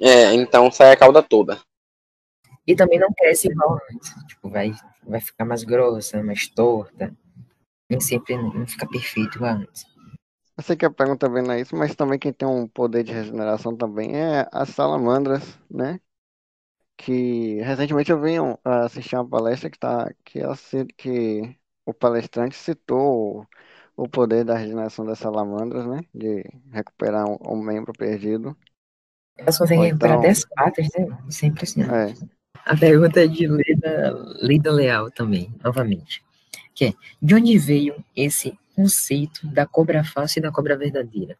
É, 0.00 0.34
então 0.34 0.70
sai 0.72 0.92
a 0.92 0.96
cauda 0.96 1.22
toda. 1.22 1.60
E 2.66 2.74
também 2.74 2.98
não 2.98 3.12
cresce 3.12 3.48
igual 3.48 3.78
antes. 3.90 4.12
Tipo, 4.26 4.50
vai, 4.50 4.74
vai 5.06 5.20
ficar 5.20 5.44
mais 5.44 5.62
grossa, 5.62 6.22
mais 6.22 6.48
torta. 6.48 7.16
Nem 7.88 8.00
sempre 8.00 8.36
não 8.36 8.66
fica 8.66 8.86
perfeito 8.86 9.36
igual 9.36 9.52
antes. 9.52 9.84
Eu 10.56 10.64
sei 10.64 10.76
que 10.76 10.84
a 10.84 10.90
pergunta 10.90 11.28
vem 11.28 11.42
não 11.42 11.52
é 11.52 11.60
isso, 11.60 11.74
mas 11.76 11.94
também 11.94 12.18
quem 12.18 12.32
tem 12.32 12.46
um 12.46 12.66
poder 12.68 13.04
de 13.04 13.12
regeneração 13.12 13.76
também 13.76 14.14
é 14.16 14.46
as 14.52 14.70
salamandras, 14.70 15.42
né? 15.70 16.00
Que 16.96 17.60
recentemente 17.62 18.10
eu 18.10 18.20
vim 18.20 18.36
assistir 18.64 19.16
uma 19.16 19.26
palestra 19.28 19.70
que 19.70 19.78
tá 19.78 20.12
que, 20.24 20.38
ela, 20.38 20.54
que 20.98 21.56
o 21.84 21.94
palestrante 21.94 22.56
citou 22.56 23.46
o 23.96 24.08
poder 24.08 24.44
da 24.44 24.56
regeneração 24.56 25.04
das 25.04 25.18
salamandras, 25.18 25.86
né? 25.86 26.00
De 26.14 26.44
recuperar 26.72 27.28
um, 27.28 27.36
um 27.46 27.62
membro 27.62 27.92
perdido. 27.92 28.56
Elas 29.36 29.58
conseguem 29.58 29.86
recuperar 29.86 30.16
então, 30.16 30.22
10 30.22 30.44
patas, 30.54 30.88
né? 30.96 31.18
Isso 31.28 31.44
é 31.44 31.48
impressionante. 31.48 32.24
É. 32.24 32.40
A 32.64 32.76
pergunta 32.76 33.22
é 33.22 33.26
de 33.26 33.46
Lida, 33.46 34.36
Lida 34.40 34.70
Leal 34.70 35.10
também, 35.10 35.54
novamente. 35.62 36.22
Que 36.74 36.86
é, 36.86 36.94
de 37.20 37.34
onde 37.34 37.58
veio 37.58 38.04
esse 38.14 38.58
conceito 38.74 39.46
da 39.46 39.66
cobra 39.66 40.04
falsa 40.04 40.38
e 40.38 40.42
da 40.42 40.50
cobra 40.50 40.76
verdadeira? 40.76 41.36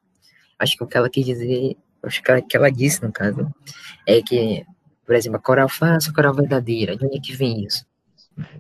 Acho 0.58 0.76
que 0.76 0.84
o 0.84 0.86
que 0.86 0.96
ela 0.96 1.08
quis 1.08 1.24
dizer, 1.24 1.76
acho 2.02 2.22
que 2.22 2.30
ela, 2.30 2.42
que 2.42 2.56
ela 2.56 2.70
disse, 2.70 3.02
no 3.02 3.12
caso, 3.12 3.50
é 4.06 4.20
que, 4.22 4.66
por 5.06 5.14
exemplo, 5.14 5.38
a 5.38 5.42
coral 5.42 5.68
falsa 5.68 6.08
e 6.08 6.10
a 6.10 6.14
coral 6.14 6.34
verdadeira, 6.34 6.96
de 6.96 7.04
onde 7.04 7.16
é 7.16 7.20
que 7.20 7.34
vem 7.34 7.64
isso? 7.64 7.86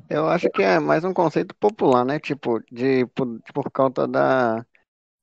Eu 0.08 0.28
acho 0.28 0.50
que 0.50 0.62
é 0.62 0.78
mais 0.78 1.04
um 1.04 1.12
conceito 1.12 1.54
popular, 1.54 2.04
né? 2.04 2.18
Tipo, 2.18 2.60
de 2.70 3.06
por, 3.14 3.40
por 3.54 3.70
causa 3.70 4.06
da 4.06 4.64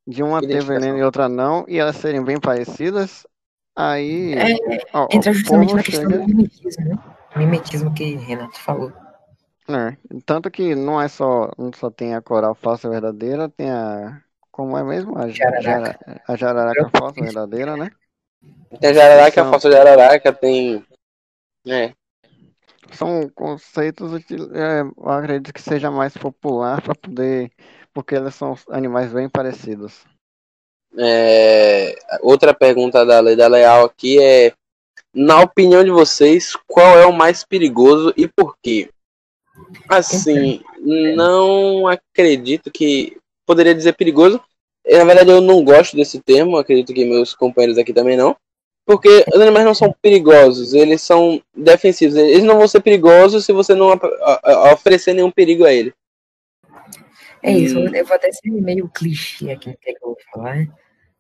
de 0.07 0.23
uma 0.23 0.39
ter 0.39 0.63
veneno 0.63 0.97
e 0.97 1.03
outra 1.03 1.27
não, 1.27 1.65
e 1.67 1.77
elas 1.77 1.97
serem 1.97 2.23
bem 2.23 2.39
parecidas, 2.39 3.27
aí. 3.75 4.33
É, 4.35 4.55
ó, 4.93 5.07
entra 5.11 5.33
justamente 5.33 5.75
na 5.75 5.83
questão 5.83 6.09
chega... 6.09 6.23
do 6.23 6.27
mimetismo, 6.27 6.85
né? 6.85 6.99
Mimetismo 7.35 7.93
que 7.93 8.15
Renato 8.15 8.59
falou. 8.59 8.91
É, 9.69 9.97
tanto 10.25 10.49
que 10.49 10.73
não 10.73 10.99
é 10.99 11.09
só. 11.09 11.51
Não 11.57 11.73
só 11.73 11.91
tem 11.91 12.15
a 12.15 12.21
coral 12.21 12.55
falsa 12.55 12.89
verdadeira, 12.89 13.49
tem 13.49 13.69
a. 13.69 14.21
Como 14.49 14.77
é 14.77 14.83
mesmo? 14.83 15.17
A 15.17 15.27
jararaca, 15.27 16.21
a 16.25 16.35
jararaca 16.35 16.89
falsa 16.97 17.21
verdadeira, 17.21 17.75
né? 17.75 17.91
Tem 18.79 18.89
a 18.89 18.93
jararaca, 18.93 19.41
a 19.41 19.49
falsa 19.49 19.69
jararaca, 19.69 20.33
tem. 20.33 20.85
É, 21.67 21.93
são 22.95 23.29
conceitos, 23.29 24.11
é, 24.53 24.81
eu 24.81 25.09
acredito 25.09 25.53
que 25.53 25.61
seja 25.61 25.91
mais 25.91 26.15
popular 26.15 26.81
para 26.81 26.95
poder, 26.95 27.51
porque 27.93 28.15
eles 28.15 28.35
são 28.35 28.55
animais 28.69 29.11
bem 29.11 29.29
parecidos. 29.29 30.05
É, 30.97 31.95
outra 32.21 32.53
pergunta 32.53 33.05
da 33.05 33.19
Leda 33.19 33.47
Leal 33.47 33.85
aqui 33.85 34.19
é, 34.21 34.53
na 35.13 35.41
opinião 35.41 35.83
de 35.83 35.91
vocês, 35.91 36.53
qual 36.67 36.97
é 36.97 37.05
o 37.05 37.13
mais 37.13 37.43
perigoso 37.43 38.13
e 38.15 38.27
por 38.27 38.55
quê? 38.61 38.89
Assim, 39.89 40.61
não 41.15 41.87
acredito 41.87 42.71
que 42.71 43.17
poderia 43.45 43.73
dizer 43.73 43.93
perigoso. 43.93 44.39
Na 44.89 45.03
verdade, 45.03 45.31
eu 45.31 45.41
não 45.41 45.63
gosto 45.63 45.95
desse 45.95 46.21
termo, 46.21 46.57
acredito 46.57 46.93
que 46.93 47.03
meus 47.03 47.33
companheiros 47.33 47.77
aqui 47.77 47.91
também 47.91 48.15
não. 48.15 48.35
Porque 48.87 49.25
os 49.33 49.41
animais 49.41 49.65
não 49.65 49.73
são 49.73 49.93
perigosos, 50.01 50.73
eles 50.73 51.01
são 51.01 51.43
defensivos. 51.53 52.15
Eles 52.15 52.43
não 52.43 52.57
vão 52.57 52.69
ser 52.69 52.79
perigosos 52.79 53.43
se 53.43 53.51
você 53.51 53.75
não 53.75 53.99
oferecer 54.71 55.13
nenhum 55.13 55.29
perigo 55.29 55.65
a 55.65 55.73
ele. 55.73 55.93
É 57.43 57.51
isso, 57.51 57.77
eu 57.77 58.05
vou 58.05 58.15
até 58.15 58.31
ser 58.31 58.49
meio 58.49 58.87
clichê 58.87 59.51
aqui 59.51 59.69
no 59.69 59.77
que 59.77 59.89
eu 59.89 59.97
vou 60.01 60.17
falar, 60.31 60.65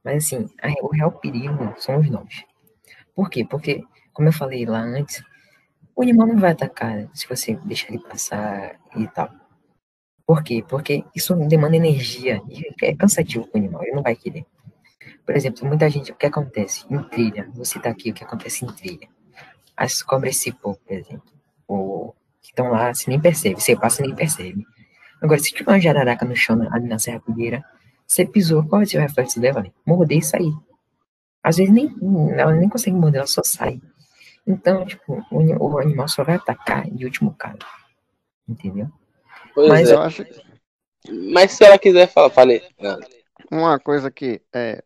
mas 0.01 0.23
assim, 0.23 0.49
o 0.81 0.87
real 0.87 1.11
perigo 1.11 1.73
são 1.77 1.99
os 1.99 2.09
nós. 2.09 2.45
Por 3.13 3.29
quê? 3.29 3.45
Porque, 3.45 3.83
como 4.13 4.29
eu 4.29 4.33
falei 4.33 4.65
lá 4.65 4.79
antes, 4.79 5.21
o 5.93 6.01
animal 6.01 6.27
não 6.27 6.39
vai 6.39 6.51
atacar 6.51 7.09
se 7.13 7.27
você 7.27 7.55
deixar 7.65 7.89
ele 7.89 7.99
passar 7.99 8.79
e 8.95 9.07
tal. 9.09 9.29
Por 10.25 10.41
quê? 10.41 10.63
Porque 10.67 11.03
isso 11.13 11.35
demanda 11.35 11.75
energia, 11.75 12.41
é 12.81 12.95
cansativo 12.95 13.45
para 13.45 13.59
o 13.59 13.61
animal, 13.61 13.83
ele 13.83 13.95
não 13.95 14.03
vai 14.03 14.15
querer. 14.15 14.45
Por 15.27 15.35
exemplo, 15.35 15.67
muita 15.67 15.89
gente, 15.89 16.13
o 16.13 16.15
que 16.15 16.25
acontece 16.25 16.85
em 16.89 17.03
trilha? 17.03 17.49
Vou 17.53 17.65
citar 17.65 17.91
aqui 17.91 18.11
o 18.11 18.13
que 18.13 18.23
acontece 18.23 18.63
em 18.63 18.69
trilha. 18.69 19.09
As 19.75 20.01
cobras 20.01 20.37
cipó, 20.37 20.73
por 20.73 20.95
exemplo, 20.95 21.29
ou 21.67 22.15
que 22.41 22.51
estão 22.51 22.71
lá, 22.71 22.93
você 22.93 23.09
nem 23.09 23.19
percebe, 23.19 23.59
você 23.59 23.75
passa 23.75 24.01
e 24.01 24.07
nem 24.07 24.15
percebe. 24.15 24.65
Agora, 25.21 25.37
se 25.37 25.53
tiver 25.53 25.69
uma 25.69 25.81
jararaca 25.81 26.23
no 26.25 26.33
chão 26.33 26.65
ali 26.71 26.87
na 26.87 26.97
Serra 26.97 27.19
Pilheira, 27.19 27.61
você 28.07 28.25
pisou, 28.25 28.63
qual 28.63 28.79
vai 28.79 28.85
ser 28.85 28.99
o 28.99 29.01
reflexo 29.01 29.37
dela? 29.41 29.65
Morder 29.85 30.19
e 30.19 30.23
sair. 30.23 30.53
Às 31.43 31.57
vezes 31.57 31.73
nem, 31.73 31.93
ela 32.37 32.53
nem 32.53 32.69
consegue 32.69 32.95
morder, 32.95 33.19
ela 33.19 33.27
só 33.27 33.41
sai. 33.43 33.81
Então, 34.47 34.85
tipo, 34.85 35.25
o, 35.29 35.71
o 35.73 35.77
animal 35.77 36.07
só 36.07 36.23
vai 36.23 36.35
atacar 36.35 36.89
de 36.89 37.03
último 37.03 37.33
caso. 37.33 37.59
Entendeu? 38.47 38.87
Pois 39.53 39.67
Mas 39.67 39.89
é. 39.89 39.93
eu 39.93 40.01
acho 40.01 40.23
que 40.23 40.41
Mas 41.33 41.51
se 41.51 41.65
ela 41.65 41.77
quiser 41.77 42.07
falar, 42.07 42.29
falei. 42.29 42.63
uma 43.51 43.77
coisa 43.77 44.09
que 44.09 44.41
é, 44.53 44.81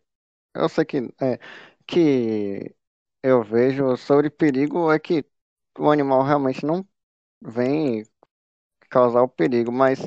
eu 0.54 0.68
sei 0.68 0.84
que 0.84 0.98
é, 1.20 1.38
que 1.86 2.74
eu 3.22 3.42
vejo 3.42 3.96
sobre 3.96 4.30
perigo 4.30 4.90
é 4.92 4.98
que 4.98 5.24
o 5.78 5.90
animal 5.90 6.22
realmente 6.22 6.64
não 6.66 6.86
vem 7.42 8.04
causar 8.90 9.22
o 9.22 9.28
perigo, 9.28 9.72
mas 9.72 10.00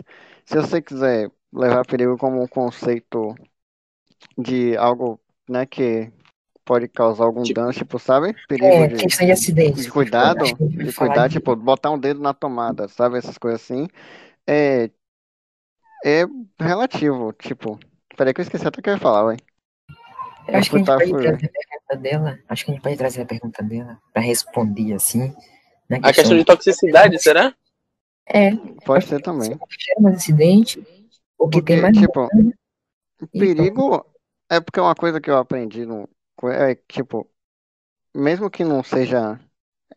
se 0.45 0.55
você 0.57 0.81
quiser 0.81 1.31
levar 1.53 1.85
perigo 1.85 2.17
como 2.17 2.41
um 2.43 2.47
conceito 2.47 3.35
de 4.37 4.75
algo, 4.77 5.19
né, 5.49 5.65
que 5.65 6.11
pode 6.65 6.87
causar 6.89 7.25
algum 7.25 7.43
Tipo- 7.43 7.61
dano, 7.61 7.73
tipo, 7.73 7.99
sabe? 7.99 8.33
Perigo 8.47 8.71
É, 8.71 8.87
de, 8.87 8.95
questão 8.97 9.25
de 9.25 9.31
acidente. 9.31 9.83
de 9.83 9.91
cuidado, 9.91 10.45
de 10.77 10.93
cuidar, 10.93 11.29
tipo, 11.29 11.55
botar 11.55 11.91
um 11.91 11.99
dedo 11.99 12.21
na 12.21 12.33
tomada, 12.33 12.87
sabe? 12.87 13.17
Essas 13.17 13.37
coisas 13.37 13.61
assim. 13.61 13.87
É, 14.47 14.89
é 16.05 16.25
relativo, 16.59 17.33
tipo. 17.33 17.77
Peraí 18.17 18.33
que 18.33 18.41
eu 18.41 18.43
esqueci 18.43 18.65
até 18.67 18.79
o 18.79 18.83
que 18.83 18.89
eu 18.89 18.93
ia 18.93 18.99
falar, 18.99 19.25
velho. 19.27 19.54
Eu 20.47 20.57
acho 20.57 20.69
que 20.69 20.75
a 20.75 20.79
gente 20.79 20.87
Tá, 20.87 20.97
pode 20.97 21.11
trazer 21.11 21.27
a 21.27 21.37
pergunta 21.37 21.97
dela. 21.97 22.39
Acho 22.49 22.65
que 22.65 22.71
a 22.71 22.73
gente 22.73 22.83
pode 22.83 22.97
trazer 22.97 23.21
a 23.21 23.25
pergunta 23.25 23.63
dela 23.63 24.01
pra 24.13 24.21
responder 24.21 24.93
assim. 24.93 25.33
Na 25.89 25.97
A 25.97 26.13
questão 26.13 26.37
de 26.37 26.45
toxicidade, 26.45 27.21
será? 27.21 27.55
É, 28.27 28.51
Pode 28.85 29.05
ser 29.05 29.21
também. 29.21 29.53
o 29.53 29.67
que 29.67 29.75
gera 29.79 30.01
mais 30.01 30.15
acidente, 30.15 30.79
o 31.37 31.47
que 31.47 31.59
Porque, 31.59 31.73
tem 31.73 31.81
mais 31.81 31.95
tipo, 31.97 32.27
e 33.33 33.39
perigo 33.39 34.05
é 34.49 34.59
porque 34.59 34.79
uma 34.79 34.95
coisa 34.95 35.21
que 35.21 35.29
eu 35.29 35.37
aprendi 35.37 35.85
no. 35.85 36.09
É 36.51 36.75
tipo, 36.87 37.29
mesmo 38.13 38.49
que 38.49 38.63
não 38.63 38.83
seja 38.83 39.39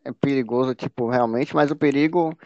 é, 0.03 0.11
perigoso, 0.13 0.75
tipo, 0.75 1.09
realmente, 1.09 1.55
mas 1.55 1.71
o 1.71 1.75
perigo, 1.75 2.37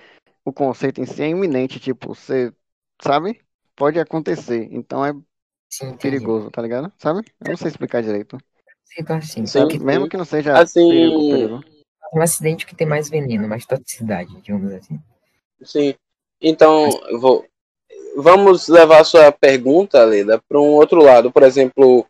o 0.45 0.53
conceito 0.53 1.01
em 1.01 1.05
si 1.05 1.21
é 1.23 1.27
iminente, 1.29 1.79
tipo, 1.79 2.15
você 2.15 2.53
sabe? 3.01 3.41
Pode 3.75 3.99
acontecer. 3.99 4.67
Então 4.71 5.05
é 5.05 5.13
Sim, 5.75 5.97
perigoso, 5.97 6.51
tá 6.51 6.61
ligado? 6.61 6.93
Sabe? 6.99 7.25
Eu 7.43 7.49
não 7.49 7.57
sei 7.57 7.69
explicar 7.69 8.03
direito. 8.03 8.37
Fica 8.87 9.17
assim, 9.17 9.43
Sim. 9.47 9.67
que 9.67 9.79
Mesmo 9.79 10.07
que 10.07 10.15
não 10.15 10.23
seja 10.23 10.55
Assim- 10.55 10.87
perigo, 10.87 11.29
perigo. 11.31 11.63
um 12.13 12.21
acidente 12.21 12.63
que 12.67 12.75
tem 12.75 12.85
mais 12.85 13.09
veneno, 13.09 13.47
mais 13.47 13.65
toxicidade, 13.65 14.39
digamos 14.41 14.71
assim. 14.71 14.99
Sim. 15.63 15.95
Então, 16.39 16.87
eu 17.09 17.19
vou. 17.19 17.43
Vamos 18.15 18.67
levar 18.67 19.01
a 19.01 19.03
sua 19.03 19.31
pergunta, 19.31 20.03
Leda, 20.05 20.39
para 20.47 20.59
um 20.61 20.73
outro 20.75 21.01
lado. 21.01 21.31
Por 21.31 21.41
exemplo, 21.41 22.05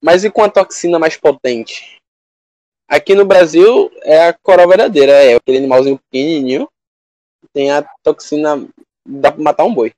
mas 0.00 0.22
e 0.22 0.30
com 0.30 0.44
a 0.44 0.48
toxina 0.48 0.96
mais 0.96 1.16
potente? 1.16 1.96
Aqui 2.88 3.16
no 3.16 3.24
Brasil 3.24 3.90
é 4.02 4.28
a 4.28 4.32
coral 4.32 4.68
verdadeira, 4.68 5.10
é 5.12 5.34
aquele 5.34 5.58
animalzinho 5.58 5.98
pequenininho. 5.98 6.68
Tem 7.52 7.72
a 7.72 7.82
toxina. 8.04 8.68
Dá 9.04 9.32
pra 9.32 9.42
matar 9.42 9.64
um 9.64 9.74
boi. 9.74 9.92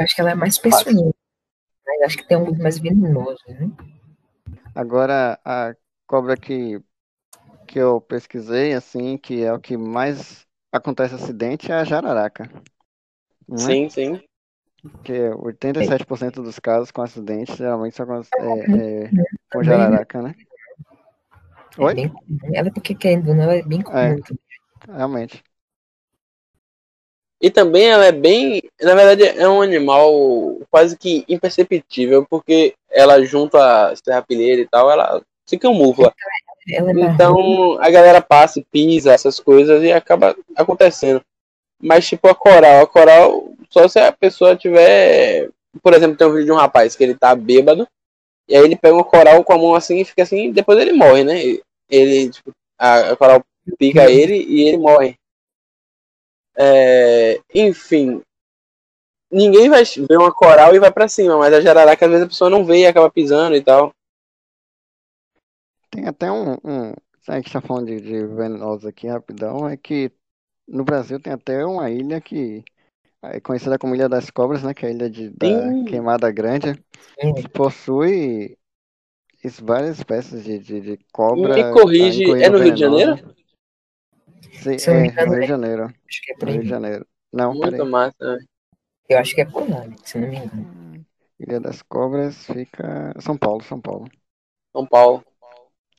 Eu 0.00 0.04
acho 0.04 0.14
que 0.14 0.20
ela 0.22 0.30
é 0.30 0.34
mais 0.34 0.56
peçonhenta. 0.58 1.14
Mas 1.86 2.02
acho 2.02 2.18
que 2.18 2.26
tem 2.26 2.36
um 2.36 2.52
mais 2.58 2.78
venenoso, 2.78 3.38
né? 3.48 3.70
Agora, 4.74 5.38
a 5.44 5.74
cobra 6.06 6.36
que, 6.36 6.80
que 7.66 7.78
eu 7.78 8.00
pesquisei, 8.00 8.74
assim, 8.74 9.16
que 9.16 9.42
é 9.42 9.52
o 9.52 9.60
que 9.60 9.76
mais 9.76 10.46
acontece 10.72 11.14
acidente, 11.14 11.70
é 11.70 11.76
a 11.76 11.84
jararaca. 11.84 12.50
Não 13.48 13.56
é? 13.56 13.60
Sim, 13.60 13.88
sim. 13.88 14.22
Porque 14.82 15.30
87% 15.30 16.42
dos 16.42 16.58
casos 16.58 16.90
com 16.90 17.02
acidentes 17.02 17.56
geralmente 17.56 17.96
só 17.96 18.02
acontece 18.02 18.30
é, 18.38 19.04
é, 19.04 19.08
com 19.08 19.62
Também, 19.62 19.64
jararaca, 19.64 20.22
né? 20.22 20.34
É 21.78 21.84
Oi? 21.84 22.12
Ela, 22.54 22.70
porque 22.70 22.94
querendo 22.94 23.28
ou 23.28 23.34
não, 23.34 23.44
ela 23.44 23.56
é 23.56 23.62
bem 23.62 23.82
comum. 23.82 23.96
É. 23.96 24.16
Realmente. 24.88 25.42
E 27.40 27.50
também 27.50 27.86
ela 27.88 28.06
é 28.06 28.12
bem. 28.12 28.62
Na 28.80 28.94
verdade, 28.94 29.24
é 29.24 29.48
um 29.48 29.60
animal 29.60 30.58
quase 30.70 30.96
que 30.96 31.24
imperceptível, 31.28 32.26
porque 32.28 32.74
ela, 32.90 33.22
junto 33.24 33.56
a 33.56 33.94
serrapilheira 33.94 34.62
e 34.62 34.66
tal, 34.66 34.90
ela 34.90 35.22
se 35.44 35.58
camufla. 35.58 36.12
Ela 36.70 36.90
é. 36.90 36.92
Então 36.92 37.78
a 37.80 37.90
galera 37.90 38.20
passa 38.20 38.58
e 38.58 38.64
pisa 38.64 39.12
essas 39.12 39.38
coisas 39.38 39.82
e 39.82 39.92
acaba 39.92 40.34
acontecendo. 40.56 41.20
Mas 41.80 42.08
tipo 42.08 42.26
a 42.28 42.34
coral, 42.34 42.82
a 42.82 42.86
coral, 42.86 43.50
só 43.68 43.86
se 43.86 43.98
a 43.98 44.10
pessoa 44.10 44.56
tiver. 44.56 45.50
Por 45.82 45.92
exemplo, 45.92 46.16
tem 46.16 46.26
um 46.26 46.32
vídeo 46.32 46.46
de 46.46 46.52
um 46.52 46.56
rapaz 46.56 46.96
que 46.96 47.04
ele 47.04 47.14
tá 47.14 47.34
bêbado, 47.34 47.86
e 48.48 48.56
aí 48.56 48.64
ele 48.64 48.76
pega 48.76 48.94
uma 48.94 49.04
coral 49.04 49.44
com 49.44 49.52
a 49.52 49.58
mão 49.58 49.74
assim 49.74 50.00
e 50.00 50.04
fica 50.04 50.22
assim, 50.22 50.50
depois 50.50 50.78
ele 50.78 50.92
morre, 50.92 51.22
né? 51.22 51.38
Ele, 51.90 52.30
tipo, 52.30 52.50
a, 52.78 53.10
a 53.10 53.16
coral 53.16 53.44
pica 53.78 54.10
ele 54.10 54.36
e 54.36 54.68
ele 54.68 54.78
morre. 54.78 55.16
É, 56.56 57.40
enfim. 57.54 58.22
Ninguém 59.30 59.68
vai 59.68 59.82
ver 59.84 60.16
uma 60.16 60.32
coral 60.32 60.74
e 60.74 60.78
vai 60.78 60.90
pra 60.90 61.08
cima, 61.08 61.36
mas 61.36 61.52
a 61.52 61.60
jararaca 61.60 62.06
às 62.06 62.10
vezes 62.10 62.26
a 62.26 62.28
pessoa 62.28 62.48
não 62.48 62.64
vê 62.64 62.78
e 62.78 62.86
acaba 62.86 63.10
pisando 63.10 63.56
e 63.56 63.62
tal. 63.62 63.92
Tem 65.90 66.06
até 66.06 66.30
um. 66.30 66.52
um 66.64 66.94
a 67.28 67.36
gente 67.36 67.52
tá 67.52 67.60
falando 67.60 67.86
de, 67.86 68.00
de 68.00 68.26
venenosos 68.26 68.86
aqui 68.86 69.08
rapidão, 69.08 69.68
é 69.68 69.76
que 69.76 70.12
no 70.68 70.84
Brasil 70.84 71.20
tem 71.20 71.32
até 71.32 71.64
uma 71.66 71.90
ilha 71.90 72.20
que 72.20 72.64
é 73.22 73.40
conhecida 73.40 73.78
como 73.78 73.94
Ilha 73.94 74.08
das 74.08 74.30
Cobras, 74.30 74.62
né? 74.62 74.72
Que 74.72 74.86
é 74.86 74.88
a 74.88 74.92
ilha 74.92 75.10
de, 75.10 75.30
da 75.30 75.46
Sim. 75.46 75.84
Queimada 75.86 76.30
Grande, 76.30 76.80
Sim. 77.20 77.34
que 77.34 77.48
possui 77.48 78.56
várias 79.62 79.98
espécies 79.98 80.44
de, 80.44 80.58
de, 80.58 80.80
de 80.80 80.98
cobra. 81.12 81.54
Me 81.54 81.72
corrige, 81.72 82.24
tá, 82.26 82.38
é 82.38 82.48
no 82.48 82.58
Rio 82.58 82.74
de 82.74 82.82
venenosa. 82.82 83.04
Janeiro? 83.04 83.35
Sim, 84.62 84.78
Se 84.78 84.90
é, 84.90 85.06
engano, 85.06 85.30
no 85.30 85.34
Rio 85.34 85.42
de 85.42 85.44
é- 85.44 85.48
Janeiro. 85.48 85.84
Acho 86.08 86.22
que 86.22 86.32
é 86.32 86.36
por 86.36 86.48
Rio 86.48 86.62
de 86.62 86.68
Janeiro. 86.68 87.06
Não, 87.32 87.54
Muito 87.54 87.60
peraí. 87.76 87.90
massa. 87.90 88.38
Eu 89.08 89.18
acho 89.18 89.34
que 89.34 89.40
é 89.42 89.44
por 89.44 89.68
lá, 89.68 89.86
né, 89.86 89.96
se 90.04 90.18
não 90.18 90.28
me 90.28 90.36
engano. 90.36 91.06
Ilha 91.40 91.60
das 91.60 91.80
Cobras 91.82 92.44
fica. 92.46 93.14
São 93.20 93.36
Paulo, 93.38 93.62
São 93.62 93.80
Paulo. 93.80 94.06
São 94.72 94.86
Paulo. 94.86 95.24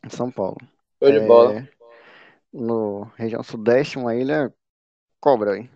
São 0.10 0.32
Paulo. 0.32 0.58
Show 1.02 1.12
de 1.12 1.20
É, 1.20 1.28
bola. 1.28 1.68
No 2.54 3.04
região 3.18 3.44
sudeste, 3.44 3.98
uma 3.98 4.16
ilha 4.16 4.54
cobra, 5.22 5.58
hein? 5.58 5.70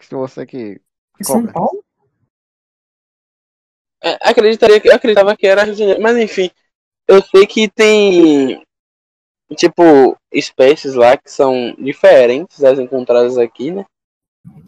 Se 0.00 0.14
você 0.14 0.46
que. 0.46 0.80
São 1.22 1.42
Cobra. 1.42 1.52
Paulo? 1.52 1.84
É, 4.02 4.18
acreditaria 4.22 4.80
que, 4.80 4.88
eu 4.88 4.94
acreditava 4.94 5.36
que 5.36 5.46
era 5.46 5.64
Rio 5.64 5.72
de 5.74 5.78
Janeiro, 5.80 6.02
mas 6.02 6.16
enfim. 6.18 6.50
Eu 7.08 7.22
sei 7.22 7.46
que 7.46 7.68
tem, 7.70 8.62
tipo, 9.54 10.16
espécies 10.32 10.94
lá 10.94 11.16
que 11.16 11.30
são 11.30 11.74
diferentes 11.78 12.58
das 12.60 12.78
encontradas 12.78 13.38
aqui, 13.38 13.70
né? 13.70 13.84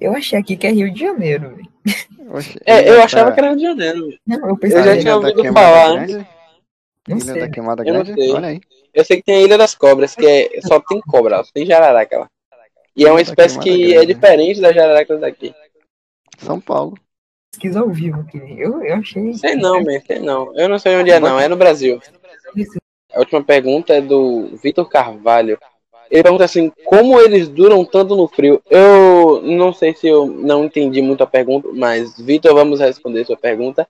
Eu 0.01 0.13
achei 0.15 0.39
aqui 0.39 0.57
que 0.57 0.67
é 0.67 0.71
Rio 0.71 0.93
de 0.93 1.01
Janeiro, 1.01 1.51
velho. 1.51 1.69
É, 2.65 2.89
eu 2.91 3.03
achava 3.03 3.31
da- 3.31 3.33
que 3.35 3.41
era 3.41 3.49
Rio 3.51 3.57
de 3.59 3.63
Janeiro. 3.63 4.19
Não, 4.27 4.49
eu 4.49 4.59
Eu 4.63 4.71
já 4.85 4.99
tinha 4.99 5.13
da 5.13 5.17
ouvido 5.17 5.43
Queimada 5.43 5.61
falar, 5.67 6.07
Grande? 6.07 6.27
Não 7.09 7.17
Ilha 7.19 7.25
sei. 7.33 7.41
da 7.41 7.51
Queimada 7.51 7.83
Eu 7.83 7.93
Grande? 7.93 8.15
sei. 8.15 8.33
Olha 8.33 8.49
aí. 8.49 8.61
Eu 8.95 9.05
sei 9.05 9.17
que 9.19 9.23
tem 9.25 9.37
a 9.37 9.41
Ilha 9.43 9.59
das 9.59 9.75
Cobras, 9.75 10.15
que 10.15 10.27
é, 10.27 10.61
só 10.63 10.81
tem 10.81 11.01
cobra, 11.03 11.45
só 11.45 11.51
tem 11.53 11.67
jararaca 11.67 12.19
lá. 12.21 12.31
E 12.97 13.05
é 13.05 13.09
uma 13.11 13.17
da 13.17 13.23
espécie 13.23 13.59
que 13.59 13.93
é 13.93 13.97
Grande. 13.97 14.15
diferente 14.15 14.61
das 14.61 14.75
jararacas 14.75 15.21
daqui. 15.21 15.55
São 16.39 16.59
Paulo. 16.59 16.97
Pesquisa 17.53 17.81
ao 17.81 17.91
vivo 17.91 18.21
aqui. 18.21 18.39
Eu, 18.59 18.83
eu 18.83 18.97
achei. 18.97 19.35
Sei 19.35 19.55
não, 19.55 19.83
man, 19.83 20.01
sei 20.07 20.19
não. 20.19 20.55
Eu 20.59 20.69
não 20.69 20.79
sei 20.79 20.97
onde 20.97 21.11
é 21.11 21.21
não, 21.21 21.39
é 21.39 21.47
no 21.47 21.57
Brasil. 21.57 22.01
A 23.17 23.21
última 23.21 23.43
pergunta 23.43 23.95
é 23.95 24.01
do 24.03 24.49
Vitor 24.63 24.87
Carvalho. 24.87 25.59
Ele 26.11 26.23
pergunta 26.23 26.45
assim, 26.45 26.71
como 26.85 27.19
eles 27.19 27.49
duram 27.49 27.83
tanto 27.83 28.15
no 28.15 28.29
frio? 28.29 28.63
Eu 28.71 29.41
não 29.43 29.73
sei 29.73 29.95
se 29.95 30.07
eu 30.07 30.27
não 30.27 30.67
entendi 30.67 31.01
muito 31.01 31.23
a 31.23 31.27
pergunta, 31.27 31.67
mas 31.73 32.21
Vitor, 32.21 32.55
vamos 32.55 32.79
responder 32.79 33.25
sua 33.25 33.39
pergunta. 33.39 33.89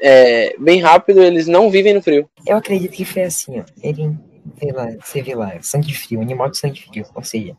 É, 0.00 0.56
bem 0.58 0.80
rápido, 0.80 1.22
eles 1.22 1.46
não 1.46 1.70
vivem 1.70 1.92
no 1.92 2.02
frio. 2.02 2.26
Eu 2.46 2.56
acredito 2.56 2.92
que 2.92 3.04
foi 3.04 3.24
assim, 3.24 3.60
ó. 3.60 3.64
Ele 3.82 4.16
vê 4.56 4.72
lá, 4.72 4.88
você 4.98 5.20
vê 5.20 5.34
lá, 5.34 5.60
sangue 5.60 5.92
frio, 5.92 6.22
animal 6.22 6.50
de 6.50 6.56
sangue 6.56 6.80
frio. 6.80 7.04
Ou 7.14 7.22
seja, 7.22 7.54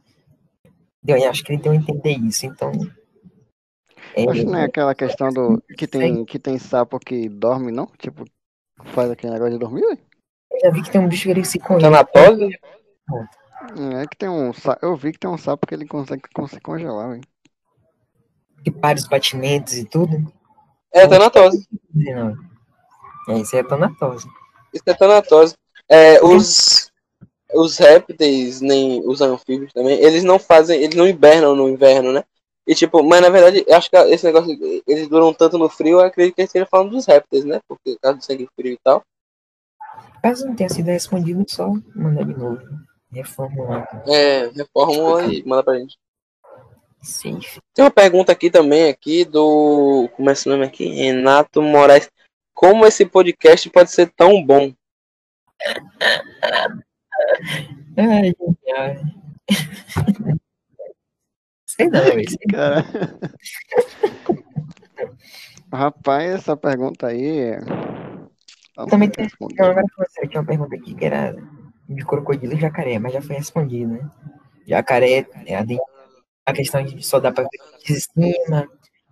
eu 1.08 1.30
acho 1.30 1.44
que 1.44 1.54
ele 1.54 1.62
deu 1.62 1.72
a 1.72 1.76
entender 1.76 2.18
isso, 2.18 2.48
então. 2.48 2.72
É, 4.16 4.28
Acho 4.28 4.40
que 4.40 4.46
não 4.46 4.58
é 4.58 4.66
aquela 4.66 4.96
questão 4.96 5.30
do. 5.30 5.62
Que 5.78 5.86
tem, 5.86 6.26
que 6.26 6.40
tem 6.40 6.58
sapo 6.58 7.00
que 7.00 7.30
dorme, 7.30 7.72
não? 7.72 7.88
Tipo, 8.00 8.26
faz 8.86 9.12
aquele 9.12 9.34
negócio 9.34 9.54
de 9.54 9.60
dormir, 9.60 9.84
ué? 9.86 9.98
Eu 10.64 10.70
já 10.70 10.76
vi 10.76 10.82
que 10.84 10.92
tem 10.92 11.02
um 11.02 11.08
bicho 11.08 11.24
que 11.24 11.30
ele 11.30 11.46
se 11.46 11.60
conhece. 11.60 11.84
Tanatose? 11.84 12.50
É 14.02 14.08
que 14.08 14.18
tem 14.18 14.30
um. 14.30 14.52
Eu 14.82 14.96
vi 14.96 15.12
que 15.12 15.20
tem 15.20 15.30
um 15.30 15.38
sapo 15.38 15.66
que 15.68 15.74
ele 15.74 15.88
consegue 15.88 16.24
con- 16.34 16.48
se 16.48 16.60
congelar, 16.60 17.10
velho. 17.12 17.22
que 18.64 18.72
para 18.72 18.98
os 18.98 19.08
batimentos 19.08 19.74
e 19.74 19.86
tudo. 19.86 20.32
É 20.92 21.08
tanatose. 21.08 21.68
Não. 21.94 22.36
É, 23.30 23.40
isso 23.40 23.56
é 23.56 23.64
tanatose. 23.64 24.28
Isso 24.74 24.84
é 24.86 24.94
tanatose. 24.94 25.56
É, 25.90 26.24
os, 26.24 26.90
os 27.54 27.78
répteis, 27.78 28.62
nem 28.62 29.02
os 29.06 29.22
anfíbios 29.22 29.72
também, 29.74 30.00
eles 30.00 30.24
não 30.24 30.40
fazem, 30.40 30.82
eles 30.82 30.96
não 30.96 31.08
hibernam 31.08 31.56
no 31.56 31.68
inverno, 31.70 32.12
né? 32.14 32.24
E 32.66 32.74
tipo, 32.74 33.04
mas 33.04 33.22
na 33.22 33.30
verdade, 33.30 33.64
eu 33.68 33.76
acho 33.76 33.90
que 33.90 33.98
esse 33.98 34.26
negócio, 34.26 34.58
eles 34.88 35.10
duram 35.10 35.34
tanto 35.34 35.58
no 35.58 35.68
frio, 35.68 36.00
eu 36.00 36.06
acredito 36.06 36.36
que 36.36 36.42
ele 36.42 36.46
esteja 36.48 36.66
falando 36.66 36.92
dos 36.92 37.06
répteis, 37.06 37.44
né? 37.44 37.60
Porque 37.68 37.94
por 37.94 38.00
causa 38.00 38.18
do 38.18 38.24
sangue 38.24 38.48
frio 38.56 38.74
e 38.74 38.80
tal. 38.84 39.04
Caso 40.24 40.46
não 40.46 40.56
tenha 40.56 40.70
sido 40.70 40.88
respondido, 40.88 41.44
só 41.50 41.70
manda 41.94 42.24
de 42.24 42.34
novo. 42.34 42.62
Reformulando. 43.12 43.86
É, 44.08 44.48
reformula 44.48 45.26
e 45.26 45.44
manda 45.46 45.62
pra 45.62 45.78
gente. 45.78 46.00
Sim. 47.02 47.42
Tem 47.74 47.84
uma 47.84 47.92
pergunta 47.92 48.32
aqui 48.32 48.50
também, 48.50 48.90
aqui 48.90 49.26
do. 49.26 50.10
Como 50.16 50.30
é 50.30 50.34
esse 50.34 50.48
nome 50.48 50.64
aqui? 50.64 50.88
Renato 50.88 51.62
Moraes. 51.62 52.10
Como 52.54 52.86
esse 52.86 53.06
podcast 53.06 53.70
pode 53.70 53.92
ser 53.92 54.14
tão 54.16 54.42
bom? 54.42 54.74
Ai, 57.98 58.34
ai. 58.78 59.02
Sei 61.68 61.90
não, 61.90 62.20
isso. 62.20 62.38
Cara. 62.50 62.86
Rapaz, 65.74 66.36
essa 66.36 66.56
pergunta 66.56 67.08
aí. 67.08 67.58
Não 68.78 68.88
Também 68.88 69.10
tem. 69.10 69.30
agora 69.60 69.84
foi 69.96 70.06
sério, 70.10 70.30
tinha 70.30 70.42
uma 70.42 70.48
pergunta 70.48 70.76
aqui 70.76 70.96
que 70.96 71.06
era 71.06 71.36
de 71.88 72.06
crocodilo 72.06 72.54
e 72.54 72.60
jacaré, 72.60 72.98
mas 72.98 73.14
já 73.14 73.22
foi 73.22 73.36
respondida, 73.36 73.94
né? 73.94 74.10
Jacaré, 74.66 75.28
é 75.46 75.56
a, 76.46 76.54
questão 76.54 76.84
de 76.84 77.06
só 77.06 77.20
dá 77.20 77.32
pra 77.32 77.44
ver 77.44 77.50
de 77.86 78.00
cima, 78.00 78.68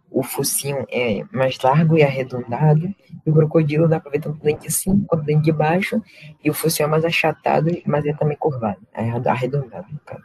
o 0.09 0.23
focinho 0.23 0.85
é 0.89 1.23
mais 1.31 1.59
largo 1.59 1.97
e 1.97 2.03
arredondado, 2.03 2.93
e 3.25 3.29
o 3.29 3.33
crocodilo 3.33 3.88
dá 3.88 3.99
pra 3.99 4.11
ver 4.11 4.21
tanto 4.21 4.39
dente 4.39 4.67
de 4.67 4.71
cima 4.73 5.03
quanto 5.07 5.25
dente 5.25 5.43
de 5.43 5.51
baixo, 5.51 6.01
e 6.43 6.49
o 6.49 6.53
focinho 6.53 6.88
é 6.88 6.89
mais 6.89 7.05
achatado, 7.05 7.69
mas 7.85 8.05
é 8.05 8.13
também 8.13 8.38
curvado, 8.38 8.79
é 8.93 9.09
arredondado, 9.29 9.88
no 9.91 9.99
caso. 9.99 10.23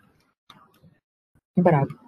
Brabo. 1.59 1.99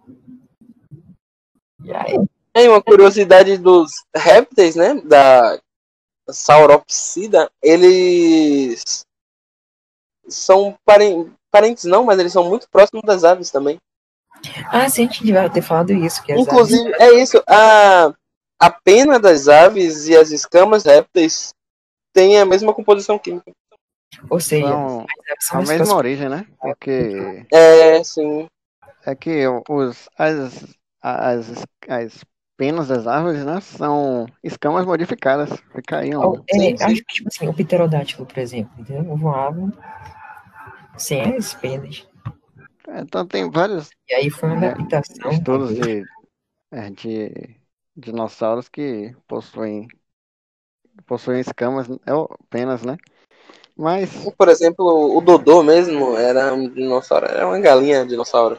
E 1.84 1.92
aí, 1.92 2.18
Tem 2.52 2.68
uma 2.68 2.82
curiosidade 2.82 3.56
dos 3.58 3.90
répteis, 4.14 4.76
né? 4.76 5.00
Da 5.04 5.58
Sauropsida. 6.30 7.50
Eles 7.62 9.04
são 10.28 10.76
paren- 10.84 11.30
parentes, 11.50 11.84
não, 11.84 12.04
mas 12.04 12.18
eles 12.18 12.32
são 12.32 12.44
muito 12.48 12.68
próximos 12.70 13.02
das 13.04 13.24
aves 13.24 13.50
também. 13.50 13.78
ah, 14.70 14.88
sim, 14.88 15.02
a 15.02 15.06
gente 15.06 15.24
devia 15.24 15.48
ter 15.50 15.62
falado 15.62 15.92
isso, 15.92 16.22
Inclusive, 16.28 16.92
é 17.00 17.12
isso. 17.14 17.42
A, 17.48 18.12
a 18.60 18.70
pena 18.70 19.18
das 19.18 19.48
aves 19.48 20.06
e 20.06 20.16
as 20.16 20.30
escamas 20.30 20.84
répteis 20.84 21.52
têm 22.12 22.38
a 22.38 22.44
mesma 22.44 22.74
composição 22.74 23.18
química. 23.18 23.50
aves- 23.50 24.30
ou 24.30 24.40
seja, 24.40 24.66
São 24.68 25.00
as 25.00 25.30
aves 25.30 25.44
são 25.44 25.56
a 25.56 25.60
mesma 25.60 25.76
próximas- 25.76 25.98
origem, 25.98 26.28
né? 26.28 26.46
Porque 26.60 27.46
É, 27.52 28.02
sim. 28.04 28.46
é 29.06 29.14
que 29.14 29.44
os, 29.68 30.08
as, 30.18 30.64
as, 31.00 31.46
as 31.88 32.24
penas 32.58 32.88
das 32.88 33.06
árvores, 33.08 33.46
né? 33.46 33.60
São 33.62 34.26
escamas 34.44 34.86
modificadas. 34.86 35.50
Fica 35.74 36.00
aí 36.00 36.16
Ó, 36.18 36.34
um. 36.34 36.44
é, 36.48 36.56
Sim, 36.56 36.76
sim. 36.76 36.84
acho 36.84 37.02
que, 37.04 37.14
tipo 37.14 37.28
assim, 37.28 37.48
o 37.48 37.54
pterodátilo, 37.54 38.26
por 38.26 38.38
exemplo, 38.38 38.72
entendeu? 38.78 39.16
Voava 39.16 39.72
sem 40.96 41.36
as 41.36 41.54
penas. 41.54 42.06
Então 42.88 43.26
tem 43.26 43.50
vários 43.50 43.90
E 44.10 44.14
aí 44.14 44.28
foi 44.30 44.48
uma 44.50 44.56
É, 44.60 44.68
adaptação. 44.68 45.30
estudos 45.30 45.74
talvez. 45.74 45.78
de, 45.78 46.08
é, 46.72 46.90
de 46.90 47.60
dinossauros 47.96 48.68
que 48.68 49.14
possuem 49.28 49.88
possuem 51.06 51.40
escamas, 51.40 51.88
é, 51.90 52.12
penas, 52.50 52.82
né? 52.84 52.96
Mas 53.76 54.10
Por 54.36 54.48
exemplo, 54.48 55.16
o 55.16 55.20
Dodô 55.20 55.62
mesmo 55.62 56.16
era 56.16 56.54
um 56.54 56.68
dinossauro, 56.68 57.26
era 57.26 57.46
uma 57.46 57.58
galinha 57.60 58.06
dinossauro. 58.06 58.58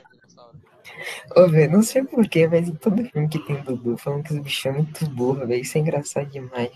Ô, 1.35 1.47
velho, 1.47 1.71
não 1.73 1.81
sei 1.81 2.03
porquê, 2.03 2.47
mas 2.47 2.67
em 2.67 2.75
todo 2.75 3.03
filme 3.05 3.27
que 3.29 3.39
tem 3.39 3.61
Dudu, 3.61 3.97
falando 3.97 4.23
que 4.23 4.33
os 4.33 4.39
bichos 4.39 4.61
são 4.61 4.73
muito 4.73 5.05
burros, 5.09 5.47
velho. 5.47 5.61
Isso 5.61 5.77
é 5.77 5.81
engraçado 5.81 6.25
demais. 6.29 6.71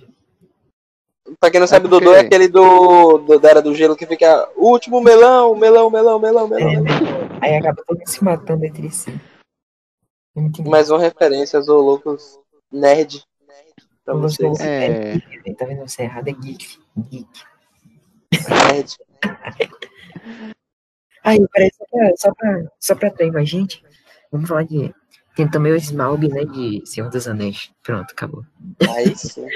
Pra 1.39 1.49
quem 1.49 1.59
não 1.59 1.67
sabe, 1.67 1.87
o 1.87 1.89
porque- 1.89 2.05
Dodô 2.05 2.15
é 2.15 2.19
aquele 2.21 2.47
do, 2.47 3.17
do 3.19 3.39
da 3.39 3.49
Era 3.49 3.61
do 3.61 3.73
Gelo 3.73 3.95
que 3.95 4.05
fica 4.05 4.49
o 4.57 4.67
último 4.69 5.01
melão, 5.01 5.55
melão, 5.55 5.89
melão, 5.89 6.19
melão, 6.19 6.47
melão. 6.47 6.69
É, 6.69 6.81
né? 6.81 6.89
Aí 7.41 7.55
acaba 7.55 7.81
todo 7.85 7.97
mundo 7.97 8.07
se 8.09 8.23
matando 8.23 8.65
entre 8.65 8.89
si. 8.91 9.09
É. 10.35 10.69
Mais 10.69 10.89
uma 10.89 10.99
referência 10.99 11.57
aos 11.57 11.67
loucos 11.67 12.39
nerd 12.71 13.23
pra 14.03 14.15
Eu 14.15 14.29
sou- 14.29 14.49
vocês. 14.49 14.59
é, 14.67 15.13
geek, 15.13 15.39
velho. 15.43 15.55
Tá 15.55 15.65
vendo? 15.65 15.87
Você 15.87 16.01
é 16.01 16.05
errado, 16.05 16.27
é 16.27 16.31
geek. 16.33 16.77
Geek. 17.09 17.29
Nerd. 18.71 18.97
Aí, 21.23 21.39
peraí, 21.53 21.71
só 21.73 21.85
pra, 21.89 22.11
só 22.17 22.33
pra, 22.33 22.63
só 22.79 22.95
pra 22.95 23.07
atrair 23.07 23.31
mais 23.31 23.47
gente, 23.47 23.81
vamos 24.33 24.49
falar 24.49 24.63
de. 24.63 24.93
Tem 25.35 25.49
também 25.49 25.71
o 25.71 25.75
Smaug, 25.77 26.27
né? 26.27 26.43
De 26.45 26.83
Senhor 26.85 27.09
dos 27.09 27.27
Anéis. 27.27 27.71
Pronto, 27.81 28.11
acabou. 28.11 28.45
Aí 28.95 29.15
sim. 29.15 29.47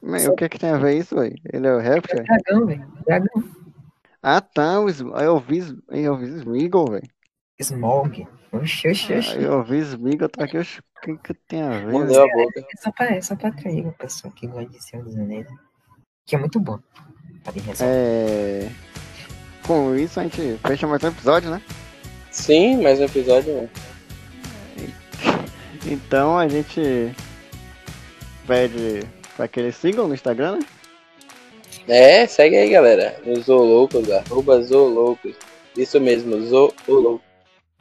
mas 0.00 0.26
o 0.28 0.34
que 0.34 0.48
que 0.48 0.58
tem 0.58 0.70
a 0.70 0.78
ver 0.78 0.96
isso, 0.98 1.18
aí? 1.18 1.34
Ele 1.52 1.66
é 1.66 1.74
o 1.74 1.78
réptil? 1.80 2.22
Dragão, 2.22 2.66
velho. 2.66 2.86
Dragão. 3.04 3.44
Ah, 4.22 4.40
tá, 4.40 4.80
o 4.80 4.88
Sm- 4.88 5.14
eu 5.20 5.38
vi, 5.40 5.58
eu 5.90 6.16
vi 6.16 6.26
Smeagol, 6.26 6.90
velho. 6.92 7.08
Smaug. 7.58 8.26
Oxi, 8.52 8.88
oxi, 8.88 9.12
Ah, 9.14 9.18
oxi. 9.18 9.42
Eu 9.42 9.62
vi 9.64 9.78
Smeagol, 9.78 10.28
tá 10.28 10.44
aqui, 10.44 10.58
o 10.58 10.64
que 11.02 11.16
que 11.18 11.34
tem 11.34 11.62
a 11.62 11.70
ver? 11.70 11.86
Velho? 11.86 12.22
a 12.22 12.26
boca. 12.34 12.60
É 12.60 12.76
só 12.80 12.90
pra, 12.92 13.06
é 13.14 13.20
só 13.20 13.36
pra 13.36 13.48
atrair 13.50 13.86
o 13.86 13.92
pessoal 13.92 14.32
que 14.32 14.46
gosta 14.46 14.70
de 14.70 14.82
Senhor 14.82 15.04
dos 15.04 15.16
Anéis. 15.18 15.46
Que 16.24 16.34
é 16.34 16.38
muito 16.38 16.58
bom. 16.58 16.78
Ressaltar. 17.44 17.86
É... 17.88 18.70
Com 19.66 19.94
isso 19.94 20.18
a 20.18 20.22
gente 20.22 20.58
fecha 20.66 20.86
mais 20.86 21.02
um 21.04 21.08
episódio, 21.08 21.50
né? 21.50 21.60
Sim, 22.36 22.82
mais 22.82 23.00
um 23.00 23.04
episódio. 23.04 23.68
Então 25.86 26.38
a 26.38 26.46
gente 26.46 27.10
pede 28.46 29.00
pra 29.34 29.48
que 29.48 29.58
eles 29.58 29.74
sigam 29.74 30.06
no 30.06 30.14
Instagram, 30.14 30.58
né? 30.58 30.66
É, 31.88 32.26
segue 32.26 32.56
aí, 32.56 32.70
galera. 32.70 33.18
O 33.24 33.40
Zoolocos, 33.40 34.08
arroba 34.12 34.62
Zoolocos. 34.62 35.34
Isso 35.76 35.98
mesmo, 35.98 36.40
Zoolocos. 36.42 37.26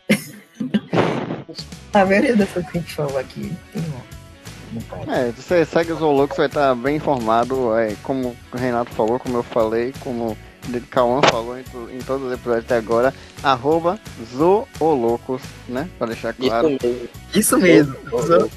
A 1.94 2.06
maioria 2.06 2.36
das 2.36 2.50
coisas 2.50 2.72
que 2.72 2.78
a 2.78 2.82
gente 2.82 2.94
falou 2.94 3.18
aqui 3.20 3.52
tem. 3.74 3.84
É, 5.14 5.32
você 5.32 5.66
segue 5.66 5.92
os 5.92 6.00
Zoolocos, 6.00 6.38
vai 6.38 6.48
estar 6.48 6.74
bem 6.76 6.96
informado, 6.96 7.78
é, 7.78 7.94
como 8.02 8.36
o 8.54 8.58
Renato 8.58 8.92
falou, 8.92 9.20
como 9.20 9.38
eu 9.38 9.44
falei, 9.44 9.94
como 10.00 10.32
o 10.32 10.38
Cauã 10.90 11.22
falou 11.22 11.58
em, 11.58 11.64
em 11.94 12.00
todos 12.00 12.28
os 12.28 12.34
episódios 12.34 12.66
até 12.66 12.78
agora, 12.78 13.14
arroba 13.44 14.00
Zoolocos, 14.36 15.42
né? 15.68 15.90
Pra 15.98 16.08
deixar 16.08 16.34
claro. 16.34 16.70
Isso 17.34 17.58
mesmo. 17.58 17.96
Isso 17.96 18.30
mesmo. 18.30 18.52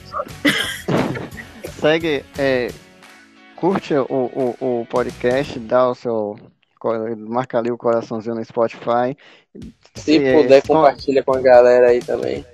Segue, 1.80 2.24
é, 2.36 2.70
curte 3.56 3.94
o, 3.94 4.04
o, 4.08 4.80
o 4.80 4.86
podcast, 4.86 5.58
dá 5.58 5.88
o 5.88 5.94
seu. 5.94 6.36
Marca 7.16 7.58
ali 7.58 7.70
o 7.72 7.76
coraçãozinho 7.78 8.36
no 8.36 8.44
Spotify. 8.44 9.16
Se 9.96 10.24
é, 10.24 10.40
puder, 10.42 10.62
com- 10.62 10.74
compartilha 10.74 11.22
com 11.24 11.34
a 11.34 11.40
galera 11.40 11.88
aí 11.88 12.00
também. 12.00 12.46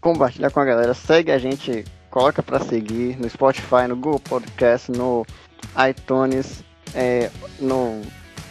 compartilha 0.00 0.50
com 0.50 0.58
a 0.60 0.64
galera, 0.64 0.92
segue 0.92 1.30
a 1.30 1.38
gente, 1.38 1.84
coloca 2.10 2.42
pra 2.42 2.58
seguir 2.60 3.16
no 3.20 3.28
Spotify, 3.30 3.86
no 3.88 3.94
Google 3.94 4.18
Podcast, 4.18 4.90
no 4.90 5.24
iTunes, 5.88 6.64
é, 6.96 7.30
no 7.60 8.02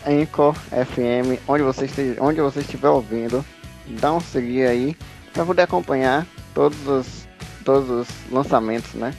Anchor 0.08 0.54
FM, 0.70 1.40
onde 1.48 1.64
você, 1.64 1.86
esteja, 1.86 2.16
onde 2.22 2.42
você 2.42 2.60
estiver 2.60 2.90
ouvindo, 2.90 3.44
dá 3.88 4.14
um 4.14 4.20
seguir 4.20 4.68
aí 4.68 4.98
pra 5.34 5.46
poder 5.46 5.64
acompanhar 5.64 6.28
todos 6.54 6.88
os, 6.88 7.28
todos 7.66 7.90
os 7.90 8.08
lançamentos, 8.32 8.94
né? 8.94 9.14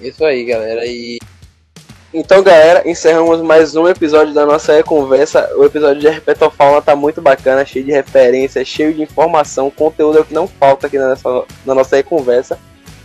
Isso 0.00 0.24
aí, 0.24 0.44
galera. 0.44 0.84
E 0.86 1.18
então, 2.14 2.42
galera, 2.42 2.82
encerramos 2.86 3.40
mais 3.40 3.74
um 3.74 3.88
episódio 3.88 4.34
da 4.34 4.44
nossa 4.44 4.82
conversa. 4.82 5.50
O 5.56 5.64
episódio 5.64 5.98
de 5.98 6.06
Herpetofauna 6.08 6.82
tá 6.82 6.94
muito 6.94 7.22
bacana, 7.22 7.64
cheio 7.64 7.86
de 7.86 7.90
referências, 7.90 8.68
cheio 8.68 8.92
de 8.92 9.00
informação, 9.00 9.70
conteúdo 9.70 10.18
é 10.18 10.20
o 10.20 10.24
que 10.24 10.34
não 10.34 10.46
falta 10.46 10.88
aqui 10.88 10.98
na 10.98 11.08
nossa, 11.08 11.44
na 11.64 11.74
nossa 11.74 12.02
conversa. 12.02 12.58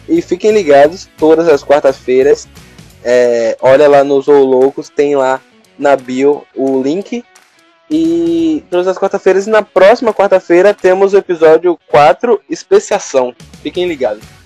E 0.10 0.22
fiquem 0.22 0.52
ligados, 0.52 1.10
todas 1.18 1.48
as 1.48 1.64
quartas-feiras. 1.64 2.49
é, 3.02 3.56
olha 3.61 3.88
lá 3.88 4.03
nos 4.03 4.27
Loucos, 4.27 4.89
tem 4.89 5.15
lá 5.15 5.39
na 5.78 5.95
bio 5.95 6.45
o 6.56 6.82
link. 6.82 7.24
E 7.90 8.66
todas 8.70 8.88
as 8.88 8.98
quartas-feiras, 8.98 9.48
e 9.48 9.49
na 9.49 9.62
próxima 9.62 10.14
quarta-feira, 10.14 10.74
temos 10.74 11.14
o 11.14 11.18
episódio 11.18 11.80
4, 11.88 12.41
Especiação. 12.49 13.34
Fiquem 13.62 13.88
ligados. 13.88 14.37